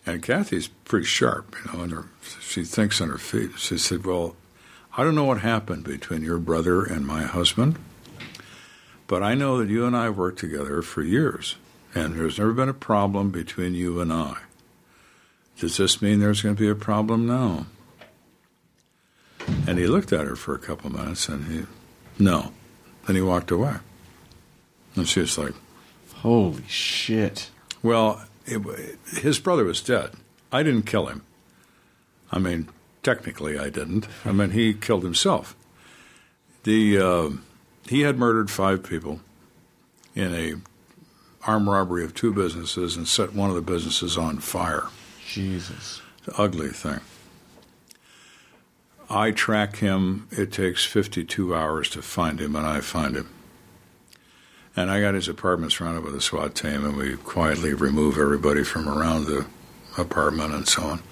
And 0.05 0.23
Kathy's 0.23 0.69
pretty 0.69 1.07
sharp, 1.07 1.55
you 1.65 1.73
know, 1.73 1.85
and 1.85 1.93
her, 1.93 2.05
she 2.41 2.65
thinks 2.65 3.01
on 3.01 3.09
her 3.09 3.19
feet. 3.19 3.53
She 3.59 3.79
said, 3.79 4.05
Well, 4.05 4.37
I 4.97 5.05
don't 5.05 5.15
know 5.15 5.25
what 5.25 5.41
happened 5.41 5.85
between 5.85 6.23
your 6.23 6.39
brother 6.39 6.83
and 6.85 7.07
my 7.07 7.23
husband, 7.23 7.79
but 9.07 9.23
I 9.23 9.35
know 9.35 9.59
that 9.59 9.69
you 9.69 9.87
and 9.87 9.97
I 9.97 10.11
worked 10.11 10.41
together 10.41 10.83
for 10.83 11.03
years, 11.03 11.57
and 11.95 12.15
there's 12.15 12.39
never 12.39 12.53
been 12.53 12.69
a 12.69 12.75
problem 12.75 13.31
between 13.31 13.75
you 13.75 14.01
and 14.01 14.13
I. 14.13 14.39
Does 15.59 15.77
this 15.77 16.03
mean 16.03 16.19
there's 16.19 16.43
going 16.43 16.57
to 16.57 16.61
be 16.61 16.69
a 16.69 16.75
problem 16.75 17.27
now? 17.27 17.67
And 19.67 19.79
he 19.79 19.87
looked 19.87 20.13
at 20.13 20.27
her 20.27 20.37
for 20.37 20.55
a 20.55 20.59
couple 20.59 20.89
of 20.89 20.97
minutes 20.97 21.29
and 21.29 21.45
he, 21.47 21.67
no. 22.19 22.53
Then 23.07 23.17
he 23.17 23.23
walked 23.23 23.51
away. 23.51 23.77
And 24.97 25.09
she 25.09 25.21
was 25.21 25.39
like, 25.39 25.55
Holy 26.17 26.65
shit! 26.69 27.51
well, 27.83 28.25
it, 28.47 28.99
his 29.19 29.39
brother 29.39 29.65
was 29.65 29.81
dead. 29.81 30.11
I 30.51 30.63
didn't 30.63 30.87
kill 30.87 31.07
him. 31.07 31.23
I 32.31 32.39
mean, 32.39 32.69
technically, 33.03 33.59
I 33.59 33.71
didn't. 33.71 34.07
I 34.25 34.33
mean, 34.33 34.51
he 34.51 34.75
killed 34.75 35.05
himself. 35.05 35.57
The 36.65 36.99
uh, 36.99 37.31
he 37.89 38.03
had 38.03 38.19
murdered 38.19 38.51
five 38.51 38.83
people 38.83 39.21
in 40.15 40.35
a 40.35 40.55
armed 41.47 41.67
robbery 41.67 42.05
of 42.05 42.15
two 42.15 42.33
businesses 42.33 42.97
and 42.97 43.09
set 43.09 43.33
one 43.33 43.51
of 43.51 43.57
the 43.57 43.63
businesses 43.63 44.17
on 44.17 44.39
fire. 44.39 44.85
Jesus. 45.27 46.01
Ugly 46.39 46.69
thing. 46.69 47.01
I 49.11 49.31
track 49.31 49.77
him. 49.77 50.29
It 50.31 50.53
takes 50.53 50.85
52 50.85 51.55
hours 51.55 51.91
to 51.91 52.03
find 52.03 52.41
him, 52.41 52.57
and 52.57 52.67
I 52.67 52.81
find 52.81 53.17
him. 53.17 53.29
And 54.75 54.91
I 54.91 55.01
got 55.01 55.15
his 55.15 55.29
apartment 55.29 55.73
surrounded 55.73 56.05
with 56.05 56.15
a 56.15 56.21
SWAT 56.21 56.55
team, 56.55 56.85
and 56.85 56.97
we 56.97 57.17
quietly 57.17 57.75
remove 57.75 58.19
everybody 58.19 58.65
from 58.65 58.89
around 58.89 59.27
the 59.27 59.47
apartment 59.99 60.55
and 60.55 60.67
so 60.67 60.83
on. 60.83 61.03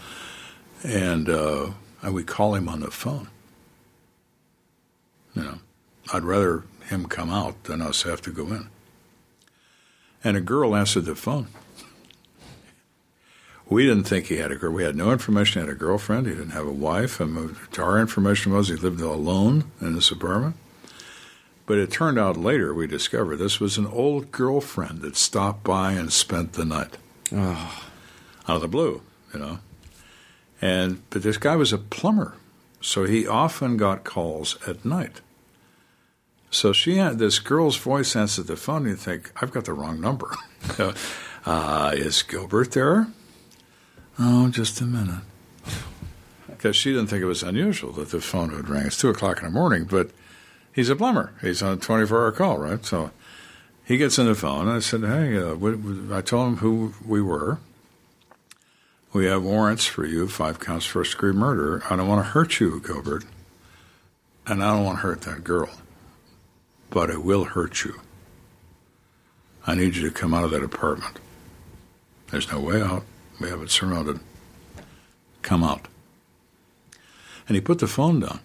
And, 0.83 1.29
uh, 1.29 1.71
and 2.01 2.15
we 2.15 2.25
call 2.25 2.55
him 2.55 2.69
on 2.69 2.81
the 2.81 2.91
phone. 2.91 3.29
You 5.35 5.43
know, 5.43 5.59
I'd 6.13 6.23
rather 6.23 6.65
him 6.89 7.07
come 7.07 7.31
out 7.31 7.65
than 7.65 7.83
us 7.83 8.03
have 8.03 8.23
to 8.23 8.31
go 8.31 8.47
in. 8.47 8.69
And 10.25 10.37
a 10.37 10.41
girl 10.41 10.75
answered 10.75 11.05
the 11.05 11.15
phone. 11.15 11.49
We 13.69 13.87
didn't 13.87 14.05
think 14.05 14.27
he 14.27 14.39
had 14.39 14.51
a 14.51 14.57
girl. 14.57 14.73
We 14.73 14.83
had 14.83 14.97
no 14.97 15.13
information 15.13 15.63
he 15.63 15.69
had 15.69 15.77
a 15.77 15.79
girlfriend. 15.79 16.27
He 16.27 16.33
didn't 16.33 16.51
have 16.51 16.67
a 16.67 16.73
wife. 16.73 17.21
And 17.21 17.57
our 17.79 18.01
information 18.01 18.53
was 18.53 18.69
he 18.69 18.75
lived 18.75 19.01
alone 19.01 19.71
in 19.81 19.95
this 19.95 20.11
apartment. 20.11 20.57
But 21.71 21.79
it 21.79 21.93
turned 21.93 22.19
out 22.19 22.37
later 22.37 22.75
we 22.75 22.89
discovered 22.89 23.37
this 23.37 23.61
was 23.61 23.79
an 23.79 23.87
old 23.87 24.33
girlfriend 24.33 25.03
that 25.03 25.15
stopped 25.15 25.63
by 25.63 25.93
and 25.93 26.13
spent 26.13 26.55
the 26.55 26.65
night. 26.65 26.97
Out 28.49 28.57
of 28.57 28.61
the 28.61 28.67
blue, 28.67 29.03
you 29.33 29.39
know. 29.39 29.61
And 30.61 31.09
but 31.11 31.23
this 31.23 31.37
guy 31.37 31.55
was 31.55 31.73
a 31.73 31.79
plumber, 31.79 32.35
so 32.81 33.05
he 33.05 33.25
often 33.25 33.77
got 33.77 34.03
calls 34.03 34.59
at 34.67 34.85
night. 34.85 35.21
So 36.51 36.73
she 36.73 36.97
had 36.97 37.21
this 37.21 37.39
girl's 37.39 37.77
voice 37.77 38.17
answered 38.17 38.49
the 38.49 38.57
phone. 38.57 38.79
And 38.79 38.89
you 38.89 38.97
think 38.97 39.31
I've 39.41 39.53
got 39.53 39.67
the 39.67 39.73
wrong 39.73 40.01
number. 40.01 40.35
uh, 41.47 41.93
is 41.95 42.25
Gilbert 42.25 42.73
there? 42.73 43.07
Oh, 44.19 44.49
just 44.49 44.81
a 44.81 44.87
minute. 44.87 45.23
Because 46.49 46.75
she 46.75 46.91
didn't 46.91 47.07
think 47.07 47.23
it 47.23 47.27
was 47.27 47.45
unusual 47.45 47.93
that 47.93 48.11
the 48.11 48.21
phone 48.21 48.51
would 48.51 48.69
ring. 48.69 48.87
It's 48.87 48.99
two 48.99 49.09
o'clock 49.09 49.39
in 49.39 49.45
the 49.45 49.51
morning, 49.53 49.85
but 49.85 50.11
he's 50.73 50.89
a 50.89 50.97
plumber. 50.97 51.33
He's 51.41 51.63
on 51.63 51.75
a 51.75 51.77
24 51.77 52.19
hour 52.19 52.33
call, 52.33 52.59
right? 52.59 52.85
So 52.85 53.11
he 53.85 53.97
gets 53.97 54.19
on 54.19 54.27
the 54.27 54.35
phone. 54.35 54.69
I 54.69 54.79
said, 54.81 55.01
Hey, 55.03 55.37
uh, 55.37 55.57
I 56.17 56.21
told 56.21 56.49
him 56.49 56.57
who 56.59 56.95
we 57.05 57.21
were. 57.21 57.59
We 59.13 59.27
have 59.27 59.43
warrants 59.43 59.87
for 59.87 60.07
you, 60.07 60.29
five 60.29 60.61
counts 60.61 60.87
first 60.87 61.13
degree 61.13 61.33
murder. 61.33 61.83
I 61.91 61.97
don't 61.97 62.07
want 62.07 62.25
to 62.25 62.31
hurt 62.31 62.61
you, 62.61 62.81
Gilbert. 62.81 63.25
And 64.47 64.63
I 64.63 64.75
don't 64.75 64.85
want 64.85 64.99
to 64.99 65.03
hurt 65.03 65.23
that 65.23 65.43
girl. 65.43 65.71
But 66.91 67.11
it 67.11 67.25
will 67.25 67.45
hurt 67.45 67.85
you. 67.85 68.01
I 69.67 69.75
need 69.75 69.97
you 69.97 70.03
to 70.09 70.15
come 70.15 70.33
out 70.33 70.45
of 70.45 70.53
that 70.53 70.63
apartment. 70.63 71.19
There's 72.31 72.51
no 72.51 72.61
way 72.61 72.81
out. 72.81 73.05
We 73.41 73.49
have 73.49 73.61
it 73.63 73.71
surrounded. 73.71 74.21
Come 75.43 75.65
out. 75.65 75.89
And 77.49 77.57
he 77.57 77.61
put 77.61 77.81
the 77.81 77.89
phone 77.89 78.21
down. 78.21 78.41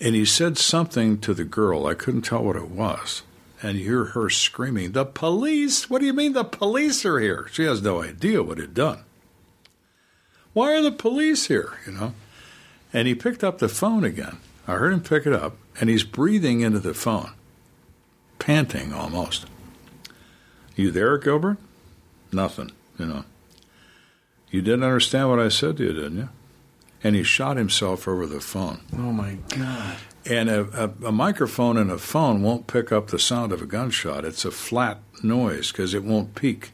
And 0.00 0.14
he 0.14 0.24
said 0.24 0.58
something 0.58 1.18
to 1.20 1.34
the 1.34 1.44
girl. 1.44 1.86
I 1.86 1.94
couldn't 1.94 2.22
tell 2.22 2.44
what 2.44 2.56
it 2.56 2.70
was. 2.70 3.22
And 3.60 3.76
you 3.76 3.84
hear 3.84 4.04
her 4.04 4.30
screaming, 4.30 4.92
The 4.92 5.04
police? 5.04 5.90
What 5.90 6.00
do 6.00 6.06
you 6.06 6.12
mean 6.12 6.32
the 6.32 6.44
police 6.44 7.04
are 7.04 7.18
here? 7.18 7.48
She 7.52 7.64
has 7.64 7.82
no 7.82 8.02
idea 8.02 8.42
what 8.42 8.58
he'd 8.58 8.74
done. 8.74 9.04
Why 10.52 10.74
are 10.74 10.82
the 10.82 10.92
police 10.92 11.46
here? 11.46 11.78
You 11.86 11.92
know? 11.92 12.14
And 12.92 13.08
he 13.08 13.14
picked 13.14 13.42
up 13.42 13.58
the 13.58 13.68
phone 13.68 14.04
again. 14.04 14.38
I 14.66 14.74
heard 14.74 14.92
him 14.92 15.00
pick 15.02 15.26
it 15.26 15.32
up, 15.32 15.56
and 15.80 15.88
he's 15.88 16.04
breathing 16.04 16.60
into 16.60 16.78
the 16.78 16.94
phone, 16.94 17.32
panting 18.38 18.92
almost. 18.92 19.46
You 20.76 20.90
there, 20.90 21.18
Gilbert? 21.18 21.58
Nothing, 22.30 22.72
you 22.98 23.06
know. 23.06 23.24
You 24.50 24.62
didn't 24.62 24.84
understand 24.84 25.30
what 25.30 25.40
I 25.40 25.48
said 25.48 25.78
to 25.78 25.84
you, 25.84 25.92
didn't 25.92 26.18
you? 26.18 26.28
And 27.04 27.14
he 27.14 27.22
shot 27.22 27.56
himself 27.56 28.08
over 28.08 28.26
the 28.26 28.40
phone. 28.40 28.80
Oh 28.94 29.12
my 29.12 29.38
God. 29.50 29.96
And 30.26 30.48
a, 30.50 30.84
a, 31.02 31.06
a 31.08 31.12
microphone 31.12 31.76
in 31.76 31.90
a 31.90 31.98
phone 31.98 32.42
won't 32.42 32.66
pick 32.66 32.90
up 32.90 33.08
the 33.08 33.18
sound 33.18 33.52
of 33.52 33.62
a 33.62 33.66
gunshot. 33.66 34.24
It's 34.24 34.44
a 34.44 34.50
flat 34.50 34.98
noise 35.22 35.70
because 35.72 35.94
it 35.94 36.02
won't 36.04 36.34
peak 36.34 36.72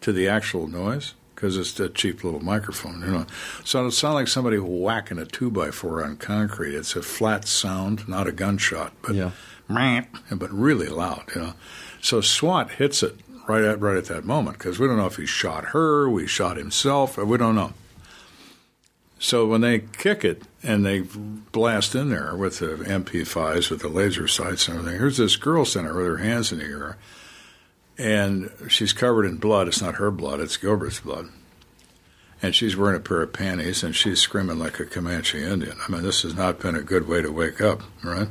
to 0.00 0.12
the 0.12 0.26
actual 0.26 0.66
noise 0.66 1.14
because 1.34 1.56
it's 1.56 1.78
a 1.78 1.88
cheap 1.88 2.24
little 2.24 2.40
microphone, 2.42 3.00
you 3.02 3.08
know. 3.10 3.26
So 3.64 3.78
it'll 3.80 3.90
sound 3.90 4.14
like 4.14 4.28
somebody 4.28 4.56
whacking 4.58 5.18
a 5.18 5.26
two 5.26 5.50
by 5.50 5.70
four 5.70 6.02
on 6.04 6.16
concrete. 6.16 6.74
It's 6.74 6.96
a 6.96 7.02
flat 7.02 7.46
sound, 7.46 8.08
not 8.08 8.26
a 8.26 8.32
gunshot, 8.32 8.92
but 9.02 9.14
Yeah. 9.14 9.30
but 9.68 10.50
really 10.52 10.88
loud, 10.88 11.24
you 11.34 11.40
know. 11.42 11.52
So 12.00 12.20
SWAT 12.20 12.70
hits 12.72 13.02
it 13.02 13.16
right 13.48 13.62
at 13.64 13.80
right 13.80 13.96
at 13.96 14.04
that 14.06 14.24
moment 14.24 14.58
because 14.58 14.78
we 14.78 14.86
don't 14.86 14.96
know 14.96 15.06
if 15.06 15.16
he 15.16 15.26
shot 15.26 15.66
her, 15.66 16.08
we 16.08 16.26
shot 16.26 16.56
himself, 16.56 17.16
we 17.18 17.36
don't 17.38 17.54
know. 17.54 17.72
So 19.22 19.46
when 19.46 19.60
they 19.60 19.78
kick 19.78 20.24
it 20.24 20.42
and 20.64 20.84
they 20.84 21.02
blast 21.52 21.94
in 21.94 22.08
there 22.08 22.34
with 22.34 22.58
the 22.58 22.74
MP5s 22.74 23.70
with 23.70 23.80
the 23.80 23.88
laser 23.88 24.26
sights 24.26 24.66
and 24.66 24.76
everything, 24.76 24.98
here's 24.98 25.16
this 25.16 25.36
girl 25.36 25.64
standing 25.64 25.94
with 25.94 26.06
her 26.06 26.16
hands 26.16 26.50
in 26.50 26.58
the 26.58 26.64
air, 26.64 26.96
and 27.96 28.50
she's 28.68 28.92
covered 28.92 29.24
in 29.24 29.36
blood. 29.36 29.68
It's 29.68 29.80
not 29.80 29.94
her 29.94 30.10
blood; 30.10 30.40
it's 30.40 30.56
Gilbert's 30.56 30.98
blood. 30.98 31.28
And 32.42 32.52
she's 32.52 32.76
wearing 32.76 32.96
a 32.96 33.00
pair 33.00 33.22
of 33.22 33.32
panties, 33.32 33.84
and 33.84 33.94
she's 33.94 34.18
screaming 34.18 34.58
like 34.58 34.80
a 34.80 34.84
Comanche 34.84 35.40
Indian. 35.40 35.76
I 35.86 35.92
mean, 35.92 36.02
this 36.02 36.22
has 36.22 36.34
not 36.34 36.58
been 36.58 36.74
a 36.74 36.82
good 36.82 37.06
way 37.06 37.22
to 37.22 37.30
wake 37.30 37.60
up, 37.60 37.82
right? 38.02 38.28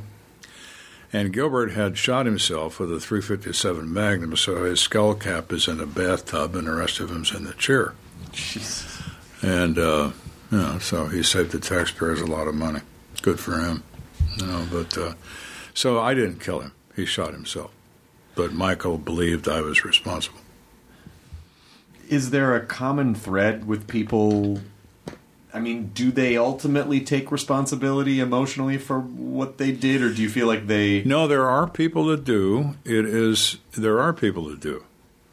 And 1.10 1.32
Gilbert 1.32 1.72
had 1.72 1.96
shot 1.96 2.26
himself 2.26 2.78
with 2.78 2.92
a 2.92 3.00
357 3.00 3.90
Magnum, 3.90 4.36
so 4.36 4.64
his 4.64 4.80
skull 4.80 5.14
cap 5.14 5.54
is 5.54 5.68
in 5.68 5.80
a 5.80 5.86
bathtub, 5.86 6.54
and 6.54 6.66
the 6.66 6.72
rest 6.72 7.00
of 7.00 7.08
him's 7.08 7.34
in 7.34 7.44
the 7.44 7.54
chair. 7.54 7.94
Jesus. 8.30 9.02
And 9.40 9.78
uh, 9.78 10.10
you 10.52 10.58
know, 10.58 10.78
so 10.78 11.06
he 11.06 11.22
saved 11.22 11.50
the 11.52 11.58
taxpayers 11.58 12.20
a 12.20 12.26
lot 12.26 12.46
of 12.46 12.54
money. 12.54 12.80
Good 13.22 13.40
for 13.40 13.58
him. 13.58 13.82
You 14.36 14.46
know, 14.46 14.66
but 14.70 14.98
uh, 14.98 15.14
so 15.72 15.98
I 15.98 16.12
didn't 16.12 16.40
kill 16.40 16.60
him. 16.60 16.72
He 16.94 17.06
shot 17.06 17.32
himself. 17.32 17.70
But 18.34 18.52
Michael 18.52 18.98
believed 18.98 19.48
I 19.48 19.62
was 19.62 19.82
responsible. 19.82 20.38
Is 22.08 22.30
there 22.30 22.54
a 22.54 22.60
common 22.60 23.14
thread 23.14 23.66
with 23.66 23.88
people? 23.88 24.60
I 25.54 25.60
mean, 25.60 25.90
do 25.94 26.10
they 26.10 26.36
ultimately 26.36 27.00
take 27.00 27.32
responsibility 27.32 28.20
emotionally 28.20 28.76
for 28.76 29.00
what 29.00 29.56
they 29.56 29.72
did, 29.72 30.02
or 30.02 30.12
do 30.12 30.20
you 30.20 30.28
feel 30.28 30.46
like 30.46 30.66
they? 30.66 31.02
No, 31.04 31.26
there 31.26 31.48
are 31.48 31.66
people 31.66 32.06
that 32.06 32.24
do. 32.24 32.74
It 32.84 33.06
is 33.06 33.56
there 33.72 34.00
are 34.00 34.12
people 34.12 34.44
that 34.50 34.60
do. 34.60 34.84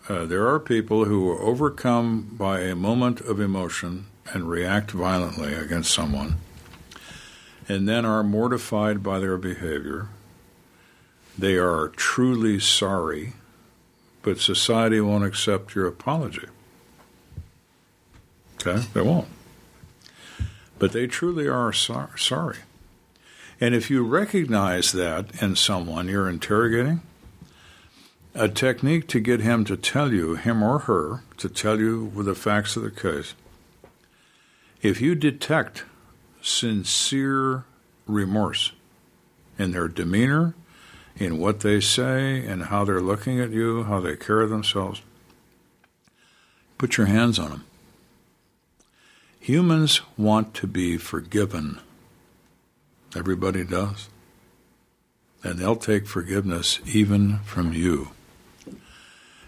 Uh, 0.07 0.25
there 0.25 0.47
are 0.47 0.59
people 0.59 1.05
who 1.05 1.29
are 1.29 1.41
overcome 1.41 2.35
by 2.37 2.61
a 2.61 2.75
moment 2.75 3.19
of 3.21 3.39
emotion 3.41 4.07
and 4.33 4.49
react 4.49 4.91
violently 4.91 5.53
against 5.53 5.93
someone, 5.93 6.35
and 7.67 7.87
then 7.87 8.05
are 8.05 8.23
mortified 8.23 9.03
by 9.03 9.19
their 9.19 9.37
behavior. 9.37 10.07
They 11.37 11.55
are 11.55 11.87
truly 11.89 12.59
sorry, 12.59 13.33
but 14.21 14.39
society 14.39 14.99
won't 14.99 15.23
accept 15.23 15.75
your 15.75 15.87
apology. 15.87 16.47
Okay, 18.55 18.85
they 18.93 19.01
won't. 19.01 19.27
But 20.77 20.91
they 20.91 21.07
truly 21.07 21.47
are 21.47 21.71
sor- 21.71 22.17
sorry. 22.17 22.57
And 23.61 23.75
if 23.75 23.89
you 23.89 24.03
recognize 24.05 24.91
that 24.93 25.41
in 25.41 25.55
someone 25.55 26.07
you're 26.07 26.29
interrogating, 26.29 27.01
a 28.33 28.47
technique 28.47 29.07
to 29.09 29.19
get 29.19 29.41
him 29.41 29.65
to 29.65 29.75
tell 29.75 30.13
you, 30.13 30.35
him 30.35 30.63
or 30.63 30.79
her, 30.79 31.23
to 31.37 31.49
tell 31.49 31.79
you 31.79 32.11
the 32.15 32.35
facts 32.35 32.75
of 32.75 32.83
the 32.83 32.91
case, 32.91 33.33
if 34.81 35.01
you 35.01 35.15
detect 35.15 35.83
sincere 36.41 37.65
remorse 38.07 38.71
in 39.57 39.71
their 39.71 39.87
demeanor, 39.87 40.55
in 41.17 41.37
what 41.37 41.59
they 41.59 41.81
say, 41.81 42.45
and 42.45 42.65
how 42.65 42.85
they're 42.85 43.01
looking 43.01 43.39
at 43.39 43.49
you, 43.49 43.83
how 43.83 43.99
they 43.99 44.15
carry 44.15 44.47
themselves, 44.47 45.01
put 46.77 46.97
your 46.97 47.07
hands 47.07 47.37
on 47.37 47.49
them. 47.49 47.65
Humans 49.39 50.01
want 50.17 50.53
to 50.55 50.67
be 50.67 50.97
forgiven. 50.97 51.79
Everybody 53.15 53.63
does. 53.63 54.07
And 55.43 55.57
they'll 55.57 55.75
take 55.75 56.07
forgiveness 56.07 56.79
even 56.85 57.39
from 57.39 57.73
you. 57.73 58.11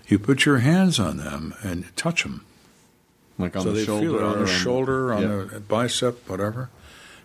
You 0.08 0.20
put 0.20 0.46
your 0.46 0.60
hands 0.60 1.00
on 1.00 1.18
them 1.18 1.54
and 1.62 1.96
touch 1.96 2.24
them. 2.24 2.46
Like 3.42 3.56
on 3.56 3.64
so 3.64 3.70
the 3.72 3.80
they 3.80 3.86
shoulder, 3.86 4.02
feel 4.06 4.16
it 4.16 4.24
on 4.24 4.40
the 4.40 4.48
shoulder, 4.48 5.14
on 5.14 5.22
Yeah. 5.22 5.46
the 5.54 5.60
bicep, 5.60 6.30
whatever. 6.30 6.70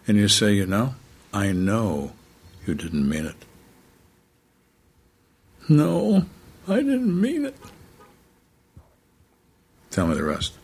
And 0.09 0.17
you 0.17 0.29
say, 0.29 0.53
you 0.55 0.67
know, 0.67 0.95
I 1.33 1.53
know 1.53 2.13
you 2.67 2.75
didn't 2.75 3.09
mean 3.09 3.27
it. 3.27 3.37
No, 5.69 6.27
I 6.69 6.77
didn't 6.77 7.21
mean 7.21 7.45
it. 7.45 7.57
Tell 9.91 10.07
me 10.07 10.15
the 10.15 10.23
rest. 10.25 10.55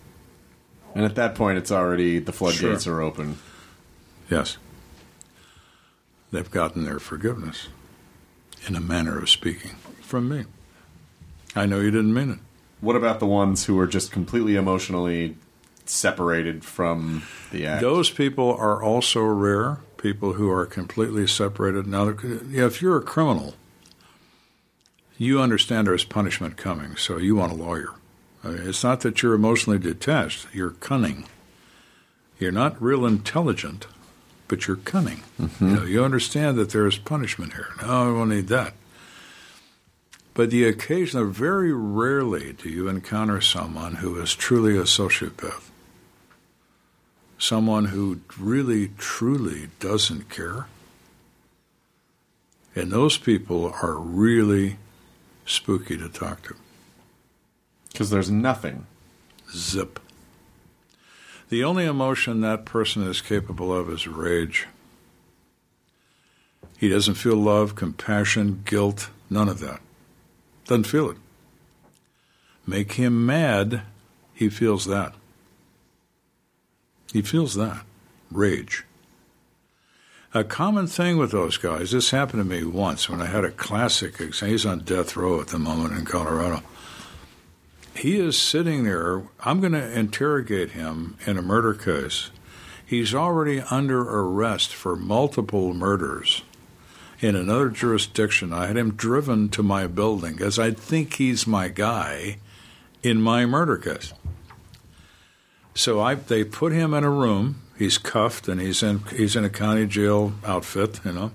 And 0.94 1.04
at 1.04 1.14
that 1.16 1.34
point, 1.34 1.58
it's 1.58 1.72
already 1.72 2.18
the 2.18 2.32
floodgates 2.32 2.86
are 2.86 3.00
open. 3.00 3.38
Yes. 4.30 4.58
They've 6.30 6.50
gotten 6.50 6.84
their 6.84 6.98
forgiveness, 6.98 7.68
in 8.66 8.76
a 8.76 8.80
manner 8.80 9.18
of 9.18 9.28
speaking, 9.28 9.72
from 10.00 10.28
me. 10.28 10.44
I 11.56 11.66
know 11.66 11.80
you 11.80 11.90
didn't 11.90 12.14
mean 12.14 12.30
it. 12.30 12.38
What 12.80 12.96
about 12.96 13.20
the 13.20 13.26
ones 13.26 13.66
who 13.66 13.78
are 13.78 13.86
just 13.86 14.12
completely 14.12 14.56
emotionally 14.56 15.36
separated 15.92 16.64
from 16.64 17.22
the 17.50 17.66
act? 17.66 17.82
Those 17.82 18.10
people 18.10 18.54
are 18.54 18.82
also 18.82 19.22
rare. 19.22 19.80
People 19.96 20.32
who 20.32 20.50
are 20.50 20.66
completely 20.66 21.28
separated. 21.28 21.86
Now, 21.86 22.08
if 22.08 22.82
you're 22.82 22.96
a 22.96 23.02
criminal, 23.02 23.54
you 25.16 25.40
understand 25.40 25.86
there's 25.86 26.04
punishment 26.04 26.56
coming, 26.56 26.96
so 26.96 27.18
you 27.18 27.36
want 27.36 27.52
a 27.52 27.54
lawyer. 27.54 27.90
It's 28.42 28.82
not 28.82 29.02
that 29.02 29.22
you're 29.22 29.34
emotionally 29.34 29.78
detached; 29.78 30.48
you're 30.52 30.70
cunning. 30.70 31.26
You're 32.40 32.50
not 32.50 32.82
real 32.82 33.06
intelligent, 33.06 33.86
but 34.48 34.66
you're 34.66 34.76
cunning. 34.76 35.22
Mm-hmm. 35.40 35.68
You 35.68 35.76
know, 35.76 35.84
you 35.84 36.04
understand 36.04 36.58
that 36.58 36.70
there 36.70 36.88
is 36.88 36.98
punishment 36.98 37.52
here. 37.52 37.68
No, 37.80 38.08
I 38.08 38.12
won't 38.12 38.30
need 38.30 38.48
that. 38.48 38.74
But 40.34 40.50
the 40.50 40.64
occasion, 40.64 41.30
very 41.30 41.72
rarely 41.72 42.54
do 42.54 42.68
you 42.68 42.88
encounter 42.88 43.40
someone 43.40 43.96
who 43.96 44.20
is 44.20 44.34
truly 44.34 44.76
a 44.76 44.82
sociopath 44.82 45.68
someone 47.42 47.86
who 47.86 48.20
really, 48.38 48.88
truly 48.98 49.68
doesn't 49.80 50.30
care. 50.30 50.66
And 52.76 52.92
those 52.92 53.18
people 53.18 53.74
are 53.82 53.96
really 53.96 54.76
spooky 55.44 55.98
to 55.98 56.08
talk 56.08 56.42
to. 56.44 56.54
Because 57.90 58.10
there's 58.10 58.30
nothing. 58.30 58.86
Zip. 59.52 59.98
The 61.48 61.64
only 61.64 61.84
emotion 61.84 62.42
that 62.42 62.64
person 62.64 63.02
is 63.02 63.20
capable 63.20 63.76
of 63.76 63.90
is 63.90 64.06
rage. 64.06 64.68
He 66.78 66.88
doesn't 66.88 67.14
feel 67.14 67.36
love, 67.36 67.74
compassion, 67.74 68.62
guilt, 68.64 69.10
none 69.28 69.48
of 69.48 69.58
that. 69.58 69.80
Doesn't 70.66 70.84
feel 70.84 71.10
it. 71.10 71.16
Make 72.66 72.92
him 72.92 73.26
mad, 73.26 73.82
he 74.32 74.48
feels 74.48 74.84
that. 74.86 75.14
He 77.12 77.22
feels 77.22 77.54
that 77.54 77.84
rage. 78.30 78.84
A 80.34 80.44
common 80.44 80.86
thing 80.86 81.18
with 81.18 81.30
those 81.30 81.58
guys, 81.58 81.90
this 81.90 82.10
happened 82.10 82.42
to 82.42 82.48
me 82.48 82.64
once 82.64 83.08
when 83.08 83.20
I 83.20 83.26
had 83.26 83.44
a 83.44 83.50
classic 83.50 84.18
exam. 84.18 84.48
He's 84.48 84.64
on 84.64 84.78
death 84.80 85.14
row 85.14 85.40
at 85.42 85.48
the 85.48 85.58
moment 85.58 85.92
in 85.92 86.06
Colorado. 86.06 86.62
He 87.94 88.18
is 88.18 88.38
sitting 88.40 88.84
there. 88.84 89.22
I'm 89.40 89.60
going 89.60 89.74
to 89.74 89.98
interrogate 89.98 90.70
him 90.70 91.18
in 91.26 91.36
a 91.36 91.42
murder 91.42 91.74
case. 91.74 92.30
He's 92.84 93.14
already 93.14 93.60
under 93.60 94.00
arrest 94.00 94.74
for 94.74 94.96
multiple 94.96 95.74
murders 95.74 96.42
in 97.20 97.36
another 97.36 97.68
jurisdiction. 97.68 98.54
I 98.54 98.66
had 98.68 98.78
him 98.78 98.94
driven 98.94 99.50
to 99.50 99.62
my 99.62 99.86
building 99.86 100.32
because 100.32 100.58
I 100.58 100.70
think 100.70 101.14
he's 101.14 101.46
my 101.46 101.68
guy 101.68 102.38
in 103.02 103.20
my 103.20 103.44
murder 103.44 103.76
case. 103.76 104.14
So 105.74 106.00
I 106.00 106.14
they 106.14 106.44
put 106.44 106.72
him 106.72 106.94
in 106.94 107.04
a 107.04 107.10
room. 107.10 107.62
He's 107.78 107.98
cuffed 107.98 108.48
and 108.48 108.60
he's 108.60 108.82
in 108.82 109.00
he's 109.10 109.36
in 109.36 109.44
a 109.44 109.50
county 109.50 109.86
jail 109.86 110.34
outfit, 110.44 111.00
you 111.04 111.12
know. 111.12 111.30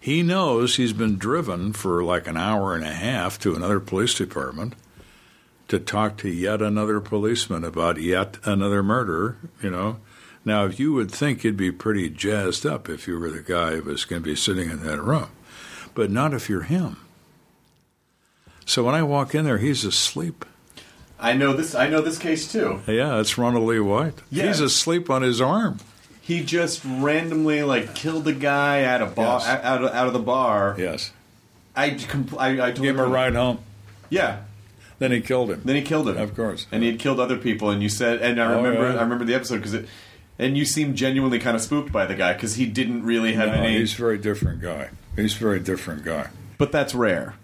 He 0.00 0.22
knows 0.22 0.76
he's 0.76 0.92
been 0.92 1.18
driven 1.18 1.72
for 1.72 2.04
like 2.04 2.28
an 2.28 2.36
hour 2.36 2.74
and 2.74 2.84
a 2.84 2.92
half 2.92 3.38
to 3.40 3.54
another 3.54 3.80
police 3.80 4.14
department 4.14 4.74
to 5.68 5.78
talk 5.80 6.16
to 6.18 6.28
yet 6.28 6.62
another 6.62 7.00
policeman 7.00 7.64
about 7.64 8.00
yet 8.00 8.38
another 8.44 8.82
murder, 8.82 9.36
you 9.62 9.70
know. 9.70 9.96
Now, 10.44 10.66
you 10.66 10.92
would 10.92 11.10
think 11.10 11.42
you'd 11.42 11.56
be 11.56 11.72
pretty 11.72 12.08
jazzed 12.08 12.64
up 12.64 12.88
if 12.88 13.08
you 13.08 13.18
were 13.18 13.30
the 13.30 13.42
guy 13.42 13.74
who 13.74 13.82
was 13.82 14.04
going 14.04 14.22
to 14.22 14.28
be 14.28 14.36
sitting 14.36 14.70
in 14.70 14.84
that 14.84 15.02
room, 15.02 15.28
but 15.92 16.08
not 16.08 16.32
if 16.32 16.48
you're 16.48 16.62
him. 16.62 16.98
So 18.64 18.84
when 18.84 18.94
I 18.94 19.02
walk 19.02 19.34
in 19.34 19.44
there, 19.44 19.58
he's 19.58 19.84
asleep. 19.84 20.44
I 21.18 21.32
know 21.32 21.52
this. 21.54 21.74
I 21.74 21.88
know 21.88 22.00
this 22.00 22.18
case 22.18 22.50
too. 22.50 22.80
Yeah, 22.86 23.18
it's 23.20 23.38
Ronald 23.38 23.66
Lee 23.66 23.80
White. 23.80 24.14
Yeah. 24.30 24.48
He's 24.48 24.60
asleep 24.60 25.08
on 25.10 25.22
his 25.22 25.40
arm. 25.40 25.78
He 26.20 26.42
just 26.44 26.82
randomly 26.84 27.62
like 27.62 27.94
killed 27.94 28.26
a 28.28 28.32
guy 28.32 28.80
at 28.82 29.00
a 29.00 29.06
bar 29.06 29.40
Yes. 29.40 29.64
out, 29.64 29.84
of, 29.84 29.90
out 29.92 30.06
of 30.08 30.12
the 30.12 30.18
bar. 30.18 30.74
Yes. 30.78 31.12
I, 31.74 31.90
compl- 31.90 32.38
I, 32.38 32.52
I 32.68 32.70
told 32.72 32.82
Gave 32.82 32.94
him 32.94 33.00
a 33.00 33.06
ride 33.06 33.34
home. 33.34 33.58
Yeah. 34.10 34.40
Then 34.98 35.12
he 35.12 35.20
killed 35.20 35.50
him. 35.50 35.60
Then 35.64 35.76
he 35.76 35.82
killed 35.82 36.08
him. 36.08 36.16
Of 36.16 36.34
course. 36.34 36.66
And 36.72 36.82
he 36.82 36.90
had 36.90 36.98
killed 36.98 37.20
other 37.20 37.36
people. 37.36 37.70
And 37.70 37.82
you 37.82 37.88
said, 37.88 38.20
and 38.22 38.40
I 38.42 38.52
Oh, 38.52 38.56
remember, 38.62 38.88
yeah. 38.92 38.98
I 38.98 39.02
remember 39.02 39.24
the 39.24 39.34
episode 39.34 39.56
because 39.58 39.74
it, 39.74 39.88
and 40.38 40.56
you 40.56 40.64
seemed 40.64 40.96
genuinely 40.96 41.38
kind 41.38 41.54
of 41.54 41.62
spooked 41.62 41.92
by 41.92 42.06
the 42.06 42.14
guy 42.14 42.32
because 42.32 42.56
he 42.56 42.66
didn't 42.66 43.04
really 43.04 43.34
have 43.34 43.48
No, 43.48 43.54
any. 43.54 43.78
he's 43.78 43.92
a 43.94 43.96
very 43.96 44.18
different 44.18 44.60
guy. 44.62 44.90
He's 45.14 45.36
a 45.36 45.38
very 45.38 45.60
different 45.60 46.04
guy. 46.04 46.28
But 46.58 46.72
that's 46.72 46.94
rare. 46.94 47.34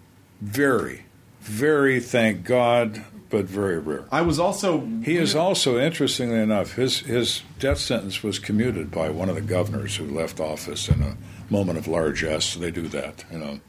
Very, 0.41 1.05
very, 1.41 1.99
thank 1.99 2.43
God, 2.43 3.03
but 3.33 3.45
very 3.45 3.79
rare. 3.79 4.05
I 4.11 4.21
was 4.21 4.37
also. 4.37 4.85
He 5.03 5.17
is 5.17 5.33
also, 5.33 5.79
interestingly 5.79 6.37
enough, 6.37 6.73
his 6.73 6.99
his 6.99 7.41
death 7.57 7.79
sentence 7.79 8.21
was 8.21 8.37
commuted 8.37 8.91
by 8.91 9.09
one 9.09 9.27
of 9.27 9.33
the 9.33 9.41
governors 9.41 9.95
who 9.95 10.05
left 10.05 10.39
office 10.39 10.87
in 10.87 11.01
a 11.01 11.17
moment 11.49 11.79
of 11.79 11.87
largesse. 11.87 12.53
They 12.53 12.69
do 12.69 12.87
that, 12.89 13.25
you 13.31 13.39
know. 13.39 13.59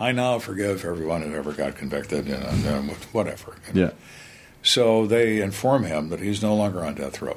I 0.00 0.10
now 0.10 0.40
forgive 0.40 0.84
everyone 0.84 1.22
who 1.22 1.32
ever 1.36 1.52
got 1.52 1.76
convicted, 1.76 2.26
you 2.26 2.36
know, 2.36 2.48
and, 2.48 2.90
whatever. 3.12 3.54
you 3.68 3.74
know. 3.74 3.86
Yeah. 3.86 3.92
So 4.64 5.06
they 5.06 5.40
inform 5.40 5.84
him 5.84 6.08
that 6.08 6.18
he's 6.18 6.42
no 6.42 6.56
longer 6.56 6.84
on 6.84 6.96
death 6.96 7.22
row, 7.22 7.36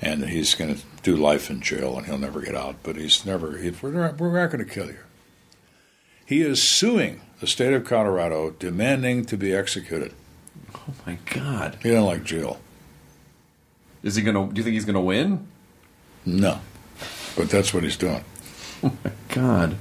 and 0.00 0.22
that 0.22 0.28
he's 0.28 0.54
going 0.54 0.76
to 0.76 0.82
do 1.02 1.16
life 1.16 1.50
in 1.50 1.60
jail 1.60 1.96
and 1.98 2.06
he'll 2.06 2.16
never 2.16 2.40
get 2.40 2.54
out. 2.54 2.76
But 2.84 2.94
he's 2.94 3.26
never. 3.26 3.58
He, 3.58 3.70
we're 3.70 3.90
not, 3.90 4.18
we're 4.18 4.40
not 4.40 4.52
going 4.52 4.64
to 4.64 4.72
kill 4.72 4.86
you. 4.86 5.00
He 6.24 6.42
is 6.42 6.62
suing 6.62 7.22
the 7.42 7.48
state 7.48 7.72
of 7.72 7.84
Colorado, 7.84 8.50
demanding 8.50 9.24
to 9.24 9.36
be 9.36 9.52
executed. 9.52 10.12
Oh 10.76 10.94
my 11.04 11.18
God. 11.34 11.76
He 11.82 11.88
doesn't 11.88 12.04
like 12.04 12.22
jail. 12.22 12.60
Is 14.04 14.14
he 14.14 14.22
gonna? 14.22 14.46
Do 14.46 14.58
you 14.60 14.62
think 14.62 14.74
he's 14.74 14.84
gonna 14.84 15.00
win? 15.00 15.48
No, 16.24 16.60
but 17.36 17.50
that's 17.50 17.74
what 17.74 17.82
he's 17.82 17.98
doing. 17.98 18.24
Oh 18.84 18.92
my 19.04 19.12
God. 19.28 19.76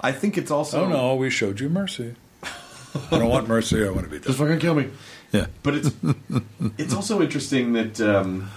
I 0.00 0.12
think 0.12 0.38
it's 0.38 0.52
also. 0.52 0.84
Oh 0.84 0.88
no, 0.88 1.16
we 1.16 1.28
showed 1.28 1.58
you 1.58 1.68
mercy. 1.68 2.14
I 2.44 3.18
don't 3.18 3.28
want 3.28 3.48
mercy. 3.48 3.84
I 3.84 3.90
want 3.90 4.04
to 4.04 4.10
be 4.10 4.20
Just 4.24 4.38
fucking 4.38 4.60
kill 4.60 4.74
me. 4.74 4.90
Yeah. 5.32 5.46
But 5.64 5.74
it's 5.74 5.90
it's 6.78 6.94
also 6.94 7.20
interesting 7.20 7.72
that 7.72 8.00
um, 8.00 8.48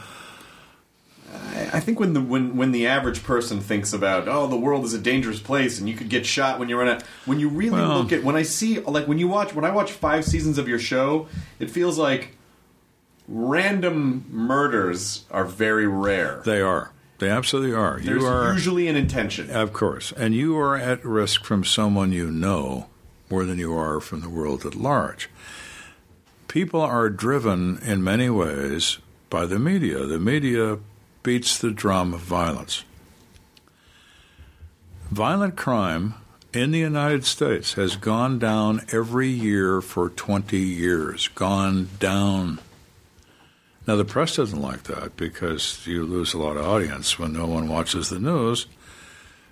I, 1.34 1.70
I 1.74 1.80
think 1.80 2.00
when 2.00 2.14
the 2.14 2.22
when 2.22 2.56
when 2.58 2.72
the 2.72 2.88
average 2.88 3.24
person 3.24 3.60
thinks 3.60 3.94
about 3.94 4.28
oh 4.28 4.48
the 4.48 4.58
world 4.58 4.86
is 4.86 4.94
a 4.94 5.00
dangerous 5.00 5.40
place 5.40 5.80
and 5.80 5.90
you 5.90 5.96
could 5.96 6.10
get 6.10 6.26
shot 6.26 6.60
when 6.60 6.70
you're 6.70 6.82
in 6.82 6.88
a 6.88 7.02
when 7.26 7.40
you 7.40 7.50
really 7.50 7.80
Well- 7.80 8.00
look 8.00 8.12
at 8.12 8.24
when 8.24 8.36
I 8.36 8.44
see 8.44 8.80
like 8.80 9.08
when 9.08 9.18
you 9.18 9.28
watch 9.28 9.54
when 9.54 9.66
I 9.66 9.72
watch 9.72 9.92
five 9.92 10.26
seasons 10.26 10.58
of 10.58 10.68
your 10.68 10.80
show 10.80 11.28
it 11.60 11.70
feels 11.70 11.98
like 11.98 12.38
random 13.28 14.26
murders 14.30 15.26
are 15.32 15.46
very 15.46 15.88
rare. 15.88 16.42
They 16.46 16.62
are. 16.62 16.92
They 17.20 17.30
absolutely 17.30 17.76
are. 17.76 18.00
There's 18.00 18.22
you 18.22 18.28
are, 18.28 18.54
usually 18.54 18.88
an 18.88 18.96
intention. 18.96 19.50
of 19.50 19.74
course, 19.74 20.12
and 20.12 20.36
you 20.36 20.58
are 20.58 20.78
at 20.78 21.04
risk 21.04 21.44
from 21.44 21.64
someone 21.64 22.12
you 22.12 22.30
know 22.32 22.88
more 23.30 23.44
than 23.44 23.58
you 23.58 23.76
are 23.76 24.00
from 24.00 24.22
the 24.22 24.30
world 24.30 24.66
at 24.66 24.76
large. 24.76 25.30
People 26.48 26.80
are 26.80 27.10
driven 27.10 27.80
in 27.80 28.04
many 28.04 28.30
ways 28.30 29.00
by 29.30 29.46
the 29.46 29.60
media. 29.60 30.06
The 30.06 30.20
media 30.20 30.78
beats 31.28 31.58
the 31.58 31.72
drum 31.72 32.14
of 32.14 32.22
violence. 32.22 32.86
Violent 35.12 35.58
crime 35.58 36.14
in 36.54 36.72
the 36.72 36.80
United 36.80 37.26
States 37.26 37.74
has 37.74 37.98
gone 37.98 38.40
down 38.40 38.80
every 38.94 39.28
year 39.28 39.82
for 39.82 40.08
20 40.08 40.58
years. 40.58 41.28
Gone 41.28 41.90
down. 42.00 42.60
Now, 43.86 43.98
the 43.98 44.06
press 44.06 44.38
doesn't 44.38 44.62
like 44.62 44.84
that 44.84 45.18
because 45.18 45.86
you 45.86 46.06
lose 46.06 46.34
a 46.34 46.38
lot 46.38 46.56
of 46.56 46.66
audience 46.66 47.20
when 47.20 47.34
no 47.34 47.46
one 47.46 47.68
watches 47.68 48.08
the 48.08 48.20
news. 48.20 48.66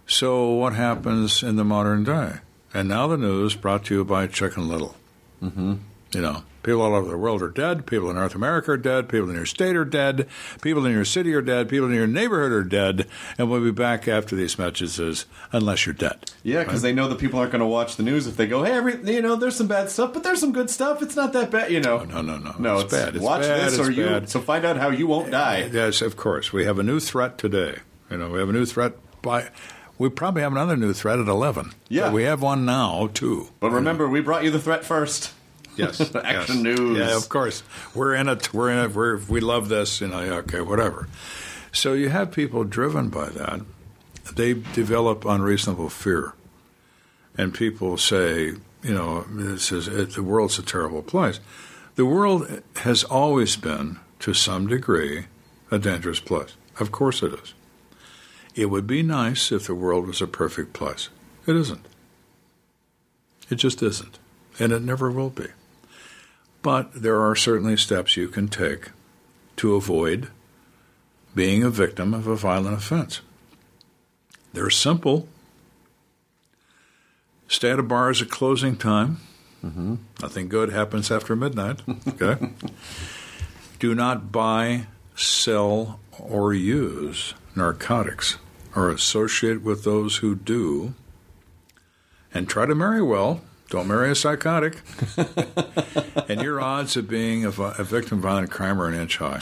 So, 0.08 0.52
what 0.52 0.76
happens 0.76 1.44
in 1.44 1.58
the 1.58 1.66
modern 1.66 2.06
day? 2.06 2.36
And 2.74 2.88
now 2.88 3.08
the 3.08 3.18
news 3.18 3.54
brought 3.54 3.84
to 3.88 3.96
you 3.96 4.06
by 4.06 4.28
Chicken 4.28 4.70
Little. 4.70 4.96
Mm-hmm. 5.44 5.74
You 6.14 6.22
know, 6.22 6.44
people 6.66 6.82
all 6.82 6.96
over 6.96 7.10
the 7.10 7.18
world 7.18 7.42
are 7.42 7.50
dead. 7.50 7.86
People 7.86 8.10
in 8.10 8.16
North 8.16 8.36
America 8.36 8.72
are 8.72 8.78
dead. 8.78 9.08
People 9.08 9.30
in 9.30 9.36
your 9.36 9.46
state 9.46 9.76
are 9.76 9.86
dead. 9.86 10.28
People 10.62 10.86
in 10.86 10.92
your 10.92 11.06
city 11.06 11.34
are 11.34 11.42
dead. 11.42 11.70
People 11.70 11.88
in 11.88 11.94
your 11.94 12.08
neighborhood 12.08 12.52
are 12.52 12.64
dead. 12.64 13.08
And 13.38 13.50
we'll 13.50 13.64
be 13.64 13.72
back 13.72 14.08
after 14.08 14.36
these 14.36 14.58
messages, 14.58 15.26
unless 15.52 15.86
you're 15.86 15.94
dead. 15.94 16.32
Yeah, 16.44 16.64
because 16.64 16.82
they 16.82 16.92
know 16.94 17.08
that 17.08 17.20
people 17.20 17.40
aren't 17.40 17.52
going 17.52 17.60
to 17.62 17.66
watch 17.68 17.96
the 17.96 18.04
news 18.04 18.28
if 18.28 18.36
they 18.36 18.48
go, 18.48 18.64
"Hey, 18.64 18.74
every, 18.74 19.14
you 19.14 19.22
know, 19.22 19.36
there's 19.36 19.56
some 19.56 19.68
bad 19.68 19.90
stuff, 19.90 20.14
but 20.14 20.24
there's 20.24 20.40
some 20.40 20.52
good 20.52 20.70
stuff. 20.70 21.02
It's 21.02 21.16
not 21.16 21.32
that 21.34 21.52
bad." 21.52 21.72
You 21.72 21.80
know, 21.80 22.04
No, 22.04 22.22
no, 22.22 22.38
no. 22.38 22.56
no, 22.60 22.80
it's, 22.80 22.92
bad. 22.92 23.16
It's 23.16 23.24
watch 23.24 23.44
bad. 23.44 23.68
this, 23.68 23.78
it's 23.80 23.88
or 23.88 23.92
you. 23.92 24.06
bad. 24.06 24.30
So 24.30 24.42
find 24.42 24.66
out 24.66 24.78
how 24.78 24.90
you 24.90 25.08
won't 25.08 25.32
die. 25.32 25.70
Yes, 25.72 26.02
of 26.02 26.18
course. 26.18 26.52
We 26.52 26.66
have 26.66 26.80
a 26.80 26.84
new 26.84 27.00
threat 27.00 27.38
today. 27.38 27.78
You 28.10 28.18
know, 28.18 28.30
we 28.32 28.40
have 28.40 28.50
a 28.50 28.54
new 28.54 28.66
threat 28.66 28.94
by. 29.22 29.50
We 29.98 30.10
probably 30.10 30.42
have 30.42 30.52
another 30.52 30.76
new 30.76 30.92
threat 30.94 31.20
at 31.20 31.28
eleven. 31.28 31.72
Yeah. 31.90 32.06
But 32.08 32.14
we 32.14 32.24
have 32.24 32.42
one 32.42 32.66
now 32.66 33.08
too. 33.14 33.50
But 33.60 33.72
remember, 33.72 34.10
we 34.10 34.20
brought 34.20 34.44
you 34.44 34.52
the 34.52 34.60
threat 34.60 34.84
first. 34.84 35.32
Yes, 35.76 36.14
Action 36.16 36.56
yes. 36.66 36.78
news. 36.78 36.98
Yeah, 36.98 37.16
of 37.18 37.30
course. 37.30 37.64
We're 37.94 38.14
in 38.16 38.28
it. 38.30 38.54
We're 38.54 38.72
in 38.72 38.80
it. 38.80 38.94
We're, 38.96 39.18
we 39.18 39.40
love 39.42 39.70
this. 39.70 40.02
You 40.02 40.08
know. 40.08 40.22
yeah, 40.22 40.34
Okay, 40.36 40.62
whatever. 40.62 41.08
So 41.72 41.94
you 41.94 42.10
have 42.10 42.32
people 42.32 42.64
driven 42.64 43.10
by 43.10 43.30
that. 43.30 43.62
They 44.36 44.54
develop 44.54 45.26
unreasonable 45.26 45.90
fear, 45.90 46.34
and 47.38 47.54
people 47.54 47.98
say, 47.98 48.54
you 48.82 48.94
know, 48.94 49.22
this 49.30 49.72
is 49.72 49.88
it, 49.88 50.14
the 50.16 50.24
world's 50.24 50.58
a 50.58 50.64
terrible 50.64 51.04
place. 51.04 51.40
The 51.96 52.06
world 52.06 52.62
has 52.78 53.04
always 53.04 53.56
been, 53.56 54.00
to 54.20 54.34
some 54.34 54.68
degree, 54.68 55.26
a 55.70 55.78
dangerous 55.78 56.20
place. 56.20 56.56
Of 56.80 56.92
course, 56.92 57.22
it 57.24 57.34
is. 57.34 57.54
It 58.56 58.70
would 58.70 58.88
be 58.88 59.04
nice 59.04 59.52
if 59.52 59.68
the 59.68 59.76
world 59.76 60.08
was 60.08 60.22
a 60.22 60.28
perfect 60.28 60.74
place. 60.74 61.10
It 61.46 61.56
isn't. 61.56 61.86
It 63.50 63.56
just 63.56 63.84
isn't, 63.84 64.18
and 64.60 64.72
it 64.72 64.82
never 64.82 65.12
will 65.12 65.30
be. 65.30 65.48
But 66.66 67.04
there 67.04 67.22
are 67.22 67.36
certainly 67.36 67.78
steps 67.78 68.18
you 68.18 68.28
can 68.28 68.48
take 68.48 68.90
to 69.58 69.76
avoid 69.76 70.30
being 71.36 71.62
a 71.62 71.70
victim 71.70 72.12
of 72.12 72.26
a 72.26 72.36
violent 72.36 72.76
offense. 72.76 73.22
They're 74.52 74.72
simple. 74.72 75.28
Stay 77.48 77.70
at 77.70 77.78
a 77.78 77.84
bar 77.84 78.10
at 78.10 78.30
closing 78.32 78.78
time. 78.78 79.20
Mm-hmm. 79.64 79.98
Nothing 80.24 80.50
good 80.50 80.72
happens 80.72 81.12
after 81.12 81.36
midnight. 81.36 81.82
Okay. 82.08 82.50
Do 83.80 83.94
not 83.94 84.32
buy, 84.32 84.88
sell, 85.16 86.00
or 86.18 86.52
use 86.52 87.36
narcotics 87.56 88.40
or 88.76 88.90
associate 88.90 89.62
with 89.62 89.84
those 89.84 90.18
who 90.18 90.34
do. 90.34 90.96
And 92.34 92.50
try 92.50 92.66
to 92.66 92.74
marry 92.74 93.04
well. 93.04 93.42
Don't 93.70 93.88
marry 93.88 94.12
a 94.12 94.16
psychotic. 94.16 94.82
and 96.30 96.42
your 96.42 96.62
odds 96.62 96.96
of 96.96 97.08
being 97.08 97.46
a, 97.46 97.50
a 97.50 97.84
victim 97.84 98.20
of 98.20 98.24
violent 98.24 98.52
crime 98.52 98.80
are 98.82 98.88
an 98.88 98.94
inch 98.94 99.18
high. 99.18 99.42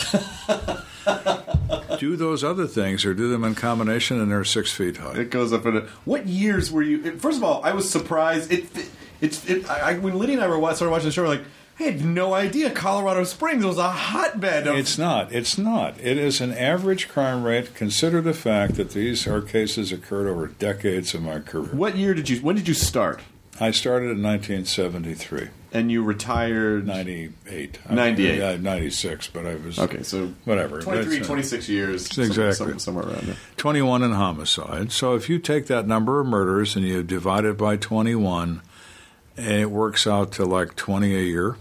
do 1.99 2.15
those 2.15 2.43
other 2.43 2.67
things 2.67 3.05
or 3.05 3.13
do 3.13 3.29
them 3.29 3.43
in 3.43 3.55
combination 3.55 4.19
and 4.21 4.31
they're 4.31 4.43
six 4.43 4.71
feet 4.71 4.97
high. 4.97 5.13
It 5.13 5.29
goes 5.29 5.51
up 5.51 5.65
in 5.65 5.77
a. 5.77 5.81
What 6.05 6.25
years 6.27 6.71
were 6.71 6.81
you? 6.81 7.17
First 7.17 7.37
of 7.37 7.43
all, 7.43 7.63
I 7.63 7.73
was 7.73 7.89
surprised. 7.89 8.51
It, 8.51 8.75
it 8.77 8.89
it's 9.21 9.49
it. 9.49 9.69
I, 9.69 9.97
when 9.97 10.17
Liddy 10.17 10.33
and 10.33 10.43
I 10.43 10.47
were 10.47 10.57
started 10.75 10.91
watching 10.91 11.07
the 11.07 11.11
show, 11.11 11.23
we're 11.23 11.29
like, 11.29 11.43
I 11.79 11.83
had 11.83 12.05
no 12.05 12.33
idea 12.33 12.69
Colorado 12.69 13.23
Springs 13.23 13.65
was 13.65 13.77
a 13.77 13.89
hotbed 13.89 14.67
of. 14.67 14.77
It's 14.77 14.97
not. 14.97 15.33
It's 15.33 15.57
not. 15.57 15.99
It 15.99 16.17
is 16.17 16.39
an 16.39 16.53
average 16.53 17.09
crime 17.09 17.43
rate. 17.43 17.73
Consider 17.73 18.21
the 18.21 18.33
fact 18.33 18.75
that 18.75 18.91
these 18.91 19.25
are 19.25 19.41
cases 19.41 19.91
occurred 19.91 20.27
over 20.27 20.47
decades 20.47 21.15
of 21.15 21.23
my 21.23 21.39
career. 21.39 21.73
what 21.73 21.97
year 21.97 22.13
did 22.13 22.29
you? 22.29 22.37
When 22.41 22.55
did 22.55 22.67
you 22.67 22.73
start? 22.73 23.21
I 23.59 23.71
started 23.71 24.05
in 24.11 24.23
1973, 24.23 25.49
And 25.71 25.91
you 25.91 26.03
retired. 26.03 26.87
98. 26.87 27.79
98. 27.89 28.37
Yeah, 28.37 28.57
96, 28.57 29.27
but 29.27 29.45
I 29.45 29.55
was. 29.55 29.77
Okay, 29.79 30.01
so 30.03 30.33
Whatever. 30.45 30.81
23, 30.81 31.17
That's, 31.17 31.25
uh, 31.25 31.27
26 31.27 31.69
years. 31.69 32.17
Exactly. 32.17 32.53
some- 32.53 32.79
somewhere 32.79 33.05
around 33.05 33.27
there. 33.27 33.35
21 33.57 34.01
in 34.03 34.11
homicide. 34.13 34.91
So 34.91 35.13
if 35.15 35.29
you 35.29 35.37
take 35.39 35.67
that 35.67 35.87
number 35.87 36.19
of 36.19 36.25
murders 36.27 36.75
and 36.75 36.83
you 36.85 37.03
divide 37.03 37.45
it 37.45 37.57
by 37.57 37.77
21, 37.77 38.61
and 39.37 39.47
it 39.61 39.69
works 39.71 40.07
out 40.07 40.31
to 40.33 40.45
like 40.45 40.75
20 40.75 41.15
a 41.15 41.21
year, 41.21 41.55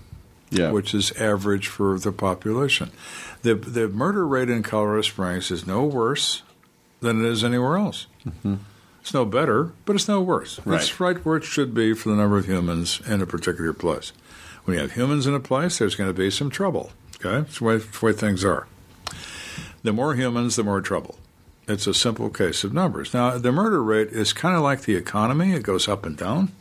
Yeah. 0.51 0.71
which 0.73 0.95
is 0.95 1.13
average 1.13 1.69
for 1.69 1.99
the 1.99 2.13
population. 2.13 2.91
The, 3.43 3.55
the 3.55 3.89
murder 3.89 4.27
rate 4.27 4.49
in 4.51 4.63
Colorado 4.63 5.03
Springs 5.03 5.51
is 5.51 5.67
no 5.67 5.85
worse 5.85 6.43
than 7.01 7.23
it 7.25 7.29
is 7.31 7.43
anywhere 7.45 7.77
else. 7.77 8.07
It's 9.03 9.13
no 9.13 9.25
better, 9.25 9.73
but 9.85 9.97
it's 9.97 10.07
no 10.07 10.21
worse. 10.21 10.61
Right. 10.65 10.81
It's 10.81 11.01
right 11.01 11.17
where 11.25 11.37
it 11.37 11.43
should 11.43 11.75
be 11.75 11.93
for 11.93 12.09
the 12.09 12.15
number 12.15 12.39
of 12.39 12.47
humans 12.47 13.03
in 13.05 13.21
a 13.21 13.27
particular 13.27 13.73
place. 13.73 14.13
When 14.65 14.77
you 14.77 14.81
have 14.81 14.93
humans 14.93 15.27
in 15.27 15.35
a 15.35 15.41
place, 15.41 15.79
there's 15.79 15.97
going 15.97 16.09
to 16.09 16.15
be 16.15 16.31
some 16.31 16.51
trouble. 16.51 16.93
Okay, 17.17 17.49
it's 17.49 17.59
the 17.59 17.65
way, 17.65 17.77
the 17.79 17.99
way 18.01 18.13
things 18.13 18.45
are. 18.45 18.69
The 19.83 19.93
more 19.93 20.15
humans, 20.15 20.55
the 20.55 20.63
more 20.63 20.81
trouble. 20.81 21.19
It's 21.67 21.89
a 21.89 21.95
simple 21.95 22.31
case 22.31 22.63
of 22.63 22.73
numbers. 22.73 23.13
Now, 23.13 23.39
the 23.39 23.51
murder 23.51 23.83
rate 23.83 24.09
is 24.09 24.33
kind 24.33 24.55
of 24.55 24.63
like 24.63 24.83
the 24.83 24.95
economy; 24.95 25.53
it 25.53 25.65
goes 25.65 25.89
up 25.89 26.07
and 26.07 26.17
down. 26.17 26.53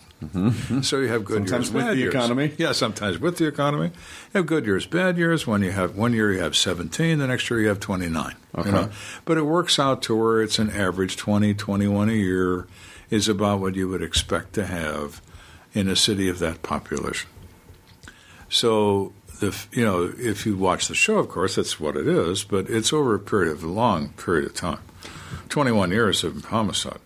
So 0.84 1.00
you 1.00 1.08
have 1.08 1.26
good 1.26 1.44
Mm-hmm. 1.44 1.48
Sometimes 1.48 1.52
years, 1.52 1.72
with 1.72 1.86
bad 1.86 1.94
the 1.94 2.00
years. 2.00 2.14
economy. 2.14 2.52
Yeah, 2.58 2.72
sometimes 2.74 3.20
with 3.20 3.38
the 3.38 3.48
economy. 3.48 3.86
You 3.88 4.38
have 4.40 4.46
good 4.46 4.66
years, 4.66 4.86
bad 4.86 5.18
years. 5.18 5.48
When 5.48 5.64
you 5.64 5.72
have 5.72 5.96
one 5.96 6.14
year, 6.14 6.32
you 6.32 6.40
have 6.40 6.56
17. 6.56 7.18
The 7.18 7.28
next 7.28 7.50
year, 7.50 7.60
you 7.60 7.68
have 7.70 7.80
29. 7.80 8.36
Okay. 8.56 8.70
You 8.70 8.76
know? 8.76 8.90
But 9.26 9.38
it 9.38 9.44
works 9.44 9.80
out 9.80 10.02
to 10.04 10.16
where 10.16 10.42
it's 10.42 10.60
an 10.60 10.70
average 10.70 11.18
20, 11.18 11.54
21 11.56 12.10
a 12.10 12.14
year 12.14 12.68
is 13.10 13.28
about 13.28 13.60
what 13.60 13.76
you 13.76 13.90
would 13.90 14.04
expect 14.04 14.54
to 14.54 14.66
have 14.68 15.22
in 15.74 15.88
a 15.88 15.96
city 15.96 16.30
of 16.30 16.40
that 16.40 16.62
population. 16.62 17.30
So, 18.50 19.14
the, 19.40 19.58
you 19.72 19.84
know, 19.84 20.12
if 20.18 20.46
you 20.46 20.56
watch 20.56 20.88
the 20.88 20.96
show, 20.96 21.18
of 21.18 21.30
course, 21.30 21.56
that's 21.56 21.80
what 21.80 21.96
it 21.96 22.08
is, 22.08 22.44
but 22.44 22.70
it's 22.70 22.94
over 22.94 23.16
a 23.16 23.20
period 23.20 23.52
of 23.54 23.64
a 23.64 23.68
long 23.68 24.10
period 24.10 24.46
of 24.46 24.54
time. 24.54 24.80
21 25.50 25.92
years 25.92 26.24
of 26.24 26.46
homicide. 26.46 27.00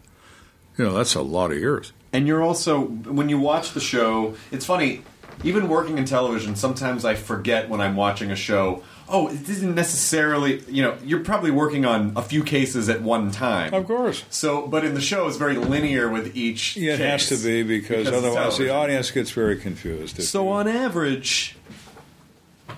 You 0.78 0.86
know, 0.86 0.94
that's 0.94 1.16
a 1.16 1.22
lot 1.22 1.52
of 1.52 1.58
years. 1.58 1.94
And 2.16 2.26
you're 2.26 2.42
also 2.42 2.86
when 2.86 3.28
you 3.28 3.38
watch 3.38 3.74
the 3.74 3.82
show, 3.82 4.36
it's 4.50 4.66
funny. 4.66 5.02
Even 5.44 5.68
working 5.68 5.98
in 5.98 6.06
television, 6.06 6.56
sometimes 6.56 7.04
I 7.04 7.14
forget 7.16 7.68
when 7.68 7.82
I'm 7.82 7.98
watching 7.98 8.32
a 8.32 8.38
show. 8.38 8.84
Oh, 9.10 9.28
it 9.28 9.50
isn't 9.50 9.76
necessarily. 9.76 10.62
You 10.62 10.84
know, 10.84 10.98
you're 11.04 11.26
probably 11.26 11.52
working 11.52 11.84
on 11.84 12.14
a 12.16 12.22
few 12.22 12.42
cases 12.42 12.88
at 12.88 13.02
one 13.02 13.32
time. 13.32 13.74
Of 13.74 13.86
course. 13.86 14.24
So, 14.30 14.66
but 14.66 14.86
in 14.86 14.94
the 14.94 15.02
show, 15.02 15.28
it's 15.28 15.36
very 15.36 15.58
linear 15.58 16.10
with 16.10 16.38
each. 16.38 16.78
Yeah, 16.78 16.94
it 16.94 17.00
has 17.02 17.28
to 17.28 17.38
be 17.38 17.64
because, 17.64 18.08
it's 18.08 18.16
otherwise 18.16 18.58
the 18.58 18.70
audience 18.70 19.12
gets 19.12 19.32
very 19.32 19.58
confused. 19.58 20.24
So 20.24 20.48
on 20.48 20.70
average, 20.70 21.58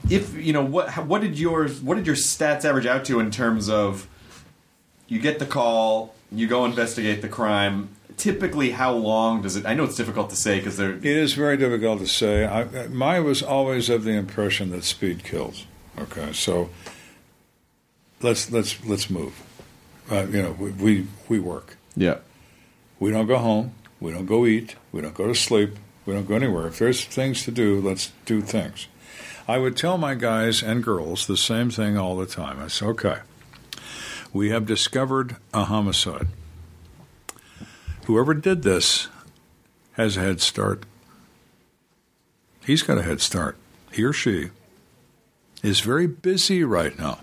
if 0.09 0.33
you 0.33 0.51
know 0.51 0.65
what 0.65 1.05
what 1.05 1.21
did 1.21 1.37
yours 1.37 1.79
what 1.79 1.95
did 1.95 2.07
your 2.07 2.15
stats 2.15 2.65
average 2.65 2.87
out 2.87 3.05
to 3.05 3.19
in 3.19 3.29
terms 3.29 3.69
of 3.69 4.07
you 5.07 5.19
get 5.19 5.37
the 5.37 5.45
call, 5.45 6.15
you 6.31 6.47
go 6.47 6.65
investigate 6.65 7.21
the 7.21 7.29
crime. 7.29 7.89
Typically, 8.17 8.71
how 8.71 8.93
long 8.93 9.41
does 9.43 9.55
it? 9.55 9.65
I 9.65 9.73
know 9.75 9.83
it's 9.83 9.95
difficult 9.95 10.29
to 10.31 10.35
say 10.35 10.57
because 10.57 10.75
they're 10.75 10.95
It 10.95 11.05
is 11.05 11.33
very 11.33 11.55
difficult 11.55 11.99
to 11.99 12.07
say. 12.07 12.45
I, 12.45 12.61
I- 12.63 12.87
my 12.87 13.19
was 13.19 13.43
always 13.43 13.89
of 13.89 14.03
the 14.03 14.11
impression 14.11 14.71
that 14.71 14.83
speed 14.83 15.23
kills. 15.23 15.65
Okay, 15.99 16.33
so 16.33 16.69
let's 18.21 18.51
let's 18.51 18.83
let's 18.85 19.09
move. 19.09 19.41
Uh, 20.11 20.25
you 20.31 20.41
know, 20.41 20.51
we, 20.59 20.71
we 20.71 21.07
we 21.29 21.39
work. 21.39 21.77
yeah 21.95 22.17
We 22.99 23.11
don't 23.11 23.27
go 23.27 23.37
home. 23.37 23.73
We 23.99 24.11
don't 24.11 24.25
go 24.25 24.45
eat. 24.45 24.75
We 24.91 25.01
don't 25.01 25.13
go 25.15 25.27
to 25.27 25.35
sleep. 25.35 25.75
We 26.05 26.13
don't 26.13 26.27
go 26.27 26.35
anywhere. 26.35 26.67
If 26.67 26.79
there's 26.79 27.03
things 27.03 27.43
to 27.45 27.51
do, 27.51 27.81
let's 27.81 28.11
do 28.25 28.41
things. 28.41 28.87
I 29.47 29.57
would 29.57 29.75
tell 29.77 29.97
my 29.97 30.13
guys 30.15 30.61
and 30.63 30.83
girls 30.83 31.25
the 31.27 31.37
same 31.37 31.69
thing 31.69 31.97
all 31.97 32.15
the 32.17 32.25
time. 32.25 32.59
I 32.61 32.67
say, 32.67 32.85
okay, 32.87 33.17
we 34.33 34.49
have 34.49 34.65
discovered 34.65 35.35
a 35.53 35.65
homicide. 35.65 36.27
Whoever 38.07 38.33
did 38.33 38.63
this 38.63 39.09
has 39.95 40.15
a 40.15 40.21
head 40.21 40.39
start. 40.39 40.85
He's 42.65 42.81
got 42.81 42.97
a 42.97 43.01
head 43.03 43.19
start. 43.19 43.57
He 43.91 44.01
or 44.05 44.13
she 44.13 44.51
is 45.61 45.81
very 45.81 46.07
busy 46.07 46.63
right 46.63 46.97
now. 46.97 47.19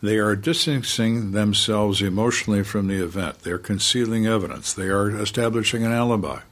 They 0.00 0.18
are 0.18 0.36
distancing 0.36 1.32
themselves 1.32 2.00
emotionally 2.00 2.62
from 2.62 2.86
the 2.86 3.02
event. 3.02 3.40
They're 3.40 3.58
concealing 3.58 4.28
evidence. 4.28 4.72
They 4.72 4.90
are 4.90 5.10
establishing 5.10 5.84
an 5.84 5.90
alibi. 5.90 6.42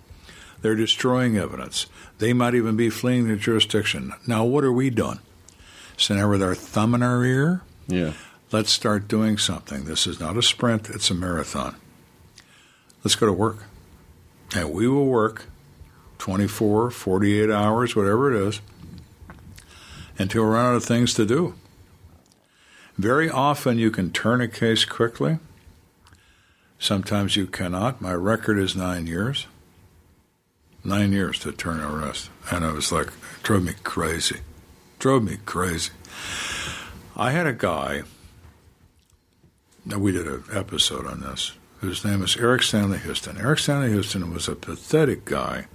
They're 0.62 0.74
destroying 0.74 1.38
evidence. 1.38 1.86
They 2.18 2.32
might 2.32 2.56
even 2.56 2.74
be 2.76 2.90
fleeing 2.90 3.28
the 3.28 3.36
jurisdiction. 3.36 4.14
Now, 4.26 4.44
what 4.44 4.64
are 4.64 4.72
we 4.72 4.90
doing? 4.90 5.20
Sitting 5.96 6.16
there 6.16 6.28
with 6.28 6.42
our 6.42 6.56
thumb 6.56 6.92
in 6.96 7.04
our 7.04 7.24
ear? 7.24 7.62
yeah 7.86 8.14
Let's 8.50 8.72
start 8.72 9.06
doing 9.06 9.38
something. 9.38 9.84
This 9.84 10.08
is 10.08 10.18
not 10.18 10.36
a 10.36 10.42
sprint, 10.42 10.90
it's 10.90 11.08
a 11.08 11.14
marathon. 11.14 11.76
Let's 13.03 13.14
go 13.14 13.26
to 13.26 13.32
work. 13.32 13.64
And 14.55 14.72
we 14.72 14.88
will 14.88 15.07
work 15.07 15.46
24, 16.18 16.90
48 16.90 17.51
hours, 17.51 17.96
whatever 17.96 18.32
it 18.32 18.48
is, 18.48 18.61
until 20.18 20.44
we 20.44 20.51
run 20.51 20.66
out 20.66 20.74
of 20.74 20.84
things 20.84 21.14
to 21.14 21.24
do. 21.24 21.55
Very 22.98 23.30
often 23.30 23.78
you 23.78 23.90
can 23.90 24.11
turn 24.11 24.40
a 24.40 24.48
case 24.48 24.84
quickly. 24.84 25.38
Sometimes 26.78 27.36
you 27.36 27.46
cannot. 27.46 28.01
My 28.01 28.12
record 28.12 28.59
is 28.59 28.76
nine 28.76 29.07
years. 29.07 29.46
Nine 30.84 31.12
years 31.12 31.38
to 31.40 31.53
turn 31.53 31.80
an 31.80 31.90
arrest. 31.90 32.30
And 32.51 32.64
I 32.64 32.72
was 32.72 32.90
like, 32.90 33.09
it 33.09 33.42
drove 33.42 33.64
me 33.64 33.74
crazy. 33.84 34.40
Drove 34.98 35.24
me 35.24 35.38
crazy. 35.46 35.92
I 37.16 37.30
had 37.30 37.46
a 37.46 37.53
guy, 37.53 38.03
we 39.86 40.12
did 40.12 40.26
an 40.26 40.44
episode 40.53 41.07
on 41.07 41.20
this, 41.20 41.53
whose 41.80 42.04
name 42.04 42.22
is 42.22 42.36
Eric 42.36 42.62
Stanley 42.62 42.98
Houston. 42.98 43.38
Eric 43.38 43.58
Stanley 43.58 43.90
Houston 43.90 44.32
was 44.32 44.48
a 44.48 44.54
pathetic 44.54 45.24
guy, 45.24 45.66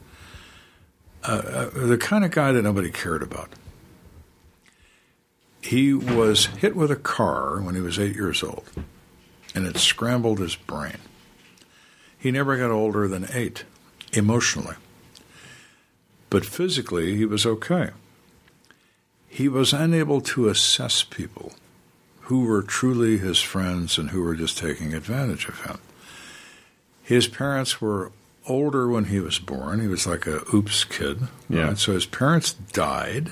uh, 1.24 1.32
uh, 1.32 1.70
the 1.74 1.98
kind 1.98 2.24
of 2.24 2.32
guy 2.32 2.52
that 2.52 2.62
nobody 2.62 2.92
cared 2.92 3.24
about. 3.24 3.50
He 5.62 5.94
was 5.94 6.46
hit 6.46 6.76
with 6.76 6.92
a 6.92 6.96
car 6.96 7.60
when 7.60 7.76
he 7.76 7.82
was 7.82 7.98
eight 7.98 8.16
years 8.16 8.44
old, 8.44 8.70
and 9.56 9.66
it 9.66 9.78
scrambled 9.78 10.40
his 10.40 10.56
brain. 10.56 10.98
He 12.18 12.32
never 12.32 12.58
got 12.58 12.72
older 12.72 13.08
than 13.08 13.28
eight, 13.34 13.66
emotionally. 14.14 14.76
But 16.30 16.46
physically, 16.46 17.16
he 17.16 17.26
was 17.26 17.46
okay 17.46 17.92
he 19.36 19.50
was 19.50 19.74
unable 19.74 20.22
to 20.22 20.48
assess 20.48 21.04
people 21.04 21.52
who 22.22 22.46
were 22.46 22.62
truly 22.62 23.18
his 23.18 23.42
friends 23.42 23.98
and 23.98 24.12
who 24.12 24.22
were 24.24 24.34
just 24.34 24.58
taking 24.58 24.94
advantage 24.94 25.50
of 25.50 25.60
him. 25.66 25.78
His 27.06 27.28
parents 27.28 27.80
were 27.80 28.12
older 28.48 28.88
when 28.88 29.06
he 29.06 29.20
was 29.20 29.38
born. 29.38 29.80
He 29.80 29.88
was 29.88 30.08
like 30.08 30.26
a 30.26 30.42
oops 30.54 30.84
kid. 30.84 31.20
Yeah. 31.48 31.68
right? 31.68 31.78
So 31.78 31.94
his 31.94 32.08
parents 32.08 32.54
died. 32.54 33.32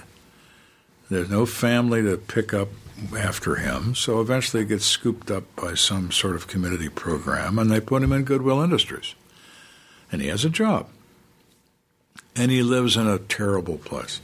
There's 1.10 1.30
no 1.30 1.46
family 1.48 2.04
to 2.04 2.18
pick 2.18 2.54
up 2.54 2.70
after 3.18 3.56
him. 3.56 3.96
So 3.96 4.22
eventually 4.22 4.62
he 4.64 4.70
gets 4.70 4.86
scooped 4.86 5.32
up 5.32 5.44
by 5.56 5.74
some 5.74 6.12
sort 6.12 6.36
of 6.36 6.48
community 6.48 6.88
program 6.88 7.58
and 7.58 7.72
they 7.72 7.80
put 7.80 8.04
him 8.04 8.14
in 8.14 8.24
Goodwill 8.24 8.62
Industries. 8.62 9.16
And 10.12 10.22
he 10.22 10.28
has 10.28 10.46
a 10.46 10.50
job. 10.50 10.88
And 12.36 12.52
he 12.52 12.62
lives 12.62 12.96
in 12.96 13.08
a 13.08 13.18
terrible 13.18 13.78
place 13.80 14.22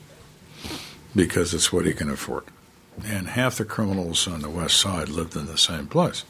because 1.16 1.56
it's 1.56 1.74
what 1.74 1.86
he 1.86 1.94
can 1.94 2.10
afford. 2.10 2.44
And 3.04 3.30
half 3.30 3.58
the 3.58 3.66
criminals 3.66 4.28
on 4.28 4.42
the 4.42 4.50
west 4.50 4.78
side 4.78 5.10
lived 5.10 5.36
in 5.36 5.48
the 5.48 5.58
same 5.58 5.88
place. 5.88 6.24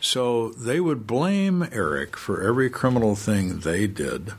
So 0.00 0.50
they 0.50 0.80
would 0.80 1.06
blame 1.06 1.68
Eric 1.72 2.16
for 2.16 2.42
every 2.42 2.70
criminal 2.70 3.16
thing 3.16 3.60
they 3.60 3.86
did. 3.86 4.32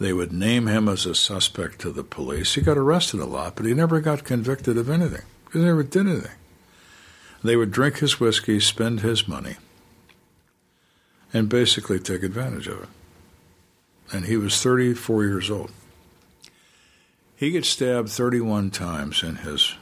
They 0.00 0.12
would 0.12 0.32
name 0.32 0.66
him 0.66 0.88
as 0.88 1.06
a 1.06 1.14
suspect 1.14 1.80
to 1.80 1.90
the 1.90 2.04
police. 2.04 2.54
He 2.54 2.60
got 2.60 2.78
arrested 2.78 3.20
a 3.20 3.24
lot, 3.24 3.56
but 3.56 3.66
he 3.66 3.74
never 3.74 4.00
got 4.00 4.24
convicted 4.24 4.76
of 4.76 4.88
anything. 4.88 5.22
He 5.52 5.58
never 5.58 5.82
did 5.82 6.06
anything. 6.06 6.36
They 7.42 7.56
would 7.56 7.70
drink 7.70 7.98
his 7.98 8.20
whiskey, 8.20 8.60
spend 8.60 9.00
his 9.00 9.26
money, 9.26 9.56
and 11.32 11.48
basically 11.48 11.98
take 11.98 12.22
advantage 12.22 12.68
of 12.68 12.82
it. 12.82 12.88
And 14.12 14.24
he 14.26 14.36
was 14.36 14.62
34 14.62 15.24
years 15.24 15.50
old. 15.50 15.70
He 17.36 17.50
gets 17.50 17.68
stabbed 17.68 18.08
31 18.08 18.70
times 18.70 19.22
in 19.22 19.36
his 19.36 19.74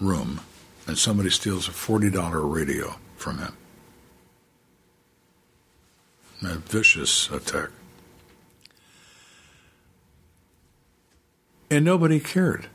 room, 0.00 0.40
and 0.86 0.96
somebody 0.96 1.30
steals 1.30 1.68
a 1.68 1.72
$40 1.72 2.52
radio 2.52 2.96
from 3.16 3.38
him. 3.38 3.56
A 6.46 6.56
vicious 6.56 7.30
attack. 7.30 7.70
And 11.70 11.84
nobody 11.84 12.20
cared. 12.20 12.68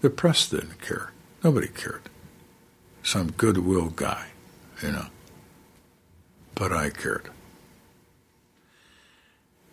The 0.00 0.10
press 0.10 0.48
didn't 0.48 0.80
care. 0.82 1.12
Nobody 1.44 1.68
cared. 1.68 2.02
Some 3.02 3.30
goodwill 3.32 3.90
guy, 3.90 4.28
you 4.82 4.92
know. 4.92 5.06
But 6.54 6.72
I 6.72 6.90
cared. 6.90 7.30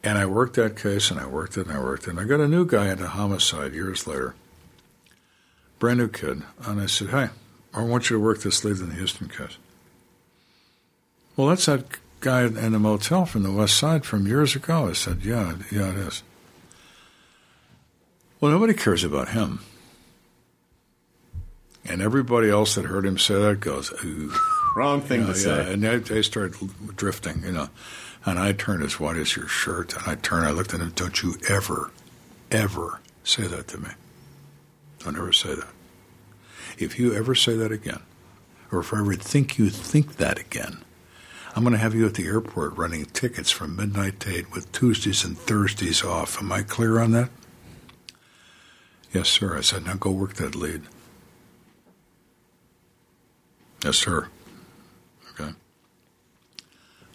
And 0.04 0.18
I 0.18 0.26
worked 0.26 0.56
that 0.56 0.78
case, 0.78 1.12
and 1.12 1.20
I 1.20 1.26
worked 1.26 1.58
it, 1.58 1.68
and 1.68 1.76
I 1.76 1.80
worked 1.80 2.04
it. 2.04 2.12
And 2.12 2.20
I 2.20 2.24
got 2.26 2.40
a 2.40 2.48
new 2.48 2.66
guy 2.66 2.90
into 2.90 3.08
homicide 3.08 3.74
years 3.74 4.08
later, 4.08 4.36
brand 5.80 6.00
new 6.00 6.08
kid. 6.08 6.44
And 6.64 6.80
I 6.80 6.86
said, 6.86 7.10
"Hey, 7.10 7.30
I 7.74 7.82
want 7.82 8.10
you 8.10 8.18
to 8.18 8.24
work 8.24 8.42
this 8.42 8.64
Leland 8.64 8.94
Houston 8.94 9.28
case." 9.28 9.58
Well, 11.36 11.48
that's 11.48 11.68
not 11.68 11.84
guy 12.20 12.46
in 12.46 12.74
a 12.74 12.80
motel 12.80 13.26
from 13.26 13.44
the 13.44 13.52
West 13.52 13.78
Side 13.78 14.06
from 14.06 14.28
years 14.28 14.56
ago. 14.56 14.88
I 14.90 14.94
said, 14.94 15.24
"Yeah, 15.24 15.56
yeah, 15.72 15.90
it 15.92 15.98
is." 15.98 16.24
Well, 18.40 18.52
nobody 18.52 18.74
cares 18.74 19.04
about 19.04 19.30
him, 19.30 19.60
and 21.86 22.02
everybody 22.02 22.50
else 22.50 22.76
that 22.76 22.86
heard 22.86 23.06
him 23.06 23.18
say 23.18 23.36
that 23.36 23.60
goes, 23.60 23.92
"Ooh." 24.04 24.34
Wrong 24.76 25.02
thing 25.02 25.22
Yeah, 25.22 25.28
to 25.28 25.36
say. 25.36 25.74
And 25.74 25.84
they, 25.84 25.98
they 25.98 26.22
started 26.22 26.56
drifting, 26.96 27.42
you 27.44 27.52
know. 27.52 27.70
And 28.26 28.38
I 28.38 28.52
turned 28.52 28.84
as 28.84 29.00
white 29.00 29.18
as 29.18 29.36
your 29.36 29.48
shirt, 29.48 29.96
and 29.96 30.04
I 30.06 30.16
turned. 30.16 30.46
I 30.46 30.52
looked 30.52 30.74
at 30.74 30.80
him. 30.80 30.92
Don't 30.96 31.24
you 31.24 31.36
ever, 31.50 31.92
ever 32.52 33.00
say 33.24 33.48
that 33.48 33.68
to 33.70 33.78
me. 33.80 33.90
Don't 35.00 35.18
ever 35.18 35.34
say 35.34 35.56
that. 35.56 35.68
If 36.78 37.00
you 37.00 37.16
ever 37.16 37.34
say 37.34 37.56
that 37.56 37.72
again, 37.72 38.02
or 38.72 38.80
if 38.80 38.94
I 38.94 39.00
ever 39.00 39.16
think 39.16 39.58
you 39.58 39.70
think 39.70 40.18
that 40.18 40.38
again, 40.38 40.84
I'm 41.60 41.66
going 41.66 41.74
to 41.74 41.80
have 41.80 41.94
you 41.94 42.06
at 42.06 42.14
the 42.14 42.26
airport 42.26 42.78
running 42.78 43.04
tickets 43.08 43.52
from 43.52 43.76
midnight 43.76 44.22
to 44.22 44.34
eight 44.34 44.50
with 44.50 44.72
Tuesdays 44.72 45.26
and 45.26 45.38
Thursdays 45.38 46.06
off. 46.06 46.42
Am 46.42 46.54
I 46.54 46.62
clear 46.62 47.00
on 47.00 47.12
that? 47.12 47.30
Yes, 49.12 49.28
sir. 49.28 49.58
I 49.58 49.60
said, 49.60 49.86
now 49.86 49.96
go 49.96 50.10
work 50.10 50.36
that 50.36 50.56
lead. 50.56 50.84
Yes, 53.84 53.98
sir. 53.98 54.30
Okay. 55.32 55.52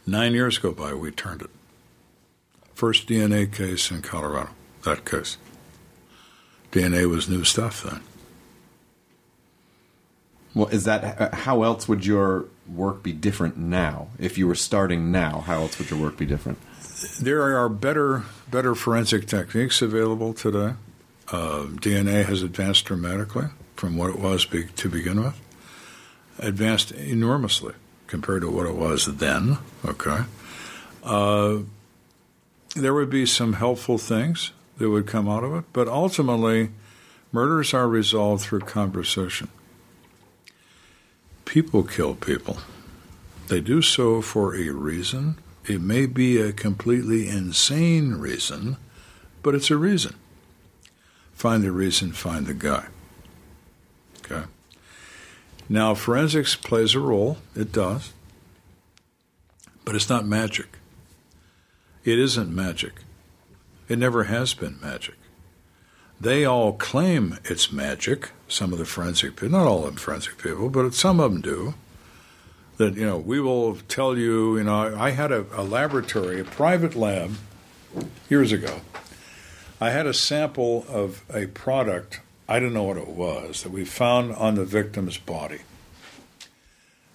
Nine 0.07 0.35
years 0.35 0.59
go 0.59 0.73
by, 0.73 0.93
we 0.93 1.11
turned 1.11 1.41
it. 1.41 1.51
First 2.75 3.09
DNA 3.09 3.51
case 3.51 3.91
in 3.91 4.03
Colorado, 4.03 4.51
that 4.83 5.07
case. 5.07 5.39
DNA 6.71 7.09
was 7.09 7.31
new 7.31 7.45
stuff 7.45 7.83
then. 7.83 8.03
Well, 10.55 10.69
is 10.69 10.85
that 10.85 11.19
uh, 11.19 11.35
how 11.35 11.63
else 11.63 11.89
would 11.89 12.05
your 12.05 12.45
work 12.69 13.03
be 13.03 13.13
different 13.13 13.57
now? 13.57 14.09
If 14.19 14.39
you 14.39 14.47
were 14.47 14.55
starting 14.55 15.11
now, 15.11 15.41
how 15.41 15.63
else 15.63 15.79
would 15.79 15.91
your 15.91 16.01
work 16.01 16.17
be 16.17 16.27
different? 16.27 16.59
There 17.21 17.57
are 17.57 17.69
better 17.69 18.25
better 18.51 18.75
forensic 18.75 19.27
techniques 19.27 19.83
available 19.83 20.33
today. 20.33 20.75
Uh, 21.29 21.65
DNA 21.67 22.25
has 22.25 22.43
advanced 22.43 22.85
dramatically 22.85 23.47
from 23.77 23.97
what 23.97 24.11
it 24.11 24.19
was 24.19 24.45
be, 24.45 24.65
to 24.65 24.89
begin 24.89 25.23
with. 25.23 25.41
Advanced 26.39 26.93
enormously 26.93 27.75
compared 28.07 28.43
to 28.43 28.51
what 28.51 28.67
it 28.67 28.75
was 28.75 29.07
then. 29.17 29.59
Okay. 29.85 30.25
Uh, 31.03 31.59
there 32.77 32.95
would 32.95 33.11
be 33.11 33.27
some 33.27 33.55
helpful 33.55 33.99
things 33.99 34.53
that 34.79 34.91
would 34.91 35.07
come 35.07 35.29
out 35.29 35.45
of 35.45 35.55
it, 35.55 35.65
but 35.73 35.89
ultimately, 35.89 36.71
murders 37.33 37.73
are 37.73 37.89
resolved 37.89 38.43
through 38.43 38.61
conversation. 38.61 39.49
People 41.45 41.83
kill 41.83 42.15
people. 42.15 42.59
They 43.49 43.61
do 43.61 43.83
so 43.83 44.21
for 44.23 44.55
a 44.57 44.71
reason. 44.71 45.39
It 45.67 45.81
may 45.81 46.07
be 46.07 46.41
a 46.41 46.53
completely 46.53 47.29
insane 47.29 48.15
reason, 48.15 48.77
but 49.43 49.55
it's 49.55 49.71
a 49.71 49.77
reason. 49.77 50.17
Find 51.33 51.63
the 51.63 51.73
reason, 51.73 52.13
find 52.13 52.47
the 52.47 52.55
guy. 52.55 52.87
Okay. 54.19 54.45
Now, 55.69 55.95
forensics 55.95 56.57
plays 56.57 56.95
a 56.95 57.01
role. 57.01 57.39
It 57.55 57.73
does. 57.73 58.13
But 59.85 59.95
it's 59.95 60.09
not 60.09 60.27
magic. 60.27 60.79
It 62.05 62.19
isn't 62.19 62.55
magic. 62.55 62.93
It 63.89 63.99
never 63.99 64.25
has 64.25 64.55
been 64.55 64.79
magic. 64.81 65.15
They 66.21 66.45
all 66.45 66.73
claim 66.73 67.39
it's 67.45 67.73
magic, 67.73 68.31
some 68.55 68.73
of 68.73 68.79
the 68.79 68.85
forensic 68.85 69.37
people, 69.37 69.51
not 69.51 69.67
all 69.67 69.81
of 69.81 69.87
them 69.87 69.97
forensic 69.97 70.39
people, 70.39 70.71
but 70.71 70.95
some 70.95 71.21
of 71.21 71.33
them 71.33 71.41
do. 71.41 71.75
That, 72.77 72.95
you 72.95 73.07
know, 73.07 73.19
we 73.19 73.41
will 73.41 73.77
tell 73.89 74.17
you, 74.17 74.57
you 74.57 74.65
know, 74.65 74.97
I 74.97 75.11
had 75.11 75.31
a, 75.31 75.47
a 75.53 75.63
laboratory, 75.63 76.41
a 76.41 76.45
private 76.45 76.97
lab, 76.97 77.37
years 78.29 78.53
ago. 78.53 78.81
I 79.81 79.91
had 79.91 80.07
a 80.07 80.15
sample 80.15 80.85
of 80.89 81.23
a 81.33 81.47
product, 81.47 82.21
I 82.49 82.59
don't 82.59 82.73
know 82.73 82.85
what 82.85 82.97
it 82.97 83.09
was, 83.09 83.63
that 83.63 83.71
we 83.71 83.85
found 83.85 84.33
on 84.35 84.55
the 84.55 84.65
victim's 84.65 85.19
body. 85.19 85.61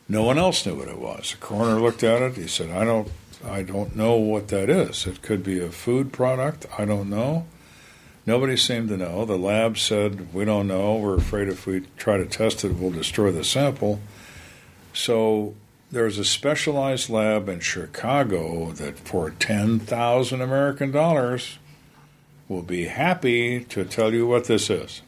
No 0.07 0.23
one 0.23 0.37
else 0.37 0.65
knew 0.65 0.75
what 0.75 0.87
it 0.87 0.97
was. 0.97 1.31
The 1.31 1.37
coroner 1.37 1.79
looked 1.79 2.03
at 2.03 2.21
it. 2.21 2.35
He 2.35 2.47
said, 2.47 2.71
"I 2.71 2.83
don't, 2.83 3.09
I 3.45 3.61
don't 3.61 3.95
know 3.95 4.15
what 4.15 4.47
that 4.47 4.69
is. 4.69 5.05
It 5.05 5.21
could 5.21 5.43
be 5.43 5.59
a 5.59 5.69
food 5.69 6.11
product. 6.11 6.65
I 6.77 6.85
don't 6.85 7.09
know." 7.09 7.45
Nobody 8.29 8.57
seemed 8.57 8.89
to 8.89 8.97
know. 8.97 9.25
The 9.25 9.39
lab 9.39 9.79
said, 9.79 10.35
"We 10.35 10.45
don't 10.45 10.67
know. 10.67 10.97
We're 10.97 11.17
afraid 11.17 11.47
if 11.47 11.65
we 11.65 11.81
try 11.97 12.17
to 12.17 12.27
test 12.27 12.63
it, 12.63 12.75
we'll 12.75 12.91
destroy 12.91 13.31
the 13.31 13.43
sample." 13.43 14.01
So 14.93 15.55
there's 15.91 16.19
a 16.19 16.23
specialized 16.23 17.09
lab 17.09 17.49
in 17.49 17.59
Chicago 17.59 18.69
that, 18.73 18.99
for 18.99 19.31
ten 19.31 19.79
thousand 19.79 20.41
American 20.41 20.91
dollars, 20.91 21.57
will 22.47 22.61
be 22.61 22.85
happy 22.85 23.63
to 23.63 23.83
tell 23.83 24.13
you 24.13 24.27
what 24.27 24.45
this 24.45 24.69
is. 24.69 25.01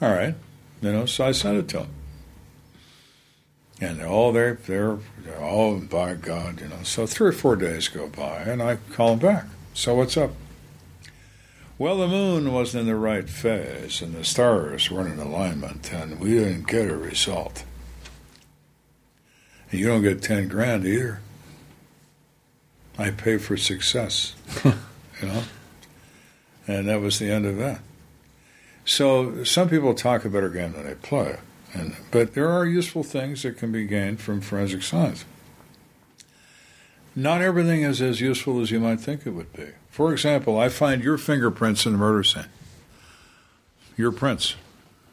All 0.00 0.12
right, 0.12 0.36
you 0.80 0.92
know. 0.92 1.06
So 1.06 1.24
I 1.24 1.32
sent 1.32 1.58
it 1.58 1.68
to 1.70 1.78
them. 1.78 1.88
And 3.80 4.00
oh, 4.00 4.30
they're, 4.30 4.60
they're, 4.64 4.98
they're, 5.18 5.42
all 5.42 5.80
by 5.80 6.14
God, 6.14 6.60
you 6.60 6.68
know. 6.68 6.84
So 6.84 7.04
three 7.04 7.30
or 7.30 7.32
four 7.32 7.56
days 7.56 7.88
go 7.88 8.06
by, 8.06 8.42
and 8.42 8.62
I 8.62 8.76
call 8.92 9.16
them 9.16 9.18
back. 9.18 9.46
So 9.74 9.96
what's 9.96 10.16
up? 10.16 10.30
Well, 11.82 11.96
the 11.96 12.06
moon 12.06 12.52
wasn't 12.52 12.82
in 12.82 12.86
the 12.86 12.94
right 12.94 13.28
phase, 13.28 14.02
and 14.02 14.14
the 14.14 14.22
stars 14.22 14.88
weren't 14.88 15.14
in 15.14 15.18
alignment, 15.18 15.92
and 15.92 16.20
we 16.20 16.34
didn't 16.34 16.68
get 16.68 16.88
a 16.88 16.96
result. 16.96 17.64
And 19.68 19.80
you 19.80 19.88
don't 19.88 20.04
get 20.04 20.22
10 20.22 20.46
grand 20.46 20.86
either. 20.86 21.22
I 22.96 23.10
pay 23.10 23.36
for 23.36 23.56
success, 23.56 24.36
you 24.64 24.72
know? 25.22 25.42
And 26.68 26.86
that 26.86 27.00
was 27.00 27.18
the 27.18 27.32
end 27.32 27.46
of 27.46 27.56
that. 27.56 27.80
So 28.84 29.42
some 29.42 29.68
people 29.68 29.92
talk 29.92 30.24
a 30.24 30.30
better 30.30 30.50
game 30.50 30.74
than 30.74 30.84
they 30.84 30.94
play. 30.94 31.38
And, 31.72 31.96
but 32.12 32.34
there 32.34 32.48
are 32.48 32.64
useful 32.64 33.02
things 33.02 33.42
that 33.42 33.58
can 33.58 33.72
be 33.72 33.88
gained 33.88 34.20
from 34.20 34.40
forensic 34.40 34.84
science. 34.84 35.24
Not 37.14 37.42
everything 37.42 37.82
is 37.82 38.00
as 38.00 38.20
useful 38.20 38.60
as 38.60 38.70
you 38.70 38.80
might 38.80 39.00
think 39.00 39.26
it 39.26 39.30
would 39.30 39.52
be. 39.52 39.68
For 39.90 40.12
example, 40.12 40.58
I 40.58 40.68
find 40.70 41.02
your 41.04 41.18
fingerprints 41.18 41.84
in 41.84 41.92
the 41.92 41.98
murder 41.98 42.24
scene. 42.24 42.46
Your 43.96 44.12
prints. 44.12 44.54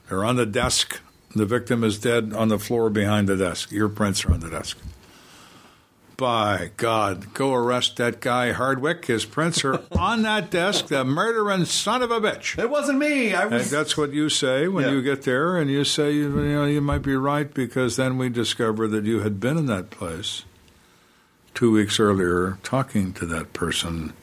They're 0.07 0.23
on 0.23 0.37
the 0.37 0.45
desk. 0.45 1.01
The 1.35 1.45
victim 1.45 1.83
is 1.83 1.99
dead 1.99 2.33
on 2.33 2.47
the 2.47 2.57
floor 2.57 2.89
behind 2.89 3.27
the 3.27 3.35
desk. 3.35 3.71
Your 3.71 3.89
prints 3.89 4.23
are 4.25 4.31
on 4.33 4.39
the 4.39 4.49
desk. 4.49 4.77
By 6.17 6.71
God, 6.75 7.33
go 7.33 7.53
arrest 7.53 7.95
that 7.97 8.19
guy 8.19 8.51
Hardwick. 8.51 9.05
His 9.05 9.23
prints 9.25 9.63
are 9.63 9.81
on 9.97 10.23
that 10.23 10.49
desk. 10.49 10.87
The 10.87 11.05
murdering 11.05 11.65
son 11.65 12.01
of 12.01 12.11
a 12.11 12.19
bitch. 12.19 12.57
It 12.57 12.69
wasn't 12.69 12.99
me. 12.99 13.33
I 13.33 13.43
And 13.43 13.63
that's 13.65 13.95
what 13.95 14.11
you 14.11 14.27
say 14.29 14.67
when 14.67 14.85
Yeah. 14.85 14.91
you 14.91 15.01
get 15.01 15.21
there, 15.23 15.55
and 15.57 15.69
you 15.69 15.83
say 15.85 16.11
you, 16.11 16.23
you 16.41 16.53
know 16.55 16.65
you 16.65 16.81
might 16.81 17.03
be 17.03 17.15
right 17.15 17.53
because 17.53 17.95
then 17.95 18.17
we 18.17 18.27
discover 18.29 18.87
that 18.89 19.05
you 19.05 19.19
had 19.21 19.39
been 19.39 19.57
in 19.57 19.67
that 19.67 19.91
place 19.91 20.43
two 21.53 21.71
weeks 21.71 21.99
earlier, 21.99 22.57
talking 22.63 23.13
to 23.13 23.25
that 23.25 23.53
person 23.53 24.13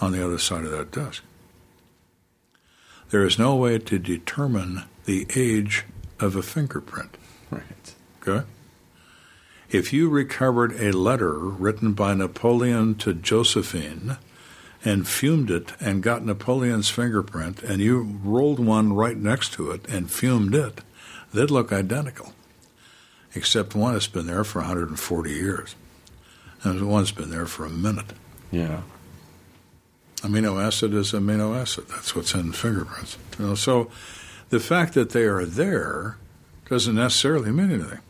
on 0.00 0.12
the 0.12 0.24
other 0.24 0.38
side 0.38 0.64
of 0.64 0.70
that 0.70 0.90
desk. 0.90 1.22
There 3.10 3.24
is 3.24 3.38
no 3.38 3.54
way 3.56 3.78
to 3.78 3.98
determine 3.98 4.84
the 5.04 5.26
age 5.36 5.84
of 6.18 6.34
a 6.34 6.42
fingerprint. 6.42 7.16
Right. 7.50 7.94
Okay. 8.26 8.46
If 9.70 9.92
you 9.92 10.08
recovered 10.08 10.72
a 10.80 10.92
letter 10.92 11.38
written 11.38 11.92
by 11.92 12.14
Napoleon 12.14 12.94
to 12.96 13.14
Josephine 13.14 14.18
and 14.84 15.08
fumed 15.08 15.50
it 15.50 15.72
and 15.80 16.02
got 16.02 16.24
Napoleon's 16.24 16.90
fingerprint 16.90 17.62
and 17.62 17.80
you 17.80 18.18
rolled 18.22 18.58
one 18.58 18.92
right 18.92 19.16
next 19.16 19.52
to 19.54 19.70
it 19.70 19.86
and 19.88 20.10
fumed 20.10 20.54
it, 20.54 20.80
they'd 21.32 21.50
look 21.50 21.72
identical. 21.72 22.34
Except 23.34 23.74
one 23.74 23.94
has 23.94 24.08
been 24.08 24.26
there 24.26 24.44
for 24.44 24.60
140 24.60 25.30
years. 25.30 25.74
And 26.64 26.88
one's 26.88 27.12
been 27.12 27.30
there 27.30 27.46
for 27.46 27.64
a 27.64 27.70
minute. 27.70 28.12
Yeah. 28.50 28.82
Amino 30.18 30.62
acid 30.62 30.94
is 30.94 31.12
amino 31.12 31.58
acid. 31.58 31.88
That's 31.88 32.14
what's 32.14 32.34
in 32.34 32.52
fingerprints. 32.52 33.18
You 33.38 33.46
know, 33.46 33.54
so 33.54 33.90
the 34.50 34.60
fact 34.60 34.94
that 34.94 35.10
they 35.10 35.24
are 35.24 35.44
there 35.44 36.18
doesn't 36.68 36.94
necessarily 36.94 37.50
mean 37.50 37.72
anything. 37.72 38.00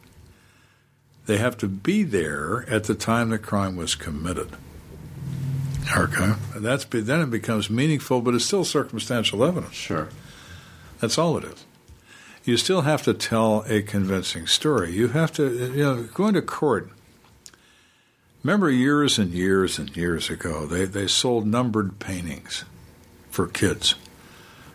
They 1.27 1.39
have 1.39 1.57
to 1.59 1.69
be 1.69 2.03
there 2.03 2.69
at 2.69 2.85
the 2.85 2.95
time 2.95 3.31
the 3.31 3.39
crime 3.39 3.77
was 3.77 3.95
committed. 3.95 4.51
Okay, 5.97 6.35
and 6.55 6.65
that's 6.65 6.85
then 6.85 7.21
it 7.21 7.31
becomes 7.31 7.71
meaningful, 7.71 8.21
but 8.21 8.35
it's 8.35 8.45
still 8.45 8.65
circumstantial 8.65 9.45
evidence. 9.45 9.75
Sure. 9.75 10.09
That's 11.01 11.19
all 11.19 11.37
it 11.39 11.45
is. 11.45 11.65
You 12.45 12.57
still 12.57 12.83
have 12.83 13.03
to 13.03 13.15
tell 13.15 13.65
a 13.69 13.83
convincing 13.83 14.47
story. 14.47 14.93
You 14.93 15.09
have 15.09 15.33
to, 15.33 15.73
you 15.75 15.83
know, 15.83 16.03
going 16.03 16.35
to 16.35 16.43
court. 16.43 16.91
Remember 18.43 18.71
years 18.71 19.19
and 19.19 19.31
years 19.33 19.79
and 19.79 19.95
years 19.97 20.29
ago, 20.31 20.67
they, 20.67 20.85
they 20.85 21.07
sold 21.07 21.47
numbered 21.47 21.99
paintings 22.01 22.65
for 23.31 23.47
kids. 23.47 23.95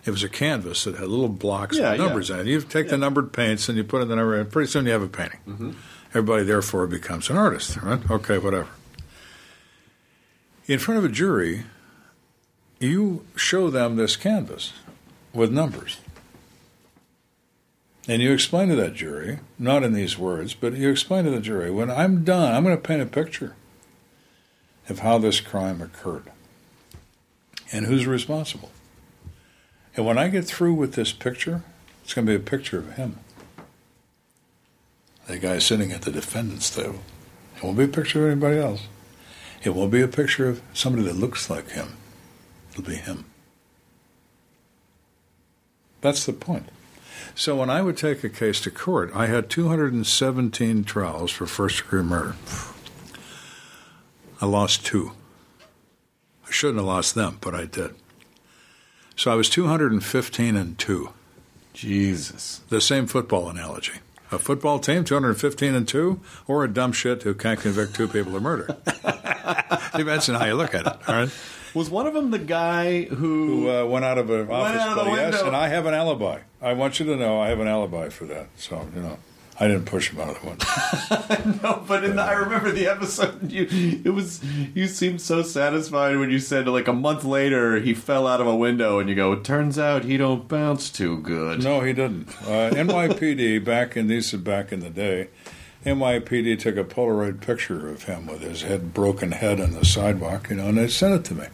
It 0.06 0.12
was 0.12 0.24
a 0.24 0.30
canvas 0.30 0.86
that 0.86 0.96
had 0.96 1.10
little 1.10 1.28
blocks 1.28 1.78
Yeah, 1.78 1.92
with 1.92 2.00
yeah. 2.00 2.06
numbers 2.06 2.30
in 2.30 2.40
it. 2.40 2.46
You 2.48 2.62
take 2.62 2.88
the 2.88 2.98
numbered 2.98 3.34
paints 3.34 3.68
and 3.68 3.78
you 3.78 3.84
put 3.84 4.02
in 4.02 4.08
the 4.08 4.16
number, 4.16 4.40
and 4.40 4.50
pretty 4.50 4.70
soon 4.72 4.86
you 4.86 4.92
have 4.94 5.02
a 5.02 5.08
painting. 5.10 5.40
Mm-hmm. 5.48 5.72
Everybody, 6.10 6.44
therefore, 6.46 6.88
becomes 6.88 7.30
an 7.30 7.36
artist, 7.36 7.76
right? 7.78 8.00
Okay, 8.10 8.38
whatever. 8.38 8.70
In 10.66 10.80
front 10.80 11.00
of 11.00 11.04
a 11.06 11.10
jury, 11.14 11.64
you 12.80 13.26
show 13.36 13.70
them 13.70 13.98
this 13.98 14.16
canvas 14.16 14.72
with 15.34 15.52
numbers. 15.52 15.98
And 18.08 18.22
you 18.22 18.32
explain 18.32 18.70
to 18.70 18.76
that 18.76 18.94
jury, 18.94 19.40
not 19.60 19.84
in 19.84 19.94
these 19.94 20.18
words, 20.18 20.54
but 20.54 20.74
you 20.74 20.90
explain 20.90 21.26
to 21.26 21.32
the 21.32 21.42
jury, 21.42 21.70
when 21.70 21.92
I'm 21.92 22.24
done, 22.24 22.56
I'm 22.56 22.64
going 22.64 22.76
to 22.76 22.82
paint 22.82 23.02
a 23.02 23.06
picture 23.06 23.56
of 24.88 25.00
how 25.00 25.18
this 25.18 25.42
crime 25.42 25.82
occurred 25.82 26.32
and 27.74 27.86
who's 27.86 28.08
responsible. 28.08 28.72
And 29.96 30.06
when 30.06 30.18
I 30.18 30.30
get 30.30 30.46
through 30.46 30.76
with 30.76 30.94
this 30.94 31.12
picture, 31.12 31.64
it's 32.04 32.14
going 32.14 32.26
to 32.26 32.32
be 32.32 32.38
a 32.38 32.40
picture 32.40 32.78
of 32.78 32.94
him. 32.94 33.20
The 35.28 35.38
guy 35.38 35.58
sitting 35.60 35.92
at 35.92 36.04
the 36.04 36.12
defendant's 36.12 36.74
table. 36.74 37.02
It 37.58 37.64
won't 37.64 37.78
be 37.78 37.84
a 37.84 37.90
picture 37.90 38.26
of 38.26 38.32
anybody 38.32 38.60
else. 38.60 38.84
It 39.64 39.72
won't 39.72 39.92
be 39.92 40.02
a 40.02 40.08
picture 40.08 40.48
of 40.48 40.62
somebody 40.74 41.04
that 41.06 41.18
looks 41.18 41.50
like 41.50 41.72
him. 41.72 41.98
It'll 42.72 42.84
be 42.84 42.96
him. 42.96 43.26
That's 46.00 46.26
the 46.26 46.32
point. 46.32 46.70
So 47.36 47.56
when 47.56 47.70
I 47.70 47.82
would 47.82 47.98
take 47.98 48.24
a 48.24 48.30
case 48.30 48.60
to 48.62 48.72
court, 48.72 49.12
I 49.14 49.28
had 49.28 49.50
217 49.50 50.84
trials 50.84 51.32
for 51.32 51.46
first 51.46 51.78
degree 51.78 52.04
murder. 52.04 52.36
I 54.42 54.46
lost 54.46 54.86
two. 54.86 55.12
I 56.48 56.52
shouldn't 56.52 56.80
have 56.80 56.86
lost 56.86 57.16
them, 57.16 57.38
but 57.42 57.56
I 57.56 57.66
did. 57.66 57.94
So 59.16 59.32
I 59.32 59.36
was 59.36 59.50
215 59.50 60.56
and 60.56 60.78
2. 60.78 61.10
Jesus. 61.74 62.62
The 62.70 62.82
same 62.82 63.08
football 63.08 63.50
analogy. 63.50 63.94
A 64.32 64.38
football 64.38 64.80
team, 64.80 65.04
215 65.04 65.74
and 65.74 65.88
2, 65.88 66.20
or 66.48 66.64
a 66.64 66.68
dumb 66.68 66.92
shit 66.92 67.24
who 67.24 67.34
can't 67.34 67.60
convict 67.60 67.96
two 67.96 68.08
people 68.08 68.36
of 68.36 68.44
murder. 68.44 68.78
Depends 69.96 70.30
on 70.30 70.36
how 70.36 70.46
you 70.46 70.56
look 70.56 70.76
at 70.76 70.86
it, 70.86 70.98
all 71.08 71.16
right? 71.16 71.30
Was 71.78 71.92
one 71.92 72.08
of 72.08 72.16
them 72.16 72.32
the 72.32 72.40
guy 72.40 73.04
who? 73.04 73.16
Who 73.46 73.70
uh, 73.70 73.86
went 73.86 74.04
out 74.04 74.18
of 74.18 74.30
an 74.32 74.50
office, 74.50 74.82
out 74.82 74.98
of 74.98 75.06
the 75.06 75.12
yes, 75.12 75.34
window. 75.34 75.48
and 75.48 75.56
I 75.56 75.68
have 75.68 75.86
an 75.86 75.94
alibi. 75.94 76.40
I 76.60 76.74
want 76.74 77.00
you 77.00 77.06
to 77.06 77.16
know 77.16 77.40
I 77.40 77.50
have 77.50 77.60
an 77.60 77.68
alibi 77.68 78.10
for 78.10 78.26
that. 78.26 78.48
So, 78.58 78.88
you 78.96 79.02
know, 79.02 79.20
I 79.60 79.68
didn't 79.68 79.86
push 79.86 80.10
him 80.10 80.20
out 80.20 80.30
of 80.30 80.42
the 80.42 80.48
window. 80.48 81.62
no, 81.64 81.84
but 81.88 82.04
in 82.04 82.16
the, 82.16 82.24
I 82.24 82.34
remember 82.34 82.72
the 82.72 82.88
episode. 82.88 83.52
You, 83.52 83.68
it 84.04 84.10
was 84.10 84.44
you 84.44 84.88
seemed 84.88 85.22
so 85.22 85.44
satisfied 85.44 86.18
when 86.18 86.32
you 86.32 86.40
said 86.40 86.68
like 86.68 86.88
a 86.88 86.94
month 86.94 87.24
later 87.24 87.80
he 87.80 87.94
fell 87.94 88.26
out 88.26 88.42
of 88.42 88.48
a 88.48 88.56
window, 88.56 88.98
and 88.98 89.08
you 89.08 89.16
go, 89.16 89.34
"It 89.34 89.44
turns 89.44 89.78
out 89.78 90.04
he 90.04 90.18
don't 90.18 90.48
bounce 90.48 90.90
too 90.90 91.18
good." 91.22 91.64
No, 91.64 91.82
he 91.82 91.94
didn't. 91.94 92.30
Uh, 92.42 92.72
NYPD 92.74 93.64
back 93.64 93.96
in 93.96 94.08
these 94.08 94.32
back 94.34 94.72
in 94.72 94.80
the 94.80 94.90
day. 94.90 95.30
NYPD 95.86 96.60
took 96.60 96.76
a 96.76 96.84
Polaroid 96.84 97.40
picture 97.40 97.88
of 97.88 98.04
him 98.04 98.28
with 98.28 98.42
his 98.42 98.64
head 98.64 98.94
broken 98.94 99.32
head 99.32 99.62
on 99.62 99.72
the 99.72 99.86
sidewalk, 99.86 100.50
you 100.50 100.58
know, 100.58 100.68
and 100.68 100.78
they 100.78 100.88
sent 100.88 101.14
it 101.14 101.24
to 101.26 101.36
me. 101.36 101.46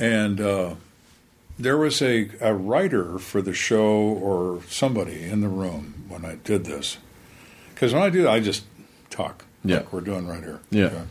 And 0.00 0.40
uh, 0.40 0.74
there 1.58 1.76
was 1.76 2.00
a, 2.00 2.30
a 2.40 2.54
writer 2.54 3.18
for 3.18 3.42
the 3.42 3.52
show 3.52 3.92
or 3.92 4.62
somebody 4.68 5.22
in 5.24 5.40
the 5.42 5.48
room 5.48 6.04
when 6.08 6.24
I 6.24 6.36
did 6.36 6.64
this. 6.64 6.96
Because 7.74 7.92
when 7.92 8.02
I 8.02 8.10
do 8.10 8.22
that, 8.22 8.30
I 8.32 8.40
just 8.40 8.64
talk, 9.10 9.44
Yeah. 9.64 9.76
like 9.78 9.92
we're 9.92 10.00
doing 10.00 10.26
right 10.26 10.42
here. 10.42 10.60
Yeah. 10.70 11.02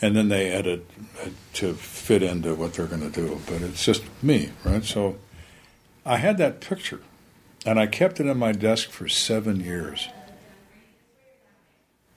And 0.00 0.16
then 0.16 0.28
they 0.28 0.50
edit 0.50 0.84
to 1.54 1.74
fit 1.74 2.22
into 2.22 2.54
what 2.54 2.74
they're 2.74 2.86
going 2.86 3.08
to 3.08 3.10
do. 3.10 3.40
But 3.46 3.62
it's 3.62 3.84
just 3.84 4.02
me, 4.22 4.50
right? 4.64 4.82
So 4.84 5.16
I 6.04 6.16
had 6.16 6.38
that 6.38 6.60
picture, 6.60 7.00
and 7.64 7.78
I 7.78 7.86
kept 7.86 8.18
it 8.18 8.28
on 8.28 8.36
my 8.38 8.50
desk 8.52 8.90
for 8.90 9.08
seven 9.08 9.60
years. 9.60 10.08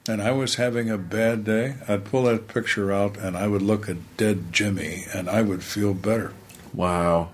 And 0.08 0.22
I 0.22 0.32
was 0.32 0.56
having 0.56 0.90
a 0.90 0.98
bad 1.00 1.44
day. 1.44 1.76
I'd 1.88 2.06
pull 2.06 2.24
that 2.24 2.48
picture 2.48 2.92
out, 2.92 3.18
and 3.18 3.36
I 3.36 3.48
would 3.48 3.64
look 3.64 3.90
at 3.90 4.18
dead 4.18 4.52
Jimmy, 4.54 5.06
and 5.14 5.28
I 5.30 5.42
would 5.42 5.64
feel 5.64 5.94
better. 5.96 6.34
Wow. 6.74 7.32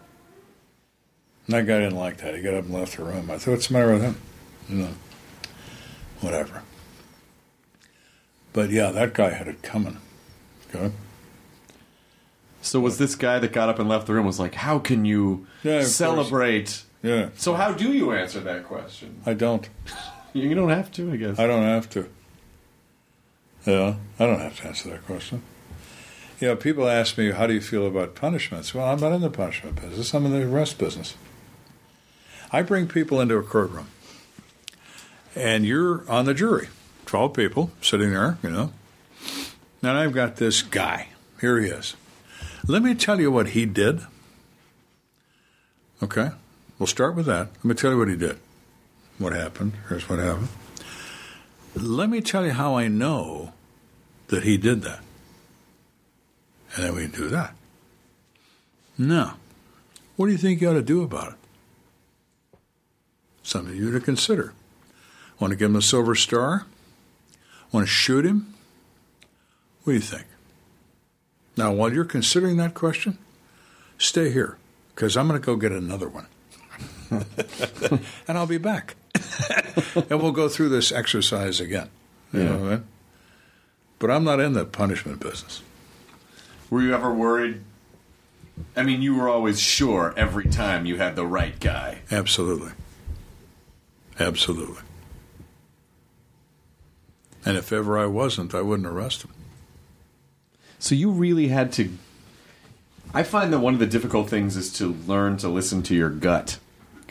And 1.48 1.56
that 1.56 1.68
guy 1.68 1.80
didn't 1.80 1.98
like 1.98 2.18
that. 2.18 2.34
He 2.36 2.42
got 2.42 2.54
up 2.54 2.66
and 2.66 2.74
left 2.74 2.96
the 2.96 3.04
room. 3.04 3.30
I 3.30 3.38
thought, 3.38 3.52
what's 3.52 3.68
the 3.68 3.74
matter 3.74 3.92
with 3.94 4.02
him? 4.04 4.16
You 4.70 4.78
know, 4.84 4.90
whatever. 6.22 6.64
But 8.54 8.70
yeah, 8.70 8.92
that 8.92 9.14
guy 9.14 9.30
had 9.32 9.48
it 9.50 9.62
coming. 9.62 9.98
Okay. 10.74 10.94
So 12.62 12.80
was 12.80 12.98
this 12.98 13.16
guy 13.16 13.40
that 13.40 13.52
got 13.52 13.68
up 13.70 13.80
and 13.80 13.90
left 13.90 14.08
the 14.08 14.14
room 14.14 14.26
was 14.26 14.40
like, 14.40 14.54
"How 14.56 14.78
can 14.78 15.04
you 15.04 15.48
Yeah, 15.64 15.74
of 15.74 15.82
course. 15.82 15.96
celebrate?" 15.96 16.84
Yeah. 17.02 17.30
So 17.36 17.56
how 17.56 17.74
do 17.74 17.92
you 17.92 18.12
answer 18.12 18.40
that 18.42 18.66
question? 18.66 19.22
I 19.26 19.34
don't. 19.34 19.68
You 20.34 20.56
don't 20.56 20.70
have 20.70 20.90
to, 20.94 21.12
I 21.12 21.18
guess. 21.18 21.38
I 21.40 21.46
don't 21.46 21.64
have 21.64 21.90
to. 21.90 22.08
Yeah, 23.66 23.96
I 24.20 24.26
don't 24.26 24.40
have 24.40 24.60
to 24.62 24.68
answer 24.68 24.90
that 24.90 25.06
question. 25.06 25.44
You 26.40 26.48
know, 26.48 26.56
people 26.56 26.88
ask 26.88 27.18
me, 27.18 27.32
how 27.32 27.46
do 27.46 27.54
you 27.54 27.62
feel 27.62 27.86
about 27.86 28.16
punishments? 28.16 28.74
Well, 28.74 28.88
I'm 28.88 29.00
not 29.00 29.12
in 29.12 29.22
the 29.22 29.30
punishment 29.30 29.80
business, 29.80 30.14
I'm 30.14 30.26
in 30.26 30.32
the 30.32 30.44
arrest 30.44 30.80
business. 30.80 31.16
I 32.52 32.64
bring 32.64 32.88
people 32.88 33.22
into 33.22 33.36
a 33.38 33.44
courtroom, 33.44 33.88
and 35.36 35.66
you're 35.66 36.10
on 36.10 36.26
the 36.26 36.34
jury 36.34 36.70
12 37.06 37.34
people 37.34 37.72
sitting 37.82 38.12
there, 38.12 38.38
you 38.42 38.50
know. 38.50 38.74
And 39.84 39.92
I've 39.92 40.14
got 40.14 40.38
this 40.38 40.62
guy. 40.62 41.08
Here 41.40 41.60
he 41.60 41.68
is. 41.70 41.96
Let 42.68 42.84
me 42.84 42.94
tell 42.96 43.20
you 43.20 43.32
what 43.32 43.50
he 43.50 43.66
did. 43.66 44.02
Okay? 46.02 46.32
We'll 46.78 46.88
start 46.88 47.16
with 47.16 47.26
that. 47.26 47.50
Let 47.58 47.66
me 47.66 47.74
tell 47.76 47.92
you 47.92 47.98
what 47.98 48.08
he 48.08 48.16
did. 48.16 48.38
What 49.18 49.34
happened? 49.34 49.74
Here's 49.90 50.08
what 50.10 50.20
happened. 50.20 50.50
Let 51.76 52.10
me 52.10 52.22
tell 52.22 52.46
you 52.46 52.52
how 52.52 52.76
I 52.76 52.88
know 52.88 53.54
that 54.28 54.44
he 54.44 54.58
did 54.58 54.82
that. 54.82 55.00
And 56.76 56.86
then 56.86 56.96
we 56.96 57.08
do 57.08 57.28
that. 57.30 57.56
Now, 58.98 59.38
what 60.16 60.28
do 60.28 60.32
you 60.32 60.38
think 60.38 60.62
you 60.62 60.70
ought 60.70 60.74
to 60.74 60.82
do 60.82 61.04
about 61.04 61.34
it? 61.34 62.60
Something 63.44 63.76
you 63.76 63.92
to 63.92 64.00
consider. 64.00 64.54
Want 65.40 65.52
to 65.52 65.58
give 65.58 65.70
him 65.70 65.76
a 65.76 65.82
silver 65.82 66.16
star? 66.16 66.66
Want 67.72 67.88
to 67.88 67.92
shoot 67.92 68.26
him? 68.26 68.54
What 69.84 69.94
do 69.94 69.96
you 69.96 70.02
think? 70.02 70.26
Now, 71.58 71.74
while 71.74 71.92
you're 71.92 72.06
considering 72.06 72.58
that 72.58 72.74
question, 72.74 73.18
stay 73.98 74.32
here 74.32 74.58
because 74.94 75.18
I'm 75.18 75.28
going 75.28 75.40
to 75.40 75.46
go 75.46 75.56
get 75.56 75.72
another 75.72 76.08
one. 76.08 76.28
and 78.28 78.38
I'll 78.38 78.48
be 78.48 78.58
back. 78.58 78.96
and 80.10 80.22
we'll 80.22 80.32
go 80.32 80.48
through 80.50 80.70
this 80.70 80.92
exercise 80.92 81.60
again. 81.60 81.90
You 82.34 82.44
know 82.44 82.58
what 82.58 82.68
I 82.68 82.76
mean? 82.76 82.88
But 84.00 84.12
I'm 84.12 84.24
not 84.24 84.40
in 84.40 84.54
the 84.54 84.66
punishment 84.66 85.20
business. 85.20 85.62
Were 86.70 86.82
you 86.82 86.94
ever 86.94 87.14
worried? 87.14 87.62
I 88.76 88.84
mean, 88.84 89.02
you 89.02 89.16
were 89.16 89.28
always 89.28 89.60
sure 89.60 90.14
every 90.16 90.48
time 90.48 90.86
you 90.86 90.98
had 90.98 91.16
the 91.16 91.26
right 91.26 91.60
guy. 91.60 92.00
Absolutely. 92.10 92.72
Absolutely. 94.20 94.82
And 97.46 97.58
if 97.58 97.74
ever 97.74 97.98
I 97.98 98.06
wasn't, 98.06 98.54
I 98.54 98.62
wouldn't 98.62 98.88
arrest 98.88 99.24
him. 99.24 99.32
So 100.80 100.96
you 100.96 101.12
really 101.12 101.50
had 101.50 101.72
to. 101.74 101.98
I 103.14 103.24
find 103.24 103.52
that 103.52 103.60
one 103.60 103.74
of 103.74 103.80
the 103.80 103.88
difficult 103.88 104.30
things 104.30 104.56
is 104.56 104.72
to 104.74 104.94
learn 105.06 105.38
to 105.38 105.50
listen 105.50 105.84
to 105.84 105.96
your 105.96 106.10
gut. 106.10 106.60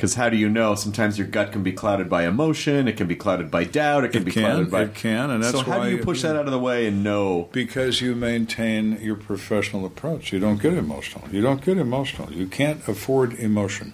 Because 0.00 0.14
how 0.14 0.30
do 0.30 0.38
you 0.38 0.48
know? 0.48 0.74
Sometimes 0.76 1.18
your 1.18 1.26
gut 1.26 1.52
can 1.52 1.62
be 1.62 1.72
clouded 1.72 2.08
by 2.08 2.26
emotion. 2.26 2.88
It 2.88 2.96
can 2.96 3.06
be 3.06 3.14
clouded 3.14 3.50
by 3.50 3.64
doubt. 3.64 4.02
It 4.02 4.12
can 4.12 4.22
It 4.22 4.24
be 4.24 4.30
can, 4.30 4.44
clouded 4.44 4.70
by. 4.70 4.84
it 4.84 4.94
can, 4.94 5.28
and 5.28 5.44
that's 5.44 5.54
so 5.54 5.62
how 5.62 5.84
do 5.84 5.90
you 5.90 5.98
push 5.98 6.22
that 6.22 6.36
out 6.36 6.46
of 6.46 6.52
the 6.52 6.58
way 6.58 6.86
and 6.86 7.04
know? 7.04 7.50
Because 7.52 8.00
you 8.00 8.14
maintain 8.14 8.98
your 9.02 9.14
professional 9.14 9.84
approach. 9.84 10.32
You 10.32 10.38
don't 10.38 10.58
get 10.58 10.72
emotional. 10.72 11.28
You 11.30 11.42
don't 11.42 11.62
get 11.62 11.76
emotional. 11.76 12.32
You 12.32 12.46
can't 12.46 12.80
afford 12.88 13.34
emotion. 13.34 13.92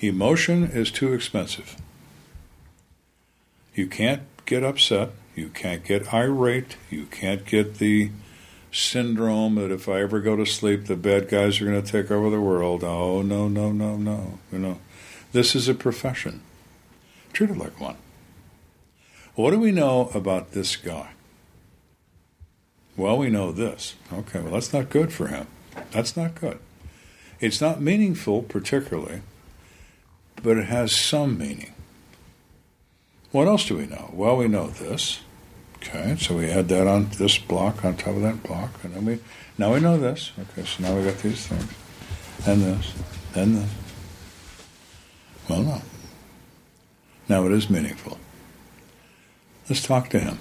Emotion 0.00 0.64
is 0.64 0.90
too 0.90 1.14
expensive. 1.14 1.76
You 3.74 3.86
can't 3.86 4.20
get 4.44 4.62
upset. 4.62 5.12
You 5.34 5.48
can't 5.48 5.82
get 5.82 6.12
irate. 6.12 6.76
You 6.90 7.06
can't 7.06 7.46
get 7.46 7.78
the 7.78 8.10
syndrome 8.70 9.54
that 9.54 9.70
if 9.70 9.88
I 9.88 10.02
ever 10.02 10.20
go 10.20 10.36
to 10.36 10.44
sleep, 10.44 10.84
the 10.84 10.96
bad 10.96 11.30
guys 11.30 11.58
are 11.58 11.64
going 11.64 11.82
to 11.82 11.90
take 11.90 12.10
over 12.10 12.28
the 12.28 12.40
world. 12.40 12.84
Oh, 12.84 13.22
no, 13.22 13.48
no, 13.48 13.72
no, 13.72 13.96
no. 13.96 14.38
You 14.52 14.58
know, 14.58 14.78
this 15.32 15.54
is 15.54 15.68
a 15.68 15.74
profession. 15.74 16.42
Treat 17.32 17.50
it 17.50 17.58
like 17.58 17.80
one. 17.80 17.96
What 19.34 19.52
do 19.52 19.60
we 19.60 19.72
know 19.72 20.10
about 20.12 20.52
this 20.52 20.76
guy? 20.76 21.10
Well, 22.96 23.16
we 23.16 23.30
know 23.30 23.52
this. 23.52 23.94
Okay, 24.12 24.40
well, 24.40 24.52
that's 24.52 24.72
not 24.72 24.90
good 24.90 25.12
for 25.12 25.28
him. 25.28 25.46
That's 25.92 26.16
not 26.16 26.34
good. 26.34 26.58
It's 27.40 27.60
not 27.60 27.80
meaningful, 27.80 28.42
particularly, 28.42 29.22
but 30.42 30.58
it 30.58 30.66
has 30.66 30.92
some 30.92 31.38
meaning. 31.38 31.72
What 33.30 33.46
else 33.46 33.66
do 33.66 33.76
we 33.76 33.86
know? 33.86 34.10
Well, 34.12 34.36
we 34.36 34.48
know 34.48 34.66
this. 34.66 35.20
Okay, 35.76 36.16
so 36.18 36.36
we 36.36 36.50
add 36.50 36.68
that 36.68 36.86
on 36.86 37.08
this 37.16 37.38
block 37.38 37.84
on 37.84 37.96
top 37.96 38.16
of 38.16 38.22
that 38.22 38.42
block, 38.42 38.72
and 38.84 38.92
then 38.92 39.06
we 39.06 39.18
now 39.56 39.72
we 39.72 39.80
know 39.80 39.96
this. 39.96 40.32
Okay, 40.38 40.66
so 40.66 40.82
now 40.82 40.94
we 40.94 41.04
got 41.04 41.18
these 41.20 41.46
things, 41.46 41.72
and 42.46 42.62
this, 42.62 42.92
and 43.34 43.56
this. 43.56 43.70
Well, 45.50 45.62
no. 45.64 45.82
Now 47.28 47.44
it 47.46 47.50
is 47.50 47.68
meaningful. 47.68 48.18
Let's 49.68 49.82
talk 49.82 50.08
to 50.10 50.20
him. 50.20 50.38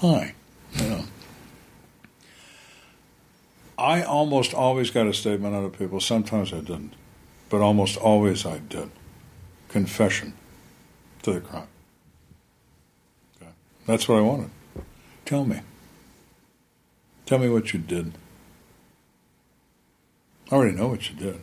Hi. 0.00 0.34
I 3.78 4.02
almost 4.02 4.52
always 4.54 4.90
got 4.90 5.06
a 5.06 5.14
statement 5.14 5.54
out 5.54 5.62
of 5.62 5.78
people. 5.78 6.00
Sometimes 6.00 6.52
I 6.52 6.58
didn't, 6.58 6.94
but 7.48 7.60
almost 7.60 7.96
always 7.96 8.44
I 8.44 8.58
did. 8.58 8.90
Confession 9.68 10.34
to 11.22 11.32
the 11.34 11.40
crime. 11.40 11.68
Okay. 13.40 13.52
That's 13.86 14.08
what 14.08 14.18
I 14.18 14.22
wanted. 14.22 14.50
Tell 15.24 15.44
me. 15.44 15.60
Tell 17.24 17.38
me 17.38 17.48
what 17.48 17.72
you 17.72 17.78
did. 17.78 18.14
I 20.50 20.56
already 20.56 20.76
know 20.76 20.88
what 20.88 21.08
you 21.08 21.14
did. 21.14 21.40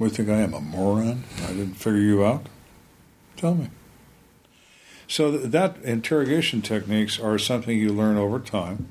Do 0.00 0.06
you 0.06 0.10
think 0.12 0.30
I 0.30 0.38
am, 0.38 0.54
a 0.54 0.62
moron? 0.62 1.24
I 1.42 1.48
didn't 1.48 1.74
figure 1.74 2.00
you 2.00 2.24
out? 2.24 2.46
Tell 3.36 3.54
me. 3.54 3.68
So 5.06 5.30
that 5.30 5.76
interrogation 5.82 6.62
techniques 6.62 7.20
are 7.20 7.38
something 7.38 7.76
you 7.76 7.92
learn 7.92 8.16
over 8.16 8.38
time. 8.38 8.88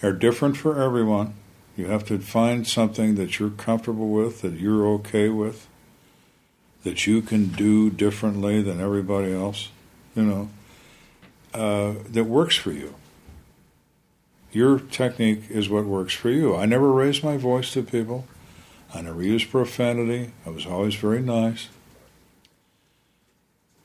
They're 0.00 0.12
different 0.12 0.56
for 0.56 0.82
everyone. 0.82 1.34
You 1.76 1.86
have 1.86 2.04
to 2.06 2.18
find 2.18 2.66
something 2.66 3.14
that 3.14 3.38
you're 3.38 3.50
comfortable 3.50 4.08
with, 4.08 4.42
that 4.42 4.54
you're 4.54 4.84
okay 4.94 5.28
with, 5.28 5.68
that 6.82 7.06
you 7.06 7.22
can 7.22 7.46
do 7.46 7.88
differently 7.88 8.60
than 8.60 8.80
everybody 8.80 9.32
else, 9.32 9.68
you 10.16 10.24
know, 10.24 10.50
uh, 11.54 11.94
that 12.10 12.24
works 12.24 12.56
for 12.56 12.72
you. 12.72 12.96
Your 14.50 14.80
technique 14.80 15.44
is 15.50 15.68
what 15.68 15.84
works 15.84 16.14
for 16.14 16.30
you. 16.30 16.56
I 16.56 16.66
never 16.66 16.90
raised 16.90 17.22
my 17.22 17.36
voice 17.36 17.72
to 17.74 17.84
people. 17.84 18.26
I 18.94 19.02
never 19.02 19.22
used 19.22 19.50
profanity. 19.50 20.32
I 20.46 20.50
was 20.50 20.66
always 20.66 20.94
very 20.94 21.20
nice. 21.20 21.68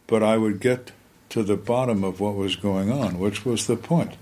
But 0.08 0.24
I 0.24 0.38
would 0.38 0.60
get 0.60 0.92
to 1.30 1.44
the 1.44 1.58
bottom 1.58 2.04
of 2.04 2.20
what 2.20 2.36
was 2.36 2.56
going 2.56 2.92
on, 2.92 3.20
which 3.20 3.46
was 3.46 3.68
the 3.68 3.76
point. 3.76 4.16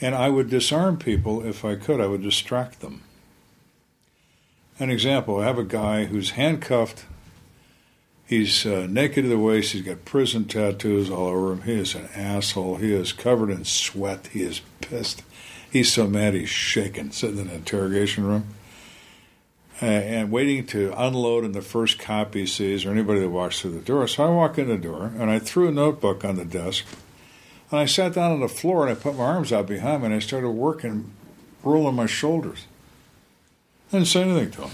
And 0.00 0.14
I 0.14 0.28
would 0.28 0.48
disarm 0.48 0.96
people 0.96 1.44
if 1.44 1.64
I 1.64 1.74
could. 1.74 2.00
I 2.00 2.06
would 2.06 2.22
distract 2.22 2.80
them. 2.80 3.02
An 4.78 4.90
example 4.90 5.40
I 5.40 5.44
have 5.44 5.58
a 5.58 5.64
guy 5.64 6.04
who's 6.04 6.30
handcuffed. 6.30 7.04
He's 8.24 8.64
uh, 8.64 8.86
naked 8.88 9.24
to 9.24 9.28
the 9.28 9.38
waist. 9.38 9.72
He's 9.72 9.82
got 9.82 10.04
prison 10.04 10.44
tattoos 10.44 11.10
all 11.10 11.26
over 11.26 11.52
him. 11.52 11.62
He 11.62 11.72
is 11.72 11.94
an 11.94 12.08
asshole. 12.14 12.76
He 12.76 12.94
is 12.94 13.12
covered 13.12 13.50
in 13.50 13.64
sweat. 13.64 14.28
He 14.28 14.42
is 14.42 14.60
pissed. 14.80 15.22
He's 15.70 15.92
so 15.92 16.06
mad 16.06 16.34
he's 16.34 16.48
shaking, 16.48 17.10
sitting 17.10 17.38
in 17.38 17.48
the 17.48 17.54
interrogation 17.54 18.24
room 18.24 18.54
and 19.80 20.30
waiting 20.30 20.66
to 20.66 20.92
unload 20.96 21.44
in 21.44 21.52
the 21.52 21.62
first 21.62 21.98
cop 21.98 22.34
he 22.34 22.46
sees 22.46 22.84
or 22.84 22.90
anybody 22.90 23.20
that 23.20 23.28
walks 23.28 23.60
through 23.60 23.72
the 23.72 23.80
door. 23.80 24.08
So 24.08 24.24
I 24.24 24.30
walk 24.30 24.58
in 24.58 24.68
the 24.68 24.78
door 24.78 25.12
and 25.18 25.30
I 25.30 25.38
threw 25.38 25.68
a 25.68 25.72
notebook 25.72 26.24
on 26.24 26.36
the 26.36 26.44
desk 26.44 26.84
and 27.70 27.80
I 27.80 27.86
sat 27.86 28.14
down 28.14 28.32
on 28.32 28.40
the 28.40 28.48
floor 28.48 28.86
and 28.86 28.96
I 28.96 29.00
put 29.00 29.16
my 29.16 29.24
arms 29.24 29.52
out 29.52 29.66
behind 29.66 30.02
me 30.02 30.06
and 30.06 30.14
I 30.14 30.18
started 30.18 30.50
working, 30.50 31.12
rolling 31.62 31.94
my 31.94 32.06
shoulders. 32.06 32.66
I 33.88 33.98
didn't 33.98 34.08
say 34.08 34.22
anything 34.22 34.50
to 34.52 34.62
him. 34.62 34.70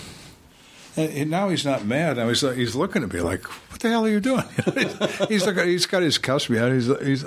And, 0.97 1.31
now 1.31 1.49
he's 1.49 1.65
not 1.65 1.85
mad. 1.85 2.17
Now 2.17 2.29
he's 2.29 2.45
uh, 2.45 2.53
he's 2.53 2.77
looking 2.77 3.03
at 3.03 3.13
me 3.13 3.19
like, 3.19 3.45
"What 3.73 3.81
the 3.81 3.89
hell 3.89 4.05
are 4.05 4.09
you 4.09 4.21
doing?" 4.21 4.45
he's 5.29 5.45
like, 5.45 5.67
he's 5.67 5.87
got 5.87 6.03
his 6.03 6.19
cuffs 6.19 6.47
behind. 6.47 6.75
He's 6.75 6.87
he's 7.01 7.25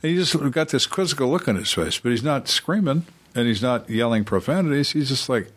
he 0.00 0.14
just 0.14 0.34
got 0.52 0.70
this 0.70 0.86
quizzical 0.86 1.28
look 1.28 1.48
on 1.48 1.56
his 1.56 1.70
face, 1.70 1.98
but 1.98 2.12
he's 2.12 2.22
not 2.22 2.48
screaming 2.48 3.04
and 3.34 3.46
he's 3.46 3.60
not 3.60 3.90
yelling 3.90 4.24
profanities. 4.24 4.92
He's 4.92 5.10
just 5.10 5.28
like, 5.28 5.52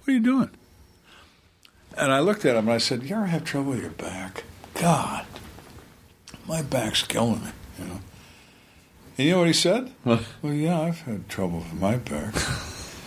"What 0.00 0.08
are 0.08 0.12
you 0.16 0.20
doing?" 0.20 0.50
And 1.96 2.12
I 2.12 2.20
looked 2.20 2.44
at 2.44 2.56
him 2.56 2.66
and 2.66 2.72
I 2.74 2.78
said, 2.78 3.02
"You 3.04 3.16
ever 3.16 3.26
have 3.26 3.44
trouble 3.44 3.70
with 3.72 3.80
your 3.80 3.90
back? 3.90 4.44
God, 4.74 5.24
my 6.46 6.62
back's 6.62 7.02
killing 7.02 7.42
me." 7.44 7.50
You 7.78 7.84
know. 7.86 8.00
And 9.18 9.26
you 9.26 9.32
know 9.32 9.38
what 9.38 9.46
he 9.46 9.52
said? 9.54 9.92
well, 10.04 10.20
yeah, 10.44 10.80
I've 10.80 11.00
had 11.00 11.28
trouble 11.28 11.58
with 11.58 11.72
my 11.74 11.96
back. 11.96 12.34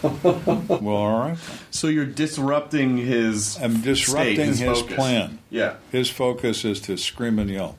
well, 0.82 0.88
all 0.96 1.20
right. 1.20 1.38
So 1.70 1.88
you're 1.88 2.06
disrupting 2.06 2.98
his. 2.98 3.58
I'm 3.62 3.82
disrupting 3.82 4.36
state, 4.36 4.46
his, 4.48 4.60
his 4.60 4.82
plan. 4.82 5.40
Yeah, 5.52 5.76
His 5.92 6.10
focus 6.10 6.66
is 6.66 6.80
to 6.82 6.98
scream 6.98 7.38
and 7.38 7.50
yell. 7.50 7.78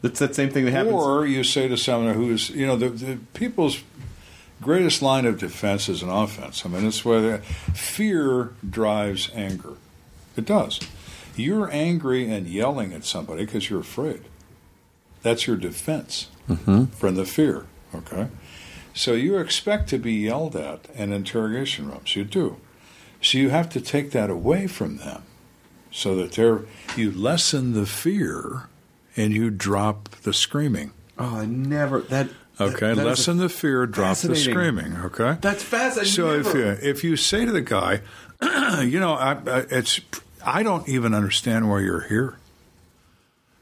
that's 0.00 0.20
that 0.20 0.34
same 0.34 0.50
thing 0.50 0.64
that 0.64 0.70
happens. 0.70 0.94
Or 0.94 1.26
you 1.26 1.44
say 1.44 1.68
to 1.68 1.76
someone 1.76 2.14
who's, 2.14 2.50
you 2.50 2.66
know, 2.66 2.76
the, 2.76 2.88
the 2.88 3.18
people's 3.34 3.82
greatest 4.62 5.02
line 5.02 5.26
of 5.26 5.38
defense 5.38 5.88
is 5.88 6.02
an 6.02 6.08
offense. 6.08 6.64
I 6.64 6.68
mean, 6.70 6.86
it's 6.86 7.04
where 7.04 7.38
fear 7.74 8.52
drives 8.68 9.30
anger. 9.34 9.74
It 10.36 10.44
does. 10.44 10.80
You're 11.36 11.70
angry 11.70 12.30
and 12.30 12.46
yelling 12.46 12.92
at 12.92 13.04
somebody 13.04 13.44
because 13.44 13.68
you're 13.68 13.80
afraid. 13.80 14.22
That's 15.22 15.46
your 15.46 15.56
defense 15.56 16.28
mm-hmm. 16.48 16.86
from 16.86 17.16
the 17.16 17.24
fear. 17.24 17.66
Okay, 17.94 18.28
so 18.94 19.12
you 19.12 19.38
expect 19.38 19.88
to 19.90 19.98
be 19.98 20.12
yelled 20.14 20.56
at 20.56 20.86
in 20.94 21.12
interrogation 21.12 21.88
rooms. 21.88 22.16
You 22.16 22.24
do. 22.24 22.56
So 23.22 23.38
you 23.38 23.50
have 23.50 23.68
to 23.70 23.80
take 23.80 24.10
that 24.12 24.30
away 24.30 24.66
from 24.66 24.98
them, 24.98 25.22
so 25.90 26.14
that 26.16 26.32
they're 26.32 26.60
you 26.96 27.10
lessen 27.10 27.72
the 27.72 27.86
fear 27.86 28.68
and 29.16 29.32
you 29.32 29.50
drop 29.50 30.10
the 30.22 30.32
screaming. 30.32 30.92
oh, 31.18 31.38
I 31.40 31.46
never 31.46 32.00
that. 32.02 32.28
Okay, 32.58 32.88
that- 32.88 32.96
that 32.96 33.04
lessen 33.04 33.36
the 33.36 33.50
fear, 33.50 33.84
drop 33.86 34.16
the 34.16 34.34
screaming. 34.34 34.96
Okay, 34.96 35.36
That's 35.42 35.62
fascinating. 35.62 36.12
so 36.12 36.30
if 36.32 36.54
you 36.54 36.64
if 36.90 37.04
you 37.04 37.16
say 37.16 37.44
to 37.44 37.52
the 37.52 37.60
guy, 37.60 38.00
you 38.82 38.98
know, 38.98 39.12
I, 39.12 39.32
I, 39.32 39.58
it's 39.70 40.00
I 40.46 40.62
don't 40.62 40.88
even 40.88 41.12
understand 41.12 41.68
why 41.68 41.80
you're 41.80 42.08
here. 42.08 42.38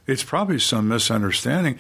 It's 0.06 0.22
probably 0.22 0.58
some 0.58 0.86
misunderstanding. 0.88 1.78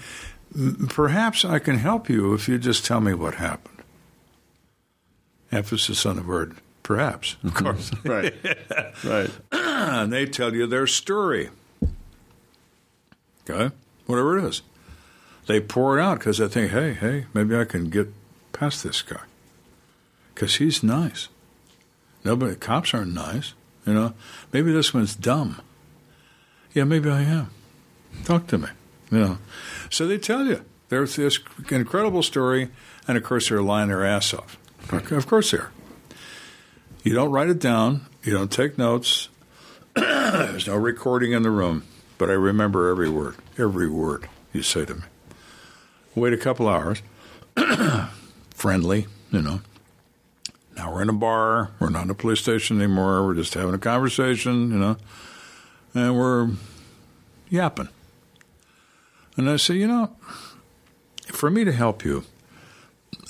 Perhaps 0.88 1.44
I 1.44 1.58
can 1.58 1.78
help 1.78 2.08
you 2.08 2.32
if 2.34 2.48
you 2.48 2.58
just 2.58 2.86
tell 2.86 3.00
me 3.00 3.12
what 3.14 3.34
happened. 3.34 3.82
Emphasis 5.52 6.06
on 6.06 6.16
the 6.16 6.22
word 6.22 6.56
perhaps, 6.84 7.34
of 7.42 7.50
mm-hmm. 7.50 7.64
course. 7.64 7.90
right, 8.04 8.34
right. 9.04 9.30
and 9.52 10.12
they 10.12 10.26
tell 10.26 10.54
you 10.54 10.68
their 10.68 10.86
story. 10.86 11.50
Okay, 13.50 13.74
whatever 14.06 14.38
it 14.38 14.44
is, 14.44 14.62
they 15.48 15.60
pour 15.60 15.98
it 15.98 16.02
out 16.02 16.20
because 16.20 16.38
they 16.38 16.46
think, 16.46 16.70
hey, 16.70 16.94
hey, 16.94 17.26
maybe 17.34 17.56
I 17.56 17.64
can 17.64 17.90
get 17.90 18.14
past 18.52 18.84
this 18.84 19.02
guy 19.02 19.20
because 20.32 20.56
he's 20.56 20.82
nice. 20.82 21.28
Nobody, 22.24 22.54
cops 22.54 22.94
aren't 22.94 23.12
nice, 23.12 23.54
you 23.86 23.94
know. 23.94 24.14
Maybe 24.52 24.72
this 24.72 24.94
one's 24.94 25.14
dumb. 25.14 25.60
Yeah, 26.72 26.84
maybe 26.84 27.10
I 27.10 27.22
am. 27.22 27.50
Talk 28.24 28.46
to 28.48 28.58
me, 28.58 28.68
you 29.10 29.18
know. 29.18 29.38
So 29.90 30.06
they 30.06 30.18
tell 30.18 30.46
you 30.46 30.64
there's 30.88 31.16
this 31.16 31.38
incredible 31.70 32.22
story, 32.22 32.70
and 33.06 33.16
of 33.16 33.24
course 33.24 33.48
they're 33.48 33.62
lying 33.62 33.88
their 33.88 34.04
ass 34.04 34.34
off. 34.34 34.56
Okay, 34.92 35.16
of 35.16 35.26
course 35.26 35.50
they 35.50 35.58
are. 35.58 35.70
You 37.02 37.14
don't 37.14 37.30
write 37.30 37.48
it 37.48 37.58
down. 37.58 38.06
You 38.22 38.32
don't 38.32 38.50
take 38.50 38.78
notes. 38.78 39.28
There's 39.94 40.66
no 40.66 40.76
recording 40.76 41.32
in 41.32 41.42
the 41.42 41.50
room, 41.50 41.84
but 42.16 42.30
I 42.30 42.32
remember 42.32 42.88
every 42.88 43.10
word, 43.10 43.36
every 43.58 43.88
word 43.88 44.28
you 44.52 44.62
say 44.62 44.86
to 44.86 44.94
me. 44.94 45.02
Wait 46.14 46.32
a 46.32 46.38
couple 46.38 46.66
hours, 46.66 47.02
friendly, 48.50 49.06
you 49.30 49.42
know. 49.42 49.60
Now 50.76 50.92
we're 50.92 51.02
in 51.02 51.08
a 51.08 51.14
bar. 51.14 51.70
We're 51.78 51.90
not 51.90 52.04
in 52.04 52.10
a 52.10 52.14
police 52.14 52.40
station 52.40 52.80
anymore. 52.80 53.24
We're 53.24 53.34
just 53.34 53.54
having 53.54 53.74
a 53.74 53.78
conversation, 53.78 54.70
you 54.70 54.78
know, 54.78 54.96
and 55.94 56.16
we're 56.16 56.50
yapping. 57.48 57.88
And 59.36 59.48
I 59.48 59.56
say, 59.56 59.74
you 59.74 59.86
know, 59.86 60.16
for 61.26 61.50
me 61.50 61.64
to 61.64 61.72
help 61.72 62.04
you, 62.04 62.24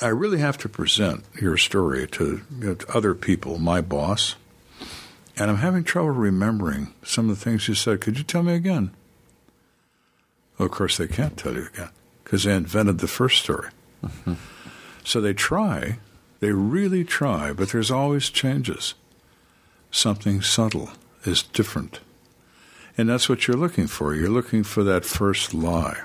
I 0.01 0.09
really 0.09 0.39
have 0.39 0.59
to 0.59 0.69
present 0.69 1.25
your 1.41 1.57
story 1.57 2.07
to, 2.09 2.43
you 2.59 2.67
know, 2.67 2.75
to 2.75 2.97
other 2.97 3.15
people, 3.15 3.59
my 3.59 3.81
boss, 3.81 4.35
and 5.37 5.51
I'm 5.51 5.59
having 5.59 5.85
trouble 5.85 6.11
remembering 6.11 6.95
some 7.03 7.29
of 7.31 7.39
the 7.39 7.45
things 7.45 7.69
you 7.69 7.75
said. 7.75 8.01
Could 8.01 8.19
you 8.19 8.25
tell 8.25 8.43
me 8.43 8.55
again? 8.55 8.91
Well, 10.59 10.67
of 10.67 10.73
course, 10.73 10.97
they 10.97 11.09
can't 11.09 11.37
tell 11.37 11.55
you 11.55 11.67
again 11.67 11.91
because 12.23 12.45
they 12.45 12.55
invented 12.55 12.99
the 12.99 13.09
first 13.09 13.43
story. 13.43 13.69
Mm-hmm. 14.05 14.35
So 15.05 15.21
they 15.21 15.35
try, 15.35 15.99
they 16.45 16.53
really 16.53 17.05
try, 17.05 17.55
but 17.55 17.71
there's 17.71 17.91
always 17.91 18.29
changes. 18.29 18.93
Something 19.91 20.43
subtle 20.43 20.91
is 21.25 21.43
different. 21.43 22.01
And 22.99 23.09
that's 23.09 23.31
what 23.31 23.49
you're 23.49 23.57
looking 23.57 23.87
for. 23.87 24.15
You're 24.15 24.29
looking 24.29 24.63
for 24.63 24.85
that 24.85 25.07
first 25.07 25.55
lie. 25.55 26.03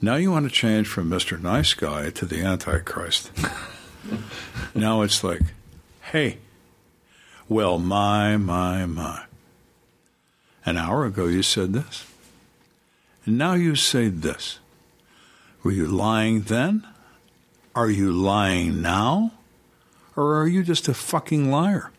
Now 0.00 0.14
you 0.14 0.30
want 0.30 0.46
to 0.46 0.54
change 0.54 0.86
from 0.86 1.10
Mr. 1.10 1.42
Nice 1.42 1.74
Guy 1.74 2.10
to 2.10 2.24
the 2.24 2.40
Antichrist. 2.40 3.32
now 4.76 5.02
it's 5.02 5.24
like, 5.24 5.42
hey, 6.12 6.38
well, 7.48 7.80
my, 7.80 8.36
my, 8.36 8.86
my. 8.86 9.24
An 10.64 10.76
hour 10.76 11.04
ago 11.04 11.26
you 11.26 11.42
said 11.42 11.72
this. 11.72 12.06
And 13.24 13.36
now 13.36 13.54
you 13.54 13.74
say 13.74 14.06
this. 14.06 14.60
Were 15.64 15.72
you 15.72 15.88
lying 15.88 16.42
then? 16.42 16.86
Are 17.76 17.90
you 17.90 18.10
lying 18.10 18.80
now? 18.82 19.32
Or 20.16 20.40
are 20.40 20.48
you 20.48 20.62
just 20.62 20.88
a 20.88 20.94
fucking 20.94 21.50
liar? 21.50 21.90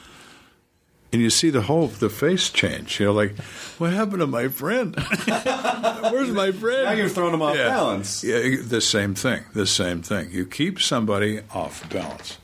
and 1.12 1.20
you 1.20 1.28
see 1.28 1.50
the 1.50 1.60
whole 1.62 1.88
the 1.88 2.08
face 2.08 2.48
change. 2.48 2.98
You 2.98 3.06
know, 3.06 3.12
like 3.12 3.36
what 3.78 3.92
happened 3.92 4.20
to 4.20 4.26
my 4.26 4.48
friend? 4.48 4.94
Where's 5.26 6.30
my 6.30 6.50
friend? 6.50 6.84
Now 6.84 6.92
you're 6.92 7.10
throwing 7.10 7.34
him 7.34 7.42
off 7.42 7.56
Yeah. 7.56 7.68
balance. 7.68 8.24
Yeah, 8.24 8.56
the 8.62 8.80
same 8.80 9.14
thing. 9.14 9.44
The 9.52 9.66
same 9.66 10.00
thing. 10.00 10.30
You 10.32 10.46
keep 10.46 10.80
somebody 10.80 11.40
off 11.52 11.88
balance. 11.90 12.38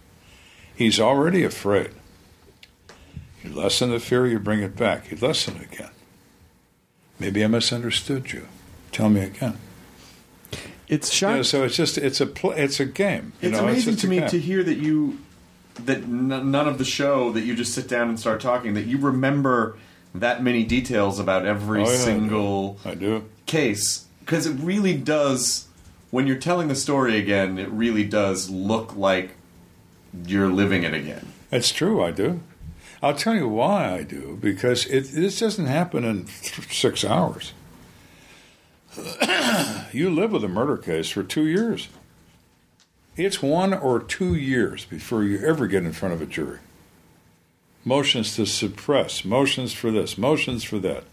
He's 0.75 1.01
already 1.01 1.43
afraid. 1.43 1.89
You 3.43 3.55
lessen 3.55 3.91
the 3.91 3.99
fear, 3.99 4.27
you 4.27 4.39
bring 4.39 4.61
it 4.61 4.77
back. 4.77 5.11
You 5.11 5.17
lessen 5.17 5.57
it 5.57 5.73
again. 5.73 5.91
Maybe 7.19 7.43
I 7.43 7.47
misunderstood 7.47 8.31
you. 8.33 8.47
Tell 8.93 9.09
me 9.09 9.23
again. 9.23 9.57
It's 10.89 11.21
You 11.21 11.29
know, 11.29 11.43
so 11.43 11.65
it's 11.65 11.77
just 11.77 11.99
it's 11.99 12.21
a 12.21 12.27
pl- 12.27 12.53
it's 12.53 12.79
a 12.81 12.85
game. 12.85 13.33
You 13.41 13.49
it's 13.49 13.59
know, 13.59 13.65
amazing 13.65 13.93
just 13.95 14.03
to 14.03 14.09
me 14.09 14.19
game. 14.21 14.29
to 14.29 14.39
hear 14.41 14.63
that 14.63 14.77
you 14.79 15.19
that 15.85 15.99
n- 15.99 16.29
none 16.51 16.69
of 16.69 16.79
the 16.79 16.85
show 16.85 17.33
that 17.33 17.43
you 17.43 17.55
just 17.55 17.75
sit 17.75 17.89
down 17.89 18.09
and 18.09 18.19
start 18.21 18.41
talking 18.41 18.75
that 18.75 18.87
you 18.87 18.99
remember 18.99 19.77
that 20.15 20.43
many 20.43 20.65
details 20.65 21.19
about 21.19 21.45
every 21.45 21.83
Oh, 21.83 21.85
yeah, 21.85 21.91
I 21.91 21.97
do. 21.97 21.99
single 22.03 22.79
I 22.85 22.95
do. 22.95 23.25
case 23.47 24.07
because 24.21 24.47
it 24.47 24.55
really 24.55 24.97
does 24.97 25.67
when 26.11 26.27
you're 26.27 26.37
telling 26.39 26.69
the 26.69 26.75
story 26.77 27.19
again 27.19 27.59
it 27.59 27.69
really 27.71 28.05
does 28.05 28.49
look 28.49 28.97
like 28.97 29.33
you're 30.25 30.49
living 30.49 30.83
it 30.85 30.95
again 30.95 31.27
It's 31.53 31.71
true, 31.71 32.03
I 32.03 32.11
do. 32.11 32.41
I'll 33.03 33.15
tell 33.15 33.35
you 33.35 33.47
why 33.47 33.93
I 33.93 34.03
do 34.03 34.39
because 34.41 34.87
it 34.87 35.13
this 35.13 35.39
doesn't 35.41 35.67
happen 35.67 36.05
in 36.05 36.25
th- 36.25 36.73
six 36.73 37.05
hours. 37.05 37.53
You 39.93 40.11
live 40.11 40.33
with 40.33 40.45
a 40.45 40.49
murder 40.49 40.77
case 40.77 41.09
for 41.09 41.23
two 41.23 41.47
years. 41.47 41.89
It's 43.17 43.43
one 43.43 43.73
or 43.73 44.01
two 44.01 44.35
years 44.35 44.85
before 44.85 45.25
you 45.25 45.39
ever 45.39 45.67
get 45.67 45.85
in 45.85 45.93
front 45.93 46.15
of 46.15 46.21
a 46.21 46.27
jury. 46.27 46.59
Motions 47.85 48.37
to 48.37 48.47
suppress, 48.47 49.25
motions 49.25 49.73
for 49.73 49.91
this, 49.91 50.19
motions 50.19 50.65
for 50.65 50.79
that. 50.81 51.05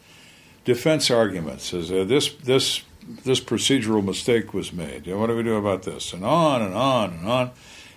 Defense 0.66 1.12
arguments 1.12 1.74
is 1.74 1.92
uh, 1.92 2.04
this 2.04 2.34
this 2.36 2.84
this 3.24 3.40
procedural 3.40 4.04
mistake 4.04 4.54
was 4.54 4.74
made. 4.74 5.08
What 5.08 5.28
do 5.28 5.36
we 5.36 5.44
do 5.44 5.56
about 5.56 5.84
this? 5.84 6.14
And 6.14 6.26
on 6.26 6.62
and 6.62 6.74
on 6.74 7.12
and 7.12 7.28
on. 7.28 7.52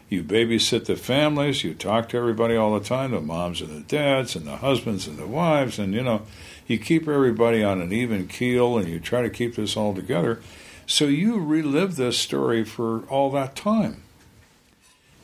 You 0.08 0.22
babysit 0.22 0.84
the 0.84 0.96
families. 0.96 1.64
You 1.64 1.74
talk 1.74 2.08
to 2.10 2.16
everybody 2.16 2.54
all 2.54 2.78
the 2.78 2.84
time, 2.84 3.10
the 3.10 3.20
moms 3.20 3.60
and 3.60 3.70
the 3.70 3.80
dads 3.80 4.36
and 4.36 4.46
the 4.46 4.58
husbands 4.58 5.08
and 5.08 5.18
the 5.18 5.26
wives, 5.26 5.78
and 5.80 5.92
you 5.94 6.02
know, 6.02 6.22
you 6.66 6.78
keep 6.78 7.08
everybody 7.08 7.62
on 7.62 7.80
an 7.80 7.92
even 7.92 8.28
keel, 8.28 8.78
and 8.78 8.88
you 8.88 9.00
try 9.00 9.22
to 9.22 9.30
keep 9.30 9.56
this 9.56 9.76
all 9.76 9.94
together. 9.94 10.40
So 10.86 11.06
you 11.06 11.38
relive 11.38 11.96
this 11.96 12.18
story 12.18 12.64
for 12.64 13.00
all 13.08 13.30
that 13.32 13.56
time. 13.56 14.02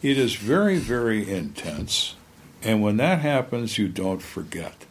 It 0.03 0.19
is 0.19 0.35
very, 0.35 0.79
very 0.79 1.31
intense, 1.31 2.17
and 2.63 2.83
when 2.83 2.97
that 2.97 3.21
happens, 3.21 3.79
you 3.79 3.89
don't 3.89 4.23
forget. 4.23 4.87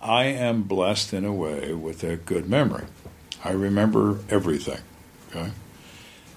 I 0.00 0.24
am 0.24 0.62
blessed 0.62 1.12
in 1.12 1.24
a 1.24 1.32
way 1.32 1.72
with 1.72 2.04
a 2.04 2.16
good 2.16 2.48
memory. 2.48 2.84
I 3.42 3.50
remember 3.50 4.20
everything. 4.30 4.80
Okay, 5.30 5.50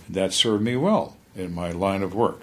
that 0.10 0.34
served 0.34 0.64
me 0.64 0.76
well 0.76 1.18
in 1.36 1.54
my 1.54 1.72
line 1.72 2.02
of 2.02 2.16
work. 2.16 2.42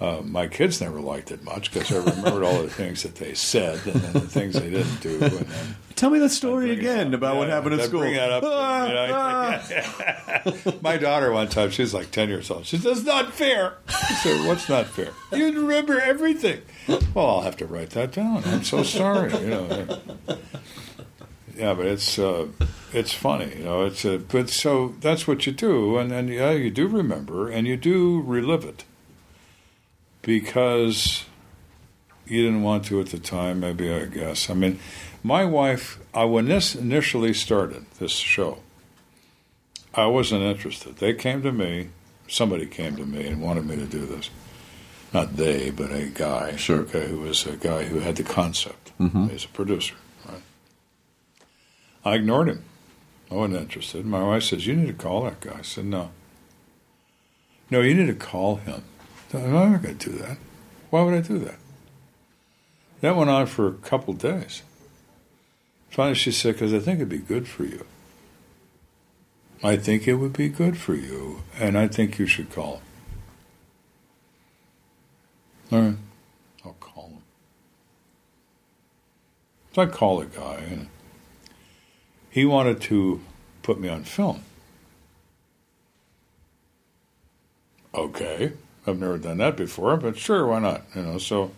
Uh, 0.00 0.20
my 0.24 0.46
kids 0.46 0.80
never 0.80 1.00
liked 1.00 1.32
it 1.32 1.42
much 1.42 1.72
because 1.72 1.90
I 1.90 1.96
remembered 1.98 2.44
all 2.44 2.62
the 2.62 2.70
things 2.70 3.02
that 3.02 3.16
they 3.16 3.34
said 3.34 3.84
and 3.84 3.94
then 4.00 4.12
the 4.12 4.20
things 4.20 4.54
they 4.54 4.70
didn't 4.70 5.00
do. 5.00 5.14
And 5.20 5.32
then 5.32 5.76
tell 5.96 6.08
me 6.10 6.20
the 6.20 6.28
story 6.28 6.70
again 6.70 7.14
about 7.14 7.34
what 7.36 7.48
happened 7.48 7.74
at 7.80 7.86
school 7.88 8.00
Bring 8.02 8.14
that 8.14 8.30
up. 8.30 8.42
them, 8.42 8.52
you 8.52 8.56
Ah, 8.56 9.62
know. 9.68 9.82
ah. 10.72 10.78
My 10.82 10.98
daughter 10.98 11.32
one 11.32 11.48
time, 11.48 11.70
she's 11.70 11.92
like 11.92 12.12
ten 12.12 12.28
years 12.28 12.48
old. 12.48 12.64
She 12.66 12.76
says, 12.78 13.02
"That's 13.02 13.06
not 13.26 13.32
fair." 13.34 13.74
I 13.88 14.14
said, 14.22 14.46
"What's 14.46 14.68
not 14.68 14.86
fair? 14.86 15.10
You 15.32 15.46
remember 15.66 15.98
everything." 16.00 16.60
Well, 17.12 17.26
I'll 17.26 17.40
have 17.42 17.56
to 17.56 17.66
write 17.66 17.90
that 17.90 18.12
down. 18.12 18.44
I'm 18.46 18.62
so 18.62 18.84
sorry. 18.84 19.32
You 19.32 19.46
know. 19.50 19.98
Yeah, 21.56 21.74
but 21.74 21.86
it's 21.86 22.20
uh, 22.20 22.46
it's 22.92 23.12
funny, 23.12 23.52
you 23.58 23.64
know. 23.64 23.84
It's 23.86 24.04
a, 24.04 24.18
but 24.18 24.48
so 24.48 24.94
that's 25.00 25.26
what 25.26 25.44
you 25.44 25.52
do, 25.52 25.98
and 25.98 26.08
then 26.12 26.28
yeah, 26.28 26.52
you 26.52 26.70
do 26.70 26.86
remember, 26.86 27.48
and 27.50 27.66
you 27.66 27.76
do 27.76 28.20
relive 28.20 28.64
it 28.64 28.84
because 30.22 31.24
you 32.26 32.42
didn't 32.42 32.62
want 32.62 32.84
to 32.86 33.00
at 33.00 33.06
the 33.06 33.18
time. 33.18 33.60
Maybe 33.60 33.92
I 33.92 34.04
guess. 34.06 34.50
I 34.50 34.54
mean, 34.54 34.78
my 35.22 35.44
wife, 35.44 35.98
I 36.14 36.24
when 36.24 36.46
this 36.46 36.74
initially 36.74 37.32
started 37.32 37.86
this 37.98 38.12
show, 38.12 38.58
I 39.94 40.06
wasn't 40.06 40.42
interested. 40.42 40.96
They 40.96 41.14
came 41.14 41.42
to 41.42 41.52
me, 41.52 41.88
somebody 42.28 42.66
came 42.66 42.96
to 42.96 43.06
me 43.06 43.26
and 43.26 43.42
wanted 43.42 43.66
me 43.66 43.76
to 43.76 43.86
do 43.86 44.06
this. 44.06 44.30
Not 45.12 45.36
they, 45.36 45.70
but 45.70 45.90
a 45.90 46.06
guy. 46.06 46.56
Sure. 46.56 46.80
Okay, 46.80 47.08
who 47.08 47.20
was 47.20 47.46
a 47.46 47.56
guy 47.56 47.84
who 47.84 48.00
had 48.00 48.16
the 48.16 48.22
concept. 48.22 48.92
Mm-hmm. 49.00 49.28
He's 49.28 49.46
a 49.46 49.48
producer. 49.48 49.94
Right. 50.26 50.42
I 52.04 52.14
ignored 52.16 52.48
him. 52.48 52.64
I 53.30 53.34
wasn't 53.34 53.60
interested. 53.60 54.04
My 54.04 54.22
wife 54.22 54.42
says, 54.42 54.66
"You 54.66 54.76
need 54.76 54.88
to 54.88 54.92
call 54.92 55.24
that 55.24 55.40
guy." 55.40 55.56
I 55.60 55.62
said, 55.62 55.86
"No." 55.86 56.10
No, 57.70 57.80
you 57.80 57.94
need 57.94 58.06
to 58.06 58.14
call 58.14 58.56
him. 58.56 58.82
Oh, 59.34 59.38
I'm 59.38 59.72
not 59.72 59.82
going 59.82 59.98
to 59.98 60.10
do 60.10 60.16
that. 60.18 60.38
Why 60.90 61.02
would 61.02 61.14
I 61.14 61.20
do 61.20 61.38
that? 61.40 61.58
That 63.00 63.14
went 63.14 63.30
on 63.30 63.46
for 63.46 63.68
a 63.68 63.74
couple 63.74 64.14
days. 64.14 64.62
Finally, 65.90 66.14
she 66.14 66.32
said, 66.32 66.54
"Because 66.54 66.72
I 66.72 66.78
think 66.78 66.96
it'd 66.96 67.08
be 67.08 67.18
good 67.18 67.46
for 67.46 67.64
you. 67.64 67.86
I 69.62 69.76
think 69.76 70.08
it 70.08 70.14
would 70.14 70.32
be 70.32 70.48
good 70.48 70.78
for 70.78 70.94
you, 70.94 71.42
and 71.58 71.76
I 71.76 71.88
think 71.88 72.18
you 72.18 72.26
should 72.26 72.50
call 72.50 72.76
him." 72.76 72.82
All 75.70 75.80
right, 75.80 75.96
I'll 76.64 76.72
call 76.74 77.08
him. 77.08 77.22
So 79.74 79.82
I 79.82 79.86
call 79.86 80.20
the 80.20 80.26
guy, 80.26 80.56
and 80.70 80.88
he 82.30 82.44
wanted 82.44 82.80
to 82.82 83.20
put 83.62 83.78
me 83.78 83.88
on 83.88 84.04
film. 84.04 84.42
Okay, 87.94 88.52
I've 88.88 88.98
never 88.98 89.18
done 89.18 89.38
that 89.38 89.56
before, 89.56 89.96
but 89.96 90.16
sure, 90.16 90.46
why 90.46 90.58
not? 90.58 90.82
You 90.94 91.02
know, 91.02 91.18
so 91.18 91.52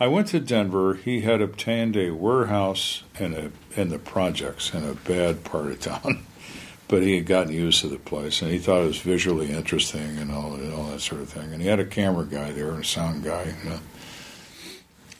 I 0.00 0.08
went 0.08 0.26
to 0.28 0.40
Denver. 0.40 0.94
He 0.94 1.20
had 1.20 1.40
obtained 1.40 1.96
a 1.96 2.10
warehouse 2.10 3.04
in 3.18 3.34
a 3.34 3.80
in 3.80 3.88
the 3.88 3.98
projects 3.98 4.74
in 4.74 4.84
a 4.84 4.94
bad 4.94 5.44
part 5.44 5.66
of 5.66 5.80
town, 5.80 6.24
but 6.88 7.02
he 7.02 7.16
had 7.16 7.26
gotten 7.26 7.52
used 7.52 7.80
to 7.82 7.88
the 7.88 7.98
place, 7.98 8.42
and 8.42 8.50
he 8.50 8.58
thought 8.58 8.82
it 8.82 8.88
was 8.88 8.98
visually 8.98 9.50
interesting 9.50 10.18
and 10.18 10.32
all 10.32 10.54
and 10.54 10.74
all 10.74 10.86
that 10.86 11.00
sort 11.00 11.20
of 11.20 11.28
thing. 11.28 11.52
And 11.52 11.62
he 11.62 11.68
had 11.68 11.80
a 11.80 11.86
camera 11.86 12.24
guy 12.24 12.50
there 12.52 12.70
and 12.70 12.82
a 12.82 12.84
sound 12.84 13.22
guy, 13.22 13.54
you 13.62 13.70
know. 13.70 13.78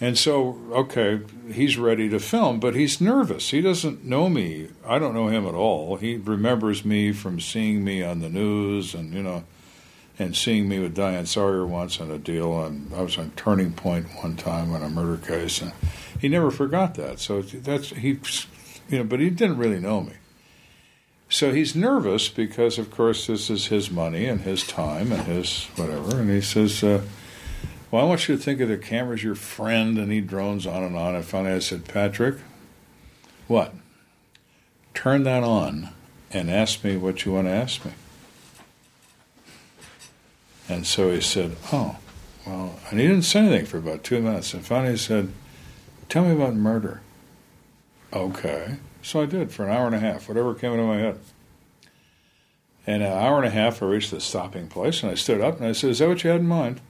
And 0.03 0.19
so, 0.19 0.59
okay, 0.73 1.21
he's 1.53 1.79
ready 1.79 2.09
to 2.09 2.19
film, 2.19 2.59
but 2.59 2.75
he's 2.75 3.01
nervous. 3.01 3.51
He 3.51 3.61
doesn't 3.61 4.05
know 4.05 4.29
me. 4.29 4.67
I 4.85 4.99
don't 4.99 5.15
know 5.15 5.29
him 5.29 5.47
at 5.47 5.55
all. 5.55 5.95
He 5.95 6.17
remembers 6.17 6.85
me 6.85 7.13
from 7.13 7.39
seeing 7.39 7.85
me 7.85 8.03
on 8.03 8.19
the 8.19 8.29
news 8.29 8.95
and, 8.97 9.15
you 9.15 9.23
know, 9.23 9.45
and 10.23 10.37
seeing 10.37 10.69
me 10.69 10.79
with 10.79 10.95
Diane 10.95 11.27
Sawyer 11.27 11.67
once 11.67 12.01
on 12.01 12.11
a 12.11 12.19
deal. 12.19 12.51
On, 12.53 12.91
I 12.95 13.03
was 13.03 13.19
on 13.19 13.33
Turning 13.33 13.73
Point 13.73 14.07
one 14.23 14.37
time 14.37 14.73
on 14.73 14.83
a 14.83 14.89
murder 14.89 15.17
case. 15.25 15.61
And 15.61 15.73
he 16.19 16.29
never 16.29 16.51
forgot 16.51 16.95
that. 16.95 17.19
So 17.19 17.43
that's, 17.43 17.91
he, 17.91 18.19
you 18.89 18.99
know, 18.99 19.05
but 19.05 19.21
he 19.21 19.29
didn't 19.31 19.59
really 19.59 19.81
know 19.81 20.01
me. 20.01 20.15
So 21.29 21.53
he's 21.53 21.75
nervous 21.75 22.29
because, 22.29 22.79
of 22.79 22.91
course, 22.91 23.27
this 23.27 23.49
is 23.49 23.67
his 23.67 23.91
money 23.91 24.27
and 24.27 24.43
his 24.43 24.67
time 24.67 25.13
and 25.13 25.23
his 25.23 25.65
whatever. 25.77 26.21
And 26.21 26.31
he 26.31 26.43
says, 26.43 26.85
uh, 26.85 27.03
well, 27.91 28.03
I 28.03 28.09
want 28.09 28.29
you 28.29 28.37
to 28.37 28.43
think 28.43 28.61
of 28.61 28.69
the 28.69 28.79
camera 28.79 29.15
as 29.15 29.23
your 29.23 29.35
friend, 29.35 29.99
and 29.99 30.13
he 30.13 30.21
drones 30.21 30.67
on 30.67 30.83
and 30.83 30.97
on. 30.97 31.15
And 31.15 31.25
finally, 31.25 31.55
I 31.55 31.59
said, 31.59 31.87
Patrick, 31.87 32.37
what? 33.49 33.75
Turn 34.95 35.23
that 35.25 35.43
on 35.43 35.91
and 36.31 36.51
ask 36.51 36.85
me 36.85 36.97
what 36.97 37.25
you 37.25 37.33
want 37.33 37.47
to 37.49 37.53
ask 37.53 37.85
me. 37.85 37.93
And 40.73 40.87
so 40.87 41.11
he 41.11 41.21
said, 41.21 41.57
Oh, 41.71 41.97
well, 42.47 42.79
and 42.91 42.99
he 42.99 43.07
didn't 43.07 43.25
say 43.25 43.41
anything 43.41 43.67
for 43.67 43.77
about 43.77 44.03
two 44.03 44.21
minutes. 44.21 44.55
And 44.55 44.65
finally, 44.65 44.93
he 44.93 44.99
said, 44.99 45.33
Tell 46.09 46.25
me 46.25 46.33
about 46.33 46.55
murder. 46.55 47.03
Okay. 48.13 48.77
So 49.03 49.21
I 49.21 49.27
did 49.27 49.53
for 49.53 49.67
an 49.67 49.71
hour 49.71 49.87
and 49.87 49.95
a 49.95 50.01
half, 50.01 50.29
whatever 50.29 50.55
came 50.55 50.73
into 50.73 50.85
my 50.85 50.99
head. 50.99 51.19
And 52.87 53.03
an 53.03 53.13
hour 53.13 53.37
and 53.37 53.47
a 53.47 53.51
half, 53.51 53.83
I 53.83 53.87
reached 53.87 54.11
the 54.11 54.21
stopping 54.21 54.67
place, 54.69 55.03
and 55.03 55.13
I 55.13 55.15
stood 55.15 55.41
up 55.41 55.59
and 55.59 55.67
I 55.67 55.73
said, 55.73 55.91
Is 55.91 55.99
that 55.99 56.09
what 56.09 56.25
you 56.25 56.31
had 56.31 56.41
in 56.41 56.47
mind? 56.49 56.81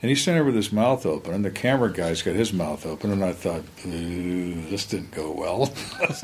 And 0.00 0.08
he's 0.10 0.20
standing 0.22 0.38
there 0.38 0.44
with 0.46 0.56
his 0.56 0.72
mouth 0.72 1.06
open, 1.06 1.32
and 1.32 1.44
the 1.44 1.50
camera 1.50 1.92
guy's 1.92 2.22
got 2.22 2.34
his 2.34 2.52
mouth 2.52 2.84
open, 2.84 3.10
and 3.10 3.24
I 3.24 3.32
thought, 3.32 3.62
this 3.84 4.84
didn't 4.84 5.12
go 5.12 5.30
well. 5.30 5.72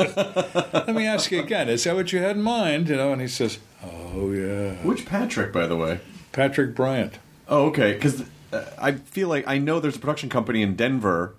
Let 0.74 0.94
me 0.94 1.06
ask 1.06 1.30
you 1.30 1.40
again, 1.40 1.70
is 1.70 1.84
that 1.84 1.94
what 1.94 2.12
you 2.12 2.18
had 2.18 2.36
in 2.36 2.42
mind? 2.42 2.90
You 2.90 2.96
know, 2.96 3.12
and 3.12 3.22
he 3.22 3.28
says, 3.28 3.58
Oh 3.82 4.32
yeah. 4.32 4.72
which 4.82 5.06
patrick 5.06 5.52
by 5.52 5.66
the 5.66 5.76
way 5.76 6.00
Patrick 6.32 6.74
Bryant. 6.74 7.18
oh 7.48 7.66
okay 7.66 7.94
because 7.94 8.22
uh, 8.52 8.64
i 8.78 8.92
feel 8.92 9.28
like 9.28 9.46
i 9.46 9.58
know 9.58 9.80
there's 9.80 9.96
a 9.96 9.98
production 10.00 10.28
company 10.28 10.62
in 10.62 10.76
denver 10.76 11.34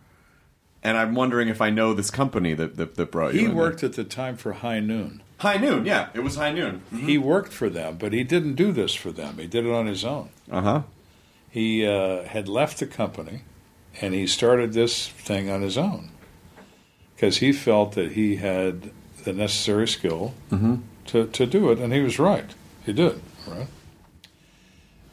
and 0.84 0.98
i'm 0.98 1.16
wondering 1.16 1.48
if 1.48 1.62
i 1.62 1.70
know 1.70 1.94
this 1.94 2.12
company 2.12 2.54
that 2.54 2.76
that, 2.78 2.96
that 2.96 3.12
brought 3.12 3.34
you 3.34 3.40
He 3.42 3.48
worked 3.48 3.82
there. 3.82 3.90
at 3.90 3.96
the 3.96 4.04
time 4.04 4.36
for 4.38 4.54
High 4.54 4.80
Noon. 4.80 5.22
high 5.40 5.58
noon 5.58 5.86
yeah 5.86 6.10
it 6.14 6.20
was 6.22 6.36
high 6.36 6.52
noon 6.52 6.82
He 6.94 7.18
worked 7.18 7.54
for 7.54 7.70
them, 7.70 7.98
but 7.98 8.14
he 8.14 8.24
didn't 8.24 8.56
do 8.56 8.72
this 8.72 8.94
for 8.94 9.12
them. 9.12 9.38
He 9.38 9.48
did 9.48 9.66
it 9.66 9.72
on 9.72 9.88
his 9.88 10.04
own. 10.06 10.30
uh-huh 10.52 10.84
He 11.50 11.86
uh, 11.86 12.24
had 12.24 12.48
left 12.48 12.80
the 12.80 12.88
company 12.88 13.42
and 14.02 14.14
he 14.14 14.26
started 14.28 14.74
this 14.74 15.08
thing 15.08 15.50
on 15.50 15.62
his 15.62 15.78
own 15.78 16.10
because 17.16 17.38
he 17.38 17.52
felt 17.52 17.92
that 17.94 18.14
he 18.14 18.38
had 18.38 18.92
the 19.26 19.34
necessary 19.34 19.88
skill 19.88 20.34
to, 21.06 21.28
to 21.28 21.46
do 21.46 21.70
it, 21.72 21.78
and 21.78 21.94
he 21.94 22.00
was 22.02 22.18
right. 22.18 22.56
He 22.86 22.94
did, 22.94 23.22
right? 23.48 23.68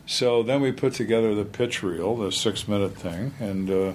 So 0.08 0.42
then 0.42 0.62
we 0.62 0.72
put 0.72 0.94
together 0.94 1.34
the 1.34 1.44
pitch 1.44 1.82
reel, 1.82 2.16
the 2.16 2.32
six 2.32 2.66
minute 2.66 2.96
thing, 2.96 3.34
and 3.38 3.70
uh, 3.70 3.92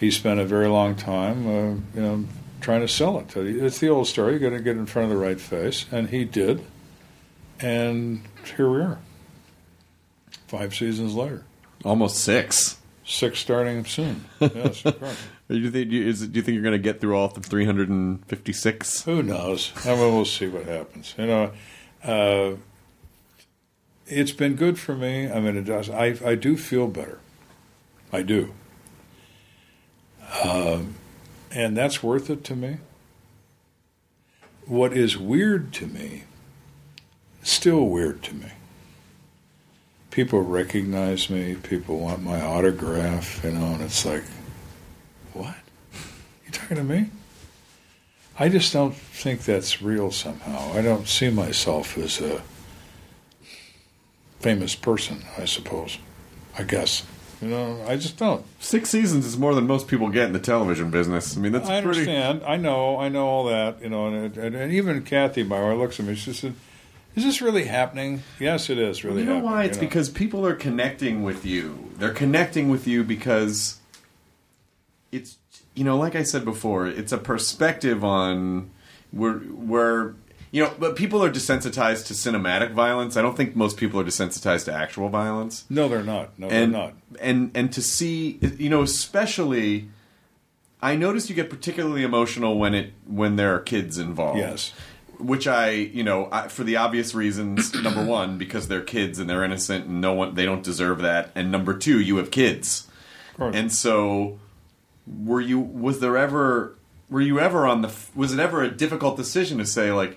he 0.00 0.10
spent 0.10 0.40
a 0.40 0.44
very 0.46 0.68
long 0.68 0.96
time, 0.96 1.46
uh, 1.46 1.70
you 1.94 2.00
know, 2.02 2.24
trying 2.62 2.80
to 2.80 2.88
sell 2.88 3.18
it. 3.20 3.36
It's 3.36 3.78
the 3.78 3.90
old 3.90 4.06
story. 4.06 4.32
You 4.32 4.38
got 4.38 4.56
to 4.56 4.60
get 4.62 4.78
in 4.78 4.86
front 4.86 5.04
of 5.12 5.16
the 5.16 5.22
right 5.22 5.38
face, 5.38 5.84
and 5.92 6.08
he 6.08 6.24
did. 6.24 6.64
And 7.60 8.22
here 8.56 8.70
we 8.70 8.80
are, 8.80 8.98
five 10.46 10.74
seasons 10.74 11.14
later, 11.14 11.44
Almost 11.84 12.20
six. 12.24 12.78
six 13.04 13.38
starting 13.38 13.84
soon. 13.84 14.24
Yes, 14.40 14.82
of 14.86 14.98
course. 14.98 15.16
Do 15.48 15.58
you 15.58 15.70
think, 15.70 15.88
do 15.90 15.96
you, 15.96 16.06
is, 16.06 16.26
do 16.28 16.36
you 16.38 16.42
think 16.42 16.54
you're 16.56 16.62
going 16.62 16.72
to 16.72 16.78
get 16.78 17.00
through 17.00 17.16
all 17.16 17.28
the 17.28 17.40
356? 17.40 19.02
Who 19.04 19.22
knows? 19.22 19.72
I 19.86 19.94
mean, 19.94 20.14
we'll 20.14 20.26
see 20.26 20.46
what 20.46 20.66
happens. 20.66 21.14
You 21.16 21.26
know, 21.26 21.52
uh, 22.04 22.56
it's 24.08 24.32
been 24.32 24.54
good 24.54 24.78
for 24.78 24.94
me. 24.94 25.30
I 25.30 25.40
mean, 25.40 25.56
it 25.56 25.64
does. 25.64 25.90
I 25.90 26.16
I 26.24 26.34
do 26.34 26.56
feel 26.56 26.86
better. 26.86 27.18
I 28.12 28.22
do. 28.22 28.54
Um, 30.42 30.94
and 31.50 31.76
that's 31.76 32.02
worth 32.02 32.30
it 32.30 32.44
to 32.44 32.56
me. 32.56 32.78
What 34.66 34.92
is 34.92 35.16
weird 35.16 35.72
to 35.74 35.86
me, 35.86 36.24
still 37.42 37.86
weird 37.86 38.22
to 38.24 38.34
me. 38.34 38.52
People 40.10 40.42
recognize 40.42 41.30
me. 41.30 41.54
People 41.54 41.98
want 42.00 42.22
my 42.22 42.40
autograph. 42.40 43.42
You 43.44 43.52
know, 43.52 43.66
and 43.66 43.82
it's 43.82 44.04
like, 44.04 44.24
what? 45.32 45.54
You 46.44 46.52
talking 46.52 46.76
to 46.76 46.84
me? 46.84 47.10
I 48.38 48.48
just 48.48 48.72
don't 48.72 48.94
think 48.94 49.42
that's 49.44 49.82
real 49.82 50.10
somehow. 50.10 50.72
I 50.72 50.82
don't 50.82 51.08
see 51.08 51.30
myself 51.30 51.96
as 51.98 52.20
a 52.20 52.42
famous 54.40 54.74
person, 54.74 55.22
I 55.36 55.44
suppose. 55.44 55.98
I 56.58 56.64
guess. 56.64 57.04
You 57.40 57.48
know, 57.48 57.84
I 57.86 57.96
just 57.96 58.16
don't. 58.16 58.44
Six 58.58 58.90
seasons 58.90 59.24
is 59.24 59.38
more 59.38 59.54
than 59.54 59.66
most 59.66 59.86
people 59.86 60.08
get 60.08 60.26
in 60.26 60.32
the 60.32 60.40
television 60.40 60.90
business. 60.90 61.36
I 61.36 61.40
mean, 61.40 61.52
that's 61.52 61.68
I 61.68 61.80
pretty. 61.82 62.00
understand. 62.00 62.42
I 62.44 62.56
know. 62.56 62.98
I 62.98 63.08
know 63.08 63.26
all 63.26 63.44
that. 63.44 63.80
You 63.80 63.90
know, 63.90 64.08
and, 64.08 64.36
and, 64.36 64.56
and 64.56 64.72
even 64.72 65.04
Kathy 65.04 65.44
Bauer 65.44 65.76
looks 65.76 66.00
at 66.00 66.06
me. 66.06 66.16
She 66.16 66.32
said, 66.32 66.54
"Is 67.14 67.22
this 67.22 67.40
really 67.40 67.64
happening?" 67.64 68.24
Yes, 68.40 68.68
it 68.70 68.78
is 68.78 69.04
really. 69.04 69.20
You 69.20 69.28
know 69.28 69.38
why? 69.38 69.64
It's 69.64 69.76
you 69.76 69.82
know. 69.82 69.88
because 69.88 70.08
people 70.08 70.44
are 70.44 70.56
connecting 70.56 71.22
with 71.22 71.46
you. 71.46 71.92
They're 71.96 72.12
connecting 72.12 72.70
with 72.70 72.88
you 72.88 73.04
because 73.04 73.78
it's 75.12 75.38
you 75.74 75.84
know, 75.84 75.96
like 75.96 76.16
I 76.16 76.24
said 76.24 76.44
before, 76.44 76.88
it's 76.88 77.12
a 77.12 77.18
perspective 77.18 78.02
on 78.02 78.70
where 79.12 79.34
where 79.34 80.16
you 80.50 80.62
know, 80.64 80.72
but 80.78 80.96
people 80.96 81.22
are 81.22 81.30
desensitized 81.30 82.06
to 82.06 82.14
cinematic 82.14 82.72
violence. 82.72 83.16
I 83.16 83.22
don't 83.22 83.36
think 83.36 83.54
most 83.54 83.76
people 83.76 84.00
are 84.00 84.04
desensitized 84.04 84.64
to 84.66 84.72
actual 84.72 85.08
violence. 85.08 85.64
no, 85.68 85.88
they're 85.88 86.02
not. 86.02 86.38
No, 86.38 86.48
and 86.48 86.74
they're 86.74 86.80
not. 86.82 86.94
and 87.20 87.50
and 87.54 87.72
to 87.72 87.82
see 87.82 88.38
you 88.58 88.70
know 88.70 88.82
especially 88.82 89.88
i 90.80 90.94
notice 90.94 91.28
you 91.28 91.34
get 91.34 91.50
particularly 91.50 92.02
emotional 92.04 92.56
when 92.58 92.72
it 92.74 92.92
when 93.06 93.34
there 93.36 93.54
are 93.54 93.58
kids 93.60 93.98
involved 93.98 94.38
Yes. 94.38 94.72
which 95.18 95.46
i 95.48 95.70
you 95.70 96.04
know 96.04 96.28
I, 96.30 96.46
for 96.48 96.62
the 96.64 96.76
obvious 96.76 97.14
reasons 97.14 97.74
number 97.82 98.04
one 98.04 98.38
because 98.38 98.68
they're 98.68 98.80
kids 98.82 99.18
and 99.18 99.28
they're 99.28 99.42
innocent 99.42 99.86
and 99.86 100.00
no 100.00 100.12
one 100.12 100.34
they 100.36 100.44
don't 100.44 100.62
deserve 100.62 101.00
that 101.02 101.30
and 101.34 101.50
number 101.50 101.74
two 101.76 101.98
you 102.00 102.16
have 102.18 102.30
kids 102.30 102.86
course. 103.36 103.56
and 103.56 103.72
so 103.72 104.38
were 105.06 105.40
you 105.40 105.58
was 105.58 105.98
there 106.00 106.16
ever 106.16 106.76
were 107.10 107.20
you 107.22 107.40
ever 107.40 107.66
on 107.66 107.82
the 107.82 107.92
was 108.14 108.32
it 108.32 108.38
ever 108.38 108.62
a 108.62 108.70
difficult 108.70 109.16
decision 109.16 109.58
to 109.58 109.66
say 109.66 109.90
like 109.90 110.16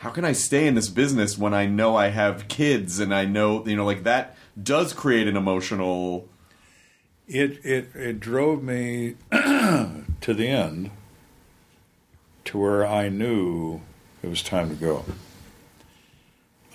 how 0.00 0.10
can 0.10 0.24
i 0.24 0.32
stay 0.32 0.66
in 0.66 0.74
this 0.74 0.88
business 0.88 1.38
when 1.38 1.54
i 1.54 1.64
know 1.66 1.96
i 1.96 2.08
have 2.08 2.48
kids 2.48 2.98
and 2.98 3.14
i 3.14 3.24
know 3.24 3.64
you 3.66 3.76
know 3.76 3.86
like 3.86 4.02
that 4.02 4.36
does 4.62 4.92
create 4.92 5.28
an 5.28 5.36
emotional 5.36 6.28
It 7.28 7.64
it 7.64 7.94
it 7.94 8.20
drove 8.20 8.62
me 8.62 9.14
to 9.30 10.34
the 10.34 10.48
end, 10.48 10.90
to 12.44 12.58
where 12.58 12.84
I 12.84 13.08
knew 13.08 13.82
it 14.22 14.28
was 14.28 14.42
time 14.42 14.68
to 14.70 14.74
go. 14.74 15.04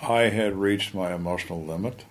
I 0.01 0.29
had 0.29 0.55
reached 0.55 0.93
my 0.93 1.13
emotional 1.13 1.61
limit, 1.61 2.05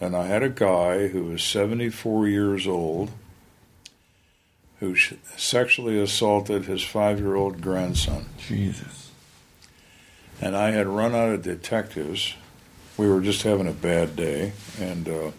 and 0.00 0.16
I 0.16 0.26
had 0.26 0.42
a 0.42 0.48
guy 0.48 1.08
who 1.08 1.26
was 1.26 1.42
74 1.44 2.26
years 2.26 2.66
old 2.66 3.12
who 4.80 4.96
sexually 5.36 6.00
assaulted 6.00 6.64
his 6.64 6.82
five 6.82 7.20
year 7.20 7.36
old 7.36 7.60
grandson. 7.60 8.26
jesus 8.38 9.07
And 10.40 10.56
I 10.56 10.70
had 10.70 10.86
run 10.86 11.14
out 11.14 11.30
of 11.30 11.42
detectives. 11.42 12.34
We 12.96 13.08
were 13.08 13.20
just 13.20 13.42
having 13.42 13.66
a 13.66 13.72
bad 13.72 14.16
day, 14.16 14.52
and 14.80 15.08
uh, 15.08 15.30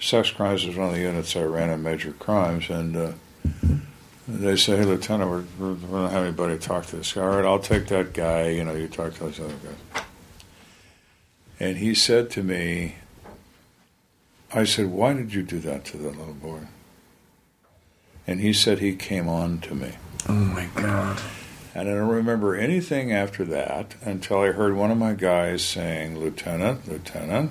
sex 0.00 0.30
crimes 0.30 0.66
was 0.66 0.76
one 0.76 0.88
of 0.88 0.94
the 0.94 1.00
units 1.00 1.36
I 1.36 1.42
ran 1.42 1.70
in 1.70 1.82
major 1.82 2.12
crimes. 2.12 2.68
And 2.70 2.96
uh, 2.96 3.12
they 4.26 4.56
say, 4.56 4.76
"Hey, 4.76 4.84
Lieutenant, 4.84 5.30
we're, 5.30 5.44
we're, 5.58 5.74
we 5.74 5.88
don't 5.88 6.10
have 6.10 6.24
anybody 6.24 6.58
to 6.58 6.60
talk 6.60 6.86
to 6.86 6.96
this 6.96 7.12
guy. 7.12 7.22
All 7.22 7.28
right, 7.28 7.44
I'll 7.44 7.58
take 7.58 7.86
that 7.88 8.12
guy. 8.12 8.48
You 8.48 8.64
know, 8.64 8.74
you 8.74 8.88
talk 8.88 9.14
to 9.14 9.20
those 9.20 9.40
other 9.40 9.54
guys." 9.54 10.04
And 11.60 11.78
he 11.78 11.94
said 11.94 12.30
to 12.30 12.42
me, 12.42 12.96
"I 14.52 14.64
said, 14.64 14.86
why 14.86 15.12
did 15.12 15.32
you 15.32 15.42
do 15.42 15.60
that 15.60 15.84
to 15.86 15.96
that 15.98 16.18
little 16.18 16.34
boy?" 16.34 16.60
And 18.26 18.40
he 18.40 18.52
said 18.52 18.78
he 18.78 18.96
came 18.96 19.28
on 19.28 19.58
to 19.60 19.74
me. 19.74 19.92
oh 20.28 20.32
my 20.32 20.66
god 20.74 21.20
And 21.74 21.88
I 21.88 21.92
don't 21.92 22.08
remember 22.08 22.54
anything 22.54 23.12
after 23.12 23.44
that 23.46 23.96
until 24.02 24.40
I 24.40 24.52
heard 24.52 24.76
one 24.76 24.92
of 24.92 24.98
my 24.98 25.14
guys 25.14 25.64
saying, 25.64 26.18
Lieutenant, 26.18 26.88
Lieutenant. 26.88 27.50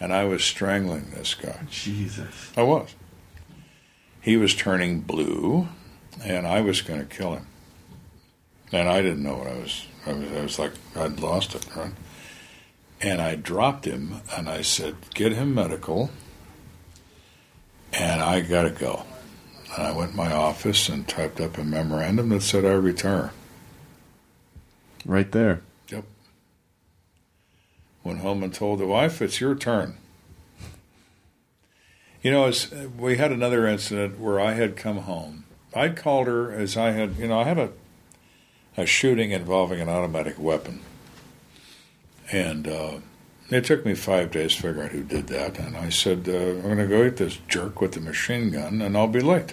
And 0.00 0.12
I 0.12 0.24
was 0.24 0.42
strangling 0.42 1.10
this 1.10 1.34
guy. 1.34 1.60
jesus 1.70 2.52
I 2.56 2.64
was. 2.64 2.94
He 4.20 4.36
was 4.36 4.54
turning 4.54 5.00
blue, 5.00 5.68
and 6.24 6.46
I 6.46 6.60
was 6.62 6.82
going 6.82 6.98
to 6.98 7.06
kill 7.06 7.34
him. 7.34 7.46
And 8.72 8.88
I 8.88 9.00
didn't 9.02 9.22
know 9.22 9.36
what 9.36 9.46
I 9.46 9.58
was. 9.58 9.86
I 10.06 10.12
was, 10.12 10.32
I 10.32 10.42
was 10.42 10.58
like, 10.58 10.72
I'd 10.96 11.20
lost 11.20 11.54
it, 11.54 11.64
right? 11.76 11.92
And 13.00 13.20
I 13.20 13.36
dropped 13.36 13.84
him, 13.84 14.22
and 14.36 14.48
I 14.48 14.62
said, 14.62 14.96
Get 15.14 15.32
him 15.32 15.54
medical, 15.54 16.10
and 17.92 18.22
I 18.22 18.40
got 18.40 18.62
to 18.62 18.70
go. 18.70 19.04
And 19.76 19.86
I 19.86 19.92
went 19.92 20.12
in 20.12 20.16
my 20.16 20.32
office 20.32 20.88
and 20.88 21.06
typed 21.06 21.40
up 21.40 21.58
a 21.58 21.64
memorandum 21.64 22.28
that 22.30 22.42
said 22.42 22.64
I 22.64 22.72
retire. 22.72 23.32
right 25.04 25.30
there 25.32 25.60
Yep. 25.88 26.04
Went 28.02 28.20
home 28.20 28.42
and 28.42 28.54
told 28.54 28.78
the 28.80 28.86
wife, 28.86 29.20
"It's 29.20 29.40
your 29.40 29.54
turn." 29.54 29.96
You 32.22 32.30
know, 32.30 32.50
we 32.98 33.18
had 33.18 33.32
another 33.32 33.66
incident 33.66 34.18
where 34.18 34.40
I 34.40 34.54
had 34.54 34.76
come 34.76 34.98
home. 34.98 35.44
I'd 35.74 35.96
called 35.96 36.26
her 36.26 36.50
as 36.52 36.76
I 36.76 36.92
had, 36.92 37.16
you 37.16 37.28
know, 37.28 37.40
I 37.40 37.44
had 37.44 37.58
a 37.58 37.70
a 38.76 38.86
shooting 38.86 39.30
involving 39.30 39.80
an 39.80 39.88
automatic 39.88 40.38
weapon, 40.38 40.80
and 42.32 42.66
uh, 42.66 42.92
it 43.50 43.64
took 43.64 43.84
me 43.84 43.94
five 43.94 44.30
days 44.30 44.54
to 44.56 44.62
figure 44.62 44.82
out 44.84 44.90
who 44.92 45.02
did 45.02 45.26
that. 45.28 45.58
And 45.58 45.76
I 45.76 45.90
said, 45.90 46.28
uh, 46.28 46.32
"I'm 46.32 46.62
going 46.62 46.78
to 46.78 46.86
go 46.86 47.04
get 47.04 47.18
this 47.18 47.38
jerk 47.46 47.80
with 47.80 47.92
the 47.92 48.00
machine 48.00 48.50
gun, 48.50 48.80
and 48.80 48.96
I'll 48.96 49.06
be 49.06 49.20
late." 49.20 49.52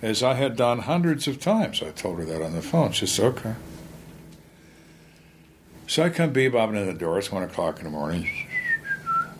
As 0.00 0.22
I 0.22 0.34
had 0.34 0.56
done 0.56 0.80
hundreds 0.80 1.26
of 1.26 1.40
times, 1.40 1.82
I 1.82 1.90
told 1.90 2.18
her 2.18 2.24
that 2.24 2.42
on 2.42 2.52
the 2.52 2.62
phone. 2.62 2.92
She 2.92 3.06
said, 3.06 3.26
"Okay." 3.26 3.54
So 5.88 6.04
I 6.04 6.10
come 6.10 6.32
bebopping 6.32 6.76
in 6.76 6.86
the 6.86 6.92
door. 6.92 7.18
It's 7.18 7.32
one 7.32 7.42
o'clock 7.42 7.78
in 7.78 7.84
the 7.84 7.90
morning, 7.90 8.28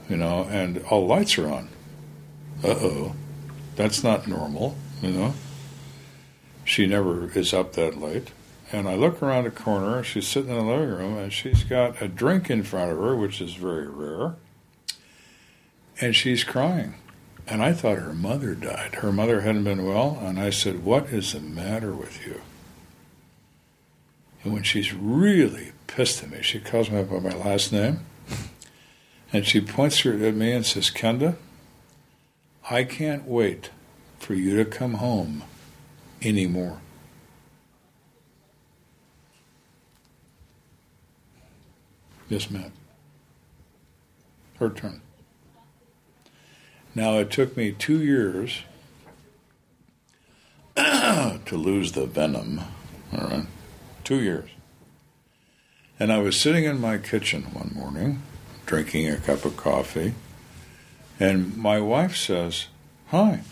you 0.09 0.17
know, 0.17 0.49
and 0.51 0.79
all 0.91 1.07
lights 1.07 1.39
are 1.39 1.49
on. 1.49 1.69
Uh 2.65 2.69
oh, 2.69 3.15
that's 3.77 4.03
not 4.03 4.27
normal, 4.27 4.77
you 5.01 5.11
know. 5.11 5.35
She 6.65 6.87
never 6.87 7.31
is 7.31 7.55
up 7.55 7.75
that 7.75 8.01
late. 8.01 8.33
And 8.71 8.89
I 8.89 8.95
look 8.97 9.23
around 9.23 9.45
the 9.45 9.51
corner. 9.51 10.03
She's 10.03 10.29
sitting 10.29 10.51
in 10.51 10.57
the 10.57 10.63
living 10.63 10.91
room, 10.91 11.17
and 11.17 11.33
she's 11.33 11.65
got 11.65 12.03
a 12.03 12.09
drink 12.09 12.51
in 12.51 12.63
front 12.63 12.91
of 12.91 12.99
her, 12.99 13.17
which 13.17 13.41
is 13.41 13.55
very 13.55 13.89
rare. 13.89 14.35
And 16.01 16.15
she's 16.15 16.45
crying. 16.45 16.97
And 17.51 17.63
I 17.63 17.73
thought 17.73 17.99
her 17.99 18.13
mother 18.13 18.55
died. 18.55 18.97
Her 18.97 19.11
mother 19.11 19.41
hadn't 19.41 19.65
been 19.65 19.85
well. 19.85 20.19
And 20.21 20.39
I 20.39 20.51
said, 20.51 20.85
What 20.85 21.07
is 21.07 21.33
the 21.33 21.41
matter 21.41 21.95
with 21.95 22.27
you? 22.27 22.43
And 24.45 24.53
when 24.53 24.63
she's 24.63 24.93
really 24.93 25.73
pissed 25.87 26.23
at 26.23 26.31
me, 26.31 26.43
she 26.43 26.61
calls 26.61 26.91
me 26.91 27.03
by 27.03 27.19
my 27.21 27.35
last 27.35 27.73
name. 27.73 28.01
And 29.33 29.47
she 29.47 29.61
points 29.61 30.01
her 30.01 30.13
at 30.13 30.35
me 30.35 30.53
and 30.53 30.65
says, 30.65 30.91
Kenda, 30.91 31.37
I 32.71 32.85
can't 32.85 33.27
wait 33.27 33.71
for 34.19 34.35
you 34.35 34.57
to 34.57 34.65
come 34.65 34.95
home 34.95 35.43
anymore. 36.21 36.81
Yes, 42.29 42.51
ma'am. 42.51 42.73
Her 44.59 44.69
turn. 44.69 45.01
Now, 46.99 47.19
it 47.19 47.31
took 47.31 47.57
me 47.57 47.71
two 47.71 48.03
years 48.03 48.63
to 50.75 51.41
lose 51.53 51.93
the 51.93 52.07
venom. 52.07 52.61
All 53.13 53.29
right. 53.29 53.47
Two 54.03 54.21
years. 54.21 54.51
And 56.01 56.13
I 56.13 56.19
was 56.19 56.41
sitting 56.41 56.65
in 56.65 56.81
my 56.81 56.99
kitchen 56.99 57.45
one 57.55 57.71
morning, 57.73 58.25
drinking 58.67 59.09
a 59.09 59.19
cup 59.19 59.45
of 59.45 59.57
coffee, 59.57 60.15
and 61.21 61.57
my 61.57 61.79
wife 61.79 62.17
says, 62.17 62.67
Hi. 63.11 63.43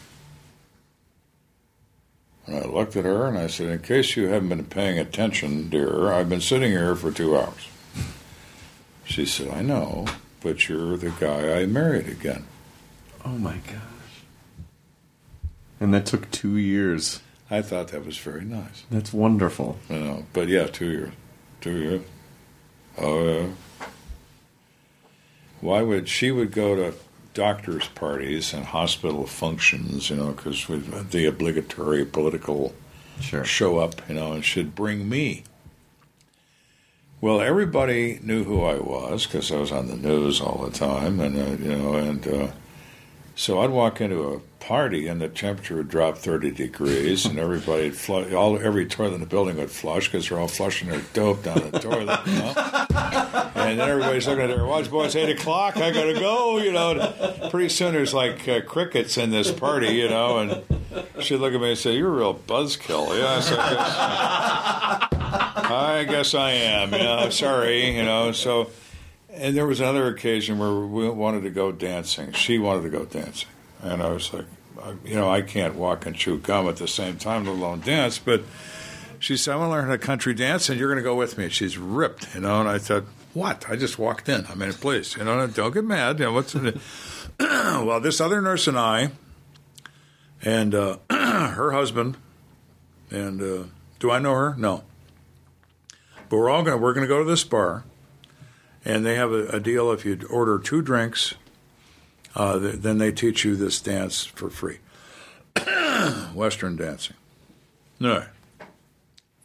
And 2.48 2.56
I 2.56 2.64
looked 2.64 2.96
at 2.96 3.04
her 3.04 3.28
and 3.28 3.38
I 3.38 3.46
said, 3.46 3.68
In 3.68 3.78
case 3.78 4.16
you 4.16 4.26
haven't 4.26 4.48
been 4.48 4.64
paying 4.64 4.98
attention, 4.98 5.68
dear, 5.68 6.12
I've 6.12 6.28
been 6.28 6.40
sitting 6.40 6.72
here 6.72 6.96
for 6.96 7.12
two 7.12 7.38
hours. 7.38 7.68
She 9.04 9.24
said, 9.24 9.50
I 9.50 9.62
know, 9.62 10.06
but 10.40 10.68
you're 10.68 10.96
the 10.96 11.10
guy 11.10 11.60
I 11.60 11.66
married 11.66 12.08
again. 12.08 12.44
Oh 13.26 13.38
my 13.38 13.56
gosh. 13.56 13.82
And 15.80 15.92
that 15.92 16.06
took 16.06 16.30
two 16.30 16.56
years. 16.56 17.20
I 17.50 17.60
thought 17.60 17.88
that 17.88 18.06
was 18.06 18.16
very 18.18 18.44
nice. 18.44 18.84
That's 18.88 19.12
wonderful. 19.12 19.78
You 19.90 19.98
know, 19.98 20.26
but 20.32 20.46
yeah, 20.46 20.66
two 20.68 20.90
years. 20.90 21.12
Two 21.60 21.76
years. 21.76 22.02
Oh, 22.98 23.24
yeah. 23.28 23.46
Why 25.60 25.82
would 25.82 26.08
she 26.08 26.30
would 26.30 26.52
go 26.52 26.76
to 26.76 26.94
doctors' 27.34 27.88
parties 27.88 28.54
and 28.54 28.64
hospital 28.64 29.26
functions, 29.26 30.08
you 30.08 30.16
know, 30.16 30.30
because 30.32 30.64
the 31.10 31.26
obligatory 31.26 32.04
political 32.04 32.74
Sure. 33.20 33.44
show 33.44 33.78
up, 33.78 34.06
you 34.08 34.14
know, 34.14 34.32
and 34.34 34.44
should 34.44 34.74
bring 34.74 35.08
me. 35.08 35.42
Well, 37.20 37.40
everybody 37.40 38.20
knew 38.22 38.44
who 38.44 38.62
I 38.62 38.76
was 38.78 39.26
because 39.26 39.50
I 39.50 39.56
was 39.56 39.72
on 39.72 39.88
the 39.88 39.96
news 39.96 40.40
all 40.40 40.64
the 40.64 40.70
time, 40.70 41.18
and 41.18 41.36
uh, 41.36 41.62
you 41.64 41.74
know, 41.76 41.94
and 41.94 42.28
uh, 42.28 42.48
so 43.36 43.60
I'd 43.60 43.70
walk 43.70 44.00
into 44.00 44.24
a 44.24 44.40
party 44.58 45.06
and 45.06 45.20
the 45.20 45.28
temperature 45.28 45.76
would 45.76 45.88
drop 45.88 46.18
thirty 46.18 46.50
degrees, 46.50 47.24
and 47.24 47.38
everybody 47.38 47.84
would 47.84 47.96
flush, 47.96 48.32
all 48.32 48.58
every 48.58 48.86
toilet 48.86 49.14
in 49.14 49.20
the 49.20 49.26
building 49.26 49.58
would 49.58 49.70
flush 49.70 50.08
because 50.08 50.28
they're 50.28 50.40
all 50.40 50.48
flushing 50.48 50.88
their 50.88 51.02
dope 51.12 51.44
down 51.44 51.70
the 51.70 51.78
toilet, 51.78 52.18
you 52.26 52.38
know. 52.38 52.54
And 53.56 53.78
then 53.78 53.88
everybody's 53.88 54.26
looking 54.26 54.44
at 54.44 54.48
their 54.48 54.64
watch. 54.64 54.90
Boy, 54.90 55.04
it's 55.04 55.14
eight 55.16 55.30
o'clock. 55.30 55.76
I 55.76 55.90
gotta 55.92 56.14
go. 56.14 56.58
You 56.58 56.72
know. 56.72 57.12
Pretty 57.50 57.68
soon 57.68 57.92
there's 57.94 58.14
like 58.14 58.48
uh, 58.48 58.60
crickets 58.62 59.18
in 59.18 59.30
this 59.30 59.50
party. 59.50 59.88
You 59.88 60.08
know. 60.08 60.38
And 60.38 60.62
she'd 61.24 61.38
look 61.38 61.52
at 61.52 61.60
me 61.60 61.70
and 61.70 61.78
say, 61.78 61.96
"You're 61.96 62.12
a 62.12 62.16
real 62.16 62.34
buzzkill." 62.34 63.16
Yes, 63.18 63.50
I 63.52 63.56
guess. 65.10 65.70
I 65.70 66.04
guess 66.08 66.34
I 66.34 66.50
am. 66.52 66.92
You 66.92 66.98
know. 66.98 67.30
Sorry. 67.30 67.96
You 67.96 68.04
know. 68.04 68.32
So. 68.32 68.70
And 69.36 69.56
there 69.56 69.66
was 69.66 69.80
another 69.80 70.08
occasion 70.08 70.58
where 70.58 70.74
we 70.74 71.08
wanted 71.10 71.42
to 71.42 71.50
go 71.50 71.70
dancing. 71.70 72.32
She 72.32 72.58
wanted 72.58 72.82
to 72.82 72.88
go 72.88 73.04
dancing, 73.04 73.48
and 73.82 74.02
I 74.02 74.08
was 74.08 74.32
like, 74.32 74.46
you 75.04 75.14
know, 75.14 75.30
I 75.30 75.42
can't 75.42 75.74
walk 75.74 76.06
and 76.06 76.16
chew 76.16 76.38
gum 76.38 76.68
at 76.68 76.76
the 76.76 76.88
same 76.88 77.16
time, 77.16 77.44
let 77.44 77.52
alone 77.52 77.80
dance. 77.80 78.18
But 78.18 78.42
she 79.18 79.36
said, 79.36 79.54
I 79.54 79.56
want 79.56 79.68
to 79.68 79.72
learn 79.72 79.90
a 79.90 79.98
country 79.98 80.34
dance, 80.34 80.68
and 80.68 80.78
you're 80.78 80.88
going 80.88 81.02
to 81.02 81.08
go 81.08 81.14
with 81.14 81.38
me. 81.38 81.48
She's 81.48 81.78
ripped, 81.78 82.34
you 82.34 82.40
know. 82.40 82.60
And 82.60 82.68
I 82.68 82.78
thought, 82.78 83.04
what? 83.34 83.68
I 83.68 83.76
just 83.76 83.98
walked 83.98 84.28
in. 84.28 84.46
I 84.46 84.54
mean, 84.54 84.72
please, 84.72 85.16
you 85.16 85.24
know, 85.24 85.46
don't 85.46 85.74
get 85.74 85.84
mad. 85.84 86.18
You 86.18 86.26
know, 86.26 86.32
what's 86.32 86.54
well, 87.40 88.00
this 88.00 88.20
other 88.20 88.40
nurse 88.40 88.66
and 88.66 88.78
I, 88.78 89.10
and 90.42 90.74
uh, 90.74 90.98
her 91.10 91.72
husband, 91.72 92.16
and 93.10 93.42
uh, 93.42 93.64
do 93.98 94.10
I 94.10 94.18
know 94.18 94.34
her? 94.34 94.54
No. 94.56 94.84
But 96.28 96.38
we're 96.38 96.50
all 96.50 96.62
going 96.62 96.80
we're 96.80 96.94
going 96.94 97.04
to 97.04 97.08
go 97.08 97.18
to 97.22 97.28
this 97.28 97.44
bar, 97.44 97.84
and 98.86 99.04
they 99.04 99.16
have 99.16 99.32
a, 99.32 99.48
a 99.48 99.60
deal. 99.60 99.90
If 99.90 100.06
you 100.06 100.18
order 100.30 100.58
two 100.58 100.80
drinks, 100.80 101.34
uh, 102.34 102.58
th- 102.58 102.76
then 102.76 102.98
they 102.98 103.10
teach 103.12 103.44
you 103.44 103.56
this 103.56 103.80
dance 103.80 104.24
for 104.24 104.48
free. 104.48 104.78
Western 106.34 106.76
dancing. 106.76 107.16
No. 107.98 108.24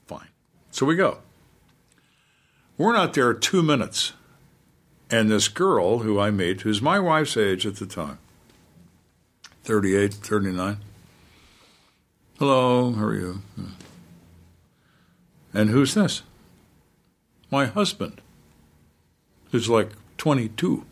Fine. 0.06 0.28
So 0.70 0.86
we 0.86 0.96
go. 0.96 1.18
We're 2.78 2.94
not 2.94 3.14
there 3.14 3.34
two 3.34 3.64
minutes. 3.64 4.14
And 5.10 5.30
this 5.30 5.50
girl 5.50 6.00
who 6.00 6.20
I 6.20 6.32
meet, 6.32 6.62
who's 6.62 6.82
my 6.82 6.98
wife's 6.98 7.36
age 7.36 7.66
at 7.66 7.76
the 7.76 7.86
time 7.86 8.20
38, 9.64 10.14
39. 10.14 10.78
Hello, 12.40 12.94
how 12.94 13.04
are 13.04 13.16
you? 13.16 13.42
And 15.54 15.70
who's 15.70 15.94
this? 15.94 16.24
My 17.52 17.66
husband, 17.66 18.22
who's 19.52 19.70
like 19.70 19.90
22. 20.18 20.86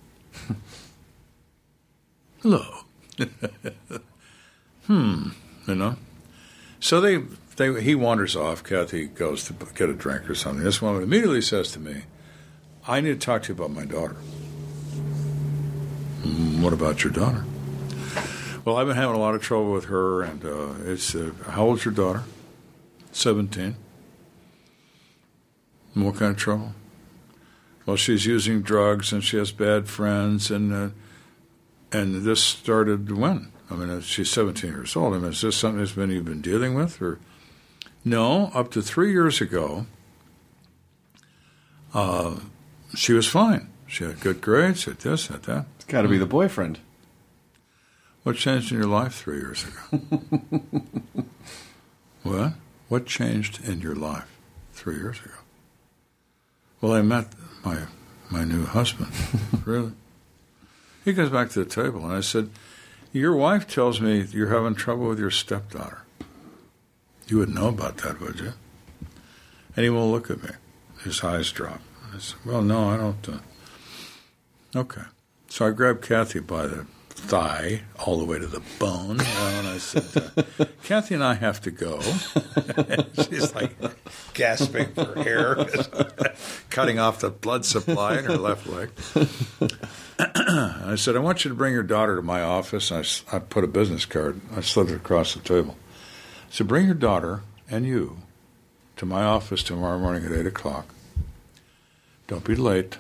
Hello. 2.41 2.65
hmm, 4.86 5.30
you 5.68 5.76
know? 5.76 5.95
So 6.80 7.02
they, 7.02 7.18
they, 7.57 7.81
he 7.81 7.95
wanders 7.95 8.36
off. 8.36 8.64
Kathy 8.64 9.07
goes 9.07 9.44
to 9.45 9.53
get 9.76 9.90
a 9.90 9.94
drink 9.94 10.30
or 10.30 10.36
something. 10.36 10.64
This 10.64 10.81
woman 10.81 11.03
immediately 11.03 11.41
says 11.41 11.72
to 11.73 11.80
me, 11.80 12.03
I 12.88 13.02
need 13.02 13.19
to 13.19 13.26
talk 13.26 13.44
to 13.44 13.49
you 13.49 13.56
about 13.56 13.72
my 13.72 13.86
daughter. 13.86 14.15
"Mm, 16.23 16.61
what 16.61 16.73
about 16.73 17.03
your 17.03 17.11
daughter? 17.14 17.44
Well, 18.65 18.77
I've 18.77 18.88
been 18.88 18.95
having 18.95 19.15
a 19.15 19.19
lot 19.19 19.36
of 19.36 19.41
trouble 19.41 19.72
with 19.72 19.86
her, 19.86 20.22
and 20.22 20.44
uh, 20.44 20.73
it's 20.86 21.14
uh, 21.15 21.31
how 21.48 21.65
old's 21.65 21.86
your 21.86 21.94
daughter? 21.94 22.23
Seventeen. 23.11 23.76
And 25.95 26.06
what 26.06 26.15
kind 26.15 26.31
of 26.31 26.38
trouble? 26.38 26.73
Well, 27.89 27.95
she's 27.95 28.27
using 28.27 28.61
drugs, 28.61 29.11
and 29.11 29.23
she 29.23 29.37
has 29.37 29.51
bad 29.51 29.87
friends, 29.89 30.51
and 30.51 30.71
uh, 30.71 30.89
and 31.91 32.21
this 32.21 32.39
started 32.39 33.11
when? 33.11 33.51
I 33.67 33.73
mean, 33.73 33.89
uh, 33.89 34.01
she's 34.01 34.29
17 34.29 34.69
years 34.69 34.95
old. 34.95 35.15
I 35.15 35.17
mean, 35.17 35.31
is 35.31 35.41
this 35.41 35.57
something 35.57 35.79
that's 35.79 35.93
been 35.93 36.11
you've 36.11 36.23
been 36.23 36.39
dealing 36.39 36.75
with, 36.75 37.01
or 37.01 37.17
no? 38.05 38.51
Up 38.53 38.69
to 38.73 38.83
three 38.83 39.11
years 39.11 39.41
ago, 39.41 39.87
uh, 41.95 42.35
she 42.93 43.13
was 43.13 43.25
fine. 43.25 43.71
She 43.87 44.03
had 44.03 44.19
good 44.19 44.39
grades, 44.39 44.85
had 44.85 44.99
this, 44.99 45.25
had 45.25 45.41
that. 45.45 45.65
It's 45.77 45.85
got 45.85 46.03
to 46.03 46.07
be 46.07 46.19
the 46.19 46.27
boyfriend. 46.27 46.77
What 48.21 48.35
changed 48.35 48.71
in 48.71 48.77
your 48.77 48.87
life 48.87 49.15
three 49.15 49.37
years 49.37 49.65
ago? 49.65 50.61
what? 52.21 52.53
What 52.87 53.07
changed 53.07 53.67
in 53.67 53.81
your 53.81 53.95
life 53.95 54.29
three 54.73 54.97
years 54.97 55.19
ago? 55.21 55.33
Well, 56.81 56.93
I 56.93 57.01
met 57.01 57.33
my 57.64 57.86
my 58.30 58.44
new 58.44 58.65
husband. 58.65 59.11
really? 59.65 59.94
He 61.03 61.14
goes 61.14 61.30
back 61.30 61.49
to 61.52 61.64
the 61.64 61.69
table, 61.69 62.06
and 62.06 62.14
I 62.14 62.22
said, 62.22 62.49
"Your 63.11 63.36
wife 63.36 63.68
tells 63.68 63.99
me 64.02 64.26
you're 64.31 64.49
having 64.49 64.76
trouble 64.76 65.07
with 65.07 65.19
your 65.19 65.31
stepdaughter. 65.31 66.03
You 67.27 67.38
wouldn't 67.38 67.57
know 67.57 67.69
about 67.69 67.98
that, 67.98 68.19
would 68.19 68.40
you?" 68.40 68.53
And 69.76 69.84
he 69.84 69.90
won't 69.90 70.11
look 70.11 70.30
at 70.30 70.44
me. 70.44 70.49
His 71.03 71.23
eyes 71.23 71.52
drop. 71.52 71.81
I 72.14 72.19
said, 72.19 72.40
"Well, 72.45 72.61
no, 72.61 72.90
I 72.90 72.98
don't." 72.98 73.30
Uh, 73.30 73.40
okay. 74.76 75.03
So 75.48 75.68
I 75.68 75.72
grabbed 75.72 76.03
Kathy 76.03 76.40
by 76.40 76.68
the 76.68 76.86
thigh 77.19 77.81
all 77.99 78.17
the 78.17 78.25
way 78.25 78.39
to 78.39 78.47
the 78.47 78.61
bone, 78.79 79.19
and 79.21 79.67
I 79.67 79.77
said, 79.77 80.03
uh, 80.59 80.65
"Kathy 80.83 81.15
and 81.15 81.23
I 81.23 81.35
have 81.35 81.61
to 81.61 81.71
go." 81.71 82.01
She's 83.23 83.53
like 83.53 83.75
gasping 84.33 84.93
for 84.93 85.17
air, 85.19 85.55
cutting 86.69 86.97
off 86.97 87.19
the 87.19 87.29
blood 87.29 87.65
supply 87.65 88.17
in 88.17 88.25
her 88.25 88.37
left 88.37 88.67
leg. 88.67 88.89
I 90.19 90.95
said, 90.95 91.15
"I 91.15 91.19
want 91.19 91.45
you 91.45 91.49
to 91.49 91.55
bring 91.55 91.73
your 91.73 91.83
daughter 91.83 92.15
to 92.15 92.21
my 92.21 92.41
office." 92.41 92.91
I 93.31 93.39
put 93.39 93.63
a 93.63 93.67
business 93.67 94.05
card. 94.05 94.41
I 94.55 94.61
slid 94.61 94.89
it 94.89 94.95
across 94.95 95.33
the 95.33 95.41
table. 95.41 95.75
I 96.47 96.51
said, 96.51 96.67
"Bring 96.67 96.85
your 96.85 96.95
daughter 96.95 97.41
and 97.69 97.85
you 97.85 98.17
to 98.97 99.05
my 99.05 99.23
office 99.23 99.61
tomorrow 99.61 99.99
morning 99.99 100.25
at 100.25 100.31
eight 100.31 100.47
o'clock. 100.47 100.93
Don't 102.27 102.43
be 102.43 102.55
late, 102.55 102.97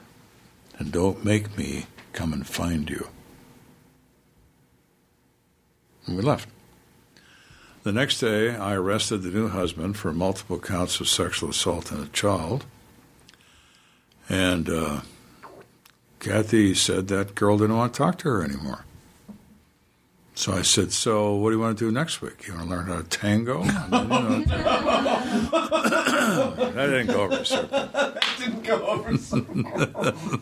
and 0.77 0.91
don't 0.91 1.25
make 1.25 1.57
me 1.57 1.87
come 2.13 2.33
and 2.33 2.45
find 2.45 2.89
you." 2.89 3.07
And 6.09 6.17
we 6.17 6.23
left. 6.23 6.49
The 7.83 7.91
next 7.91 8.19
day, 8.19 8.55
I 8.55 8.73
arrested 8.73 9.21
the 9.21 9.29
new 9.29 9.47
husband 9.47 9.95
for 9.95 10.11
multiple 10.11 10.57
counts 10.59 10.99
of 10.99 11.07
sexual 11.07 11.51
assault 11.51 11.93
on 11.93 12.01
a 12.01 12.07
child. 12.07 12.65
And 14.27 14.67
uh, 14.67 15.01
Kathy 16.19 16.73
said 16.73 17.09
that 17.09 17.35
girl 17.35 17.59
didn't 17.59 17.77
want 17.77 17.93
to 17.93 17.97
talk 17.97 18.17
to 18.19 18.29
her 18.29 18.43
anymore. 18.43 18.85
So 20.33 20.53
I 20.53 20.63
said, 20.63 20.91
"So 20.93 21.35
what 21.35 21.49
do 21.49 21.57
you 21.57 21.61
want 21.61 21.77
to 21.77 21.85
do 21.85 21.91
next 21.91 22.21
week? 22.21 22.47
You 22.47 22.55
want 22.55 22.69
to 22.69 22.75
learn 22.75 22.87
how 22.87 22.97
to 22.97 23.03
tango?" 23.03 23.63
Then, 23.89 23.91
you 23.91 24.07
know, 24.07 24.43
that 26.35 26.73
didn't 26.87 27.07
go 27.07 27.21
over 27.23 27.43
so 27.43 27.63
good. 27.67 28.19
Didn't 28.39 28.63
go 28.63 28.85
over 28.85 29.17
so 29.17 29.45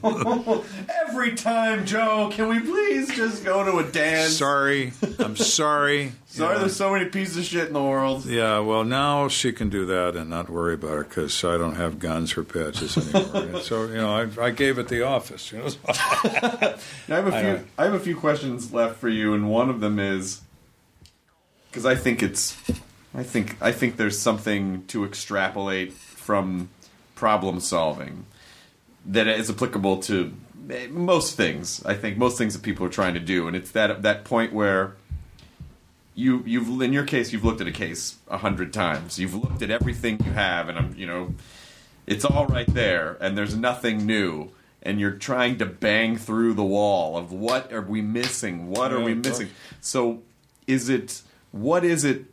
well. 0.01 0.63
Every 1.07 1.35
time, 1.35 1.85
Joe, 1.85 2.29
can 2.31 2.47
we 2.49 2.59
please 2.59 3.15
just 3.15 3.43
go 3.43 3.63
to 3.63 3.77
a 3.87 3.91
dance? 3.91 4.37
Sorry, 4.37 4.93
I'm 5.19 5.35
sorry. 5.35 6.11
Sorry, 6.27 6.53
Yeah. 6.53 6.59
there's 6.59 6.75
so 6.75 6.91
many 6.91 7.05
pieces 7.05 7.37
of 7.37 7.43
shit 7.45 7.67
in 7.67 7.73
the 7.73 7.81
world. 7.81 8.25
Yeah, 8.25 8.59
well, 8.59 8.83
now 8.83 9.27
she 9.27 9.51
can 9.51 9.69
do 9.69 9.85
that 9.87 10.15
and 10.15 10.29
not 10.29 10.49
worry 10.49 10.75
about 10.75 10.99
it 10.99 11.09
because 11.09 11.43
I 11.43 11.57
don't 11.57 11.75
have 11.75 11.97
guns 11.99 12.37
or 12.37 12.43
patches 12.43 12.97
anymore. 13.15 13.61
So, 13.61 13.85
you 13.87 13.95
know, 13.95 14.13
I, 14.13 14.45
I 14.45 14.51
gave 14.51 14.77
it 14.77 14.87
the 14.87 15.01
office. 15.01 15.51
You 15.51 15.59
know, 15.59 15.69
I 15.87 16.75
have 17.07 17.27
a 17.27 17.35
I 17.35 17.41
few. 17.41 17.53
know. 17.53 17.63
I 17.77 17.83
have 17.85 17.93
a 17.93 17.99
few 17.99 18.15
questions 18.15 18.71
left 18.73 18.97
for 18.97 19.09
you, 19.09 19.33
and 19.33 19.49
one 19.49 19.69
of 19.69 19.79
them 19.79 19.97
is 19.99 20.41
because 21.71 21.85
I 21.85 21.95
think 21.95 22.21
it's. 22.21 22.55
I 23.17 23.23
think 23.23 23.57
I 23.59 23.71
think 23.71 23.97
there's 23.97 24.19
something 24.19 24.85
to 24.87 25.03
extrapolate 25.03 25.91
from 25.91 26.69
problem 27.15 27.59
solving 27.59 28.27
that 29.07 29.27
is 29.27 29.49
applicable 29.49 29.97
to 30.03 30.33
eh, 30.69 30.85
most 30.91 31.35
things. 31.35 31.83
I 31.83 31.95
think 31.95 32.17
most 32.17 32.37
things 32.37 32.53
that 32.53 32.61
people 32.61 32.85
are 32.85 32.89
trying 32.89 33.15
to 33.15 33.19
do, 33.19 33.47
and 33.47 33.55
it's 33.55 33.71
that 33.71 34.03
that 34.03 34.23
point 34.23 34.53
where 34.53 34.95
you 36.13 36.43
you've 36.45 36.79
in 36.79 36.93
your 36.93 37.05
case 37.05 37.33
you've 37.33 37.43
looked 37.43 37.59
at 37.59 37.67
a 37.67 37.71
case 37.71 38.17
a 38.29 38.37
hundred 38.37 38.71
times. 38.71 39.17
You've 39.17 39.33
looked 39.33 39.63
at 39.63 39.71
everything 39.71 40.19
you 40.23 40.33
have, 40.33 40.69
and 40.69 40.77
I'm 40.77 40.93
you 40.95 41.07
know 41.07 41.33
it's 42.05 42.23
all 42.23 42.45
right 42.45 42.71
there, 42.71 43.17
and 43.19 43.35
there's 43.35 43.55
nothing 43.55 44.05
new. 44.05 44.51
And 44.83 45.01
you're 45.01 45.11
trying 45.11 45.57
to 45.57 45.65
bang 45.65 46.17
through 46.17 46.53
the 46.53 46.63
wall 46.63 47.17
of 47.17 47.33
what 47.33 47.73
are 47.73 47.81
we 47.81 48.01
missing? 48.01 48.69
What 48.69 48.93
are 48.93 49.01
we 49.01 49.15
missing? 49.15 49.49
So, 49.81 50.21
is 50.65 50.87
it 50.87 51.23
what 51.51 51.83
is 51.83 52.05
it 52.05 52.25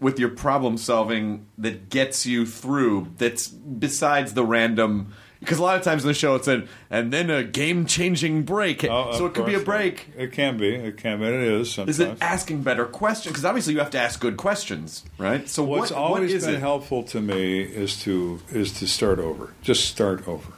with 0.00 0.18
your 0.18 0.30
problem 0.30 0.76
solving 0.76 1.46
that 1.58 1.90
gets 1.90 2.26
you 2.26 2.46
through? 2.46 3.08
That's 3.18 3.48
besides 3.48 4.34
the 4.34 4.44
random. 4.44 5.12
Because 5.40 5.58
a 5.58 5.62
lot 5.62 5.76
of 5.76 5.82
times 5.82 6.04
in 6.04 6.08
the 6.08 6.14
show 6.14 6.34
it 6.34 6.44
said, 6.44 6.68
and 6.90 7.10
then 7.10 7.30
a 7.30 7.42
game 7.42 7.86
changing 7.86 8.42
break. 8.42 8.84
Oh, 8.84 9.12
so 9.12 9.24
it 9.24 9.32
could 9.32 9.46
be 9.46 9.54
a 9.54 9.60
break. 9.60 10.08
It 10.14 10.32
can 10.32 10.58
be. 10.58 10.74
It 10.74 10.98
can 10.98 11.18
be. 11.18 11.26
It 11.26 11.32
is 11.32 11.72
sometimes. 11.72 11.98
Is 11.98 12.06
it 12.06 12.18
asking 12.20 12.62
better 12.62 12.84
questions? 12.84 13.32
Because 13.32 13.46
obviously 13.46 13.72
you 13.72 13.78
have 13.78 13.90
to 13.92 13.98
ask 13.98 14.20
good 14.20 14.36
questions, 14.36 15.02
right? 15.16 15.48
So 15.48 15.64
What's 15.64 15.92
what, 15.92 15.98
always 15.98 16.30
what 16.30 16.36
is 16.36 16.44
been 16.44 16.56
it? 16.56 16.60
helpful 16.60 17.04
to 17.04 17.22
me 17.22 17.62
is 17.62 17.98
to 18.02 18.40
is 18.50 18.72
to 18.80 18.86
start 18.86 19.18
over. 19.18 19.54
Just 19.62 19.86
start 19.86 20.28
over. 20.28 20.52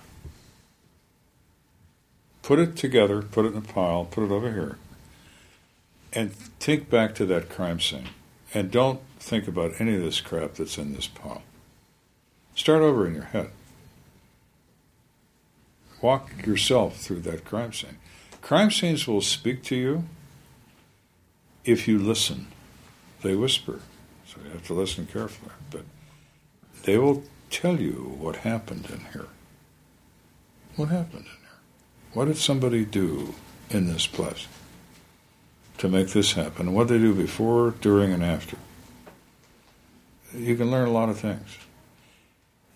Put 2.43 2.59
it 2.59 2.75
together, 2.75 3.23
put 3.23 3.45
it 3.47 3.53
in 3.53 3.59
a 3.59 3.61
pile, 3.61 4.05
put 4.05 4.25
it 4.25 4.33
over 4.33 4.51
here, 4.53 4.79
and 6.13 6.33
think 6.35 6.91
back 6.91 7.15
to 7.15 7.27
that 7.27 7.49
crime 7.49 7.79
scene. 7.79 8.09
And 8.53 8.73
don't 8.73 9.01
think 9.23 9.47
about 9.47 9.81
any 9.81 9.95
of 9.95 10.03
this 10.03 10.21
crap 10.21 10.55
that's 10.55 10.77
in 10.77 10.95
this 10.95 11.07
pile. 11.07 11.43
Start 12.57 12.83
over 12.83 13.07
in 13.07 13.15
your 13.15 13.25
head. 13.25 13.51
Walk 16.03 16.45
yourself 16.45 16.97
through 16.97 17.21
that 17.21 17.45
crime 17.45 17.73
scene. 17.73 17.99
Crime 18.43 18.73
scenes 18.73 19.07
will 19.07 19.21
speak 19.21 19.63
to 19.65 19.77
you 19.77 20.05
if 21.65 21.87
you 21.87 21.99
listen. 21.99 22.49
They 23.23 23.37
whisper, 23.37 23.81
so 24.27 24.41
you 24.45 24.51
have 24.51 24.67
to 24.67 24.75
listen 24.75 25.07
carefully. 25.07 25.53
But 25.71 25.85
they 26.83 26.99
will 26.99 27.23
tell 27.49 27.81
you 27.81 28.17
what 28.19 28.37
happened 28.37 28.91
in 28.91 29.01
here. 29.13 29.29
What 30.75 30.89
happened 30.89 31.27
in 31.27 31.31
here? 31.31 31.61
What 32.13 32.25
did 32.25 32.39
somebody 32.39 32.85
do 32.85 33.35
in 33.71 33.87
this 33.87 34.09
place 34.09 34.49
to 35.79 35.89
make 35.89 36.09
this 36.09 36.33
happen? 36.33 36.75
What 36.75 36.89
did 36.89 37.01
they 37.01 37.05
do 37.05 37.15
before, 37.15 37.71
during, 37.81 38.13
and 38.13 38.25
after? 38.25 38.57
You 40.35 40.57
can 40.57 40.71
learn 40.71 40.89
a 40.89 40.93
lot 40.93 41.09
of 41.09 41.19
things. 41.19 41.59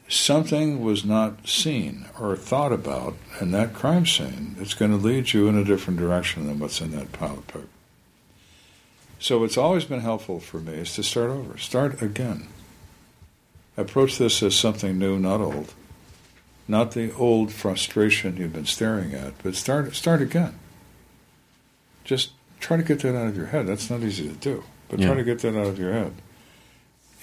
Something 0.08 0.82
was 0.84 1.04
not 1.04 1.48
seen 1.48 2.06
or 2.20 2.36
thought 2.36 2.72
about 2.72 3.16
in 3.40 3.50
that 3.50 3.72
crime 3.74 4.06
scene 4.06 4.54
that's 4.56 4.74
going 4.74 4.92
to 4.92 4.96
lead 4.96 5.32
you 5.32 5.48
in 5.48 5.56
a 5.58 5.64
different 5.64 5.98
direction 5.98 6.46
than 6.46 6.58
what's 6.60 6.80
in 6.80 6.92
that 6.92 7.12
pile 7.12 7.38
of 7.38 7.46
paper. 7.48 7.66
So 9.18 9.42
it's 9.42 9.56
always 9.56 9.84
been 9.84 10.00
helpful 10.00 10.38
for 10.38 10.58
me 10.58 10.74
is 10.74 10.94
to 10.94 11.02
start 11.02 11.30
over, 11.30 11.58
start 11.58 12.02
again. 12.02 12.48
Approach 13.76 14.18
this 14.18 14.42
as 14.42 14.54
something 14.54 14.98
new, 14.98 15.18
not 15.18 15.40
old. 15.40 15.74
Not 16.68 16.92
the 16.92 17.12
old 17.14 17.52
frustration 17.52 18.36
you've 18.36 18.52
been 18.52 18.66
staring 18.66 19.14
at, 19.14 19.34
but 19.42 19.54
start 19.54 19.94
start 19.94 20.20
again. 20.20 20.58
Just 22.04 22.30
try 22.60 22.76
to 22.76 22.82
get 22.82 23.00
that 23.00 23.16
out 23.16 23.28
of 23.28 23.36
your 23.36 23.46
head. 23.46 23.66
That's 23.66 23.90
not 23.90 24.00
easy 24.02 24.28
to 24.28 24.34
do, 24.34 24.64
but 24.88 25.00
Yeah. 25.00 25.06
try 25.06 25.16
to 25.16 25.24
get 25.24 25.40
that 25.40 25.56
out 25.58 25.66
of 25.66 25.78
your 25.78 25.92
head, 25.92 26.14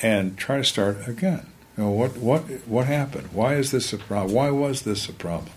and 0.04 0.38
try 0.38 0.58
to 0.58 0.64
start 0.64 1.08
again. 1.08 1.48
You 1.76 1.86
know 1.86 1.90
what 1.90 2.18
what 2.18 2.42
what 2.68 2.86
happened? 2.86 3.30
Why 3.34 3.56
is 3.56 3.72
this 3.72 3.92
a 3.94 3.98
problem? 3.98 4.36
Why 4.36 4.52
was 4.52 4.84
this 4.84 5.10
a 5.10 5.14
problem? 5.14 5.54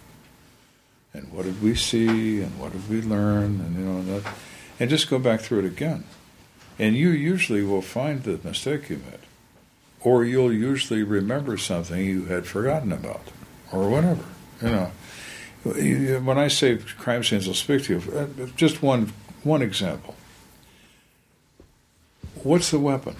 And 1.13 1.31
what 1.31 1.45
did 1.45 1.63
we 1.63 1.75
see? 1.75 2.41
And 2.41 2.59
what 2.59 2.73
did 2.73 2.89
we 2.89 3.03
learn? 3.03 3.61
And 3.61 3.77
you 3.77 3.85
know 3.85 4.03
that, 4.03 4.33
and 4.81 4.89
just 4.89 5.11
go 5.11 5.19
back 5.19 5.41
through 5.41 5.59
it 5.59 5.65
again, 5.67 6.05
and 6.79 6.97
you 6.97 7.11
usually 7.11 7.63
will 7.63 7.83
find 7.83 8.23
the 8.23 8.41
mistake 8.43 8.89
you 8.89 8.97
made 8.97 9.21
or 10.07 10.25
you'll 10.25 10.53
usually 10.53 11.03
remember 11.03 11.57
something 11.57 12.05
you 12.05 12.27
had 12.27 12.47
forgotten 12.47 12.93
about, 12.93 13.23
or 13.73 13.89
whatever. 13.89 14.25
You 14.63 14.71
know, 14.71 14.91
when 16.21 16.39
I 16.39 16.47
say 16.47 16.77
crime 16.77 17.25
scenes 17.25 17.49
I'll 17.49 17.55
speak 17.55 17.83
to 17.85 17.95
you, 17.95 18.53
just 18.55 18.85
one 18.85 19.13
one 19.43 19.63
example. 19.63 20.15
What's 22.45 22.71
the 22.71 22.79
weapon? 22.79 23.17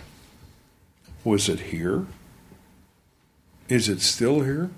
Was 1.27 1.49
it 1.49 1.59
here? 1.59 2.07
Is 3.69 3.89
it 3.89 4.01
still 4.01 4.43
here? 4.43 4.71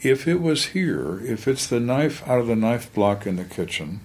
If 0.00 0.26
it 0.26 0.40
was 0.40 0.74
here, 0.74 1.20
if 1.24 1.46
it's 1.46 1.68
the 1.68 1.78
knife 1.78 2.26
out 2.26 2.40
of 2.40 2.48
the 2.48 2.56
knife 2.56 2.92
block 2.92 3.24
in 3.24 3.36
the 3.36 3.44
kitchen, 3.44 4.00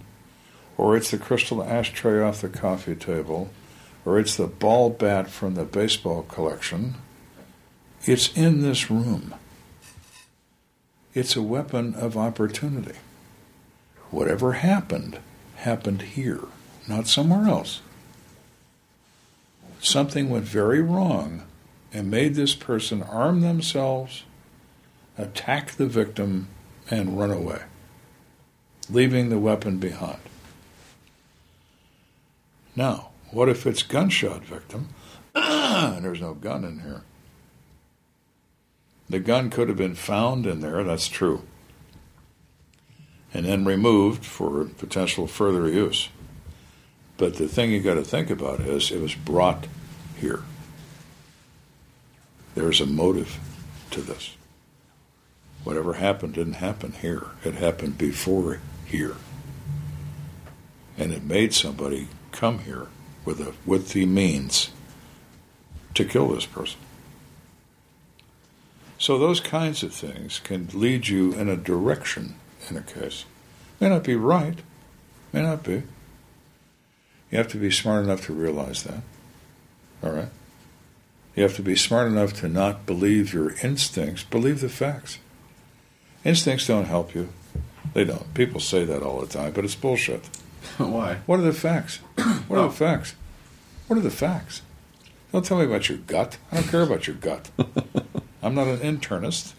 or 0.78 0.96
it's 0.96 1.10
the 1.10 1.18
crystal 1.18 1.64
ashtray 1.64 2.22
off 2.22 2.42
the 2.42 2.48
coffee 2.48 2.94
table, 2.94 3.50
or 4.06 4.20
it's 4.20 4.38
the 4.38 4.46
ball 4.46 4.92
bat 4.92 5.32
from 5.32 5.56
the 5.56 5.64
baseball 5.64 6.22
collection, 6.22 6.94
it's 8.04 8.32
in 8.38 8.62
this 8.62 8.92
room. 8.92 9.34
It's 11.16 11.36
a 11.36 11.42
weapon 11.42 11.96
of 11.96 12.16
opportunity. 12.16 13.00
Whatever 14.12 14.54
happened, 14.54 15.18
happened 15.56 16.04
here, 16.04 16.42
not 16.88 17.08
somewhere 17.08 17.48
else. 17.48 17.82
Something 19.84 20.30
went 20.30 20.46
very 20.46 20.82
wrong 20.82 21.44
and 21.92 22.10
made 22.10 22.36
this 22.36 22.56
person 22.56 23.04
arm 23.04 23.42
themselves, 23.42 24.24
attack 25.18 25.74
the 25.74 25.88
victim, 25.88 26.48
and 26.90 27.20
run 27.20 27.32
away, 27.32 27.64
leaving 28.90 29.28
the 29.28 29.38
weapon 29.38 29.80
behind. 29.80 30.22
Now, 32.78 33.10
what 33.32 33.50
if 33.50 33.68
it's 33.68 33.84
gunshot 33.84 34.46
victim 34.46 34.88
there's 35.34 36.22
no 36.22 36.34
gun 36.34 36.64
in 36.64 36.80
here? 36.80 37.02
The 39.10 39.20
gun 39.20 39.50
could 39.50 39.68
have 39.68 39.78
been 39.78 39.96
found 39.96 40.48
in 40.48 40.62
there, 40.62 40.82
that's 40.86 41.10
true, 41.10 41.42
and 43.34 43.46
then 43.46 43.66
removed 43.66 44.24
for 44.24 44.64
potential 44.64 45.28
further 45.28 45.68
use. 45.68 46.08
But 47.24 47.36
the 47.36 47.48
thing 47.48 47.72
you 47.72 47.80
got 47.80 47.94
to 47.94 48.04
think 48.04 48.30
about 48.30 48.60
is 48.60 48.92
it 48.92 49.00
was 49.00 49.16
brought 49.16 49.68
here. 50.20 50.44
There's 52.54 52.82
a 52.82 52.86
motive 52.86 53.40
to 53.92 54.02
this. 54.02 54.36
Whatever 55.64 55.94
happened 55.94 56.34
didn't 56.34 56.56
happen 56.56 56.92
here. 56.92 57.28
It 57.46 57.54
happened 57.54 57.98
before 57.98 58.60
here. 58.86 59.16
And 60.98 61.14
it 61.14 61.24
made 61.24 61.54
somebody 61.54 62.10
come 62.34 62.60
here 62.60 62.88
with 63.24 63.40
a 63.40 63.54
with 63.66 63.94
the 63.94 64.06
means 64.06 64.72
to 65.94 66.04
kill 66.04 66.28
this 66.28 66.46
person. 66.46 66.82
So 68.98 69.18
those 69.18 69.40
kinds 69.40 69.82
of 69.82 69.94
things 69.94 70.40
can 70.40 70.68
lead 70.74 71.08
you 71.08 71.32
in 71.32 71.48
a 71.48 71.56
direction 71.56 72.36
in 72.70 72.76
a 72.76 72.82
case. 72.82 73.24
May 73.80 73.88
not 73.88 74.04
be 74.04 74.18
right, 74.18 74.60
may 75.32 75.44
not 75.44 75.64
be. 75.64 75.84
You 77.34 77.40
have 77.40 77.48
to 77.48 77.58
be 77.58 77.72
smart 77.72 78.04
enough 78.04 78.28
to 78.28 78.34
realize 78.34 78.84
that. 78.84 79.02
All 80.04 80.12
right? 80.12 80.30
You 81.36 81.42
have 81.42 81.56
to 81.56 81.64
be 81.64 81.76
smart 81.76 82.06
enough 82.06 82.32
to 82.42 82.48
not 82.48 82.86
believe 82.86 83.34
your 83.34 83.56
instincts, 83.64 84.22
believe 84.22 84.62
the 84.62 84.70
facts. 84.70 85.18
Instincts 86.24 86.68
don't 86.68 86.86
help 86.86 87.16
you. 87.16 87.30
They 87.96 88.04
don't. 88.04 88.32
People 88.36 88.60
say 88.60 88.86
that 88.86 89.02
all 89.02 89.20
the 89.20 89.26
time, 89.26 89.52
but 89.52 89.66
it's 89.66 89.74
bullshit. 89.74 90.30
Why? 90.78 91.22
What 91.26 91.40
are 91.40 91.44
the 91.44 91.54
facts? 91.54 92.02
What 92.48 92.60
are 92.60 92.62
the 92.62 92.68
oh. 92.68 92.70
facts? 92.70 93.16
What 93.88 93.98
are 93.98 94.04
the 94.04 94.12
facts? 94.12 94.62
Don't 95.32 95.44
tell 95.44 95.58
me 95.58 95.66
about 95.66 95.90
your 95.90 95.98
gut. 95.98 96.38
I 96.52 96.58
don't 96.58 96.70
care 96.70 96.84
about 96.84 97.08
your 97.08 97.16
gut. 97.16 97.50
I'm 98.44 98.54
not 98.54 98.68
an 98.68 98.78
internist, 98.78 99.56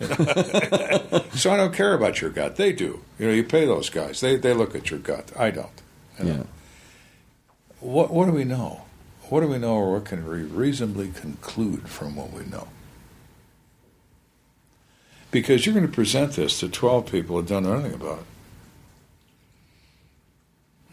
so 1.36 1.50
I 1.50 1.56
don't 1.56 1.74
care 1.74 1.94
about 1.94 2.20
your 2.20 2.30
gut. 2.30 2.54
They 2.54 2.72
do. 2.72 3.02
You 3.18 3.26
know, 3.26 3.32
you 3.32 3.42
pay 3.42 3.66
those 3.66 3.90
guys. 3.90 4.20
They 4.20 4.36
they 4.36 4.52
look 4.52 4.76
at 4.76 4.90
your 4.92 5.00
gut. 5.00 5.32
I 5.36 5.50
don't. 5.50 5.82
you 6.20 6.24
know. 6.26 6.34
Yeah. 6.34 6.42
What 7.84 8.10
what 8.10 8.26
do 8.26 8.32
we 8.32 8.44
know? 8.44 8.82
What 9.28 9.40
do 9.40 9.48
we 9.48 9.58
know, 9.58 9.74
or 9.74 9.92
what 9.92 10.06
can 10.06 10.26
we 10.26 10.42
reasonably 10.42 11.10
conclude 11.10 11.88
from 11.88 12.16
what 12.16 12.32
we 12.32 12.44
know? 12.44 12.68
Because 15.30 15.64
you're 15.64 15.74
going 15.74 15.86
to 15.86 15.92
present 15.92 16.32
this 16.32 16.60
to 16.60 16.68
12 16.68 17.10
people 17.10 17.40
who 17.40 17.46
don't 17.46 17.64
know 17.64 17.72
anything 17.74 17.94
about 17.94 18.20
it. 18.20 18.24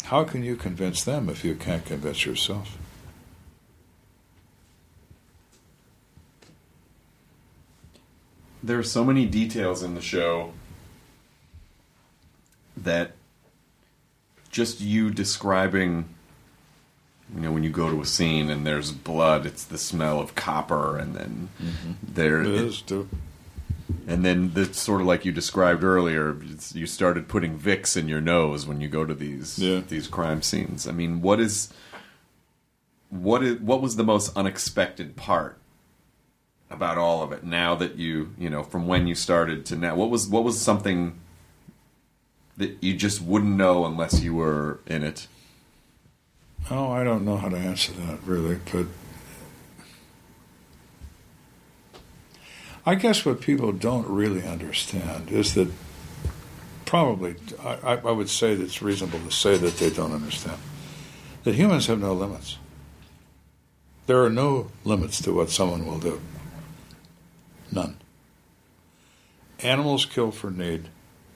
How 0.05 0.23
can 0.23 0.43
you 0.43 0.55
convince 0.55 1.03
them 1.03 1.29
if 1.29 1.45
you 1.45 1.55
can't 1.55 1.85
convince 1.85 2.25
yourself? 2.25 2.77
there 8.63 8.77
are 8.77 8.83
so 8.83 9.03
many 9.03 9.25
details 9.25 9.81
in 9.81 9.95
the 9.95 10.01
show 10.01 10.53
that 12.77 13.13
just 14.51 14.81
you 14.81 15.09
describing 15.09 16.07
you 17.35 17.41
know 17.41 17.51
when 17.51 17.63
you 17.63 17.69
go 17.69 17.89
to 17.89 18.01
a 18.01 18.05
scene 18.05 18.49
and 18.49 18.65
there's 18.65 18.91
blood 18.91 19.45
it's 19.45 19.63
the 19.63 19.77
smell 19.77 20.19
of 20.19 20.35
copper 20.35 20.97
and 20.97 21.15
then 21.15 21.49
mm-hmm. 21.61 21.91
there 22.01 22.41
It 22.41 22.47
is, 22.47 22.81
too. 22.81 23.07
and 24.07 24.25
then 24.25 24.53
the 24.53 24.73
sort 24.73 25.01
of 25.01 25.07
like 25.07 25.23
you 25.25 25.31
described 25.31 25.83
earlier 25.83 26.37
it's, 26.49 26.75
you 26.75 26.85
started 26.85 27.27
putting 27.27 27.57
vicks 27.57 27.95
in 27.95 28.07
your 28.07 28.21
nose 28.21 28.65
when 28.67 28.81
you 28.81 28.87
go 28.89 29.05
to 29.05 29.13
these 29.13 29.57
Yeah. 29.59 29.81
these 29.87 30.07
crime 30.07 30.41
scenes 30.41 30.87
i 30.87 30.91
mean 30.91 31.21
what 31.21 31.39
is 31.39 31.71
what 33.09 33.43
is 33.43 33.59
what 33.59 33.81
was 33.81 33.95
the 33.95 34.03
most 34.03 34.35
unexpected 34.37 35.15
part 35.15 35.57
about 36.69 36.97
all 36.97 37.21
of 37.23 37.31
it 37.33 37.43
now 37.43 37.75
that 37.75 37.95
you 37.97 38.33
you 38.37 38.49
know 38.49 38.63
from 38.63 38.87
when 38.87 39.07
you 39.07 39.15
started 39.15 39.65
to 39.67 39.75
now 39.75 39.95
what 39.95 40.09
was 40.09 40.27
what 40.27 40.43
was 40.43 40.59
something 40.59 41.19
that 42.57 42.77
you 42.81 42.93
just 42.93 43.21
wouldn't 43.21 43.55
know 43.55 43.85
unless 43.85 44.21
you 44.21 44.33
were 44.35 44.79
in 44.85 45.03
it 45.03 45.27
Oh, 46.69 46.91
I 46.91 47.03
don't 47.03 47.25
know 47.25 47.37
how 47.37 47.49
to 47.49 47.57
answer 47.57 47.91
that 47.93 48.19
really, 48.23 48.59
but 48.71 48.87
I 52.85 52.95
guess 52.95 53.25
what 53.25 53.41
people 53.41 53.71
don't 53.71 54.07
really 54.07 54.43
understand 54.43 55.29
is 55.31 55.53
that 55.53 55.69
probably 56.85 57.35
I, 57.63 57.97
I 58.03 58.11
would 58.11 58.29
say 58.29 58.55
that 58.55 58.63
it's 58.63 58.81
reasonable 58.81 59.19
to 59.19 59.31
say 59.31 59.57
that 59.57 59.77
they 59.77 59.89
don't 59.89 60.13
understand 60.13 60.57
that 61.43 61.55
humans 61.55 61.87
have 61.87 61.99
no 61.99 62.13
limits. 62.13 62.57
There 64.07 64.23
are 64.23 64.29
no 64.29 64.71
limits 64.83 65.21
to 65.21 65.33
what 65.33 65.49
someone 65.49 65.85
will 65.85 65.99
do. 65.99 66.21
None. 67.71 67.97
Animals 69.59 70.05
kill 70.05 70.31
for 70.31 70.49
need, 70.49 70.89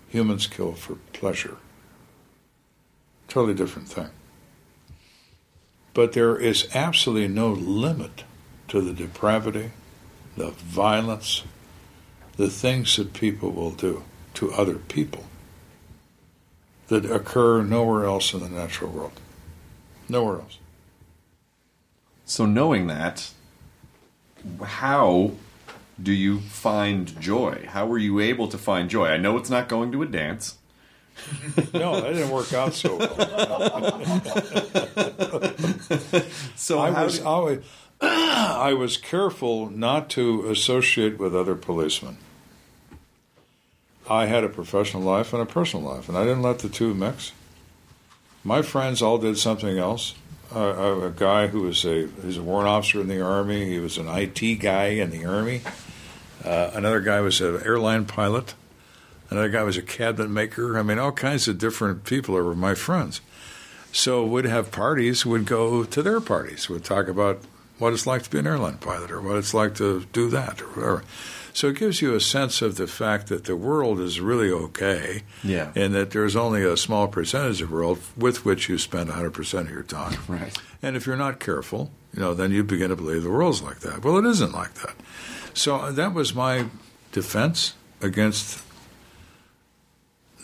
humans 0.09 0.47
kill 0.47 0.73
for 0.73 0.95
pleasure. 1.13 1.57
Totally 3.27 3.53
different 3.53 3.87
thing. 3.87 4.09
But 5.95 6.13
there 6.13 6.37
is 6.37 6.67
absolutely 6.75 7.29
no 7.29 7.49
limit 7.49 8.23
to 8.67 8.81
the 8.81 8.93
depravity, 8.93 9.71
the 10.37 10.51
violence, 10.51 11.43
the 12.37 12.49
things 12.51 12.97
that 12.97 13.13
people 13.13 13.51
will 13.51 13.71
do 13.71 14.03
to 14.35 14.51
other 14.53 14.75
people 14.75 15.23
that 16.87 17.05
occur 17.05 17.63
nowhere 17.63 18.05
else 18.05 18.33
in 18.33 18.41
the 18.41 18.49
natural 18.49 18.91
world. 18.91 19.19
Nowhere 20.07 20.41
else. 20.41 20.59
so 22.25 22.45
knowing 22.45 22.87
that 22.87 23.31
how 24.63 25.31
do 26.01 26.11
you 26.11 26.39
find 26.41 27.19
joy 27.19 27.65
how 27.69 27.85
were 27.87 27.97
you 27.97 28.19
able 28.19 28.47
to 28.47 28.57
find 28.57 28.89
joy 28.89 29.07
i 29.07 29.17
know 29.17 29.37
it's 29.37 29.49
not 29.49 29.69
going 29.69 29.91
to 29.91 30.03
a 30.03 30.05
dance 30.05 30.57
No, 31.73 31.99
that 32.01 32.13
didn't 32.13 32.29
work 32.29 32.53
out 32.53 32.73
so 32.73 32.97
well. 32.97 33.15
so 36.55 36.79
I 36.79 37.03
was 37.03 37.17
did- 37.17 37.25
always 37.25 37.59
I 38.01 38.73
was 38.73 38.97
careful 38.97 39.69
not 39.69 40.09
to 40.11 40.49
associate 40.49 41.17
with 41.17 41.35
other 41.35 41.55
policemen. 41.55 42.17
I 44.09 44.25
had 44.27 44.43
a 44.43 44.49
professional 44.49 45.03
life 45.03 45.33
and 45.33 45.41
a 45.41 45.45
personal 45.45 45.89
life, 45.89 46.07
and 46.09 46.17
I 46.17 46.23
didn't 46.25 46.43
let 46.43 46.59
the 46.59 46.69
two 46.69 46.93
mix. 46.93 47.31
My 48.43 48.61
friends 48.61 49.01
all 49.01 49.17
did 49.17 49.37
something 49.37 49.77
else. 49.77 50.13
Uh, 50.55 51.05
a 51.05 51.11
guy 51.15 51.47
who 51.47 51.61
was 51.61 51.83
a 51.85 52.07
he's 52.23 52.37
a 52.37 52.43
warrant 52.43 52.69
officer 52.69 53.01
in 53.01 53.07
the 53.07 53.21
army. 53.21 53.65
He 53.65 53.79
was 53.79 53.97
an 53.97 54.07
IT 54.07 54.59
guy 54.59 54.87
in 54.87 55.09
the 55.09 55.25
army. 55.25 55.61
Uh, 56.43 56.69
another 56.75 56.99
guy 56.99 57.19
was 57.21 57.41
an 57.41 57.61
airline 57.65 58.05
pilot. 58.05 58.53
Another 59.35 59.49
guy 59.49 59.63
was 59.63 59.75
a 59.75 59.81
cabinet 59.81 60.29
maker. 60.29 60.79
I 60.79 60.81
mean, 60.81 60.97
all 60.97 61.11
kinds 61.11 61.49
of 61.49 61.57
different 61.57 62.05
people 62.05 62.35
were 62.35 62.55
my 62.55 62.73
friends. 62.73 63.19
So 63.91 64.23
we'd 64.25 64.45
have 64.45 64.71
parties. 64.71 65.25
We'd 65.25 65.45
go 65.45 65.83
to 65.83 66.01
their 66.01 66.21
parties. 66.21 66.69
We'd 66.69 66.85
talk 66.85 67.09
about 67.09 67.41
what 67.77 67.91
it's 67.91 68.07
like 68.07 68.23
to 68.23 68.29
be 68.29 68.39
an 68.39 68.47
airline 68.47 68.77
pilot, 68.77 69.11
or 69.11 69.19
what 69.19 69.35
it's 69.35 69.53
like 69.53 69.75
to 69.75 70.05
do 70.13 70.29
that, 70.29 70.61
or 70.61 70.67
whatever. 70.67 71.03
So 71.51 71.67
it 71.67 71.77
gives 71.77 72.01
you 72.01 72.15
a 72.15 72.21
sense 72.21 72.61
of 72.61 72.77
the 72.77 72.87
fact 72.87 73.27
that 73.27 73.43
the 73.43 73.57
world 73.57 73.99
is 73.99 74.21
really 74.21 74.49
okay, 74.49 75.23
Yeah. 75.43 75.73
and 75.75 75.93
that 75.93 76.11
there's 76.11 76.37
only 76.37 76.63
a 76.63 76.77
small 76.77 77.09
percentage 77.09 77.61
of 77.61 77.67
the 77.67 77.75
world 77.75 77.99
with 78.15 78.45
which 78.45 78.69
you 78.69 78.77
spend 78.77 79.09
100% 79.09 79.59
of 79.59 79.69
your 79.69 79.83
time. 79.83 80.17
Right. 80.29 80.57
And 80.81 80.95
if 80.95 81.05
you're 81.05 81.17
not 81.17 81.41
careful, 81.41 81.91
you 82.13 82.21
know, 82.21 82.33
then 82.33 82.51
you 82.51 82.63
begin 82.63 82.87
to 82.89 82.95
believe 82.95 83.23
the 83.23 83.29
world's 83.29 83.61
like 83.61 83.79
that. 83.81 84.01
Well, 84.01 84.15
it 84.17 84.25
isn't 84.25 84.53
like 84.53 84.75
that. 84.75 84.95
So 85.53 85.91
that 85.91 86.13
was 86.13 86.33
my 86.33 86.67
defense 87.11 87.73
against 88.01 88.61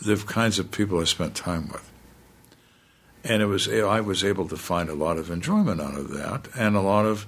the 0.04 0.16
kinds 0.16 0.58
of 0.58 0.70
people 0.70 1.00
I 1.00 1.04
spent 1.04 1.34
time 1.34 1.68
with. 1.68 1.88
And 3.24 3.40
it 3.40 3.46
was 3.46 3.68
I 3.68 4.00
was 4.00 4.24
able 4.24 4.48
to 4.48 4.56
find 4.56 4.88
a 4.88 4.94
lot 4.94 5.16
of 5.16 5.30
enjoyment 5.30 5.80
out 5.80 5.94
of 5.94 6.10
that, 6.10 6.48
and 6.56 6.76
a 6.76 6.80
lot 6.80 7.06
of 7.06 7.26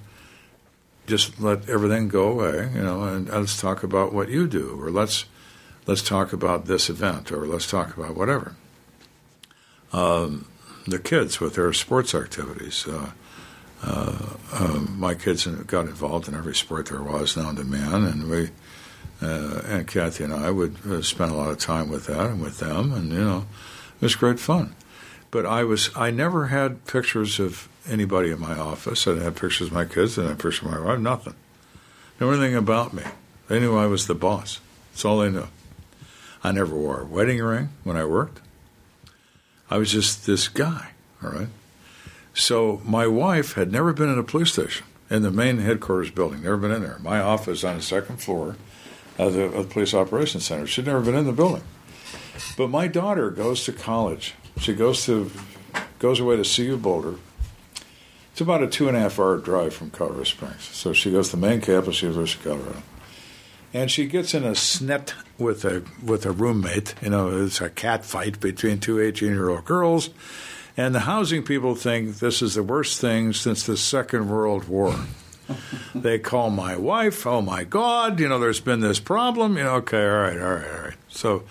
just 1.07 1.39
let 1.39 1.69
everything 1.69 2.09
go 2.09 2.29
away, 2.29 2.71
you 2.73 2.81
know, 2.81 3.03
and 3.03 3.29
let's 3.29 3.59
talk 3.59 3.83
about 3.83 4.11
what 4.11 4.27
you 4.29 4.47
do, 4.47 4.77
or 4.81 4.91
let's 4.91 5.25
let's 5.85 6.01
talk 6.01 6.33
about 6.33 6.65
this 6.65 6.89
event, 6.89 7.31
or 7.31 7.47
let's 7.47 7.69
talk 7.69 7.95
about 7.95 8.15
whatever. 8.15 8.55
Um, 9.93 10.47
the 10.85 10.99
kids 10.99 11.39
with 11.39 11.55
their 11.55 11.71
sports 11.73 12.13
activities. 12.13 12.85
Uh, 12.87 13.11
uh, 13.83 14.17
um, 14.53 14.95
my 14.99 15.13
kids 15.13 15.45
got 15.45 15.85
involved 15.85 16.27
in 16.27 16.33
every 16.33 16.55
sport 16.55 16.87
there 16.87 17.03
was 17.03 17.37
known 17.37 17.55
to 17.55 17.63
man, 17.63 18.03
and 18.03 18.29
we 18.29 18.49
uh, 19.25 19.61
and 19.65 19.87
Kathy 19.87 20.23
and 20.23 20.33
I 20.33 20.51
would 20.51 20.75
uh, 20.85 21.01
spend 21.01 21.31
a 21.31 21.35
lot 21.35 21.49
of 21.49 21.59
time 21.59 21.89
with 21.89 22.05
that 22.07 22.27
and 22.27 22.41
with 22.41 22.59
them, 22.59 22.93
and 22.93 23.11
you 23.11 23.23
know, 23.23 23.45
it 23.95 24.01
was 24.01 24.15
great 24.15 24.39
fun. 24.39 24.75
But 25.31 25.45
I 25.45 25.63
was 25.63 25.89
I 25.95 26.11
never 26.11 26.47
had 26.47 26.85
pictures 26.85 27.39
of 27.39 27.67
anybody 27.89 28.31
in 28.31 28.39
my 28.39 28.57
office. 28.57 29.07
I 29.07 29.11
didn't 29.11 29.25
have 29.25 29.35
pictures 29.35 29.67
of 29.67 29.73
my 29.73 29.85
kids. 29.85 30.17
I 30.17 30.21
didn't 30.21 30.29
have 30.29 30.37
pictures 30.37 30.65
of 30.65 30.71
my 30.71 30.79
wife. 30.79 30.99
Nothing. 30.99 31.35
Knew 32.19 32.31
anything 32.31 32.55
about 32.55 32.93
me. 32.93 33.03
They 33.47 33.59
knew 33.59 33.75
I 33.75 33.87
was 33.87 34.07
the 34.07 34.15
boss. 34.15 34.59
That's 34.91 35.05
all 35.05 35.19
they 35.19 35.29
knew. 35.29 35.47
I 36.43 36.51
never 36.51 36.75
wore 36.75 37.01
a 37.01 37.05
wedding 37.05 37.41
ring 37.41 37.69
when 37.83 37.97
I 37.97 38.05
worked. 38.05 38.39
I 39.69 39.77
was 39.77 39.91
just 39.91 40.25
this 40.25 40.47
guy. 40.47 40.91
All 41.23 41.31
right. 41.31 41.47
So 42.33 42.81
my 42.85 43.07
wife 43.07 43.53
had 43.53 43.71
never 43.71 43.93
been 43.93 44.09
in 44.09 44.19
a 44.19 44.23
police 44.23 44.53
station 44.53 44.85
in 45.09 45.21
the 45.21 45.31
main 45.31 45.59
headquarters 45.59 46.11
building. 46.11 46.43
Never 46.43 46.57
been 46.57 46.71
in 46.71 46.81
there. 46.81 46.99
My 47.01 47.19
office 47.19 47.63
on 47.63 47.77
the 47.77 47.81
second 47.81 48.17
floor 48.17 48.57
of 49.17 49.33
the, 49.33 49.47
the 49.47 49.63
police 49.63 49.93
operations 49.93 50.45
center. 50.45 50.67
She'd 50.67 50.85
never 50.85 51.01
been 51.01 51.15
in 51.15 51.25
the 51.25 51.31
building. 51.31 51.63
But 52.57 52.69
my 52.69 52.87
daughter 52.87 53.29
goes 53.29 53.63
to 53.65 53.71
college. 53.71 54.35
She 54.59 54.73
goes 54.73 55.05
to 55.05 55.31
goes 55.99 56.19
away 56.19 56.41
to 56.41 56.43
CU 56.43 56.77
Boulder. 56.77 57.15
It's 58.31 58.41
about 58.41 58.63
a 58.63 58.67
two 58.67 58.87
and 58.87 58.97
a 58.97 58.99
half 58.99 59.19
hour 59.19 59.37
drive 59.37 59.73
from 59.73 59.91
Colorado 59.91 60.23
Springs. 60.23 60.63
So 60.63 60.91
she 60.93 61.11
goes 61.11 61.29
to 61.29 61.37
the 61.37 61.47
main 61.47 61.61
campus, 61.61 62.01
University 62.01 62.37
of 62.39 62.59
Colorado, 62.59 62.83
and 63.73 63.89
she 63.89 64.07
gets 64.07 64.33
in 64.33 64.43
a 64.43 64.51
snet 64.51 65.13
with 65.37 65.63
a 65.63 65.83
with 66.03 66.25
a 66.25 66.31
roommate. 66.31 66.95
You 67.01 67.11
know, 67.11 67.43
it's 67.43 67.61
a 67.61 67.69
cat 67.69 68.03
fight 68.03 68.39
between 68.39 68.79
two 68.79 68.99
18 68.99 69.29
year 69.29 69.49
old 69.49 69.65
girls, 69.65 70.09
and 70.75 70.93
the 70.93 71.01
housing 71.01 71.43
people 71.43 71.75
think 71.75 72.17
this 72.17 72.41
is 72.41 72.55
the 72.55 72.63
worst 72.63 72.99
thing 72.99 73.33
since 73.33 73.65
the 73.65 73.77
Second 73.77 74.29
World 74.29 74.67
War. 74.67 74.95
They 75.93 76.19
call 76.19 76.49
my 76.49 76.75
wife. 76.75 77.25
Oh 77.25 77.41
my 77.41 77.63
God! 77.63 78.19
You 78.19 78.27
know, 78.29 78.39
there's 78.39 78.59
been 78.59 78.79
this 78.79 78.99
problem. 78.99 79.57
You 79.57 79.63
know, 79.63 79.75
okay, 79.75 80.03
all 80.05 80.21
right, 80.21 80.39
all 80.39 80.53
right, 80.53 80.67
all 80.67 80.83
right. 80.85 80.97
So 81.09 81.43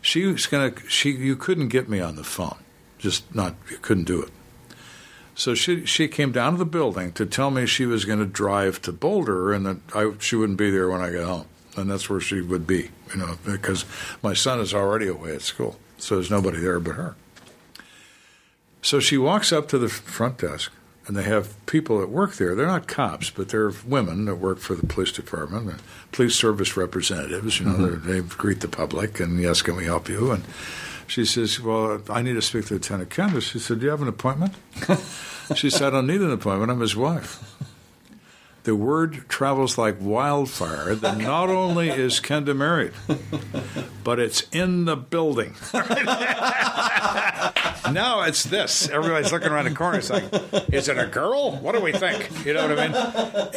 she 0.00 0.26
was 0.26 0.46
gonna. 0.46 0.72
She 0.88 1.10
you 1.10 1.36
couldn't 1.36 1.68
get 1.68 1.88
me 1.88 2.00
on 2.00 2.16
the 2.16 2.24
phone. 2.24 2.58
Just 2.98 3.34
not. 3.34 3.54
You 3.70 3.78
couldn't 3.78 4.04
do 4.04 4.22
it. 4.22 4.30
So 5.40 5.54
she 5.54 5.86
she 5.86 6.06
came 6.06 6.32
down 6.32 6.52
to 6.52 6.58
the 6.58 6.66
building 6.66 7.12
to 7.12 7.24
tell 7.24 7.50
me 7.50 7.64
she 7.64 7.86
was 7.86 8.04
going 8.04 8.18
to 8.18 8.26
drive 8.26 8.82
to 8.82 8.92
Boulder 8.92 9.54
and 9.54 9.64
that 9.64 9.78
I, 9.94 10.12
she 10.18 10.36
wouldn't 10.36 10.58
be 10.58 10.70
there 10.70 10.90
when 10.90 11.00
I 11.00 11.10
got 11.10 11.24
home, 11.24 11.46
and 11.78 11.90
that's 11.90 12.10
where 12.10 12.20
she 12.20 12.42
would 12.42 12.66
be, 12.66 12.90
you 13.10 13.16
know, 13.16 13.38
because 13.46 13.86
my 14.22 14.34
son 14.34 14.60
is 14.60 14.74
already 14.74 15.06
away 15.06 15.34
at 15.34 15.40
school, 15.40 15.78
so 15.96 16.16
there's 16.16 16.30
nobody 16.30 16.58
there 16.58 16.78
but 16.78 16.96
her. 16.96 17.16
So 18.82 19.00
she 19.00 19.16
walks 19.16 19.50
up 19.50 19.66
to 19.68 19.78
the 19.78 19.88
front 19.88 20.36
desk, 20.38 20.72
and 21.10 21.18
they 21.18 21.24
have 21.24 21.66
people 21.66 21.98
that 21.98 22.08
work 22.08 22.34
there. 22.34 22.54
They're 22.54 22.68
not 22.68 22.86
cops, 22.86 23.30
but 23.30 23.48
they're 23.48 23.72
women 23.84 24.26
that 24.26 24.36
work 24.36 24.58
for 24.60 24.76
the 24.76 24.86
police 24.86 25.10
department, 25.10 25.68
and 25.68 25.82
police 26.12 26.36
service 26.36 26.76
representatives. 26.76 27.58
You 27.58 27.66
know, 27.66 27.72
mm-hmm. 27.72 28.08
they 28.08 28.20
they 28.20 28.28
greet 28.28 28.60
the 28.60 28.68
public 28.68 29.18
and 29.18 29.40
yes, 29.40 29.60
can 29.60 29.74
we 29.74 29.86
help 29.86 30.08
you? 30.08 30.30
And 30.30 30.44
she 31.08 31.24
says, 31.24 31.60
"Well, 31.60 32.00
I 32.08 32.22
need 32.22 32.34
to 32.34 32.42
speak 32.42 32.66
to 32.66 32.74
Lieutenant 32.74 33.10
Kenda." 33.10 33.42
She 33.42 33.58
said, 33.58 33.80
"Do 33.80 33.86
you 33.86 33.90
have 33.90 34.02
an 34.02 34.08
appointment?" 34.08 34.54
She 35.54 35.68
said, 35.68 35.88
I 35.88 35.90
don't 35.90 36.06
need 36.06 36.20
an 36.20 36.30
appointment. 36.30 36.70
I'm 36.70 36.80
his 36.80 36.94
wife. 36.94 37.42
The 38.64 38.76
word 38.76 39.26
travels 39.28 39.78
like 39.78 39.96
wildfire 40.00 40.94
that 40.94 41.16
not 41.16 41.48
only 41.48 41.88
is 41.88 42.20
Kenda 42.20 42.54
married, 42.54 42.92
but 44.04 44.18
it's 44.18 44.46
in 44.52 44.84
the 44.84 44.96
building. 44.96 45.54
now 47.90 48.22
it's 48.22 48.44
this. 48.44 48.88
Everybody's 48.90 49.32
looking 49.32 49.48
around 49.48 49.64
the 49.64 49.74
corner. 49.74 49.98
It's 49.98 50.10
like, 50.10 50.24
is 50.72 50.88
it 50.88 50.98
a 50.98 51.06
girl? 51.06 51.56
What 51.56 51.74
do 51.74 51.80
we 51.80 51.92
think? 51.92 52.44
You 52.44 52.52
know 52.52 52.68
what 52.68 52.78
I 52.78 52.88
mean? 52.88 52.96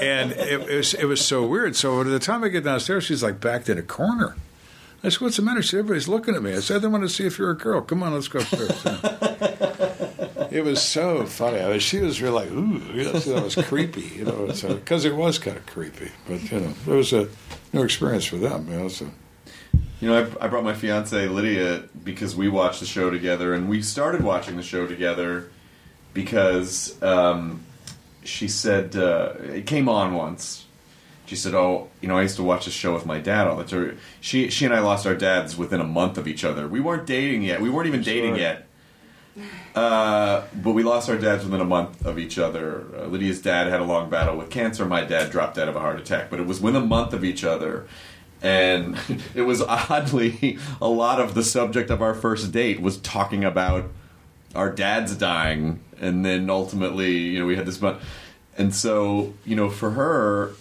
And 0.01 0.31
it, 0.31 0.69
it 0.69 0.77
was 0.77 0.93
it 0.93 1.05
was 1.05 1.19
so 1.23 1.45
weird. 1.45 1.75
So 1.75 2.01
by 2.01 2.09
the 2.09 2.19
time 2.19 2.43
I 2.43 2.47
get 2.47 2.63
downstairs, 2.63 3.03
she's 3.03 3.21
like 3.21 3.41
backed 3.41 3.67
in 3.67 3.77
a 3.77 3.83
corner. 3.83 4.37
I 5.03 5.09
said, 5.09 5.19
"What's 5.19 5.35
the 5.35 5.41
matter?" 5.41 5.61
She 5.61 5.69
said, 5.69 5.79
"Everybody's 5.79 6.07
looking 6.07 6.33
at 6.33 6.41
me." 6.41 6.53
I 6.53 6.61
said, 6.61 6.81
"They 6.81 6.87
want 6.87 7.03
to 7.03 7.09
see 7.09 7.25
if 7.25 7.37
you're 7.37 7.51
a 7.51 7.57
girl. 7.57 7.81
Come 7.81 8.03
on, 8.03 8.13
let's 8.13 8.29
go 8.29 8.39
upstairs." 8.39 8.71
It 10.53 10.63
was 10.63 10.81
so 10.83 11.25
funny. 11.25 11.59
I 11.59 11.71
mean, 11.71 11.79
she 11.79 11.99
was 11.99 12.21
really 12.21 12.45
like, 12.45 12.51
"Ooh," 12.51 12.79
that 13.03 13.43
was 13.43 13.55
creepy, 13.55 14.01
you 14.01 14.25
know, 14.25 14.45
because 14.47 15.03
it 15.03 15.15
was 15.15 15.39
kind 15.39 15.57
of 15.57 15.65
creepy. 15.65 16.11
But 16.27 16.51
you 16.51 16.59
know, 16.59 16.73
it 16.87 16.95
was 16.95 17.11
a 17.11 17.27
new 17.73 17.83
experience 17.83 18.25
for 18.25 18.37
them. 18.37 18.67
You 18.69 18.79
know, 18.79 18.87
so. 18.87 19.09
You 19.99 20.09
know, 20.09 20.29
I, 20.39 20.45
I 20.45 20.47
brought 20.49 20.65
my 20.65 20.73
fiance 20.73 21.27
Lydia 21.27 21.83
because 22.03 22.35
we 22.35 22.49
watched 22.49 22.81
the 22.81 22.85
show 22.85 23.09
together, 23.09 23.53
and 23.53 23.69
we 23.69 23.81
started 23.81 24.21
watching 24.21 24.57
the 24.57 24.63
show 24.63 24.85
together 24.85 25.49
because 26.13 27.01
um, 27.01 27.63
she 28.23 28.47
said 28.47 28.95
uh, 28.95 29.33
it 29.39 29.65
came 29.65 29.89
on 29.89 30.13
once. 30.13 30.65
She 31.25 31.35
said, 31.35 31.55
"Oh, 31.55 31.89
you 32.01 32.07
know, 32.07 32.17
I 32.17 32.23
used 32.23 32.35
to 32.35 32.43
watch 32.43 32.65
this 32.65 32.75
show 32.75 32.93
with 32.93 33.07
my 33.07 33.19
dad 33.19 33.47
all 33.47 33.55
the 33.55 33.63
time." 33.63 33.97
She 34.21 34.49
she 34.49 34.65
and 34.65 34.73
I 34.73 34.81
lost 34.81 35.07
our 35.07 35.15
dads 35.15 35.57
within 35.57 35.81
a 35.81 35.85
month 35.85 36.19
of 36.19 36.27
each 36.27 36.43
other. 36.43 36.67
We 36.67 36.79
weren't 36.79 37.07
dating 37.07 37.41
yet. 37.41 37.59
We 37.59 37.71
weren't 37.71 37.87
even 37.87 38.03
dating 38.03 38.35
yet. 38.35 38.67
Uh, 39.75 40.43
but 40.61 40.71
we 40.71 40.83
lost 40.83 41.09
our 41.09 41.17
dads 41.17 41.43
within 41.43 41.59
a 41.61 41.65
month 41.65 42.05
of 42.05 42.19
each 42.19 42.37
other. 42.37 42.85
Uh, 42.95 43.05
Lydia's 43.05 43.41
dad 43.41 43.67
had 43.67 43.79
a 43.79 43.83
long 43.83 44.09
battle 44.09 44.37
with 44.37 44.49
cancer. 44.49 44.85
My 44.85 45.03
dad 45.03 45.31
dropped 45.31 45.57
out 45.57 45.67
of 45.67 45.75
a 45.75 45.79
heart 45.79 45.99
attack. 45.99 46.29
But 46.29 46.39
it 46.39 46.45
was 46.45 46.61
within 46.61 46.83
a 46.83 46.85
month 46.85 47.13
of 47.13 47.23
each 47.23 47.43
other. 47.43 47.87
And 48.41 48.97
it 49.35 49.41
was 49.43 49.61
oddly 49.61 50.59
a 50.81 50.87
lot 50.87 51.19
of 51.19 51.33
the 51.33 51.43
subject 51.43 51.89
of 51.89 52.01
our 52.01 52.13
first 52.13 52.51
date 52.51 52.81
was 52.81 52.97
talking 52.97 53.43
about 53.43 53.89
our 54.53 54.71
dads 54.71 55.15
dying. 55.15 55.79
And 55.99 56.23
then 56.25 56.49
ultimately, 56.49 57.17
you 57.17 57.39
know, 57.39 57.45
we 57.45 57.55
had 57.55 57.65
this. 57.65 57.77
But, 57.77 58.01
and 58.57 58.75
so, 58.75 59.33
you 59.45 59.55
know, 59.55 59.69
for 59.69 59.91
her, 59.91 60.53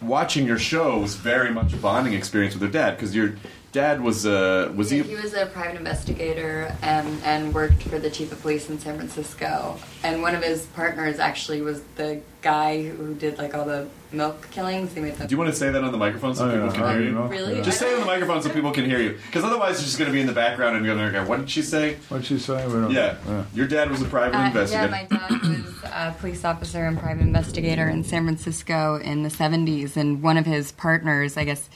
watching 0.00 0.46
your 0.46 0.58
show 0.58 0.98
was 0.98 1.14
very 1.14 1.50
much 1.50 1.72
a 1.72 1.76
bonding 1.76 2.14
experience 2.14 2.54
with 2.54 2.62
her 2.62 2.68
dad 2.68 2.96
because 2.96 3.14
your 3.14 3.34
dad 3.72 4.00
was 4.00 4.26
uh, 4.26 4.72
was 4.74 4.92
Yeah, 4.92 5.02
he 5.02 5.10
he 5.10 5.14
was 5.22 5.34
a 5.34 5.46
private 5.46 5.76
investigator 5.76 6.74
and, 6.82 7.22
and 7.24 7.54
worked 7.54 7.82
for 7.82 7.98
the 7.98 8.10
chief 8.10 8.32
of 8.32 8.40
police 8.40 8.68
in 8.68 8.78
San 8.78 8.96
Francisco. 8.96 9.78
And 10.02 10.22
one 10.22 10.34
of 10.34 10.42
his 10.42 10.66
partners 10.66 11.18
actually 11.18 11.60
was 11.60 11.82
the 11.96 12.20
guy 12.40 12.82
who 12.82 13.14
did 13.14 13.36
like 13.38 13.54
all 13.54 13.64
the 13.64 13.88
milk 14.12 14.48
killings. 14.50 14.94
He 14.94 15.00
made 15.00 15.16
the 15.16 15.26
Do 15.26 15.34
you 15.34 15.38
want 15.38 15.50
to 15.50 15.56
say 15.56 15.70
that 15.70 15.82
on 15.84 15.92
the 15.92 15.98
microphone 15.98 16.34
so 16.34 16.48
Oh, 16.48 16.50
people 16.52 16.66
yeah, 16.66 16.72
can 16.72 16.82
I 16.82 16.92
hear 16.94 17.02
you? 17.02 17.12
know. 17.12 17.26
Really? 17.26 17.62
Just 17.62 17.78
say 17.78 17.90
it 17.90 17.94
on 17.94 18.00
the 18.00 18.06
microphone 18.06 18.42
so 18.42 18.48
people 18.50 18.70
can 18.72 18.84
hear 18.86 19.00
you. 19.00 19.18
Because 19.26 19.44
otherwise, 19.44 19.74
it's 19.76 19.84
just 19.84 19.98
going 19.98 20.08
to 20.10 20.12
be 20.14 20.20
in 20.20 20.26
the 20.26 20.32
background 20.32 20.76
and 20.76 20.84
you're 20.86 20.94
going 20.94 21.12
to 21.12 21.20
go, 21.20 21.26
what 21.26 21.40
did 21.40 21.50
she 21.50 21.62
say? 21.62 21.96
What 22.08 22.18
did 22.18 22.26
she 22.26 22.38
say? 22.38 22.66
We 22.66 22.94
Yeah. 22.94 23.16
Your 23.54 23.66
dad 23.66 23.90
was 23.90 24.00
a 24.00 24.06
private 24.06 24.36
Uh, 24.56 24.66
yeah, 24.70 24.86
my 24.86 25.04
dad 25.04 25.30
was 25.42 25.82
a 25.84 26.14
police 26.18 26.44
officer 26.44 26.86
and 26.86 26.98
private 26.98 27.22
investigator 27.22 27.88
in 27.88 28.04
San 28.04 28.24
Francisco 28.24 28.96
in 28.96 29.24
the 29.24 29.30
70s. 29.30 29.96
And 29.96 30.22
one 30.22 30.36
of 30.38 30.46
his 30.46 30.72
partners, 30.72 31.36
I 31.36 31.44
guess, 31.44 31.68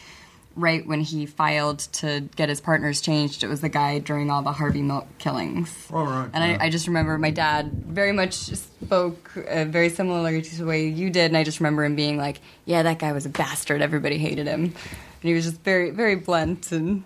right 0.57 0.87
when 0.87 1.01
he 1.01 1.27
filed 1.27 1.81
to 1.93 2.21
get 2.37 2.49
his 2.49 2.61
partners 2.61 3.01
changed, 3.01 3.43
it 3.43 3.49
was 3.49 3.61
the 3.61 3.69
guy 3.69 3.99
during 3.99 4.31
all 4.31 4.43
the 4.43 4.53
Harvey 4.53 4.83
Milk 4.83 5.07
killings. 5.19 5.89
All 5.93 6.05
right, 6.07 6.29
And 6.33 6.45
yeah. 6.45 6.59
I, 6.61 6.67
I 6.67 6.71
just 6.71 6.87
remember 6.87 7.17
my 7.19 7.31
dad 7.31 7.73
very 7.73 8.13
much 8.13 8.35
spoke 8.35 9.31
uh, 9.37 9.65
very 9.65 9.89
similarly 9.89 10.43
to 10.43 10.59
the 10.59 10.65
way 10.67 10.87
you 10.87 11.11
did. 11.11 11.27
And 11.27 11.37
I 11.37 11.45
just 11.45 11.61
remember 11.61 11.85
him 11.85 11.97
being 11.97 12.17
like, 12.17 12.41
yeah, 12.65 12.83
that 12.83 12.99
guy 12.99 13.13
was 13.13 13.27
a 13.27 13.31
bastard. 13.31 13.83
Everybody 13.83 14.19
hated 14.19 14.47
him. 14.47 14.65
And 14.65 14.75
he 15.23 15.35
was 15.35 15.45
just 15.45 15.61
very, 15.63 15.91
very 15.91 16.17
blunt. 16.17 16.73
And 16.73 17.05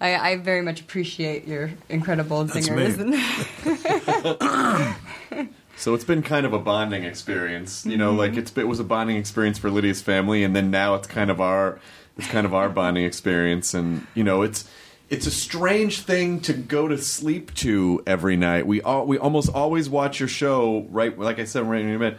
I, 0.00 0.32
I 0.32 0.36
very 0.36 0.62
much 0.62 0.80
appreciate 0.80 1.46
your 1.46 1.70
incredible 1.88 2.44
That's 2.44 2.68
zingers. 2.68 2.98
me. 5.30 5.46
So 5.80 5.94
it's 5.94 6.04
been 6.04 6.22
kind 6.22 6.44
of 6.44 6.52
a 6.52 6.58
bonding 6.58 7.04
experience. 7.04 7.86
You 7.86 7.96
know, 7.96 8.12
like 8.12 8.36
it's 8.36 8.54
it 8.54 8.68
was 8.68 8.80
a 8.80 8.84
bonding 8.84 9.16
experience 9.16 9.58
for 9.58 9.70
Lydia's 9.70 10.02
family, 10.02 10.44
and 10.44 10.54
then 10.54 10.70
now 10.70 10.94
it's 10.94 11.08
kind 11.08 11.30
of 11.30 11.40
our 11.40 11.80
it's 12.20 12.30
kind 12.30 12.46
of 12.46 12.54
our 12.54 12.68
bonding 12.68 13.04
experience. 13.04 13.74
And 13.74 14.06
you 14.14 14.22
know, 14.22 14.42
it's 14.42 14.68
it's 15.08 15.26
a 15.26 15.30
strange 15.30 16.02
thing 16.02 16.40
to 16.40 16.52
go 16.52 16.86
to 16.86 16.98
sleep 16.98 17.52
to 17.54 18.02
every 18.06 18.36
night. 18.36 18.66
We 18.66 18.82
all 18.82 19.06
we 19.06 19.18
almost 19.18 19.48
always 19.52 19.88
watch 19.88 20.20
your 20.20 20.28
show 20.28 20.86
right, 20.90 21.18
like 21.18 21.38
I 21.38 21.44
said, 21.44 21.68
right 21.68 21.82
in 21.82 21.90
a 21.90 21.98
minute. 21.98 22.18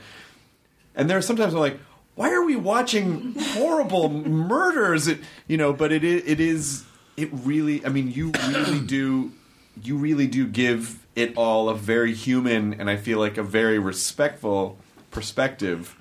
And 0.96 1.10
there 1.10 1.18
are 1.18 1.22
sometimes 1.22 1.54
I'm 1.54 1.60
like, 1.60 1.80
why 2.16 2.32
are 2.32 2.44
we 2.44 2.56
watching 2.56 3.36
horrible 3.40 4.10
murders? 4.10 5.08
It, 5.08 5.20
you 5.48 5.58
know, 5.58 5.72
but 5.72 5.92
it 5.92 6.04
is, 6.04 6.24
it 6.26 6.40
is 6.40 6.86
it 7.16 7.30
really. 7.32 7.86
I 7.86 7.90
mean, 7.90 8.12
you 8.12 8.32
really 8.48 8.80
do 8.80 9.32
you 9.84 9.98
really 9.98 10.28
do 10.28 10.48
give 10.48 11.06
it 11.16 11.38
all 11.38 11.70
a 11.70 11.76
very 11.76 12.14
human 12.14 12.74
and 12.74 12.90
I 12.90 12.98
feel 12.98 13.20
like 13.20 13.38
a 13.38 13.44
very 13.44 13.80
respectful 13.80 14.78
perspective. 15.12 15.96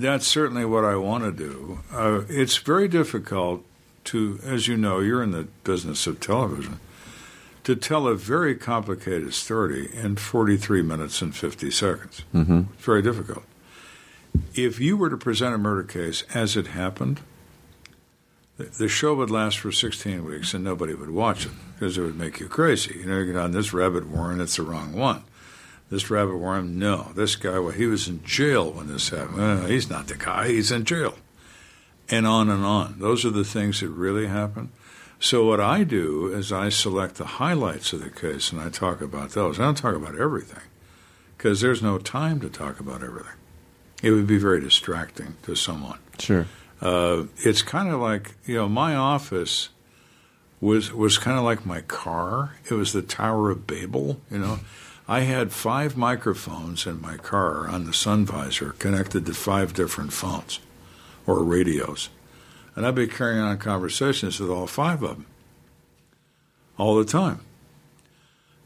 That's 0.00 0.26
certainly 0.26 0.64
what 0.64 0.84
I 0.84 0.96
want 0.96 1.24
to 1.24 1.32
do. 1.32 1.80
Uh, 1.92 2.22
it's 2.28 2.56
very 2.56 2.88
difficult 2.88 3.64
to, 4.04 4.40
as 4.42 4.66
you 4.66 4.78
know, 4.78 5.00
you're 5.00 5.22
in 5.22 5.32
the 5.32 5.48
business 5.62 6.06
of 6.06 6.20
television, 6.20 6.80
to 7.64 7.76
tell 7.76 8.08
a 8.08 8.14
very 8.14 8.54
complicated 8.54 9.34
story 9.34 9.90
in 9.94 10.16
43 10.16 10.80
minutes 10.80 11.20
and 11.20 11.36
50 11.36 11.70
seconds. 11.70 12.22
Mm-hmm. 12.34 12.62
It's 12.72 12.84
very 12.84 13.02
difficult. 13.02 13.44
If 14.54 14.80
you 14.80 14.96
were 14.96 15.10
to 15.10 15.18
present 15.18 15.54
a 15.54 15.58
murder 15.58 15.82
case 15.82 16.24
as 16.32 16.56
it 16.56 16.68
happened, 16.68 17.20
the, 18.56 18.64
the 18.64 18.88
show 18.88 19.14
would 19.16 19.30
last 19.30 19.58
for 19.58 19.70
16 19.70 20.24
weeks 20.24 20.54
and 20.54 20.64
nobody 20.64 20.94
would 20.94 21.10
watch 21.10 21.44
it 21.44 21.52
because 21.74 21.98
it 21.98 22.02
would 22.02 22.16
make 22.16 22.40
you 22.40 22.48
crazy. 22.48 23.00
You 23.00 23.04
know, 23.04 23.18
you 23.18 23.32
get 23.32 23.36
on 23.36 23.50
this 23.50 23.74
rabbit 23.74 24.06
warren, 24.06 24.40
it's 24.40 24.56
the 24.56 24.62
wrong 24.62 24.94
one. 24.94 25.24
This 25.90 26.08
rabbit 26.08 26.36
warren, 26.36 26.78
no. 26.78 27.10
This 27.16 27.34
guy, 27.34 27.58
well, 27.58 27.72
he 27.72 27.86
was 27.86 28.06
in 28.06 28.22
jail 28.24 28.70
when 28.70 28.86
this 28.86 29.08
happened. 29.08 29.38
Well, 29.38 29.66
he's 29.66 29.90
not 29.90 30.06
the 30.06 30.16
guy, 30.16 30.48
he's 30.48 30.70
in 30.70 30.84
jail. 30.84 31.16
And 32.08 32.26
on 32.26 32.48
and 32.48 32.64
on. 32.64 32.96
Those 32.98 33.24
are 33.24 33.30
the 33.30 33.44
things 33.44 33.80
that 33.80 33.88
really 33.88 34.26
happen. 34.26 34.70
So, 35.18 35.44
what 35.44 35.60
I 35.60 35.84
do 35.84 36.28
is 36.28 36.50
I 36.50 36.70
select 36.70 37.16
the 37.16 37.26
highlights 37.26 37.92
of 37.92 38.02
the 38.02 38.10
case 38.10 38.52
and 38.52 38.60
I 38.60 38.70
talk 38.70 39.00
about 39.00 39.30
those. 39.30 39.60
I 39.60 39.64
don't 39.64 39.76
talk 39.76 39.94
about 39.94 40.18
everything 40.18 40.62
because 41.36 41.60
there's 41.60 41.82
no 41.82 41.98
time 41.98 42.40
to 42.40 42.48
talk 42.48 42.80
about 42.80 43.02
everything. 43.02 43.32
It 44.02 44.12
would 44.12 44.26
be 44.26 44.38
very 44.38 44.60
distracting 44.60 45.36
to 45.42 45.54
someone. 45.54 45.98
Sure. 46.18 46.46
Uh, 46.80 47.24
it's 47.38 47.62
kind 47.62 47.90
of 47.90 48.00
like 48.00 48.34
you 48.46 48.54
know 48.54 48.68
my 48.68 48.94
office 48.94 49.68
was 50.60 50.92
was 50.92 51.18
kind 51.18 51.36
of 51.36 51.44
like 51.44 51.66
my 51.66 51.82
car. 51.82 52.56
It 52.70 52.74
was 52.74 52.92
the 52.92 53.02
Tower 53.02 53.50
of 53.50 53.66
Babel. 53.66 54.20
You 54.30 54.38
know, 54.38 54.60
I 55.10 55.22
had 55.22 55.50
five 55.50 55.96
microphones 55.96 56.86
in 56.86 57.00
my 57.00 57.16
car 57.16 57.66
on 57.66 57.84
the 57.84 57.92
sun 57.92 58.24
visor 58.24 58.76
connected 58.78 59.26
to 59.26 59.34
five 59.34 59.74
different 59.74 60.12
phones 60.12 60.60
or 61.26 61.42
radios, 61.42 62.10
and 62.76 62.86
I'd 62.86 62.94
be 62.94 63.08
carrying 63.08 63.40
on 63.40 63.58
conversations 63.58 64.38
with 64.38 64.50
all 64.50 64.68
five 64.68 65.02
of 65.02 65.16
them 65.16 65.26
all 66.78 66.94
the 66.94 67.04
time. 67.04 67.40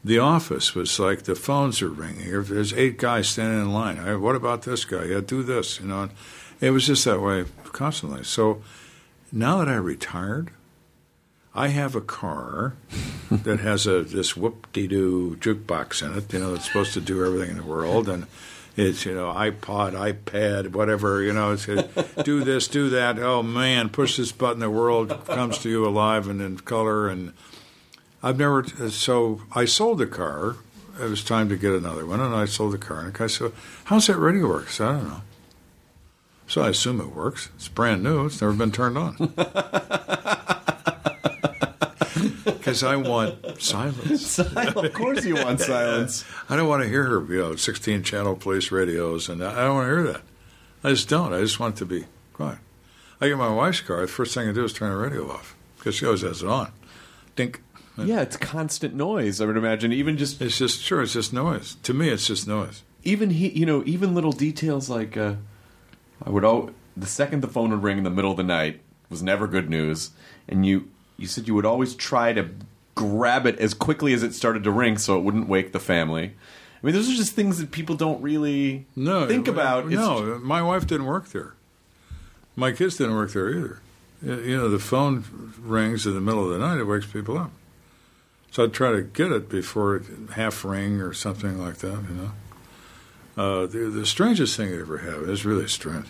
The 0.03 0.19
office 0.19 0.75
was 0.75 0.99
like 0.99 1.23
the 1.23 1.33
phones 1.33 1.81
are 1.81 1.89
ringing. 1.89 2.29
If 2.29 2.49
there's 2.49 2.73
eight 2.73 2.99
guys 2.99 3.27
standing 3.27 3.61
in 3.61 3.73
line, 3.73 3.97
hey, 3.97 4.13
what 4.13 4.35
about 4.35 4.61
this 4.61 4.85
guy? 4.85 5.05
Yeah, 5.05 5.21
do 5.21 5.41
this. 5.41 5.79
You 5.79 5.87
know, 5.87 6.09
it 6.61 6.69
was 6.69 6.85
just 6.85 7.05
that 7.05 7.21
way 7.21 7.45
constantly. 7.71 8.23
So 8.23 8.61
now 9.31 9.57
that 9.57 9.67
I 9.67 9.77
retired, 9.77 10.51
I 11.55 11.69
have 11.69 11.95
a 11.95 12.01
car 12.01 12.73
that 13.31 13.61
has 13.61 13.87
a 13.87 14.03
this 14.03 14.35
whoop 14.35 14.67
de 14.73 14.87
doo 14.87 15.37
jukebox 15.39 16.05
in 16.05 16.17
it. 16.17 16.33
You 16.33 16.39
know, 16.39 16.53
it's 16.53 16.65
supposed 16.65 16.93
to 16.93 17.01
do 17.01 17.25
everything 17.25 17.51
in 17.51 17.57
the 17.57 17.63
world, 17.63 18.09
and 18.09 18.27
it's 18.75 19.05
you 19.05 19.15
know 19.15 19.27
iPod, 19.27 19.93
iPad, 19.93 20.73
whatever. 20.73 21.23
You 21.23 21.31
know, 21.31 21.53
it's 21.53 21.65
do 22.23 22.43
this, 22.43 22.67
do 22.67 22.89
that. 22.89 23.17
Oh 23.19 23.41
man, 23.41 23.87
push 23.87 24.17
this 24.17 24.33
button, 24.33 24.59
the 24.59 24.69
world 24.69 25.25
comes 25.27 25.57
to 25.59 25.69
you 25.69 25.87
alive 25.87 26.27
and 26.27 26.41
in 26.41 26.57
color. 26.57 27.07
And 27.07 27.31
I've 28.21 28.37
never. 28.37 28.65
So 28.89 29.41
I 29.53 29.63
sold 29.63 29.99
the 29.99 30.07
car. 30.07 30.57
It 31.01 31.09
was 31.09 31.23
time 31.23 31.47
to 31.49 31.57
get 31.57 31.71
another 31.71 32.05
one, 32.05 32.19
and 32.19 32.35
I 32.35 32.45
sold 32.45 32.73
the 32.73 32.77
car. 32.77 33.01
And 33.01 33.13
guy 33.13 33.27
said, 33.27 33.53
"How's 33.85 34.07
that 34.07 34.17
radio 34.17 34.47
work?" 34.47 34.67
I 34.81 34.83
"I 34.83 34.91
don't 34.91 35.03
know." 35.07 35.21
So 36.47 36.61
I 36.61 36.69
assume 36.69 36.99
it 36.99 37.15
works. 37.15 37.49
It's 37.55 37.69
brand 37.69 38.03
new. 38.03 38.25
It's 38.25 38.41
never 38.41 38.53
been 38.53 38.71
turned 38.71 38.97
on. 38.97 39.33
Because 42.45 42.83
I 42.83 42.95
want 42.95 43.61
silence. 43.61 44.39
of 44.39 44.93
course 44.93 45.25
you 45.25 45.35
want 45.35 45.59
silence. 45.73 46.23
I 46.49 46.55
don't 46.55 46.67
want 46.67 46.83
to 46.83 46.89
hear 46.89 47.03
her 47.03 47.25
you 47.33 47.39
know 47.41 47.55
16 47.55 48.03
channel 48.03 48.35
police 48.35 48.71
radios, 48.71 49.29
and 49.29 49.43
I 49.43 49.63
don't 49.65 49.75
want 49.75 49.87
to 49.87 49.93
hear 49.93 50.03
that. 50.13 50.21
I 50.83 50.89
just 50.89 51.09
don't. 51.09 51.33
I 51.33 51.39
just 51.41 51.59
want 51.59 51.75
it 51.75 51.79
to 51.79 51.85
be 51.85 52.05
quiet. 52.33 52.59
I 53.21 53.27
get 53.29 53.37
my 53.37 53.51
wife's 53.53 53.81
car. 53.81 54.01
The 54.01 54.07
first 54.07 54.33
thing 54.33 54.47
I 54.49 54.51
do 54.53 54.63
is 54.63 54.73
turn 54.73 54.91
the 54.91 54.97
radio 54.97 55.29
off 55.31 55.55
because 55.77 55.95
she 55.95 56.05
always 56.05 56.21
has 56.21 56.41
it 56.43 56.49
on. 56.49 56.71
Dink. 57.35 57.61
Yeah, 57.97 58.21
it's 58.21 58.35
constant 58.35 58.93
noise. 58.93 59.39
I 59.39 59.45
would 59.45 59.55
imagine, 59.55 59.93
even 59.93 60.17
just 60.17 60.41
It's 60.41 60.57
just 60.57 60.81
sure. 60.81 61.01
It's 61.01 61.13
just 61.13 61.31
noise. 61.31 61.77
To 61.83 61.93
me, 61.93 62.09
it's 62.09 62.27
just 62.27 62.45
noise. 62.45 62.83
even 63.05 63.29
he, 63.29 63.49
you 63.49 63.65
know, 63.65 63.83
even 63.85 64.13
little 64.13 64.33
details 64.33 64.89
like 64.89 65.15
uh, 65.15 65.35
I 66.25 66.29
would 66.29 66.43
all 66.43 66.71
the 66.97 67.07
second 67.07 67.41
the 67.41 67.47
phone 67.47 67.69
would 67.71 67.83
ring 67.83 67.97
in 67.97 68.03
the 68.03 68.09
middle 68.09 68.31
of 68.31 68.37
the 68.37 68.43
night 68.43 68.81
was 69.09 69.23
never 69.23 69.47
good 69.47 69.69
news, 69.69 70.09
and 70.49 70.65
you 70.65 70.89
you 71.17 71.27
said 71.27 71.47
you 71.47 71.55
would 71.55 71.65
always 71.65 71.95
try 71.95 72.33
to 72.33 72.49
grab 72.95 73.45
it 73.45 73.57
as 73.59 73.73
quickly 73.73 74.13
as 74.13 74.23
it 74.23 74.33
started 74.33 74.63
to 74.63 74.71
ring 74.71 74.97
so 74.97 75.17
it 75.17 75.21
wouldn't 75.23 75.47
wake 75.47 75.71
the 75.73 75.79
family. 75.79 76.33
I 76.81 76.85
mean, 76.85 76.95
those 76.95 77.09
are 77.09 77.15
just 77.15 77.33
things 77.33 77.57
that 77.59 77.71
people 77.71 77.95
don't 77.95 78.21
really 78.21 78.85
No, 78.95 79.27
think 79.27 79.47
about. 79.47 79.87
No, 79.89 80.39
my 80.39 80.61
wife 80.61 80.85
didn't 80.87 81.05
work 81.07 81.29
there. 81.29 81.53
My 82.55 82.71
kids 82.71 82.97
didn't 82.97 83.15
work 83.15 83.33
there 83.33 83.49
either. 83.49 83.79
You 84.21 84.57
know, 84.57 84.69
the 84.69 84.79
phone 84.79 85.53
rings 85.59 86.05
in 86.05 86.13
the 86.13 86.21
middle 86.21 86.43
of 86.45 86.51
the 86.51 86.59
night; 86.59 86.79
it 86.79 86.85
wakes 86.85 87.05
people 87.05 87.37
up. 87.37 87.51
So 88.51 88.63
I'd 88.63 88.73
try 88.73 88.91
to 88.93 89.01
get 89.01 89.31
it 89.31 89.49
before 89.49 89.97
it 89.97 90.03
half 90.35 90.63
ring 90.63 91.01
or 91.01 91.11
something 91.13 91.59
like 91.59 91.77
that. 91.79 92.03
You 92.09 92.15
know, 92.15 92.31
uh, 93.37 93.65
the, 93.65 93.89
the 93.89 94.05
strangest 94.05 94.55
thing 94.55 94.73
I 94.73 94.79
ever 94.79 94.99
had 94.99 95.29
is 95.29 95.43
really 95.43 95.67
strange. 95.67 96.07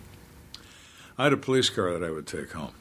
I 1.18 1.24
had 1.24 1.34
a 1.34 1.38
police 1.38 1.70
car 1.70 1.98
that 1.98 2.06
I 2.06 2.12
would 2.12 2.28
take 2.28 2.52
home, 2.52 2.74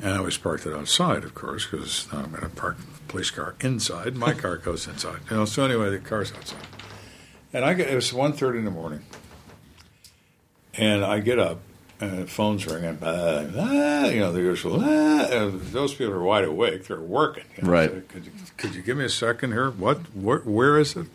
and 0.00 0.14
I 0.14 0.18
always 0.18 0.38
parked 0.38 0.66
it 0.66 0.72
outside, 0.72 1.24
of 1.24 1.34
course, 1.34 1.66
because 1.66 2.06
now 2.12 2.20
I'm 2.20 2.30
going 2.30 2.42
to 2.42 2.48
park 2.48 2.76
the 2.78 3.00
police 3.08 3.30
car 3.30 3.54
inside. 3.60 4.16
My 4.16 4.32
car 4.32 4.56
goes 4.56 4.86
inside. 4.86 5.20
You 5.30 5.38
know, 5.38 5.44
so 5.44 5.64
anyway, 5.64 5.90
the 5.90 5.98
car's 5.98 6.32
outside. 6.32 6.58
And 7.52 7.64
I 7.64 7.74
get 7.74 7.88
it 7.88 7.94
was 7.94 8.12
1.30 8.12 8.58
in 8.58 8.64
the 8.64 8.70
morning, 8.70 9.04
and 10.74 11.04
I 11.04 11.20
get 11.20 11.38
up, 11.38 11.60
and 11.98 12.18
the 12.18 12.26
phone's 12.26 12.66
ringing. 12.66 12.96
Blah, 12.96 13.44
blah, 13.44 14.04
you 14.04 14.20
know 14.20 14.32
the 14.32 14.40
usual. 14.42 14.78
Blah, 14.78 15.50
those 15.52 15.94
people 15.94 16.12
are 16.12 16.22
wide 16.22 16.44
awake; 16.44 16.86
they're 16.86 17.00
working. 17.00 17.44
you 17.56 17.62
know. 17.64 17.70
Right. 17.70 17.90
So 17.90 18.02
could 18.08 18.26
you 18.26 18.32
could 18.58 18.74
you 18.74 18.82
give 18.82 18.98
me 18.98 19.04
a 19.04 19.08
second 19.08 19.52
here? 19.52 19.70
What? 19.70 20.14
Where, 20.14 20.40
where 20.40 20.78
is 20.78 20.94
it? 20.94 21.06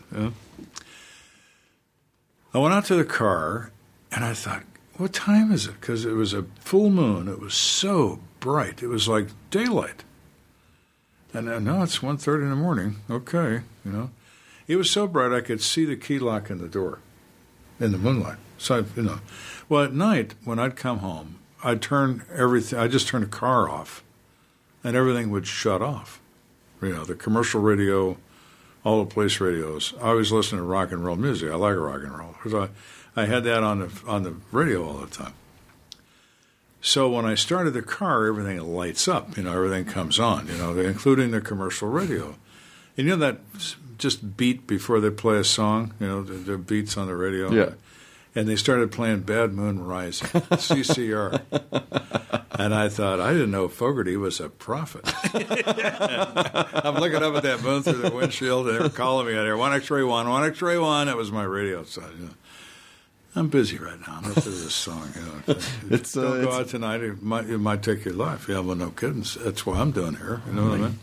I 2.54 2.58
went 2.58 2.74
out 2.74 2.86
to 2.86 2.96
the 2.96 3.06
car, 3.06 3.72
and 4.12 4.26
I 4.26 4.34
thought, 4.34 4.64
"What 4.98 5.14
time 5.14 5.52
is 5.52 5.68
it?" 5.68 5.80
Because 5.80 6.04
it 6.04 6.14
was 6.14 6.34
a 6.34 6.44
full 6.60 6.90
moon. 6.90 7.28
It 7.28 7.40
was 7.40 7.54
so 7.54 8.20
bright. 8.44 8.84
It 8.84 8.88
was 8.88 9.08
like 9.08 9.28
daylight. 9.50 10.04
And 11.34 11.48
uh, 11.50 11.60
no, 11.60 11.82
it's 11.82 12.00
1.30 12.00 12.44
in 12.44 12.50
the 12.50 12.56
morning. 12.58 12.98
Okay, 13.10 13.62
you 13.86 13.92
know. 13.92 14.12
It 14.68 14.76
was 14.76 14.92
so 14.92 15.08
bright 15.08 15.32
I 15.32 15.40
could 15.40 15.62
see 15.62 15.86
the 15.86 15.96
key 15.96 16.20
lock 16.20 16.50
in 16.50 16.58
the 16.58 16.68
door 16.68 17.00
in 17.80 17.94
the 17.94 17.98
moonlight. 17.98 18.38
So, 18.58 18.80
I, 18.80 18.98
you 18.98 19.04
know. 19.04 19.20
Well, 19.70 19.86
at 19.86 19.94
night, 19.94 20.36
when 20.44 20.60
I'd 20.60 20.76
come 20.76 21.00
home, 21.00 21.40
I'd 21.64 21.82
turn 21.82 22.26
everything, 22.36 22.78
I'd 22.78 22.92
just 22.92 23.08
turn 23.08 23.22
the 23.22 23.28
car 23.28 23.70
off 23.70 24.04
and 24.84 24.98
everything 24.98 25.32
would 25.32 25.48
shut 25.48 25.82
off. 25.82 26.20
You 26.82 26.90
know, 26.90 27.06
the 27.06 27.16
commercial 27.16 27.62
radio, 27.62 28.18
all 28.84 29.06
the 29.06 29.10
police 29.10 29.40
radios. 29.40 29.94
I 30.02 30.10
always 30.10 30.34
listen 30.34 30.58
to 30.58 30.64
rock 30.66 30.92
and 30.92 31.06
roll 31.06 31.16
music. 31.16 31.50
I 31.50 31.56
like 31.56 31.78
rock 31.78 32.04
and 32.04 32.18
roll. 32.18 32.34
Because 32.34 32.54
I, 32.54 33.22
I 33.22 33.26
had 33.26 33.46
that 33.46 33.64
on 33.64 33.80
the, 33.80 34.02
on 34.06 34.24
the 34.24 34.36
radio 34.52 34.86
all 34.86 34.96
the 34.96 35.08
time. 35.08 35.34
So 36.86 37.08
when 37.08 37.24
I 37.26 37.36
started 37.36 37.72
the 37.72 37.82
car, 37.82 38.26
everything 38.26 38.60
lights 38.60 39.08
up. 39.08 39.38
You 39.38 39.44
know, 39.44 39.54
everything 39.54 39.86
comes 39.86 40.20
on. 40.20 40.48
You 40.48 40.58
know, 40.58 40.78
including 40.78 41.32
the 41.32 41.40
commercial 41.40 41.88
radio. 41.88 42.36
And 42.98 43.08
you 43.08 43.16
know 43.16 43.26
that 43.26 43.40
just 43.98 44.36
beat 44.36 44.68
before 44.68 45.00
they 45.00 45.10
play 45.10 45.38
a 45.38 45.46
song. 45.46 45.94
You 46.02 46.08
know, 46.08 46.24
the, 46.24 46.34
the 46.34 46.58
beats 46.58 46.98
on 46.98 47.08
the 47.08 47.16
radio. 47.16 47.50
Yeah. 47.52 47.70
And 48.36 48.50
they 48.50 48.58
started 48.58 48.92
playing 48.92 49.22
"Bad 49.22 49.54
Moon 49.54 49.82
Rising," 49.82 50.28
CCR. 50.28 51.42
and 52.60 52.76
I 52.76 52.90
thought 52.90 53.22
I 53.22 53.32
didn't 53.32 53.52
know 53.52 53.70
Fogerty 53.70 54.18
was 54.18 54.42
a 54.42 54.50
prophet. 54.50 55.04
I'm 56.84 56.96
looking 56.96 57.24
up 57.24 57.36
at 57.36 57.44
that 57.44 57.62
moon 57.64 57.84
through 57.84 58.02
the 58.02 58.12
windshield, 58.14 58.68
and 58.68 58.82
they're 58.82 58.90
calling 58.90 59.28
me 59.28 59.38
out 59.38 59.46
here, 59.46 59.56
One 59.56 59.74
X-ray 59.74 60.04
one, 60.04 60.28
one 60.28 60.44
X-ray 60.44 60.78
one. 60.80 61.08
That 61.08 61.16
was 61.16 61.32
my 61.32 61.44
radio 61.44 61.84
side. 61.84 62.12
You 62.20 62.26
know. 62.26 62.32
I'm 63.36 63.48
busy 63.50 63.78
right 63.80 64.00
now. 64.02 64.20
I'm 64.22 64.24
listening 64.34 64.56
to 64.58 64.64
this 64.64 64.76
song. 64.76 65.10
You 65.16 65.22
know. 65.54 65.60
It's, 65.90 66.16
uh, 66.16 66.22
Don't 66.22 66.32
go 66.34 66.42
it's- 66.42 66.60
out 66.60 66.68
tonight. 66.68 67.02
It 67.02 67.22
might, 67.24 67.50
it 67.50 67.58
might 67.58 67.82
take 67.82 68.06
your 68.06 68.14
life. 68.14 68.48
Yeah, 68.48 68.60
well, 68.60 68.76
no 68.76 68.90
kidding. 68.92 69.26
That's 69.44 69.66
why 69.66 69.80
I'm 69.80 69.92
doing 69.92 70.16
here. 70.16 70.42
You 70.48 70.54
know 70.54 70.64
what 70.70 70.74
I 70.74 70.78
mean? 70.84 71.00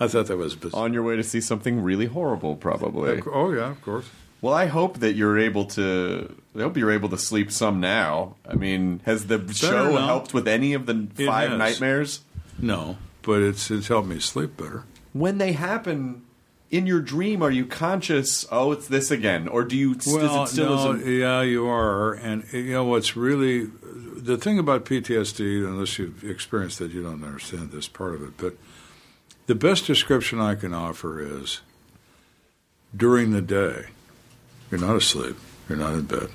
I 0.00 0.06
thought 0.08 0.26
that 0.26 0.36
was 0.36 0.54
bizarre. 0.54 0.84
on 0.84 0.92
your 0.92 1.02
way 1.02 1.16
to 1.16 1.24
see 1.24 1.40
something 1.40 1.80
really 1.82 2.06
horrible, 2.06 2.54
probably. 2.56 3.20
Oh 3.32 3.50
yeah, 3.52 3.70
of 3.70 3.82
course. 3.82 4.06
Well, 4.40 4.54
I 4.54 4.66
hope 4.66 4.98
that 4.98 5.14
you're 5.14 5.38
able 5.38 5.64
to. 5.66 6.32
I 6.56 6.60
hope 6.60 6.76
you're 6.76 6.92
able 6.92 7.08
to 7.08 7.18
sleep 7.18 7.50
some 7.50 7.80
now. 7.80 8.36
I 8.48 8.54
mean, 8.54 9.00
has 9.06 9.26
the 9.26 9.52
show 9.52 9.90
now. 9.96 10.06
helped 10.06 10.32
with 10.32 10.46
any 10.46 10.74
of 10.74 10.86
the 10.86 11.08
It 11.18 11.26
five 11.26 11.50
has. 11.50 11.58
nightmares? 11.58 12.20
No, 12.60 12.96
but 13.22 13.42
it's 13.42 13.70
it's 13.72 13.88
helped 13.88 14.06
me 14.06 14.20
sleep 14.20 14.56
better. 14.56 14.84
When 15.12 15.38
they 15.38 15.52
happen 15.52 16.22
in 16.70 16.86
your 16.86 17.00
dream, 17.00 17.42
are 17.42 17.50
you 17.50 17.64
conscious? 17.64 18.46
Oh, 18.52 18.72
it's 18.72 18.88
this 18.88 19.10
again, 19.10 19.48
or 19.48 19.64
do 19.64 19.76
you? 19.76 19.96
Well, 20.06 20.44
does 20.44 20.50
it 20.50 20.52
still 20.54 20.76
no, 20.76 20.92
isn't- 20.94 21.10
yeah, 21.12 21.42
you 21.42 21.66
are, 21.66 22.12
and 22.14 22.44
you 22.52 22.72
know 22.72 22.84
what's 22.84 23.16
really 23.16 23.66
the 23.66 24.36
thing 24.36 24.58
about 24.58 24.84
PTSD. 24.84 25.66
Unless 25.66 25.98
you've 25.98 26.24
experienced 26.24 26.80
it, 26.80 26.90
you 26.92 27.02
don't 27.02 27.24
understand 27.24 27.70
this 27.70 27.88
part 27.88 28.14
of 28.14 28.22
it. 28.22 28.36
But 28.36 28.56
the 29.46 29.54
best 29.54 29.86
description 29.86 30.40
I 30.40 30.54
can 30.54 30.74
offer 30.74 31.20
is 31.20 31.60
during 32.94 33.32
the 33.32 33.42
day, 33.42 33.86
you're 34.70 34.80
not 34.80 34.96
asleep, 34.96 35.36
you're 35.68 35.78
not 35.78 35.94
in 35.94 36.02
bed. 36.02 36.28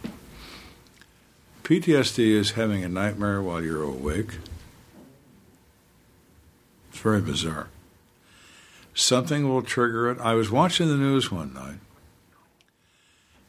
PTSD 1.63 2.31
is 2.31 2.51
having 2.51 2.83
a 2.83 2.89
nightmare 2.89 3.41
while 3.41 3.61
you're 3.63 3.83
awake. 3.83 4.37
It's 6.89 6.99
very 6.99 7.21
bizarre. 7.21 7.69
Something 8.93 9.49
will 9.49 9.61
trigger 9.61 10.11
it. 10.11 10.19
I 10.19 10.33
was 10.33 10.51
watching 10.51 10.87
the 10.87 10.97
news 10.97 11.31
one 11.31 11.53
night, 11.53 11.79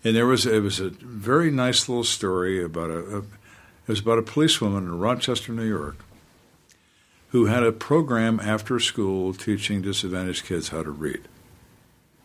and 0.03 0.16
there 0.16 0.27
was 0.27 0.47
it 0.47 0.62
was 0.62 0.81
a 0.81 0.91
very 0.91 1.51
nice 1.51 1.89
little 1.89 2.05
story 2.05 2.62
about 2.62 2.91
a, 2.91 2.99
a 2.99 3.19
it 3.19 3.89
was 3.89 4.01
about 4.01 4.19
a 4.19 4.23
policewoman 4.23 4.85
in 4.85 4.99
Rochester, 4.99 5.53
New 5.53 5.69
York, 5.69 5.99
who 7.29 7.47
had 7.47 7.62
a 7.62 7.73
program 7.73 8.41
after 8.41 8.81
school 8.81 9.35
teaching 9.35 9.83
disadvantaged 9.83 10.47
kids 10.47 10.69
how 10.69 10.83
to 10.83 10.91
read, 10.91 11.29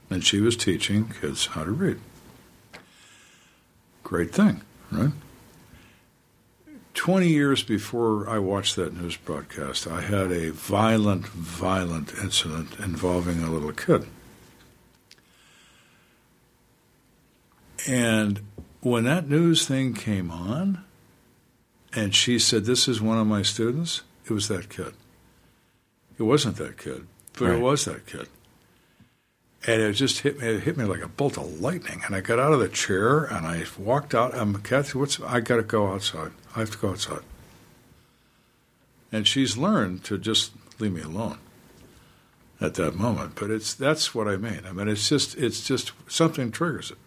and 0.10 0.24
she 0.24 0.40
was 0.40 0.56
teaching 0.56 1.12
kids 1.20 1.48
how 1.48 1.66
to 1.66 1.72
read. 1.72 2.00
Great 4.04 4.32
thing, 4.32 4.62
right? 4.92 5.12
20 7.00 7.30
years 7.30 7.64
before 7.64 8.30
I 8.30 8.40
watched 8.40 8.76
that 8.76 8.94
news 8.94 9.16
broadcast, 9.16 9.88
I 9.88 10.02
had 10.02 10.34
a 10.34 10.52
violent, 10.52 11.26
violent 11.28 12.14
incident 12.22 12.78
involving 12.78 13.42
a 13.42 13.50
little 13.50 13.72
kid. 13.72 14.06
And 17.88 18.42
when 18.82 19.06
that 19.06 19.30
news 19.30 19.66
thing 19.66 19.94
came 19.94 20.30
on, 20.30 20.84
and 21.96 22.14
she 22.14 22.38
said, 22.38 22.66
This 22.66 22.90
is 22.90 23.00
one 23.02 23.18
of 23.18 23.26
my 23.26 23.44
students, 23.44 24.02
it 24.26 24.32
was 24.34 24.50
that 24.50 24.68
kid. 24.68 24.92
It 26.18 26.24
wasn't 26.24 26.58
that 26.58 26.78
kid, 26.78 27.08
but 27.38 27.46
Right. 27.46 27.58
it 27.58 27.62
was 27.62 27.86
that 27.86 28.08
kid. 28.08 28.28
And 29.68 29.82
it 29.82 29.94
just 29.94 30.20
hit 30.20 30.40
me. 30.40 30.48
It 30.48 30.64
hit 30.64 30.78
me 30.78 30.86
like 30.86 31.02
a 31.02 31.08
bolt 31.08 31.38
of 31.38 31.60
lightning. 31.60 32.02
And 32.06 32.16
I 32.16 32.22
got 32.22 32.40
out 32.40 32.54
of 32.54 32.60
the 32.60 32.70
chair 32.70 33.24
and 33.24 33.46
I 33.46 33.66
walked 33.78 34.16
out. 34.16 34.34
I'm 34.34 34.56
Kathy. 34.62 34.98
What's? 34.98 35.20
I 35.20 35.42
got 35.42 35.58
to 35.58 35.64
go 35.64 35.92
outside. 35.92 36.32
I 36.56 36.60
have 36.60 36.72
to 36.72 36.78
go 36.78 36.92
outside. 36.92 37.24
And 39.12 39.28
she's 39.28 39.58
learned 39.58 40.04
to 40.06 40.18
just 40.18 40.52
leave 40.80 40.94
me 40.94 41.02
alone 41.02 41.40
at 42.62 42.76
that 42.76 42.96
moment. 42.96 43.36
But 43.36 43.52
it's 43.52 43.74
that's 43.74 44.14
what 44.16 44.28
I 44.28 44.38
mean. 44.38 44.62
I 44.66 44.72
mean, 44.72 44.88
it's 44.88 45.10
just 45.10 45.36
it's 45.38 45.66
just 45.66 45.92
something 46.08 46.52
triggers 46.52 46.92
it. 46.92 46.98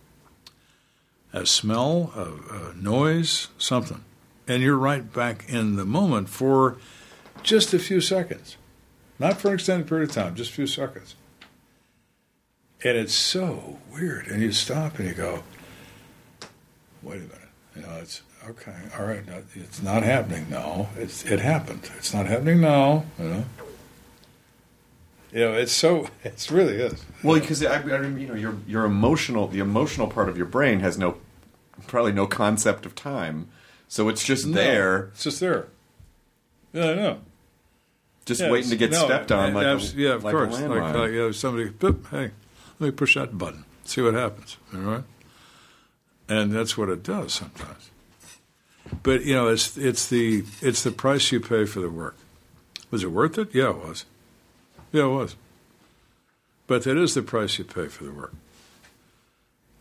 A 1.32 1.46
smell, 1.46 2.12
a, 2.14 2.70
a 2.70 2.74
noise, 2.74 3.48
something, 3.56 4.04
and 4.46 4.62
you're 4.62 4.76
right 4.76 5.10
back 5.12 5.48
in 5.48 5.76
the 5.76 5.86
moment 5.86 6.28
for 6.28 6.76
just 7.42 7.72
a 7.72 7.78
few 7.78 8.02
seconds, 8.02 8.58
not 9.18 9.40
for 9.40 9.48
an 9.48 9.54
extended 9.54 9.88
period 9.88 10.10
of 10.10 10.14
time, 10.14 10.34
just 10.34 10.50
a 10.50 10.54
few 10.54 10.66
seconds. 10.66 11.14
And 12.84 12.98
it's 12.98 13.14
so 13.14 13.78
weird. 13.92 14.26
And 14.26 14.42
you 14.42 14.52
stop 14.52 14.98
and 14.98 15.08
you 15.08 15.14
go, 15.14 15.42
wait 17.02 17.16
a 17.18 17.20
minute. 17.20 17.38
You 17.76 17.82
know, 17.82 17.98
it's 18.00 18.22
okay. 18.48 18.74
All 18.98 19.06
right. 19.06 19.22
It's 19.54 19.82
not 19.82 20.02
happening. 20.02 20.46
now. 20.50 20.88
it's, 20.96 21.24
it 21.24 21.40
happened. 21.40 21.88
It's 21.96 22.12
not 22.12 22.26
happening 22.26 22.60
now. 22.60 23.04
You 23.18 23.24
know, 23.24 23.44
you 25.32 25.40
know, 25.40 25.52
it's 25.54 25.72
so, 25.72 26.08
it's 26.24 26.50
really 26.50 26.74
is. 26.74 27.04
Well, 27.22 27.40
because 27.40 27.64
I, 27.64 27.76
I 27.76 27.98
mean, 28.00 28.18
you 28.18 28.26
know, 28.28 28.34
your 28.34 28.56
your 28.66 28.84
emotional, 28.84 29.48
the 29.48 29.60
emotional 29.60 30.06
part 30.08 30.28
of 30.28 30.36
your 30.36 30.46
brain 30.46 30.80
has 30.80 30.98
no, 30.98 31.16
probably 31.86 32.12
no 32.12 32.26
concept 32.26 32.84
of 32.84 32.94
time, 32.94 33.48
so 33.88 34.08
it's 34.08 34.24
just 34.24 34.46
No, 34.46 34.54
there, 34.54 34.98
It's 35.14 35.24
just 35.24 35.40
there. 35.40 35.68
Yeah, 36.74 36.90
I 36.90 36.94
know. 36.94 37.18
just 38.26 38.40
Yeah, 38.40 38.50
waiting 38.50 38.70
to 38.70 38.76
get 38.76 38.90
no, 38.90 39.04
stepped 39.04 39.32
on, 39.32 39.54
like 39.54 39.64
a, 39.64 39.80
yeah, 39.96 40.14
of 40.14 40.24
like 40.24 40.32
course. 40.34 40.60
Like, 40.60 40.94
like 40.94 41.12
yeah, 41.12 41.30
somebody, 41.32 41.70
boop, 41.70 42.08
hey, 42.10 42.32
let 42.82 42.88
me 42.88 42.96
push 42.96 43.14
that 43.14 43.38
button, 43.38 43.64
see 43.84 44.02
what 44.02 44.14
happens. 44.14 44.56
All 44.74 44.80
right, 44.80 45.04
and 46.28 46.52
that's 46.52 46.76
what 46.76 46.88
it 46.88 47.04
does 47.04 47.32
sometimes. 47.32 47.90
But 49.04 49.24
you 49.24 49.34
know, 49.34 49.48
it's 49.48 49.76
it's 49.76 50.08
the 50.08 50.44
it's 50.60 50.82
the 50.82 50.90
price 50.90 51.30
you 51.30 51.38
pay 51.38 51.64
for 51.64 51.80
the 51.80 51.88
work. 51.88 52.16
Was 52.90 53.04
it 53.04 53.12
worth 53.12 53.38
it? 53.38 53.54
Yeah, 53.54 53.70
it 53.70 53.78
was. 53.78 54.04
Yeah, 54.90 55.04
it 55.04 55.08
was. 55.10 55.36
But 56.66 56.82
that 56.82 56.96
is 56.96 57.14
the 57.14 57.22
price 57.22 57.58
you 57.58 57.64
pay 57.64 57.86
for 57.86 58.04
the 58.04 58.12
work. 58.12 58.34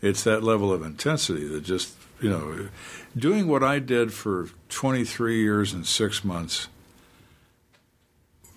It's 0.01 0.23
that 0.23 0.43
level 0.43 0.71
of 0.71 0.83
intensity 0.83 1.47
that 1.47 1.61
just, 1.61 1.95
you 2.21 2.29
know, 2.29 2.69
doing 3.15 3.47
what 3.47 3.63
I 3.63 3.79
did 3.79 4.13
for 4.13 4.49
23 4.69 5.41
years 5.41 5.73
and 5.73 5.85
six 5.85 6.23
months 6.23 6.67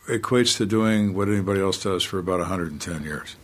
equates 0.09 0.57
to 0.59 0.67
doing 0.67 1.15
what 1.15 1.29
anybody 1.29 1.61
else 1.61 1.83
does 1.83 2.03
for 2.03 2.19
about 2.19 2.41
110 2.41 3.03
years. 3.03 3.37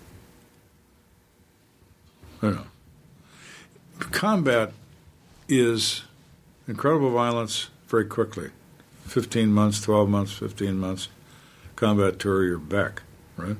Know. 2.42 2.64
Combat 3.98 4.72
is 5.48 6.02
incredible 6.66 7.10
violence 7.10 7.68
very 7.86 8.06
quickly 8.06 8.50
15 9.06 9.52
months, 9.52 9.80
12 9.82 10.08
months, 10.08 10.32
15 10.32 10.78
months. 10.78 11.08
Combat 11.76 12.18
tour, 12.18 12.44
you're 12.44 12.58
back, 12.58 13.02
right? 13.36 13.56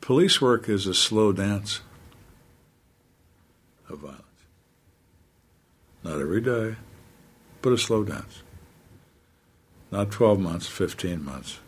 Police 0.00 0.40
work 0.40 0.68
is 0.68 0.86
a 0.86 0.94
slow 0.94 1.32
dance 1.32 1.80
of 3.88 3.98
violence. 3.98 4.22
Not 6.02 6.20
every 6.20 6.40
day, 6.40 6.76
but 7.60 7.72
a 7.72 7.78
slow 7.78 8.02
dance. 8.02 8.42
Not 9.90 10.10
12 10.10 10.40
months, 10.40 10.66
15 10.66 11.24
months, 11.24 11.58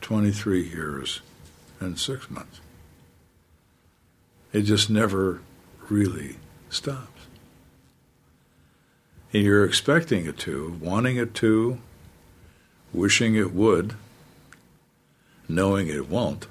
23 0.00 0.62
years, 0.62 1.20
and 1.80 1.98
six 1.98 2.30
months. 2.30 2.60
It 4.54 4.62
just 4.62 4.88
never 4.88 5.40
really 5.90 6.36
stops. 6.70 7.26
And 9.32 9.42
you're 9.42 9.64
expecting 9.64 10.26
it 10.26 10.38
to, 10.38 10.78
wanting 10.80 11.16
it 11.16 11.34
to, 11.34 11.78
wishing 12.92 13.34
it 13.34 13.52
would, 13.52 13.94
knowing 15.48 15.88
it 15.88 16.08
won't, 16.08 16.46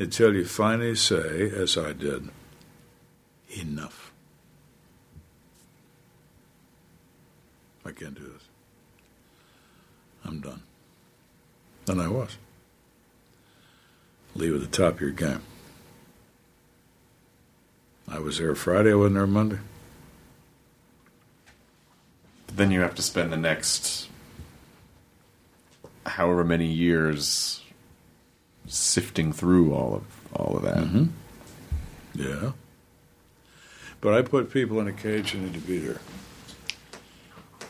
until 0.00 0.34
you 0.34 0.44
finally 0.44 0.96
say, 0.96 1.48
as 1.48 1.78
I 1.78 1.92
did, 1.92 2.28
enough. 3.56 4.12
I 7.86 7.92
can't 7.92 8.16
do 8.16 8.24
this. 8.24 8.48
I'm 10.24 10.40
done. 10.40 10.62
And 11.86 12.02
I 12.02 12.08
was. 12.08 12.36
Leave 14.34 14.56
at 14.56 14.60
the 14.60 14.66
top 14.66 14.94
of 14.94 15.00
your 15.00 15.10
game. 15.10 15.42
I 18.08 18.18
was 18.18 18.38
there 18.38 18.54
Friday, 18.54 18.92
I 18.92 18.94
wasn't 18.94 19.14
there 19.16 19.26
Monday. 19.26 19.58
then 22.56 22.70
you 22.70 22.80
have 22.80 22.94
to 22.94 23.02
spend 23.02 23.32
the 23.32 23.36
next 23.36 24.08
however 26.06 26.44
many 26.44 26.66
years 26.66 27.62
sifting 28.66 29.32
through 29.32 29.74
all 29.74 29.94
of 29.94 30.02
all 30.32 30.56
of 30.56 30.62
that. 30.62 30.76
Mm-hmm. 30.76 31.04
Yeah. 32.14 32.52
But 34.00 34.14
I 34.14 34.22
put 34.22 34.52
people 34.52 34.80
in 34.80 34.88
a 34.88 34.92
cage 34.92 35.30
who 35.30 35.40
need 35.40 35.54
to 35.54 35.60
be 35.60 35.78
there. 35.78 36.00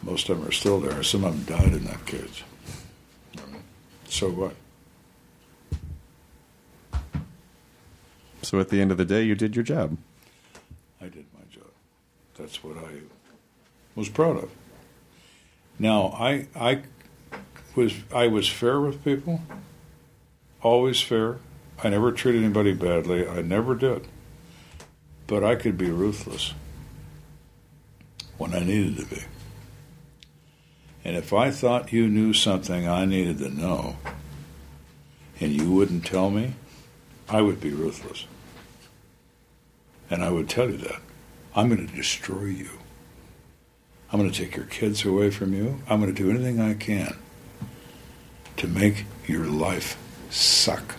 Most 0.03 0.29
of 0.29 0.39
them 0.39 0.49
are 0.49 0.53
still 0.53 0.81
there. 0.81 1.03
Some 1.03 1.25
of 1.25 1.47
them 1.47 1.59
died 1.59 1.73
in 1.73 1.85
that 1.85 2.05
cage. 2.05 2.45
So 4.09 4.31
what? 4.31 4.55
So 8.43 8.61
at 8.61 8.69
the 8.69 8.81
end 8.81 8.91
of 8.91 8.99
the 8.99 9.05
day, 9.05 9.23
you 9.23 9.35
did 9.35 9.57
your 9.57 9.63
job. 9.63 9.97
I 11.05 11.09
did 11.09 11.27
my 11.35 11.45
job. 11.51 11.71
That's 12.39 12.65
what 12.65 12.79
I 12.79 13.01
was 13.95 14.09
proud 14.09 14.43
of. 14.43 14.51
Now 15.79 16.17
I 16.19 16.47
I 16.57 16.83
was 17.77 17.93
I 18.13 18.27
was 18.29 18.49
fair 18.49 18.81
with 18.81 19.05
people, 19.05 19.43
always 20.63 21.03
fair. 21.03 21.41
I 21.83 21.91
never 21.91 22.11
treated 22.11 22.43
anybody 22.43 22.73
badly. 22.73 23.29
I 23.29 23.43
never 23.43 23.75
did. 23.75 24.09
But 25.27 25.45
I 25.45 25.57
could 25.57 25.77
be 25.77 25.91
ruthless 25.91 26.55
when 28.39 28.55
I 28.55 28.61
needed 28.61 28.97
to 28.97 29.15
be. 29.15 29.23
And 31.05 31.17
if 31.17 31.35
I 31.35 31.51
thought 31.51 31.93
you 31.93 32.09
knew 32.09 32.33
something 32.33 32.89
I 32.89 33.05
needed 33.05 33.39
to 33.39 33.51
know 33.51 33.99
and 35.39 35.53
you 35.53 35.71
wouldn't 35.71 36.07
tell 36.07 36.31
me, 36.31 36.55
I 37.29 37.43
would 37.43 37.61
be 37.61 37.73
ruthless. 37.75 38.27
And 40.11 40.23
I 40.23 40.31
would 40.31 40.49
tell 40.49 40.71
you 40.71 40.77
that. 40.79 41.01
I'm 41.57 41.69
going 41.69 41.87
to 41.87 41.95
destroy 41.95 42.47
you. 42.47 42.71
I'm 44.13 44.19
going 44.19 44.31
to 44.31 44.45
take 44.45 44.57
your 44.57 44.67
kids 44.67 45.05
away 45.05 45.31
from 45.31 45.53
you. 45.55 45.83
I'm 45.89 46.01
going 46.01 46.15
to 46.15 46.23
do 46.23 46.31
anything 46.31 46.61
I 46.61 46.75
can 46.75 47.17
to 48.57 48.69
make 48.69 49.07
your 49.27 49.47
life 49.47 49.97
suck 50.31 50.95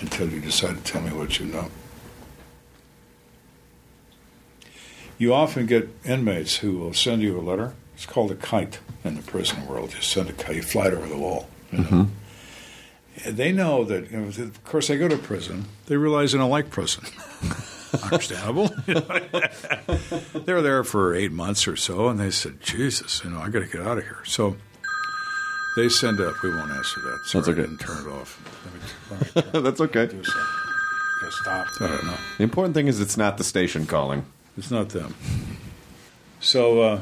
until 0.00 0.28
you 0.28 0.40
decide 0.40 0.76
to 0.76 0.82
tell 0.82 1.02
me 1.02 1.10
what 1.12 1.38
you 1.38 1.46
know. 1.46 1.68
You 5.18 5.32
often 5.34 5.66
get 5.66 5.88
inmates 6.04 6.56
who 6.56 6.78
will 6.78 6.94
send 6.94 7.22
you 7.22 7.38
a 7.38 7.42
letter. 7.42 7.74
It's 7.94 8.06
called 8.06 8.32
a 8.32 8.34
kite 8.34 8.80
in 9.04 9.14
the 9.14 9.22
prison 9.22 9.66
world. 9.66 9.94
You 9.94 10.00
send 10.00 10.28
a 10.28 10.32
kite, 10.32 10.56
you 10.56 10.62
fly 10.62 10.88
it 10.88 10.94
over 10.94 11.06
the 11.06 11.18
wall. 11.18 11.48
You 11.70 11.78
know? 11.78 12.08
And 13.24 13.36
They 13.36 13.52
know 13.52 13.84
that, 13.84 14.10
you 14.10 14.18
know, 14.18 14.26
of 14.26 14.64
course, 14.64 14.88
they 14.88 14.96
go 14.96 15.06
to 15.06 15.16
prison. 15.16 15.66
They 15.86 15.96
realize 15.96 16.32
they 16.32 16.38
don't 16.38 16.50
like 16.50 16.70
prison. 16.70 17.04
Understandable. 18.02 18.68
they 18.86 20.52
were 20.52 20.62
there 20.62 20.84
for 20.84 21.14
eight 21.14 21.32
months 21.32 21.66
or 21.68 21.76
so, 21.76 22.08
and 22.08 22.18
they 22.18 22.30
said, 22.30 22.60
Jesus, 22.60 23.22
you 23.24 23.30
know, 23.30 23.40
I 23.40 23.48
got 23.48 23.60
to 23.60 23.66
get 23.66 23.82
out 23.82 23.98
of 23.98 24.04
here. 24.04 24.22
So 24.24 24.56
they 25.76 25.88
send 25.88 26.20
up, 26.20 26.42
we 26.42 26.50
won't 26.50 26.70
answer 26.70 27.00
that. 27.00 27.20
Sorry, 27.26 27.42
That's 27.44 27.48
okay. 27.48 27.60
I 27.60 27.66
didn't 27.66 27.78
turn 27.78 28.06
it 28.06 28.10
off. 28.10 28.40
Let 28.64 28.74
me, 28.74 29.30
let 29.34 29.54
me 29.54 29.60
That's 29.62 29.80
okay. 29.80 30.06
do 30.06 30.24
something. 30.24 30.42
Stop. 31.30 31.66
I 31.80 31.86
don't 31.86 32.04
know. 32.04 32.16
The 32.36 32.44
important 32.44 32.74
thing 32.74 32.88
is 32.88 33.00
it's 33.00 33.16
not 33.16 33.38
the 33.38 33.44
station 33.44 33.86
calling. 33.86 34.24
It's 34.58 34.70
not 34.70 34.88
them. 34.90 35.14
So 36.40 36.80
uh, 36.82 37.00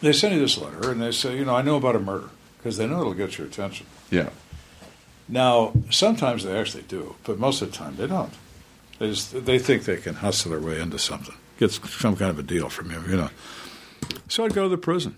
they 0.00 0.12
send 0.12 0.34
you 0.34 0.40
this 0.40 0.56
letter, 0.56 0.90
and 0.92 1.02
they 1.02 1.10
say, 1.12 1.36
you 1.36 1.44
know, 1.44 1.54
I 1.54 1.62
know 1.62 1.76
about 1.76 1.96
a 1.96 2.00
murder 2.00 2.28
because 2.58 2.76
they 2.76 2.86
know 2.86 3.00
it'll 3.00 3.14
get 3.14 3.36
your 3.36 3.46
attention. 3.46 3.86
Yeah. 4.10 4.30
Now, 5.28 5.72
sometimes 5.90 6.44
they 6.44 6.56
actually 6.58 6.84
do, 6.84 7.16
but 7.24 7.38
most 7.38 7.62
of 7.62 7.70
the 7.70 7.76
time 7.76 7.96
they 7.96 8.06
don't. 8.06 8.32
They 9.00 9.08
just 9.08 9.46
they 9.46 9.58
think 9.58 9.84
they 9.84 9.96
can 9.96 10.16
hustle 10.16 10.50
their 10.50 10.60
way 10.60 10.78
into 10.78 10.98
something, 10.98 11.34
get 11.58 11.72
some 11.72 12.16
kind 12.16 12.30
of 12.30 12.38
a 12.38 12.42
deal 12.42 12.68
from 12.68 12.90
you, 12.90 13.00
you 13.08 13.16
know. 13.16 13.30
So 14.28 14.44
I'd 14.44 14.52
go 14.52 14.64
to 14.64 14.68
the 14.68 14.76
prison, 14.76 15.16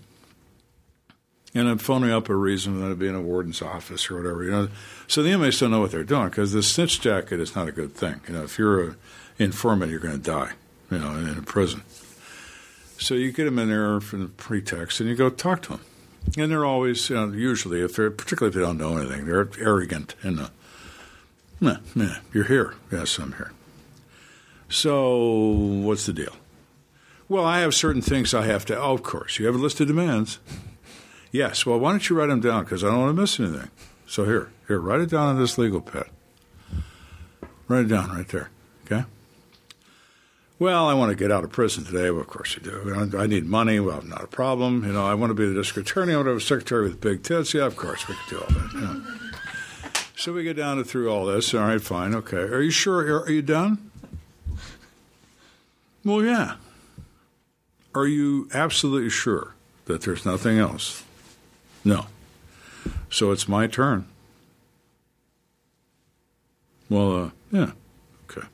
and 1.53 1.67
I'm 1.67 1.79
phoning 1.79 2.09
up 2.09 2.29
a 2.29 2.35
reason 2.35 2.79
that 2.79 2.89
I'd 2.89 2.97
be 2.97 3.09
in 3.09 3.15
a 3.15 3.21
warden's 3.21 3.61
office 3.61 4.09
or 4.09 4.15
whatever, 4.15 4.41
you 4.45 4.51
know. 4.51 4.69
So 5.07 5.21
the 5.21 5.31
inmates 5.31 5.59
don't 5.59 5.69
know 5.69 5.81
what 5.81 5.91
they're 5.91 6.05
doing 6.05 6.29
because 6.29 6.53
the 6.53 6.63
snitch 6.63 7.01
jacket 7.01 7.41
is 7.41 7.57
not 7.57 7.67
a 7.67 7.73
good 7.73 7.93
thing. 7.93 8.21
You 8.25 8.35
know, 8.35 8.43
if 8.43 8.57
you're 8.57 8.83
an 8.83 8.95
informant, 9.37 9.91
you're 9.91 9.99
going 9.99 10.15
to 10.15 10.31
die, 10.31 10.53
you 10.89 10.99
know, 10.99 11.17
in 11.17 11.37
a 11.37 11.41
prison. 11.41 11.83
So 12.97 13.15
you 13.15 13.33
get 13.33 13.43
them 13.43 13.59
in 13.59 13.67
there 13.67 13.99
for 13.99 14.15
the 14.15 14.27
pretext, 14.27 15.01
and 15.01 15.09
you 15.09 15.15
go 15.15 15.29
talk 15.29 15.61
to 15.63 15.69
them. 15.71 15.81
And 16.37 16.49
they're 16.49 16.63
always, 16.63 17.09
you 17.09 17.17
know, 17.17 17.33
usually, 17.33 17.81
if 17.81 17.97
they're 17.97 18.09
particularly 18.09 18.51
if 18.51 18.55
they 18.55 18.61
don't 18.61 18.77
know 18.77 18.95
anything, 18.95 19.25
they're 19.25 19.49
arrogant 19.59 20.15
and, 20.23 20.39
uh, 20.39 20.49
nah, 21.59 21.77
nah, 21.93 22.15
you're 22.31 22.45
here. 22.45 22.75
Yes, 22.89 23.17
I'm 23.17 23.33
here. 23.33 23.51
So 24.73 25.49
what's 25.83 26.07
the 26.07 26.13
deal? 26.13 26.33
Well, 27.29 27.45
I 27.45 27.59
have 27.59 27.75
certain 27.75 28.01
things 28.01 28.33
I 28.33 28.45
have 28.47 28.65
to. 28.65 28.77
Oh, 28.77 28.93
of 28.93 29.03
course, 29.03 29.37
you 29.37 29.45
have 29.45 29.53
a 29.53 29.59
list 29.59 29.79
of 29.79 29.87
demands. 29.87 30.39
Yes. 31.31 31.63
Well, 31.63 31.79
why 31.79 31.91
don't 31.91 32.09
you 32.09 32.15
write 32.17 32.27
them 32.27 32.39
down? 32.39 32.63
Because 32.63 32.83
I 32.83 32.87
don't 32.87 32.99
want 32.99 33.15
to 33.15 33.21
miss 33.21 33.39
anything. 33.39 33.69
So 34.07 34.25
here, 34.25 34.51
here, 34.67 34.79
write 34.79 34.99
it 34.99 35.11
down 35.11 35.29
on 35.29 35.39
this 35.39 35.59
legal 35.59 35.79
pad. 35.79 36.07
Write 37.67 37.85
it 37.85 37.87
down 37.87 38.09
right 38.09 38.27
there. 38.27 38.49
Okay. 38.85 39.05
Well, 40.57 40.87
I 40.87 40.95
want 40.95 41.11
to 41.11 41.15
get 41.15 41.31
out 41.31 41.43
of 41.43 41.51
prison 41.51 41.83
today. 41.83 42.09
Well, 42.09 42.21
of 42.21 42.27
course 42.27 42.55
you 42.55 42.61
do. 42.63 43.15
I 43.15 43.27
need 43.27 43.45
money. 43.45 43.79
Well, 43.79 44.01
not 44.01 44.23
a 44.23 44.27
problem. 44.27 44.83
You 44.85 44.93
know, 44.93 45.05
I 45.05 45.13
want 45.13 45.29
to 45.29 45.35
be 45.35 45.47
the 45.47 45.53
district 45.53 45.89
attorney. 45.89 46.13
I 46.13 46.15
want 46.15 46.25
to 46.25 46.31
have 46.31 46.37
a 46.37 46.41
secretary 46.41 46.83
with 46.83 46.99
big 46.99 47.21
tits. 47.21 47.53
Yeah, 47.53 47.65
of 47.65 47.75
course 47.75 48.07
we 48.07 48.15
can 48.15 48.23
do 48.29 48.39
all 48.39 48.47
that. 48.47 50.05
So 50.15 50.33
we 50.33 50.43
get 50.43 50.57
down 50.57 50.77
to 50.77 50.83
through 50.83 51.11
all 51.11 51.25
this. 51.25 51.53
All 51.53 51.61
right, 51.61 51.81
fine. 51.81 52.15
Okay. 52.15 52.37
Are 52.37 52.61
you 52.61 52.71
sure? 52.71 53.21
Are 53.21 53.31
you 53.31 53.43
done? 53.43 53.91
Well, 56.05 56.23
yeah. 56.23 56.55
Are 57.95 58.07
you 58.07 58.49
absolutely 58.53 59.09
sure 59.09 59.53
that 59.85 60.01
there's 60.01 60.25
nothing 60.25 60.57
else? 60.57 61.03
No. 61.85 62.07
So 63.09 63.31
it's 63.31 63.47
my 63.47 63.67
turn. 63.67 64.05
Well, 66.89 67.25
uh, 67.25 67.29
yeah. 67.51 67.71
Okay. 68.29 68.47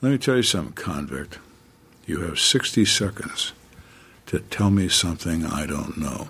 Let 0.00 0.10
me 0.10 0.18
tell 0.18 0.36
you 0.36 0.42
something, 0.42 0.74
convict. 0.74 1.38
You 2.06 2.20
have 2.20 2.38
60 2.38 2.84
seconds 2.84 3.52
to 4.26 4.40
tell 4.40 4.70
me 4.70 4.88
something 4.88 5.46
I 5.46 5.66
don't 5.66 5.96
know. 5.96 6.28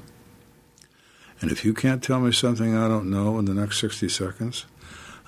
And 1.41 1.51
if 1.51 1.65
you 1.65 1.73
can't 1.73 2.03
tell 2.03 2.21
me 2.21 2.33
something 2.33 2.77
I 2.77 2.87
don't 2.87 3.11
know 3.11 3.39
in 3.39 3.47
the 3.47 3.55
next 3.55 3.81
60 3.81 4.09
seconds, 4.09 4.67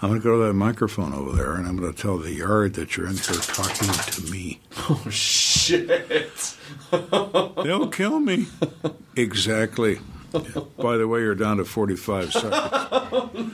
I'm 0.03 0.09
going 0.09 0.21
to 0.21 0.25
go 0.25 0.39
to 0.41 0.47
that 0.49 0.55
microphone 0.55 1.13
over 1.15 1.37
there 1.37 1.55
and 1.55 1.67
I'm 1.67 1.77
going 1.77 1.93
to 1.93 2.01
tell 2.03 2.19
the 2.19 2.33
yard 2.35 2.75
that 2.75 2.97
you're 2.97 3.07
in 3.07 3.13
here 3.17 3.37
talking 3.37 3.89
to 3.89 4.31
me. 4.33 4.59
Oh 4.89 5.09
shit! 5.11 6.57
They'll 6.91 7.89
kill 7.89 8.19
me. 8.19 8.47
exactly. 9.17 10.01
By 10.77 10.97
the 10.97 11.07
way, 11.07 11.21
you're 11.21 11.35
down 11.37 11.59
to 11.59 11.65
45 11.65 12.33
seconds. 12.33 13.53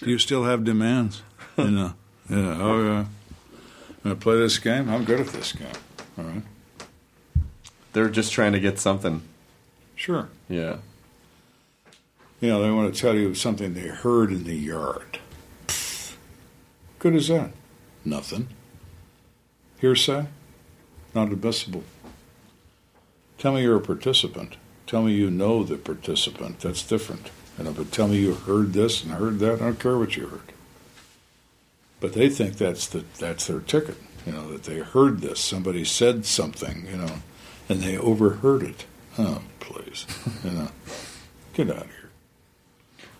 Do 0.00 0.10
you 0.10 0.18
still 0.18 0.44
have 0.44 0.64
demands? 0.64 1.22
You 1.56 1.70
know, 1.70 1.94
Yeah, 2.28 2.58
oh 2.60 2.82
yeah. 2.82 3.04
Gonna 4.02 4.16
play 4.16 4.36
this 4.36 4.58
game? 4.58 4.90
I'm 4.90 5.04
good 5.04 5.20
at 5.20 5.28
this 5.28 5.52
game. 5.52 5.68
All 6.18 6.24
right. 6.24 6.42
They're 7.92 8.10
just 8.10 8.32
trying 8.32 8.52
to 8.52 8.60
get 8.60 8.78
something. 8.78 9.22
Sure. 9.94 10.28
Yeah. 10.48 10.78
You 12.42 12.48
know, 12.48 12.60
they 12.60 12.72
want 12.72 12.92
to 12.92 13.00
tell 13.00 13.14
you 13.14 13.36
something 13.36 13.72
they 13.72 13.86
heard 13.86 14.32
in 14.32 14.42
the 14.42 14.56
yard. 14.56 15.20
Pfft. 15.68 16.16
Good 16.98 17.14
as 17.14 17.28
that. 17.28 17.52
Nothing. 18.04 18.48
Hearsay? 19.80 20.26
Not 21.14 21.30
admissible. 21.30 21.84
Tell 23.38 23.52
me 23.52 23.62
you're 23.62 23.76
a 23.76 23.80
participant. 23.80 24.56
Tell 24.88 25.04
me 25.04 25.12
you 25.12 25.30
know 25.30 25.62
the 25.62 25.76
participant. 25.76 26.58
That's 26.58 26.82
different. 26.82 27.30
You 27.58 27.64
know, 27.64 27.72
but 27.72 27.92
tell 27.92 28.08
me 28.08 28.16
you 28.16 28.34
heard 28.34 28.72
this 28.72 29.04
and 29.04 29.12
heard 29.12 29.38
that. 29.38 29.62
I 29.62 29.66
don't 29.66 29.78
care 29.78 29.96
what 29.96 30.16
you 30.16 30.26
heard. 30.26 30.52
But 32.00 32.14
they 32.14 32.28
think 32.28 32.56
that's 32.56 32.88
the 32.88 33.04
that's 33.20 33.46
their 33.46 33.60
ticket. 33.60 33.98
You 34.26 34.32
know, 34.32 34.50
that 34.50 34.64
they 34.64 34.78
heard 34.80 35.20
this. 35.20 35.38
Somebody 35.38 35.84
said 35.84 36.26
something, 36.26 36.86
you 36.90 36.96
know, 36.96 37.14
and 37.68 37.82
they 37.82 37.96
overheard 37.96 38.64
it. 38.64 38.84
Oh, 39.16 39.42
please. 39.60 40.06
You 40.44 40.50
know. 40.50 40.68
Get 41.54 41.70
out 41.70 41.84
of 41.84 41.86
here. 41.86 42.01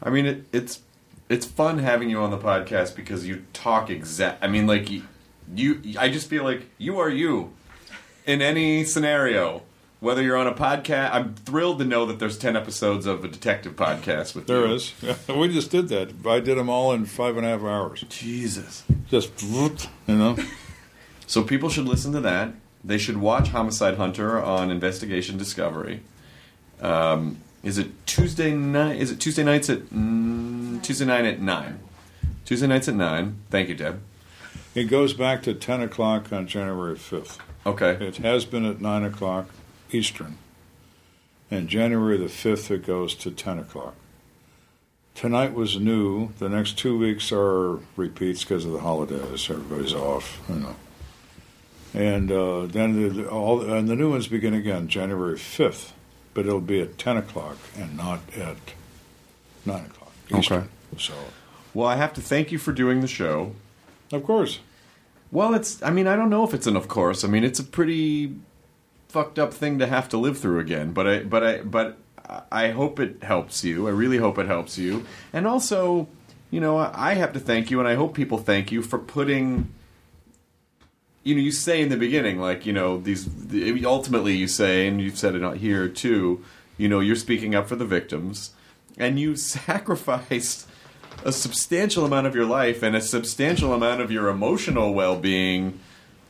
I 0.03 0.11
mean, 0.11 0.27
it, 0.27 0.45
it's 0.53 0.81
it's 1.29 1.47
fun 1.47 1.79
having 1.79 2.11
you 2.11 2.21
on 2.21 2.31
the 2.31 2.39
podcast 2.39 2.97
because 2.97 3.27
you 3.27 3.45
talk 3.53 3.89
exact. 3.91 4.43
I 4.45 4.49
mean, 4.49 4.67
like 4.67 4.91
you, 4.91 5.03
you, 5.55 5.81
I 5.99 6.09
just 6.11 6.29
feel 6.29 6.45
like 6.45 6.69
you 6.79 6.99
are 6.99 7.09
you 7.11 7.53
in 8.27 8.43
any 8.43 8.85
scenario. 8.85 9.63
Whether 10.01 10.21
you're 10.21 10.37
on 10.37 10.49
a 10.49 10.53
podcast, 10.53 11.11
I'm 11.15 11.35
thrilled 11.35 11.79
to 11.79 11.85
know 11.85 12.07
that 12.07 12.19
there's 12.19 12.37
ten 12.37 12.57
episodes 12.57 13.07
of 13.07 13.25
a 13.25 13.29
detective 13.29 13.77
podcast 13.77 14.35
with 14.35 14.49
There 14.49 14.67
you. 14.67 14.75
is. 14.75 14.93
we 15.29 15.47
just 15.47 15.71
did 15.71 15.89
that. 15.91 16.27
I 16.27 16.41
did 16.41 16.59
them 16.59 16.69
all 16.69 16.93
in 16.93 17.07
five 17.07 17.37
and 17.37 17.47
a 17.47 17.51
half 17.51 17.61
hours. 17.63 18.05
Jesus. 18.09 18.83
Just, 19.09 19.41
you 19.43 19.71
know. 20.09 20.37
So 21.29 21.45
people 21.45 21.69
should 21.69 21.87
listen 21.87 22.11
to 22.15 22.21
that. 22.21 22.53
They 22.83 22.99
should 22.99 23.19
watch 23.19 23.51
Homicide 23.51 23.95
Hunter 23.97 24.43
on 24.43 24.73
Investigation 24.73 25.37
Discovery. 25.39 26.03
Um, 26.81 27.39
is 27.63 27.79
it 27.79 28.07
Tuesday 28.07 28.53
night? 28.55 29.01
Is 29.01 29.11
it 29.11 29.21
Tuesday 29.21 29.45
nights 29.45 29.71
at 29.71 29.81
mm, 29.91 30.83
Tuesday 30.83 31.05
night 31.05 31.25
at 31.25 31.41
nine? 31.41 31.81
Tuesday 32.45 32.67
nights 32.67 32.89
at 32.89 32.95
nine. 32.95 33.37
Thank 33.51 33.69
you, 33.69 33.75
Deb. 33.75 34.01
It 34.75 34.85
goes 34.85 35.13
back 35.13 35.43
to 35.43 35.55
10 35.55 35.83
o'clock 35.83 36.33
on 36.33 36.47
January 36.47 36.97
5th. 36.97 37.39
Okay. 37.67 37.93
It 38.05 38.17
has 38.19 38.45
been 38.45 38.65
at 38.65 38.81
9 38.81 39.05
o'clock 39.05 39.49
Eastern. 39.91 40.39
And 41.51 41.69
January 41.69 42.17
the 42.17 42.27
5th, 42.27 42.71
it 42.71 42.87
goes 42.87 43.15
to 43.17 43.31
10 43.31 43.59
o'clock. 43.59 43.95
Tonight 45.15 45.53
was 45.53 45.79
new. 45.79 46.33
The 46.39 46.49
next 46.49 46.79
two 46.79 46.99
weeks 46.99 47.31
are 47.31 47.81
repeats 47.97 48.43
because 48.43 48.65
of 48.65 48.73
the 48.73 48.81
holidays. 48.81 49.49
Everybody's 49.51 49.93
off, 49.93 50.41
you 50.49 50.57
know. 50.57 50.77
And 51.95 52.33
uh, 52.33 52.67
then 52.67 53.17
the, 53.17 53.29
all 53.29 53.61
and 53.61 53.87
the 53.89 53.95
new 53.95 54.11
ones 54.11 54.27
begin 54.27 54.55
again 54.55 54.89
January 54.89 55.37
5th, 55.37 55.93
but 56.35 56.47
it'll 56.47 56.61
be 56.61 56.81
at 56.81 56.99
10 56.99 57.17
o'clock 57.17 57.57
and 57.77 57.97
not 57.97 58.21
at 58.37 58.57
9 59.67 59.85
o'clock 59.85 60.13
Eastern. 60.37 60.59
Okay. 60.59 60.67
So, 60.99 61.15
Well, 61.75 61.87
I 61.89 61.97
have 61.97 62.13
to 62.15 62.21
thank 62.21 62.53
you 62.53 62.59
for 62.59 62.73
doing 62.73 63.01
the 63.01 63.07
show. 63.09 63.55
of 64.13 64.23
course. 64.25 64.61
Well, 65.31 65.55
it's. 65.55 65.83
I 65.83 65.91
mean, 65.91 66.07
I 66.07 66.15
don't 66.17 66.29
know 66.29 66.45
if 66.45 66.53
it's 66.53 66.67
an 66.67 66.77
of 66.77 66.89
course. 66.89 67.25
I 67.25 67.29
mean, 67.29 67.43
it's 67.45 67.59
a 67.59 67.65
pretty 67.65 68.35
fucked 69.09 69.39
up 69.39 69.55
thing 69.55 69.79
to 69.79 69.87
have 69.87 70.09
to 70.11 70.19
live 70.19 70.37
through 70.39 70.59
again. 70.61 70.93
But 70.93 71.07
I. 71.07 71.19
But 71.23 71.43
I. 71.43 71.59
But 71.63 71.97
I 72.51 72.71
hope 72.71 73.01
it 73.01 73.23
helps 73.23 73.65
you. 73.65 73.87
I 73.87 73.91
really 73.91 74.19
hope 74.19 74.39
it 74.39 74.47
helps 74.47 74.77
you. 74.77 75.07
And 75.33 75.47
also, 75.47 76.09
you 76.51 76.61
know, 76.61 76.77
I 76.79 77.15
have 77.15 77.33
to 77.33 77.41
thank 77.41 77.71
you, 77.71 77.79
and 77.79 77.89
I 77.89 77.95
hope 77.95 78.15
people 78.15 78.37
thank 78.39 78.71
you 78.71 78.83
for 78.83 78.99
putting. 78.99 79.73
You 81.25 81.35
know, 81.37 81.41
you 81.41 81.53
say 81.53 81.81
in 81.81 81.89
the 81.89 81.97
beginning, 81.97 82.41
like 82.41 82.67
you 82.67 82.73
know, 82.73 82.99
these. 82.99 83.29
Ultimately, 83.85 84.35
you 84.37 84.49
say, 84.49 84.87
and 84.89 85.01
you've 85.01 85.19
said 85.19 85.35
it 85.35 85.45
out 85.45 85.59
here 85.59 85.89
too. 85.89 86.45
You 86.79 86.89
know, 86.89 87.01
you're 87.01 87.17
speaking 87.17 87.55
up 87.55 87.69
for 87.69 87.77
the 87.77 87.85
victims, 87.85 88.51
and 88.99 89.19
you 89.21 89.37
sacrificed 89.37 90.67
a 91.25 91.33
substantial 91.33 92.05
amount 92.05 92.27
of 92.27 92.35
your 92.35 92.47
life 92.47 92.83
and 92.83 92.97
a 92.97 93.01
substantial 93.01 93.73
amount 93.73 94.01
of 94.01 94.11
your 94.11 94.29
emotional 94.29 94.93
well-being 94.93 95.79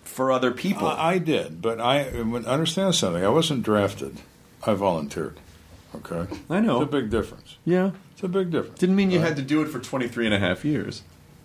for 0.04 0.30
other 0.30 0.50
people. 0.50 0.86
I, 0.86 1.14
I 1.14 1.18
did, 1.18 1.62
but 1.62 1.80
I 1.80 2.04
understand 2.08 2.94
something. 2.94 3.24
I 3.24 3.28
wasn't 3.30 3.62
drafted. 3.62 4.18
I 4.64 4.74
volunteered. 4.74 5.38
Okay, 5.94 6.26
I 6.50 6.60
know. 6.60 6.82
It's 6.82 6.88
a 6.88 7.00
big 7.00 7.10
difference. 7.10 7.56
yeah. 7.64 7.92
It's 8.12 8.22
a 8.22 8.28
big 8.28 8.50
difference. 8.50 8.78
Didn't 8.78 8.94
mean 8.94 9.10
you 9.10 9.18
had 9.18 9.34
to 9.36 9.42
do 9.42 9.62
it 9.62 9.68
for 9.68 9.80
23 9.80 10.26
and 10.26 10.34
a 10.34 10.38
half 10.38 10.64
years. 10.64 11.02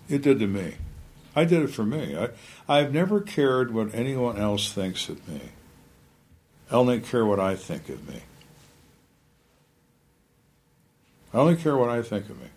It 0.08 0.22
did 0.22 0.38
to 0.38 0.46
me. 0.46 0.74
I 1.38 1.44
did 1.44 1.62
it 1.62 1.68
for 1.68 1.84
me. 1.84 2.16
I, 2.16 2.30
I've 2.68 2.92
never 2.92 3.20
cared 3.20 3.72
what 3.72 3.94
anyone 3.94 4.38
else 4.38 4.72
thinks 4.72 5.08
of 5.08 5.26
me. 5.28 5.40
I 6.68 6.74
only 6.74 6.98
care 6.98 7.24
what 7.24 7.38
I 7.38 7.54
think 7.54 7.88
of 7.88 8.08
me. 8.08 8.22
I 11.32 11.36
only 11.36 11.54
care 11.54 11.76
what 11.76 11.90
I 11.90 12.02
think 12.02 12.28
of 12.28 12.40
me. 12.40 12.48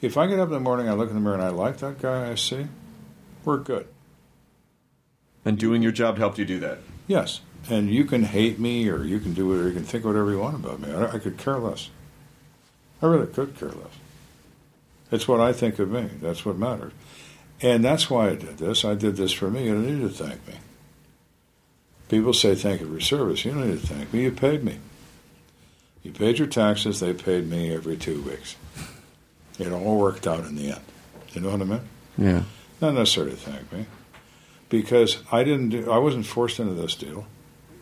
If 0.00 0.16
I 0.16 0.26
get 0.26 0.40
up 0.40 0.48
in 0.48 0.54
the 0.54 0.58
morning, 0.58 0.88
I 0.88 0.94
look 0.94 1.10
in 1.10 1.14
the 1.14 1.20
mirror 1.20 1.36
and 1.36 1.44
I 1.44 1.50
like 1.50 1.76
that 1.76 2.02
guy 2.02 2.28
I 2.28 2.34
see, 2.34 2.66
we're 3.44 3.58
good. 3.58 3.86
And 5.44 5.56
doing 5.56 5.80
your 5.80 5.92
job 5.92 6.18
helped 6.18 6.36
you 6.36 6.44
do 6.44 6.58
that. 6.58 6.78
Yes. 7.06 7.40
And 7.70 7.88
you 7.88 8.04
can 8.04 8.24
hate 8.24 8.58
me 8.58 8.88
or 8.88 9.04
you 9.04 9.20
can 9.20 9.32
do 9.32 9.46
whatever, 9.46 9.68
you 9.68 9.74
can 9.74 9.84
think 9.84 10.04
whatever 10.04 10.32
you 10.32 10.40
want 10.40 10.56
about 10.56 10.80
me. 10.80 10.92
I, 10.92 11.12
I 11.12 11.18
could 11.20 11.38
care 11.38 11.58
less. 11.58 11.88
I 13.00 13.06
really 13.06 13.28
could 13.28 13.56
care 13.56 13.68
less. 13.68 13.94
It's 15.12 15.28
what 15.28 15.38
I 15.38 15.52
think 15.52 15.78
of 15.78 15.88
me. 15.88 16.10
That's 16.20 16.44
what 16.44 16.58
matters. 16.58 16.92
And 17.60 17.84
that's 17.84 18.10
why 18.10 18.30
I 18.30 18.34
did 18.34 18.58
this. 18.58 18.84
I 18.84 18.94
did 18.94 19.16
this 19.16 19.32
for 19.32 19.50
me. 19.50 19.64
You 19.64 19.74
don't 19.74 19.86
need 19.86 20.00
to 20.02 20.24
thank 20.24 20.46
me. 20.46 20.54
People 22.08 22.32
say 22.34 22.54
thank 22.54 22.80
you 22.80 22.86
for 22.86 22.92
your 22.92 23.00
service. 23.00 23.44
You 23.44 23.52
don't 23.52 23.68
need 23.68 23.80
to 23.80 23.86
thank 23.86 24.12
me. 24.12 24.22
You 24.22 24.32
paid 24.32 24.62
me. 24.62 24.78
You 26.02 26.12
paid 26.12 26.38
your 26.38 26.48
taxes. 26.48 27.00
They 27.00 27.14
paid 27.14 27.48
me 27.48 27.74
every 27.74 27.96
two 27.96 28.20
weeks. 28.22 28.56
It 29.58 29.72
all 29.72 29.98
worked 29.98 30.26
out 30.26 30.44
in 30.44 30.56
the 30.56 30.72
end. 30.72 30.82
You 31.32 31.40
know 31.40 31.50
what 31.50 31.62
I 31.62 31.64
mean? 31.64 31.80
Yeah. 32.18 32.42
Not 32.80 32.94
necessarily 32.94 33.32
to 33.32 33.36
thank 33.38 33.72
me, 33.72 33.86
because 34.68 35.22
I 35.32 35.44
didn't. 35.44 35.70
Do, 35.70 35.90
I 35.90 35.98
wasn't 35.98 36.26
forced 36.26 36.60
into 36.60 36.74
this 36.74 36.94
deal. 36.94 37.26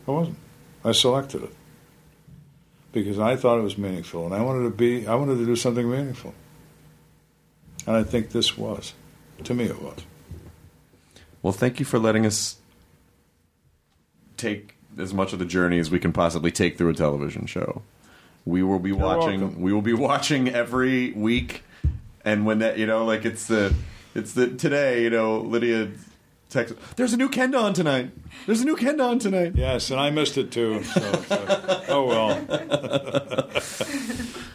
I 0.07 0.11
wasn't. 0.11 0.37
I 0.85 0.91
selected 0.91 1.43
it 1.43 1.53
because 2.91 3.19
I 3.19 3.35
thought 3.35 3.57
it 3.57 3.63
was 3.63 3.77
meaningful, 3.77 4.25
and 4.25 4.33
I 4.33 4.41
wanted 4.41 4.63
to 4.63 4.69
be. 4.69 5.05
I 5.07 5.15
wanted 5.15 5.37
to 5.39 5.45
do 5.45 5.55
something 5.55 5.89
meaningful, 5.89 6.33
and 7.85 7.95
I 7.95 8.03
think 8.03 8.29
this 8.29 8.57
was. 8.57 8.93
To 9.43 9.53
me, 9.53 9.65
it 9.65 9.81
was. 9.81 9.99
Well, 11.41 11.53
thank 11.53 11.79
you 11.79 11.85
for 11.85 11.99
letting 11.99 12.25
us 12.25 12.57
take 14.37 14.75
as 14.97 15.13
much 15.13 15.33
of 15.33 15.39
the 15.39 15.45
journey 15.45 15.79
as 15.79 15.91
we 15.91 15.99
can 15.99 16.13
possibly 16.13 16.51
take 16.51 16.77
through 16.77 16.89
a 16.89 16.93
television 16.93 17.45
show. 17.45 17.81
We 18.45 18.63
will 18.63 18.79
be 18.79 18.91
watching. 18.91 19.41
welcome. 19.41 19.61
We 19.61 19.73
will 19.73 19.81
be 19.81 19.93
watching 19.93 20.49
every 20.49 21.11
week, 21.11 21.63
and 22.23 22.45
when 22.45 22.59
that 22.59 22.77
you 22.77 22.85
know, 22.85 23.05
like 23.05 23.25
it's 23.25 23.47
the 23.47 23.73
it's 24.15 24.33
the 24.33 24.47
today. 24.49 25.03
You 25.03 25.09
know, 25.09 25.39
Lydia 25.39 25.91
text. 26.53 26.75
There's 26.95 27.13
a 27.13 27.17
new 27.17 27.29
Ken 27.29 27.53
on 27.55 27.73
tonight. 27.73 28.11
There's 28.45 28.61
a 28.61 28.65
new 28.65 28.75
Ken 28.75 28.99
on 29.01 29.19
tonight. 29.19 29.53
Yes, 29.55 29.91
and 29.91 29.99
I 29.99 30.09
missed 30.09 30.37
it 30.37 30.51
too. 30.51 30.83
So, 30.83 31.01
so- 31.23 31.83
oh 31.89 32.07
well. 32.07 32.45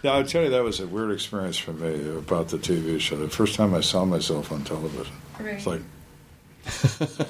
yeah, 0.02 0.12
I'll 0.12 0.24
tell 0.24 0.44
you 0.44 0.50
that 0.50 0.62
was 0.62 0.80
a 0.80 0.86
weird 0.86 1.12
experience 1.12 1.58
for 1.58 1.72
me 1.72 2.16
about 2.16 2.48
the 2.48 2.58
TV 2.58 3.00
show. 3.00 3.16
The 3.16 3.28
first 3.28 3.54
time 3.54 3.74
I 3.74 3.80
saw 3.80 4.04
myself 4.04 4.52
on 4.52 4.64
television, 4.64 5.14
it's 5.40 5.66
like 5.66 5.82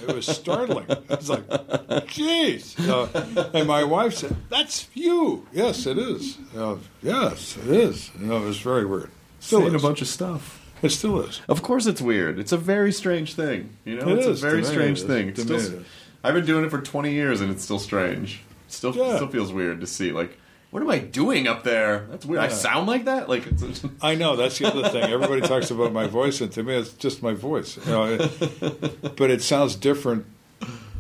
it 0.08 0.14
was 0.14 0.26
startling. 0.26 0.86
I 0.88 1.14
was 1.14 1.30
like, 1.30 1.46
"Jeez!" 1.48 2.76
Uh, 2.88 3.50
and 3.54 3.68
my 3.68 3.84
wife 3.84 4.14
said, 4.14 4.36
"That's 4.48 4.88
you." 4.94 5.46
Yes, 5.52 5.86
it 5.86 5.98
is. 5.98 6.38
Uh, 6.56 6.76
yes, 7.02 7.56
it 7.56 7.68
is. 7.68 8.10
You 8.18 8.26
know, 8.26 8.36
it 8.38 8.46
was 8.46 8.58
very 8.60 8.84
weird. 8.84 9.10
Still 9.40 9.60
Saying 9.60 9.74
a 9.74 9.78
bunch 9.78 10.02
of 10.02 10.08
stuff. 10.08 10.64
It 10.82 10.90
still 10.90 11.20
is. 11.22 11.40
Of 11.48 11.62
course, 11.62 11.86
it's 11.86 12.00
weird. 12.00 12.38
It's 12.38 12.52
a 12.52 12.56
very 12.56 12.92
strange 12.92 13.34
thing. 13.34 13.70
You 13.84 13.96
know, 13.96 14.08
It 14.08 14.18
it's 14.18 14.26
is. 14.26 14.42
a 14.42 14.46
very 14.48 14.64
strange 14.64 15.02
thing. 15.02 15.28
It's 15.30 15.44
To 15.44 15.52
me 15.52 15.58
still. 15.58 15.82
I've 16.24 16.34
been 16.34 16.46
doing 16.46 16.64
it 16.64 16.70
for 16.70 16.80
20 16.80 17.12
years, 17.12 17.40
and 17.40 17.50
it's 17.50 17.62
still 17.64 17.78
strange. 17.78 18.40
Still, 18.68 18.94
Yeah. 18.94 19.16
still 19.16 19.28
feels 19.28 19.52
weird 19.52 19.80
to 19.80 19.86
see. 19.86 20.12
Like, 20.12 20.36
what 20.70 20.82
am 20.82 20.90
I 20.90 20.98
doing 20.98 21.46
up 21.48 21.64
there? 21.64 22.06
That's 22.10 22.26
weird. 22.26 22.42
I 22.42 22.48
sound 22.48 22.86
like 22.86 23.06
that. 23.06 23.28
Like, 23.28 23.46
it's, 23.46 23.82
I 24.02 24.14
know 24.14 24.36
that's 24.36 24.58
the 24.58 24.66
other 24.66 24.88
thing. 24.88 25.04
Everybody 25.10 25.40
talks 25.40 25.70
about 25.70 25.92
my 25.92 26.06
voice, 26.06 26.40
and 26.40 26.52
to 26.52 26.62
me, 26.62 26.74
it's 26.76 26.92
just 26.92 27.22
my 27.22 27.32
voice. 27.34 27.78
You 27.86 27.92
know, 27.92 28.04
it- 28.04 29.16
but 29.16 29.30
it 29.30 29.42
sounds 29.42 29.74
different 29.76 30.26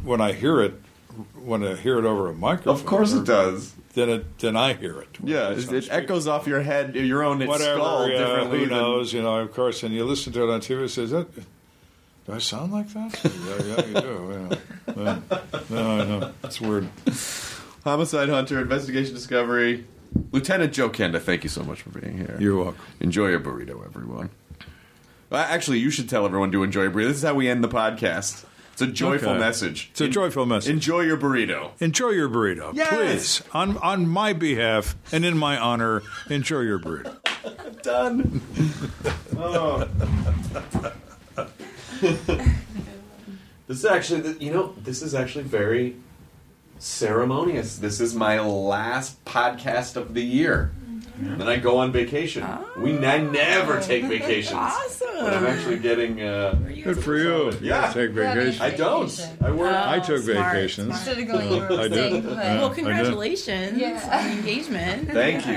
when 0.02 0.20
I 0.20 0.32
hear 0.32 0.60
it. 0.62 0.80
When 1.44 1.64
I 1.64 1.74
hear 1.74 1.98
it 1.98 2.04
over 2.04 2.28
a 2.28 2.34
microphone, 2.34 2.74
of 2.74 2.86
course, 2.86 3.12
it 3.12 3.24
does. 3.24 3.74
Then 3.94 4.08
it 4.08 4.38
then 4.38 4.56
I 4.56 4.74
hear 4.74 5.00
it. 5.00 5.08
Yeah, 5.22 5.50
it, 5.50 5.72
it 5.72 5.88
echoes 5.90 6.28
off 6.28 6.46
your 6.46 6.60
head, 6.62 6.94
your 6.94 7.24
own 7.24 7.44
Whatever. 7.44 7.78
skull 7.80 8.08
yeah, 8.08 8.18
differently. 8.18 8.58
who 8.60 8.66
than- 8.66 8.78
knows? 8.78 9.12
You 9.12 9.22
know, 9.22 9.38
of 9.38 9.52
course. 9.52 9.82
And 9.82 9.92
you 9.94 10.04
listen 10.04 10.32
to 10.34 10.42
it 10.48 10.52
on 10.52 10.60
TV. 10.60 10.84
It 10.84 10.88
says 10.90 11.10
that. 11.10 11.28
Do 11.34 12.34
I 12.34 12.38
sound 12.38 12.72
like 12.72 12.88
that? 12.90 13.24
yeah, 13.24 13.64
yeah, 13.64 13.86
you 13.86 14.00
do. 14.00 14.58
Yeah. 14.86 14.96
Yeah. 14.96 15.60
No, 15.70 15.90
I 16.00 16.04
know. 16.04 16.32
It's 16.44 16.60
weird. 16.60 16.88
Homicide 17.84 18.28
Hunter, 18.28 18.60
Investigation 18.60 19.14
Discovery, 19.14 19.86
Lieutenant 20.32 20.72
Joe 20.74 20.90
Kenda. 20.90 21.20
Thank 21.20 21.42
you 21.42 21.48
so 21.48 21.62
much 21.62 21.80
for 21.82 21.90
being 21.98 22.18
here. 22.18 22.36
You're 22.38 22.56
welcome. 22.56 22.84
Enjoy 23.00 23.28
your 23.28 23.40
burrito, 23.40 23.84
everyone. 23.84 24.28
Uh, 25.32 25.36
actually, 25.36 25.78
you 25.78 25.90
should 25.90 26.08
tell 26.08 26.24
everyone 26.26 26.52
to 26.52 26.62
enjoy 26.62 26.86
a 26.86 26.90
burrito. 26.90 27.08
This 27.08 27.16
is 27.18 27.22
how 27.22 27.34
we 27.34 27.48
end 27.48 27.64
the 27.64 27.68
podcast. 27.68 28.44
It's 28.80 28.82
a 28.90 28.92
joyful 28.92 29.30
Okay. 29.30 29.40
message. 29.40 29.88
It's 29.90 30.00
a 30.00 30.06
joyful 30.08 30.46
message. 30.46 30.70
Enjoy 30.70 31.00
your 31.00 31.16
burrito. 31.16 31.70
Enjoy 31.80 32.10
your 32.10 32.28
burrito, 32.28 32.72
Yes. 32.76 33.40
please. 33.40 33.42
On 33.52 33.76
on 33.78 34.06
my 34.06 34.32
behalf 34.32 34.94
and 35.10 35.24
in 35.24 35.36
my 35.36 35.58
honor, 35.58 36.02
enjoy 36.30 36.60
your 36.60 36.78
burrito. 36.78 37.16
Done. 37.82 38.40
oh. 39.36 39.88
This 43.66 43.78
is 43.80 43.84
actually, 43.84 44.36
you 44.38 44.52
know, 44.52 44.74
this 44.82 45.02
is 45.02 45.12
actually 45.14 45.44
very 45.44 45.96
ceremonious. 46.78 47.76
This 47.78 48.00
is 48.00 48.14
my 48.14 48.40
last 48.40 49.22
podcast 49.24 49.96
of 49.96 50.14
the 50.14 50.22
year. 50.22 50.70
Then 51.20 51.48
I 51.48 51.56
go 51.56 51.78
on 51.78 51.90
vacation. 51.92 52.46
We 52.76 52.96
I 53.04 53.18
never 53.18 53.80
take 53.80 54.04
vacations. 54.04 54.54
Awesome. 54.54 55.08
But 55.20 55.34
I'm 55.34 55.46
actually 55.46 55.78
getting. 55.78 56.22
Uh, 56.22 56.52
Good 56.84 57.02
for 57.02 57.16
you. 57.16 57.52
Yeah. 57.60 57.92
take 57.92 58.10
vacation. 58.12 58.62
I 58.62 58.70
don't. 58.70 59.28
I 59.42 59.50
work. 59.50 59.74
I 59.74 59.98
took 59.98 60.22
smart, 60.22 60.54
vacations. 60.54 60.86
smart. 60.86 61.18
Instead 61.18 61.18
of 61.18 61.26
going 61.28 61.52
you 61.52 61.78
I 61.78 61.88
did. 61.88 61.90
mistake, 61.90 62.24
but- 62.24 62.32
Yeah. 62.36 62.58
Well, 62.58 62.70
I 62.70 62.74
congratulations 62.74 63.78
Yeah. 63.78 64.18
on 64.20 64.24
the 64.30 64.36
engagement. 64.38 65.10
Thank 65.10 65.46
you. 65.46 65.54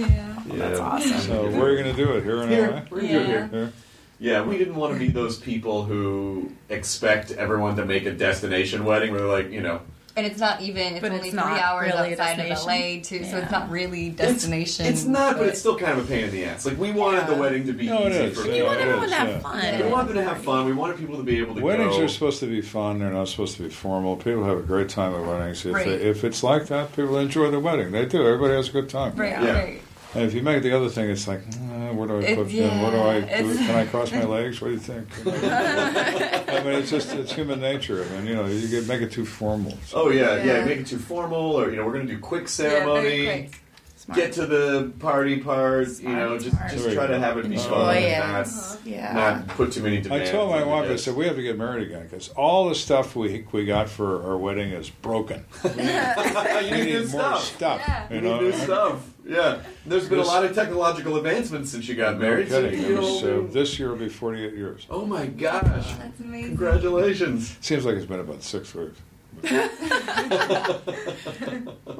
Yeah. 0.00 0.34
That's 0.46 0.80
awesome. 0.80 1.18
So 1.20 1.50
where 1.50 1.64
are 1.66 1.72
you 1.76 1.82
going 1.82 1.94
to 1.94 2.04
do 2.04 2.12
it? 2.12 2.24
Here 2.24 2.42
in 2.42 2.48
Here. 2.48 2.70
LA? 2.70 2.82
We're 2.90 3.00
gonna 3.00 3.12
do 3.12 3.18
it 3.20 3.26
here. 3.26 3.48
Here? 3.52 3.72
Yeah, 4.18 4.42
we 4.42 4.56
didn't 4.56 4.76
want 4.76 4.94
to 4.94 4.98
be 4.98 5.08
those 5.08 5.36
people 5.38 5.84
who 5.84 6.50
expect 6.70 7.32
everyone 7.32 7.76
to 7.76 7.84
make 7.84 8.06
a 8.06 8.12
destination 8.12 8.84
wedding 8.86 9.10
where 9.12 9.20
they're 9.20 9.28
like, 9.28 9.50
you 9.50 9.60
know, 9.60 9.82
And 10.16 10.24
it's 10.26 10.40
not 10.40 10.62
even. 10.62 10.94
It's 10.94 11.00
But 11.02 11.12
only 11.12 11.28
it's 11.28 11.30
three 11.30 11.36
not 11.36 11.60
hours 11.60 11.92
really 11.92 12.12
outside 12.12 12.40
of 12.40 12.46
destination. 12.48 12.96
LA 12.96 13.02
too, 13.02 13.24
so 13.30 13.36
it's 13.36 13.50
not 13.50 13.68
really 13.70 14.08
destination. 14.08 14.86
It's, 14.86 15.04
not, 15.04 15.36
but 15.36 15.46
it's 15.48 15.60
still 15.60 15.76
kind 15.78 15.98
of 15.98 16.06
a 16.06 16.08
pain 16.08 16.24
in 16.24 16.30
the 16.30 16.44
ass. 16.46 16.64
Like 16.64 16.78
we 16.78 16.90
wanted 16.90 17.26
the 17.26 17.34
wedding 17.34 17.66
to 17.66 17.74
be 17.74 17.84
No, 17.86 18.06
it 18.06 18.12
easy 18.12 18.18
is. 18.24 18.40
for 18.40 18.48
Yeah, 18.48 18.54
You 18.54 18.64
want 18.64 18.80
everyone 18.80 19.08
to 19.10 19.14
have 19.14 19.28
yeah. 19.28 19.38
fun. 19.40 19.82
We 19.84 19.88
wanted 19.92 20.08
them 20.08 20.16
to 20.16 20.24
have 20.24 20.42
fun. 20.42 20.64
We 20.64 20.72
wanted 20.72 20.96
people 20.98 21.18
to 21.18 21.22
be 21.22 21.38
able 21.38 21.54
to 21.56 21.60
Weddings 21.60 21.96
go. 21.98 22.04
are 22.04 22.08
supposed 22.08 22.40
to 22.40 22.46
be 22.46 22.62
fun. 22.62 22.98
They're 23.00 23.10
not 23.12 23.28
supposed 23.28 23.56
to 23.58 23.64
be 23.64 23.68
formal. 23.68 24.16
People 24.16 24.44
have 24.44 24.56
a 24.58 24.62
great 24.62 24.88
time 24.88 25.14
at 25.14 25.20
weddings. 25.20 25.66
If, 25.66 25.74
Right. 25.74 25.84
they, 25.84 25.92
if 25.96 26.24
it's 26.24 26.42
like 26.42 26.66
that, 26.68 26.96
people 26.96 27.18
enjoy 27.18 27.50
the 27.50 27.60
wedding. 27.60 27.92
They 27.92 28.06
do. 28.06 28.26
Everybody 28.26 28.54
has 28.54 28.70
a 28.70 28.72
good 28.72 28.88
time. 28.88 29.14
right, 29.16 29.32
Yeah. 29.32 29.52
right. 29.52 29.82
And 30.16 30.24
if 30.24 30.32
you 30.34 30.42
make 30.42 30.62
the 30.62 30.74
other 30.74 30.88
thing, 30.88 31.10
it's 31.10 31.28
like, 31.28 31.40
eh, 31.40 31.90
where 31.92 32.08
do 32.08 32.16
I 32.18 32.22
It- 32.22 32.36
put? 32.38 32.48
you 32.48 32.62
know, 32.62 32.82
what 32.82 32.90
do 32.92 33.00
I? 33.02 33.20
Do? 33.42 33.54
Can 33.54 33.74
I 33.74 33.84
cross 33.84 34.10
my 34.12 34.24
legs? 34.24 34.60
What 34.62 34.68
do 34.68 34.74
you 34.74 34.80
think? 34.80 35.06
I 35.26 36.62
mean, 36.64 36.72
it's 36.74 36.90
just 36.90 37.12
it's 37.14 37.32
human 37.32 37.60
nature. 37.60 38.02
I 38.04 38.16
mean, 38.18 38.26
you 38.28 38.34
know, 38.34 38.46
you 38.46 38.66
get 38.68 38.86
make 38.88 39.02
it 39.02 39.12
too 39.12 39.26
formal. 39.26 39.76
So- 39.86 40.04
oh 40.04 40.10
yeah, 40.10 40.36
yeah, 40.36 40.44
Yeah. 40.58 40.64
Make 40.64 40.78
it 40.80 40.86
too 40.86 40.98
formal, 40.98 41.56
or 41.60 41.70
you 41.70 41.76
know, 41.76 41.84
we're 41.84 41.92
going 41.92 42.06
to 42.06 42.12
do 42.14 42.18
quick 42.18 42.42
Yeah, 42.44 42.48
ceremony. 42.48 43.02
very 43.02 43.26
quick. 43.42 43.60
Smart. 44.06 44.16
get 44.20 44.32
to 44.34 44.46
the 44.46 44.92
party 45.00 45.40
part. 45.40 45.88
you 46.00 46.08
know, 46.08 46.38
just 46.38 46.56
smart. 46.56 46.70
just 46.70 46.92
try 46.92 47.06
to 47.08 47.18
have 47.18 47.38
it 47.38 47.48
be 47.50 47.56
fun 47.56 47.96
it. 47.96 48.04
and 48.04 48.32
not, 48.32 48.78
Yeah. 48.84 49.12
not 49.12 49.48
put 49.48 49.72
too 49.72 49.82
many 49.82 50.00
demands. 50.00 50.28
I 50.28 50.32
told 50.32 50.50
my 50.50 50.62
wife, 50.64 50.88
I 50.90 50.94
said, 50.96 51.16
we 51.16 51.26
have 51.26 51.34
to 51.36 51.42
get 51.42 51.58
married 51.58 51.82
again 51.88 52.04
because 52.04 52.28
all 52.30 52.68
the 52.68 52.74
stuff 52.76 53.16
we 53.16 53.44
we 53.52 53.64
got 53.64 53.88
for 53.88 54.22
our 54.22 54.36
wedding 54.36 54.70
is 54.70 54.90
broken. 54.90 55.44
We 55.64 55.70
need, 55.76 55.78
you 55.80 56.70
need 56.70 56.70
new 56.70 56.84
need 57.00 57.10
more 57.10 57.36
stuff. 57.38 57.42
stuff. 57.44 57.80
Yeah. 57.86 58.08
You 58.08 58.14
You 58.16 58.20
know, 58.22 58.34
need 58.40 58.42
new 58.42 58.52
stuff. 58.52 59.10
Yeah, 59.28 59.58
there's 59.84 60.08
been 60.08 60.18
This- 60.18 60.28
a 60.28 60.30
lot 60.30 60.44
of 60.44 60.54
technological 60.54 61.16
advancements 61.16 61.70
since 61.72 61.88
you 61.88 61.96
got 61.96 62.16
married. 62.20 62.48
so, 62.48 62.62
kidding. 62.62 62.80
you 62.84 62.96
was, 62.98 63.22
know, 63.24 63.40
uh, 63.42 63.46
this 63.52 63.76
year 63.76 63.88
will 63.90 63.96
be 63.96 64.08
48 64.08 64.54
years. 64.54 64.86
oh 64.88 65.04
my 65.04 65.26
gosh! 65.26 65.62
That's 65.96 66.20
amazing. 66.20 66.56
Congratulations. 66.56 67.56
Seems 67.60 67.84
like 67.84 67.96
it's 67.96 68.06
been 68.06 68.20
about 68.20 68.44
six 68.44 68.72
weeks. 68.72 69.00
Well, 69.42 69.60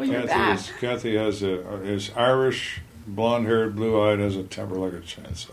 you're 0.06 0.22
Kathy, 0.22 0.26
back. 0.26 0.58
is, 0.58 0.72
Kathy 0.80 1.16
has 1.16 1.42
a 1.42 1.82
is 1.82 2.10
Irish, 2.16 2.80
blonde 3.06 3.46
haired, 3.46 3.76
blue 3.76 4.00
eyed, 4.00 4.18
has 4.18 4.36
a 4.36 4.42
temper 4.42 4.74
like 4.76 4.92
a 4.92 5.00
chainsaw. 5.00 5.50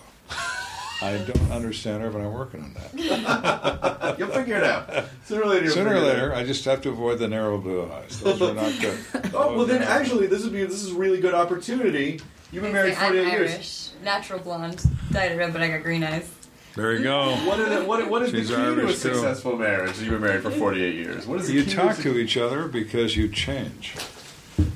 I 1.02 1.18
don't 1.18 1.52
understand 1.52 2.02
her, 2.02 2.10
but 2.10 2.22
I'm 2.22 2.32
working 2.34 2.62
on 2.64 2.74
that. 2.76 4.16
You'll 4.20 4.30
figure 4.30 4.56
it 4.56 4.64
out. 4.64 5.06
Sooner 5.26 5.42
or 5.42 5.48
later. 5.48 5.66
you'll 5.66 5.74
Sooner 5.74 5.96
or 5.96 6.00
later. 6.00 6.34
I 6.34 6.46
just 6.46 6.64
have 6.66 6.82
to 6.84 6.90
avoid 6.90 7.20
the 7.20 7.28
narrow 7.28 7.58
blue 7.58 7.92
eyes. 7.92 8.22
Those 8.22 8.42
are 8.42 8.54
not 8.54 8.72
good. 8.80 8.98
Oh 9.36 9.58
well, 9.58 9.66
then 9.66 9.80
Those 9.80 9.90
not 9.90 10.00
actually, 10.00 10.28
this 10.28 10.44
would 10.44 10.54
be 10.54 10.64
this 10.64 10.84
is 10.84 10.92
a 10.92 10.96
really 10.96 11.20
good 11.20 11.34
opportunity. 11.34 12.22
You've 12.52 12.62
been 12.64 12.72
married 12.72 12.94
I'm 12.94 13.14
48 13.14 13.34
Irish, 13.34 13.52
years. 13.52 13.94
natural 14.04 14.40
blonde, 14.40 14.82
dyed 15.12 15.36
red, 15.38 15.52
but 15.52 15.62
I 15.64 15.68
got 15.70 15.82
green 15.84 16.04
eyes. 16.04 16.30
There 16.76 16.94
you 16.94 17.04
go. 17.04 17.36
What 17.46 17.60
is, 17.60 17.70
it, 17.70 17.88
what, 17.88 18.10
what 18.10 18.22
is 18.24 18.32
the 18.32 18.42
key 18.42 18.48
to 18.48 18.56
a 18.56 18.72
Irish, 18.72 18.94
too. 18.94 19.14
successful 19.14 19.58
marriage? 19.58 20.00
You've 20.00 20.10
been 20.10 20.22
married 20.22 20.42
for 20.42 20.50
48 20.50 20.96
years. 20.96 21.28
What 21.28 21.42
is 21.42 21.48
the 21.48 21.54
You 21.54 21.66
talk 21.66 21.98
to 21.98 22.04
to 22.04 22.18
each 22.18 22.36
other 22.36 22.68
because 22.68 23.16
you 23.16 23.28
change. 23.30 23.96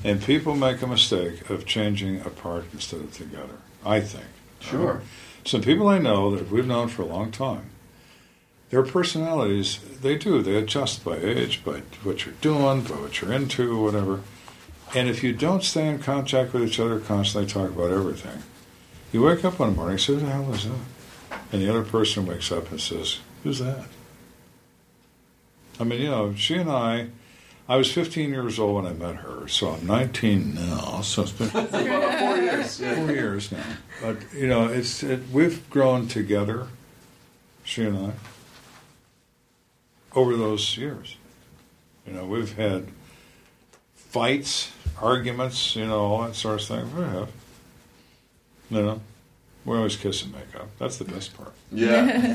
And 0.04 0.22
people 0.22 0.54
make 0.54 0.80
a 0.80 0.86
mistake 0.86 1.50
of 1.50 1.66
changing 1.66 2.20
apart 2.20 2.66
instead 2.72 3.00
of 3.00 3.12
together, 3.12 3.58
I 3.84 4.00
think. 4.00 4.26
Sure. 4.60 4.98
Uh, 4.98 5.00
some 5.44 5.60
people 5.60 5.88
I 5.88 5.98
know 5.98 6.34
that 6.36 6.50
we've 6.50 6.66
known 6.66 6.88
for 6.88 7.02
a 7.02 7.06
long 7.06 7.32
time, 7.32 7.70
their 8.70 8.84
personalities, 8.84 9.80
they 10.00 10.16
do, 10.16 10.40
they 10.42 10.56
adjust 10.56 11.04
by 11.04 11.16
age, 11.16 11.64
by 11.64 11.82
what 12.04 12.26
you're 12.26 12.34
doing, 12.40 12.82
by 12.82 12.94
what 12.94 13.20
you're 13.20 13.32
into, 13.32 13.82
whatever. 13.82 14.20
And 14.94 15.08
if 15.08 15.24
you 15.24 15.32
don't 15.32 15.64
stay 15.64 15.88
in 15.88 15.98
contact 15.98 16.52
with 16.52 16.62
each 16.62 16.78
other, 16.78 17.00
constantly 17.00 17.50
talk 17.50 17.70
about 17.70 17.90
everything, 17.90 18.42
you 19.12 19.22
wake 19.22 19.44
up 19.44 19.58
one 19.58 19.74
morning 19.74 19.92
and 19.92 20.00
say, 20.00 20.14
Who 20.14 20.20
the 20.20 20.26
hell 20.26 20.52
is 20.54 20.64
that? 20.64 20.74
And 21.52 21.62
the 21.62 21.68
other 21.68 21.84
person 21.84 22.26
wakes 22.26 22.52
up 22.52 22.70
and 22.70 22.80
says, 22.80 23.18
Who's 23.42 23.58
that? 23.60 23.86
I 25.80 25.84
mean, 25.84 26.00
you 26.00 26.10
know, 26.10 26.34
she 26.34 26.56
and 26.56 26.70
I, 26.70 27.08
I 27.68 27.76
was 27.76 27.92
15 27.92 28.30
years 28.30 28.58
old 28.58 28.82
when 28.82 28.86
I 28.86 28.94
met 28.94 29.16
her, 29.16 29.46
so 29.46 29.70
I'm 29.70 29.86
19 29.86 30.54
now, 30.54 31.02
so 31.02 31.22
it's 31.22 31.32
been 31.32 31.48
four 31.50 32.36
years. 32.36 32.80
Yeah. 32.80 32.94
four 32.94 33.12
years 33.12 33.52
now. 33.52 33.62
But 34.00 34.16
you 34.34 34.48
know, 34.48 34.66
it's 34.68 35.02
it, 35.02 35.20
we've 35.30 35.68
grown 35.70 36.08
together, 36.08 36.66
she 37.64 37.84
and 37.84 37.96
I, 37.96 38.12
over 40.14 40.36
those 40.36 40.76
years. 40.76 41.16
You 42.06 42.14
know, 42.14 42.24
we've 42.24 42.56
had 42.56 42.88
fights, 43.94 44.72
arguments, 45.00 45.76
you 45.76 45.86
know, 45.86 46.00
all 46.00 46.22
that 46.22 46.34
sort 46.34 46.62
of 46.62 46.66
thing. 46.66 46.96
We 46.96 47.02
have. 47.02 47.30
You 48.70 48.82
know, 48.82 49.00
we 49.64 49.76
always 49.76 49.96
kiss 49.96 50.22
and 50.22 50.32
make 50.32 50.54
up. 50.54 50.68
That's 50.78 50.96
the 50.96 51.04
best 51.04 51.36
part. 51.36 51.52
Yeah. 51.72 52.34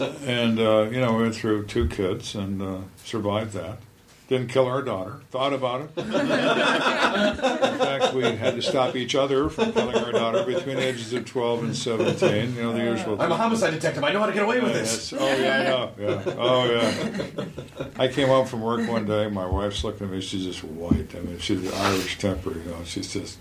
And 0.26 0.58
uh, 0.58 0.88
you 0.90 1.00
know, 1.00 1.14
we 1.14 1.22
went 1.22 1.34
through 1.34 1.66
two 1.66 1.88
kids 1.88 2.34
and 2.34 2.60
uh, 2.62 2.78
survived 3.04 3.52
that. 3.54 3.78
Didn't 4.28 4.48
kill 4.48 4.66
our 4.66 4.82
daughter. 4.82 5.20
Thought 5.30 5.54
about 5.54 5.80
it. 5.80 5.90
In 5.96 6.10
fact, 7.78 8.12
we 8.12 8.24
had 8.24 8.56
to 8.56 8.62
stop 8.62 8.94
each 8.94 9.14
other 9.14 9.48
from 9.48 9.72
killing 9.72 9.96
our 9.96 10.12
daughter 10.12 10.44
between 10.44 10.76
the 10.76 10.86
ages 10.86 11.14
of 11.14 11.24
12 11.24 11.64
and 11.64 11.74
17. 11.74 12.54
You 12.54 12.62
know, 12.62 12.72
the 12.74 12.84
usual. 12.84 13.20
I'm 13.22 13.32
a 13.32 13.36
homicide 13.36 13.72
detective. 13.72 14.04
I 14.04 14.12
know 14.12 14.20
how 14.20 14.26
to 14.26 14.32
get 14.32 14.42
away 14.42 14.60
with 14.60 14.74
this. 14.74 15.14
Oh 15.14 15.36
yeah, 15.36 15.58
I 15.58 15.62
know. 15.64 15.92
Yeah. 15.98 16.34
Oh 16.36 16.70
yeah. 16.70 17.44
I 17.96 18.08
came 18.08 18.28
home 18.28 18.46
from 18.46 18.60
work 18.60 18.86
one 18.86 19.06
day. 19.06 19.28
My 19.28 19.46
wife's 19.46 19.82
looking 19.82 20.06
at 20.06 20.12
me. 20.12 20.20
She's 20.20 20.44
just 20.44 20.62
white. 20.62 21.14
I 21.16 21.20
mean, 21.20 21.38
she's 21.38 21.66
an 21.66 21.72
Irish 21.72 22.18
temper. 22.18 22.50
You 22.50 22.64
know. 22.70 22.84
She 22.84 23.02
says, 23.02 23.38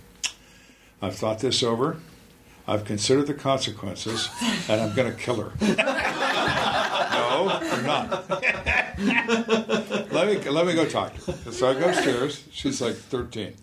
"I've 1.02 1.18
thought 1.18 1.40
this 1.40 1.64
over. 1.64 1.98
I've 2.68 2.84
considered 2.84 3.28
the 3.28 3.34
consequences, 3.34 4.30
and 4.68 4.82
I'm 4.82 4.94
going 4.96 5.12
to 5.12 5.18
kill 5.18 5.42
her." 5.42 5.52
no, 5.62 7.60
you're 7.64 7.82
not. 7.84 8.30
let 10.12 10.28
me 10.28 10.50
let 10.50 10.68
me 10.68 10.74
go 10.74 10.86
talk 10.86 11.16
to 11.16 11.32
her. 11.32 11.52
So 11.52 11.70
I 11.70 11.74
go 11.74 11.90
upstairs. 11.90 12.44
She's 12.52 12.82
like 12.82 12.96
13. 12.96 13.54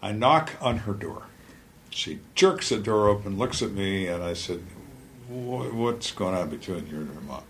I 0.00 0.12
knock 0.12 0.52
on 0.60 0.78
her 0.78 0.92
door. 0.92 1.24
She 1.90 2.20
jerks 2.34 2.70
the 2.70 2.78
door 2.78 3.08
open, 3.08 3.38
looks 3.38 3.62
at 3.62 3.72
me, 3.72 4.06
and 4.06 4.22
I 4.22 4.32
said, 4.34 4.62
"What's 5.28 6.10
going 6.10 6.34
on 6.34 6.50
between 6.50 6.86
you 6.86 6.96
and 6.96 7.12
your 7.12 7.22
mom?" 7.22 7.44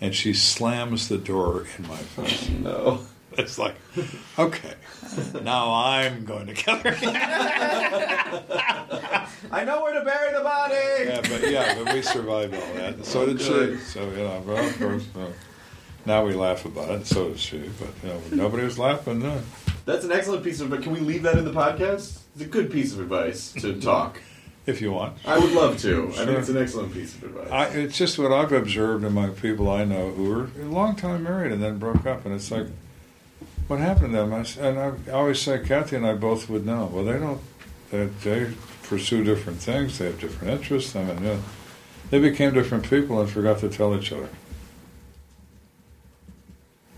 And 0.00 0.14
she 0.14 0.34
slams 0.34 1.08
the 1.08 1.18
door 1.18 1.66
in 1.76 1.88
my 1.88 1.96
face. 1.96 2.48
No. 2.48 3.00
It's 3.38 3.56
like, 3.58 3.76
okay, 4.38 4.74
now 5.42 5.72
I'm 5.72 6.24
going 6.24 6.46
to 6.48 6.54
kill 6.54 6.76
her. 6.76 6.96
I 9.50 9.64
know 9.64 9.82
where 9.82 9.94
to 9.94 10.04
bury 10.04 10.32
the 10.32 10.40
body. 10.42 10.74
yeah, 11.04 11.20
but 11.22 11.50
yeah, 11.50 11.82
but 11.82 11.94
we 11.94 12.02
survived 12.02 12.54
all 12.54 12.60
that. 12.74 12.94
And 12.94 13.04
so 13.12 13.26
did 13.26 13.40
she. 13.40 13.76
So 13.78 14.02
you 14.10 14.16
know, 14.16 14.42
well, 14.46 14.66
of 14.66 14.78
course. 14.78 15.04
uh, 15.16 15.26
now 16.06 16.24
we 16.24 16.32
laugh 16.34 16.64
about 16.64 16.90
it, 16.90 17.06
so 17.06 17.30
does 17.30 17.40
she. 17.40 17.58
But 17.78 17.90
you 18.02 18.08
know, 18.08 18.20
nobody 18.44 18.64
was 18.64 18.78
laughing 18.78 19.20
then. 19.20 19.42
That's 19.84 20.04
an 20.04 20.12
excellent 20.12 20.44
piece 20.44 20.60
of. 20.60 20.70
But 20.70 20.82
can 20.82 20.92
we 20.92 21.00
leave 21.00 21.22
that 21.22 21.38
in 21.38 21.44
the 21.44 21.52
podcast? 21.52 22.18
It's 22.34 22.42
a 22.42 22.46
good 22.46 22.70
piece 22.70 22.92
of 22.92 23.00
advice 23.00 23.52
to 23.54 23.80
talk. 23.80 24.20
If 24.66 24.82
you 24.82 24.92
want. 24.92 25.16
I 25.24 25.38
would 25.38 25.52
love 25.52 25.78
to. 25.78 26.08
I 26.10 26.14
Sure. 26.14 26.26
think 26.26 26.38
it's 26.40 26.48
an 26.50 26.58
excellent 26.58 26.92
piece 26.92 27.14
of 27.14 27.22
advice. 27.24 27.50
I, 27.50 27.66
it's 27.68 27.96
just 27.96 28.18
what 28.18 28.32
I've 28.32 28.52
observed 28.52 29.02
among 29.02 29.32
people 29.36 29.70
I 29.70 29.84
know 29.84 30.10
who 30.10 30.24
were 30.28 30.48
a 30.60 30.64
long 30.66 30.94
time 30.94 31.22
married 31.22 31.52
and 31.52 31.62
then 31.62 31.78
broke 31.78 32.04
up, 32.04 32.26
and 32.26 32.34
it's 32.34 32.50
like, 32.50 32.66
what 33.68 33.80
happened 33.80 34.12
to 34.12 34.18
them? 34.18 34.32
I, 34.32 34.44
and 34.60 34.78
I 35.08 35.12
always 35.12 35.40
say, 35.40 35.60
Kathy 35.60 35.96
and 35.96 36.06
I 36.06 36.14
both 36.14 36.48
would 36.48 36.66
know. 36.66 36.90
Well, 36.92 37.04
they 37.04 37.18
don't. 37.18 37.40
They, 37.90 38.06
they 38.06 38.52
pursue 38.82 39.24
different 39.24 39.60
things. 39.60 39.98
They 39.98 40.06
have 40.06 40.20
different 40.20 40.52
interests. 40.54 40.96
I 40.96 41.04
mean, 41.04 41.22
yeah, 41.22 41.38
they 42.10 42.18
became 42.18 42.52
different 42.52 42.88
people 42.88 43.20
and 43.20 43.30
forgot 43.30 43.58
to 43.58 43.68
tell 43.68 43.94
each 43.94 44.12
other. 44.12 44.28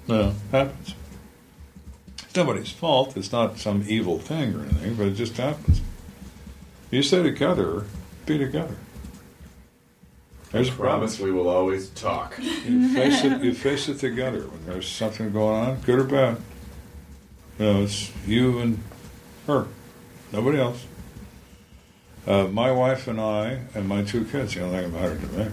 No, 0.08 0.34
happens. 0.50 0.94
It's 2.24 2.36
nobody's 2.36 2.70
fault. 2.70 3.16
It's 3.16 3.32
not 3.32 3.58
some 3.58 3.84
evil 3.86 4.18
thing 4.18 4.54
or 4.54 4.62
anything, 4.62 4.94
but 4.94 5.08
it 5.08 5.14
just 5.14 5.36
happens. 5.36 5.80
You 6.90 7.02
stay 7.02 7.22
together, 7.22 7.84
be 8.26 8.38
together. 8.38 8.76
There's 10.50 10.68
a 10.68 10.72
problem. 10.72 11.00
Promise 11.00 11.20
we 11.20 11.30
will 11.30 11.48
always 11.48 11.90
talk. 11.90 12.36
You 12.38 12.92
face 12.92 13.24
it. 13.24 13.42
You 13.42 13.54
face 13.54 13.88
it 13.88 13.98
together 13.98 14.40
when 14.40 14.66
there's 14.66 14.88
something 14.88 15.32
going 15.32 15.68
on, 15.68 15.80
good 15.82 16.00
or 16.00 16.04
bad. 16.04 16.38
You 17.60 17.66
know, 17.66 17.82
it's 17.82 18.10
you 18.26 18.58
and 18.60 18.82
her, 19.46 19.66
nobody 20.32 20.58
else. 20.58 20.86
Uh, 22.26 22.44
my 22.44 22.70
wife 22.70 23.06
and 23.06 23.20
I 23.20 23.60
and 23.74 23.86
my 23.86 24.02
two 24.02 24.24
kids. 24.24 24.54
The 24.54 24.62
only 24.62 24.80
thing 24.80 24.90
that 24.92 24.98
mattered 24.98 25.20
to 25.20 25.26
me. 25.36 25.48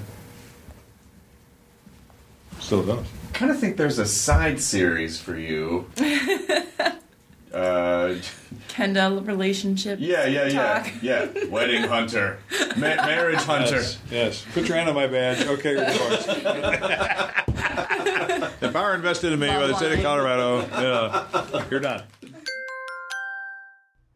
Still 2.60 2.84
does. 2.84 3.06
kind 3.34 3.52
of 3.52 3.60
think 3.60 3.76
there's 3.76 4.00
a 4.00 4.06
side 4.06 4.62
series 4.62 5.20
for 5.20 5.38
you. 5.38 5.92
uh, 7.54 8.16
Kenda 8.70 9.28
relationship. 9.28 10.00
yeah, 10.02 10.26
yeah, 10.28 10.46
yeah, 10.48 10.82
Talk. 10.84 10.94
yeah. 11.02 11.28
Wedding 11.50 11.84
hunter, 11.84 12.40
Ma- 12.78 12.96
marriage 13.06 13.40
hunter. 13.40 13.76
Yes, 13.76 14.00
yes. 14.10 14.46
Put 14.54 14.70
your 14.70 14.78
hand 14.78 14.88
on 14.88 14.96
my 14.96 15.08
badge. 15.08 15.46
Okay, 15.46 15.72
you're 15.74 15.86
divorced. 15.86 16.28
the 18.60 18.70
power 18.72 18.96
invested 18.96 19.34
in 19.34 19.40
me 19.40 19.48
by 19.48 19.68
the 19.68 19.76
state 19.76 19.98
of 19.98 20.04
Colorado. 20.04 20.62
Yeah, 20.62 21.66
you're 21.70 21.80
done. 21.80 22.04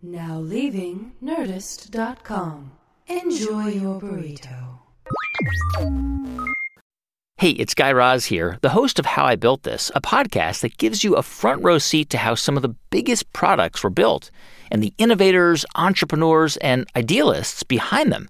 Now 0.02 0.40
leaving 0.40 1.14
Nerdist.com. 1.24 2.72
Enjoy 3.08 3.68
your 3.68 4.00
burrito. 4.02 4.80
Hey, 7.38 7.52
it's 7.52 7.74
Guy 7.74 7.92
Raz 7.92 8.26
here, 8.26 8.60
the 8.62 8.70
host 8.70 9.00
of 9.00 9.06
How 9.06 9.26
I 9.26 9.36
Built 9.36 9.64
This, 9.64 9.92
a 9.96 10.02
podcast 10.02 10.62
that 10.62 10.78
gives 10.78 11.04
you 11.04 11.16
a 11.16 11.24
front 11.24 11.64
row 11.64 11.80
seat 11.80 12.12
to 12.12 12.20
how 12.20 12.36
some 12.36 12.56
of 12.56 12.62
the 12.62 12.76
biggest 12.92 13.34
products 13.34 13.84
were 13.84 13.90
built 13.90 14.30
and 14.70 14.84
the 14.84 14.94
innovators, 15.00 15.66
entrepreneurs, 15.76 16.58
and 16.58 16.88
idealists 16.96 17.64
behind 17.64 18.12
them. 18.12 18.30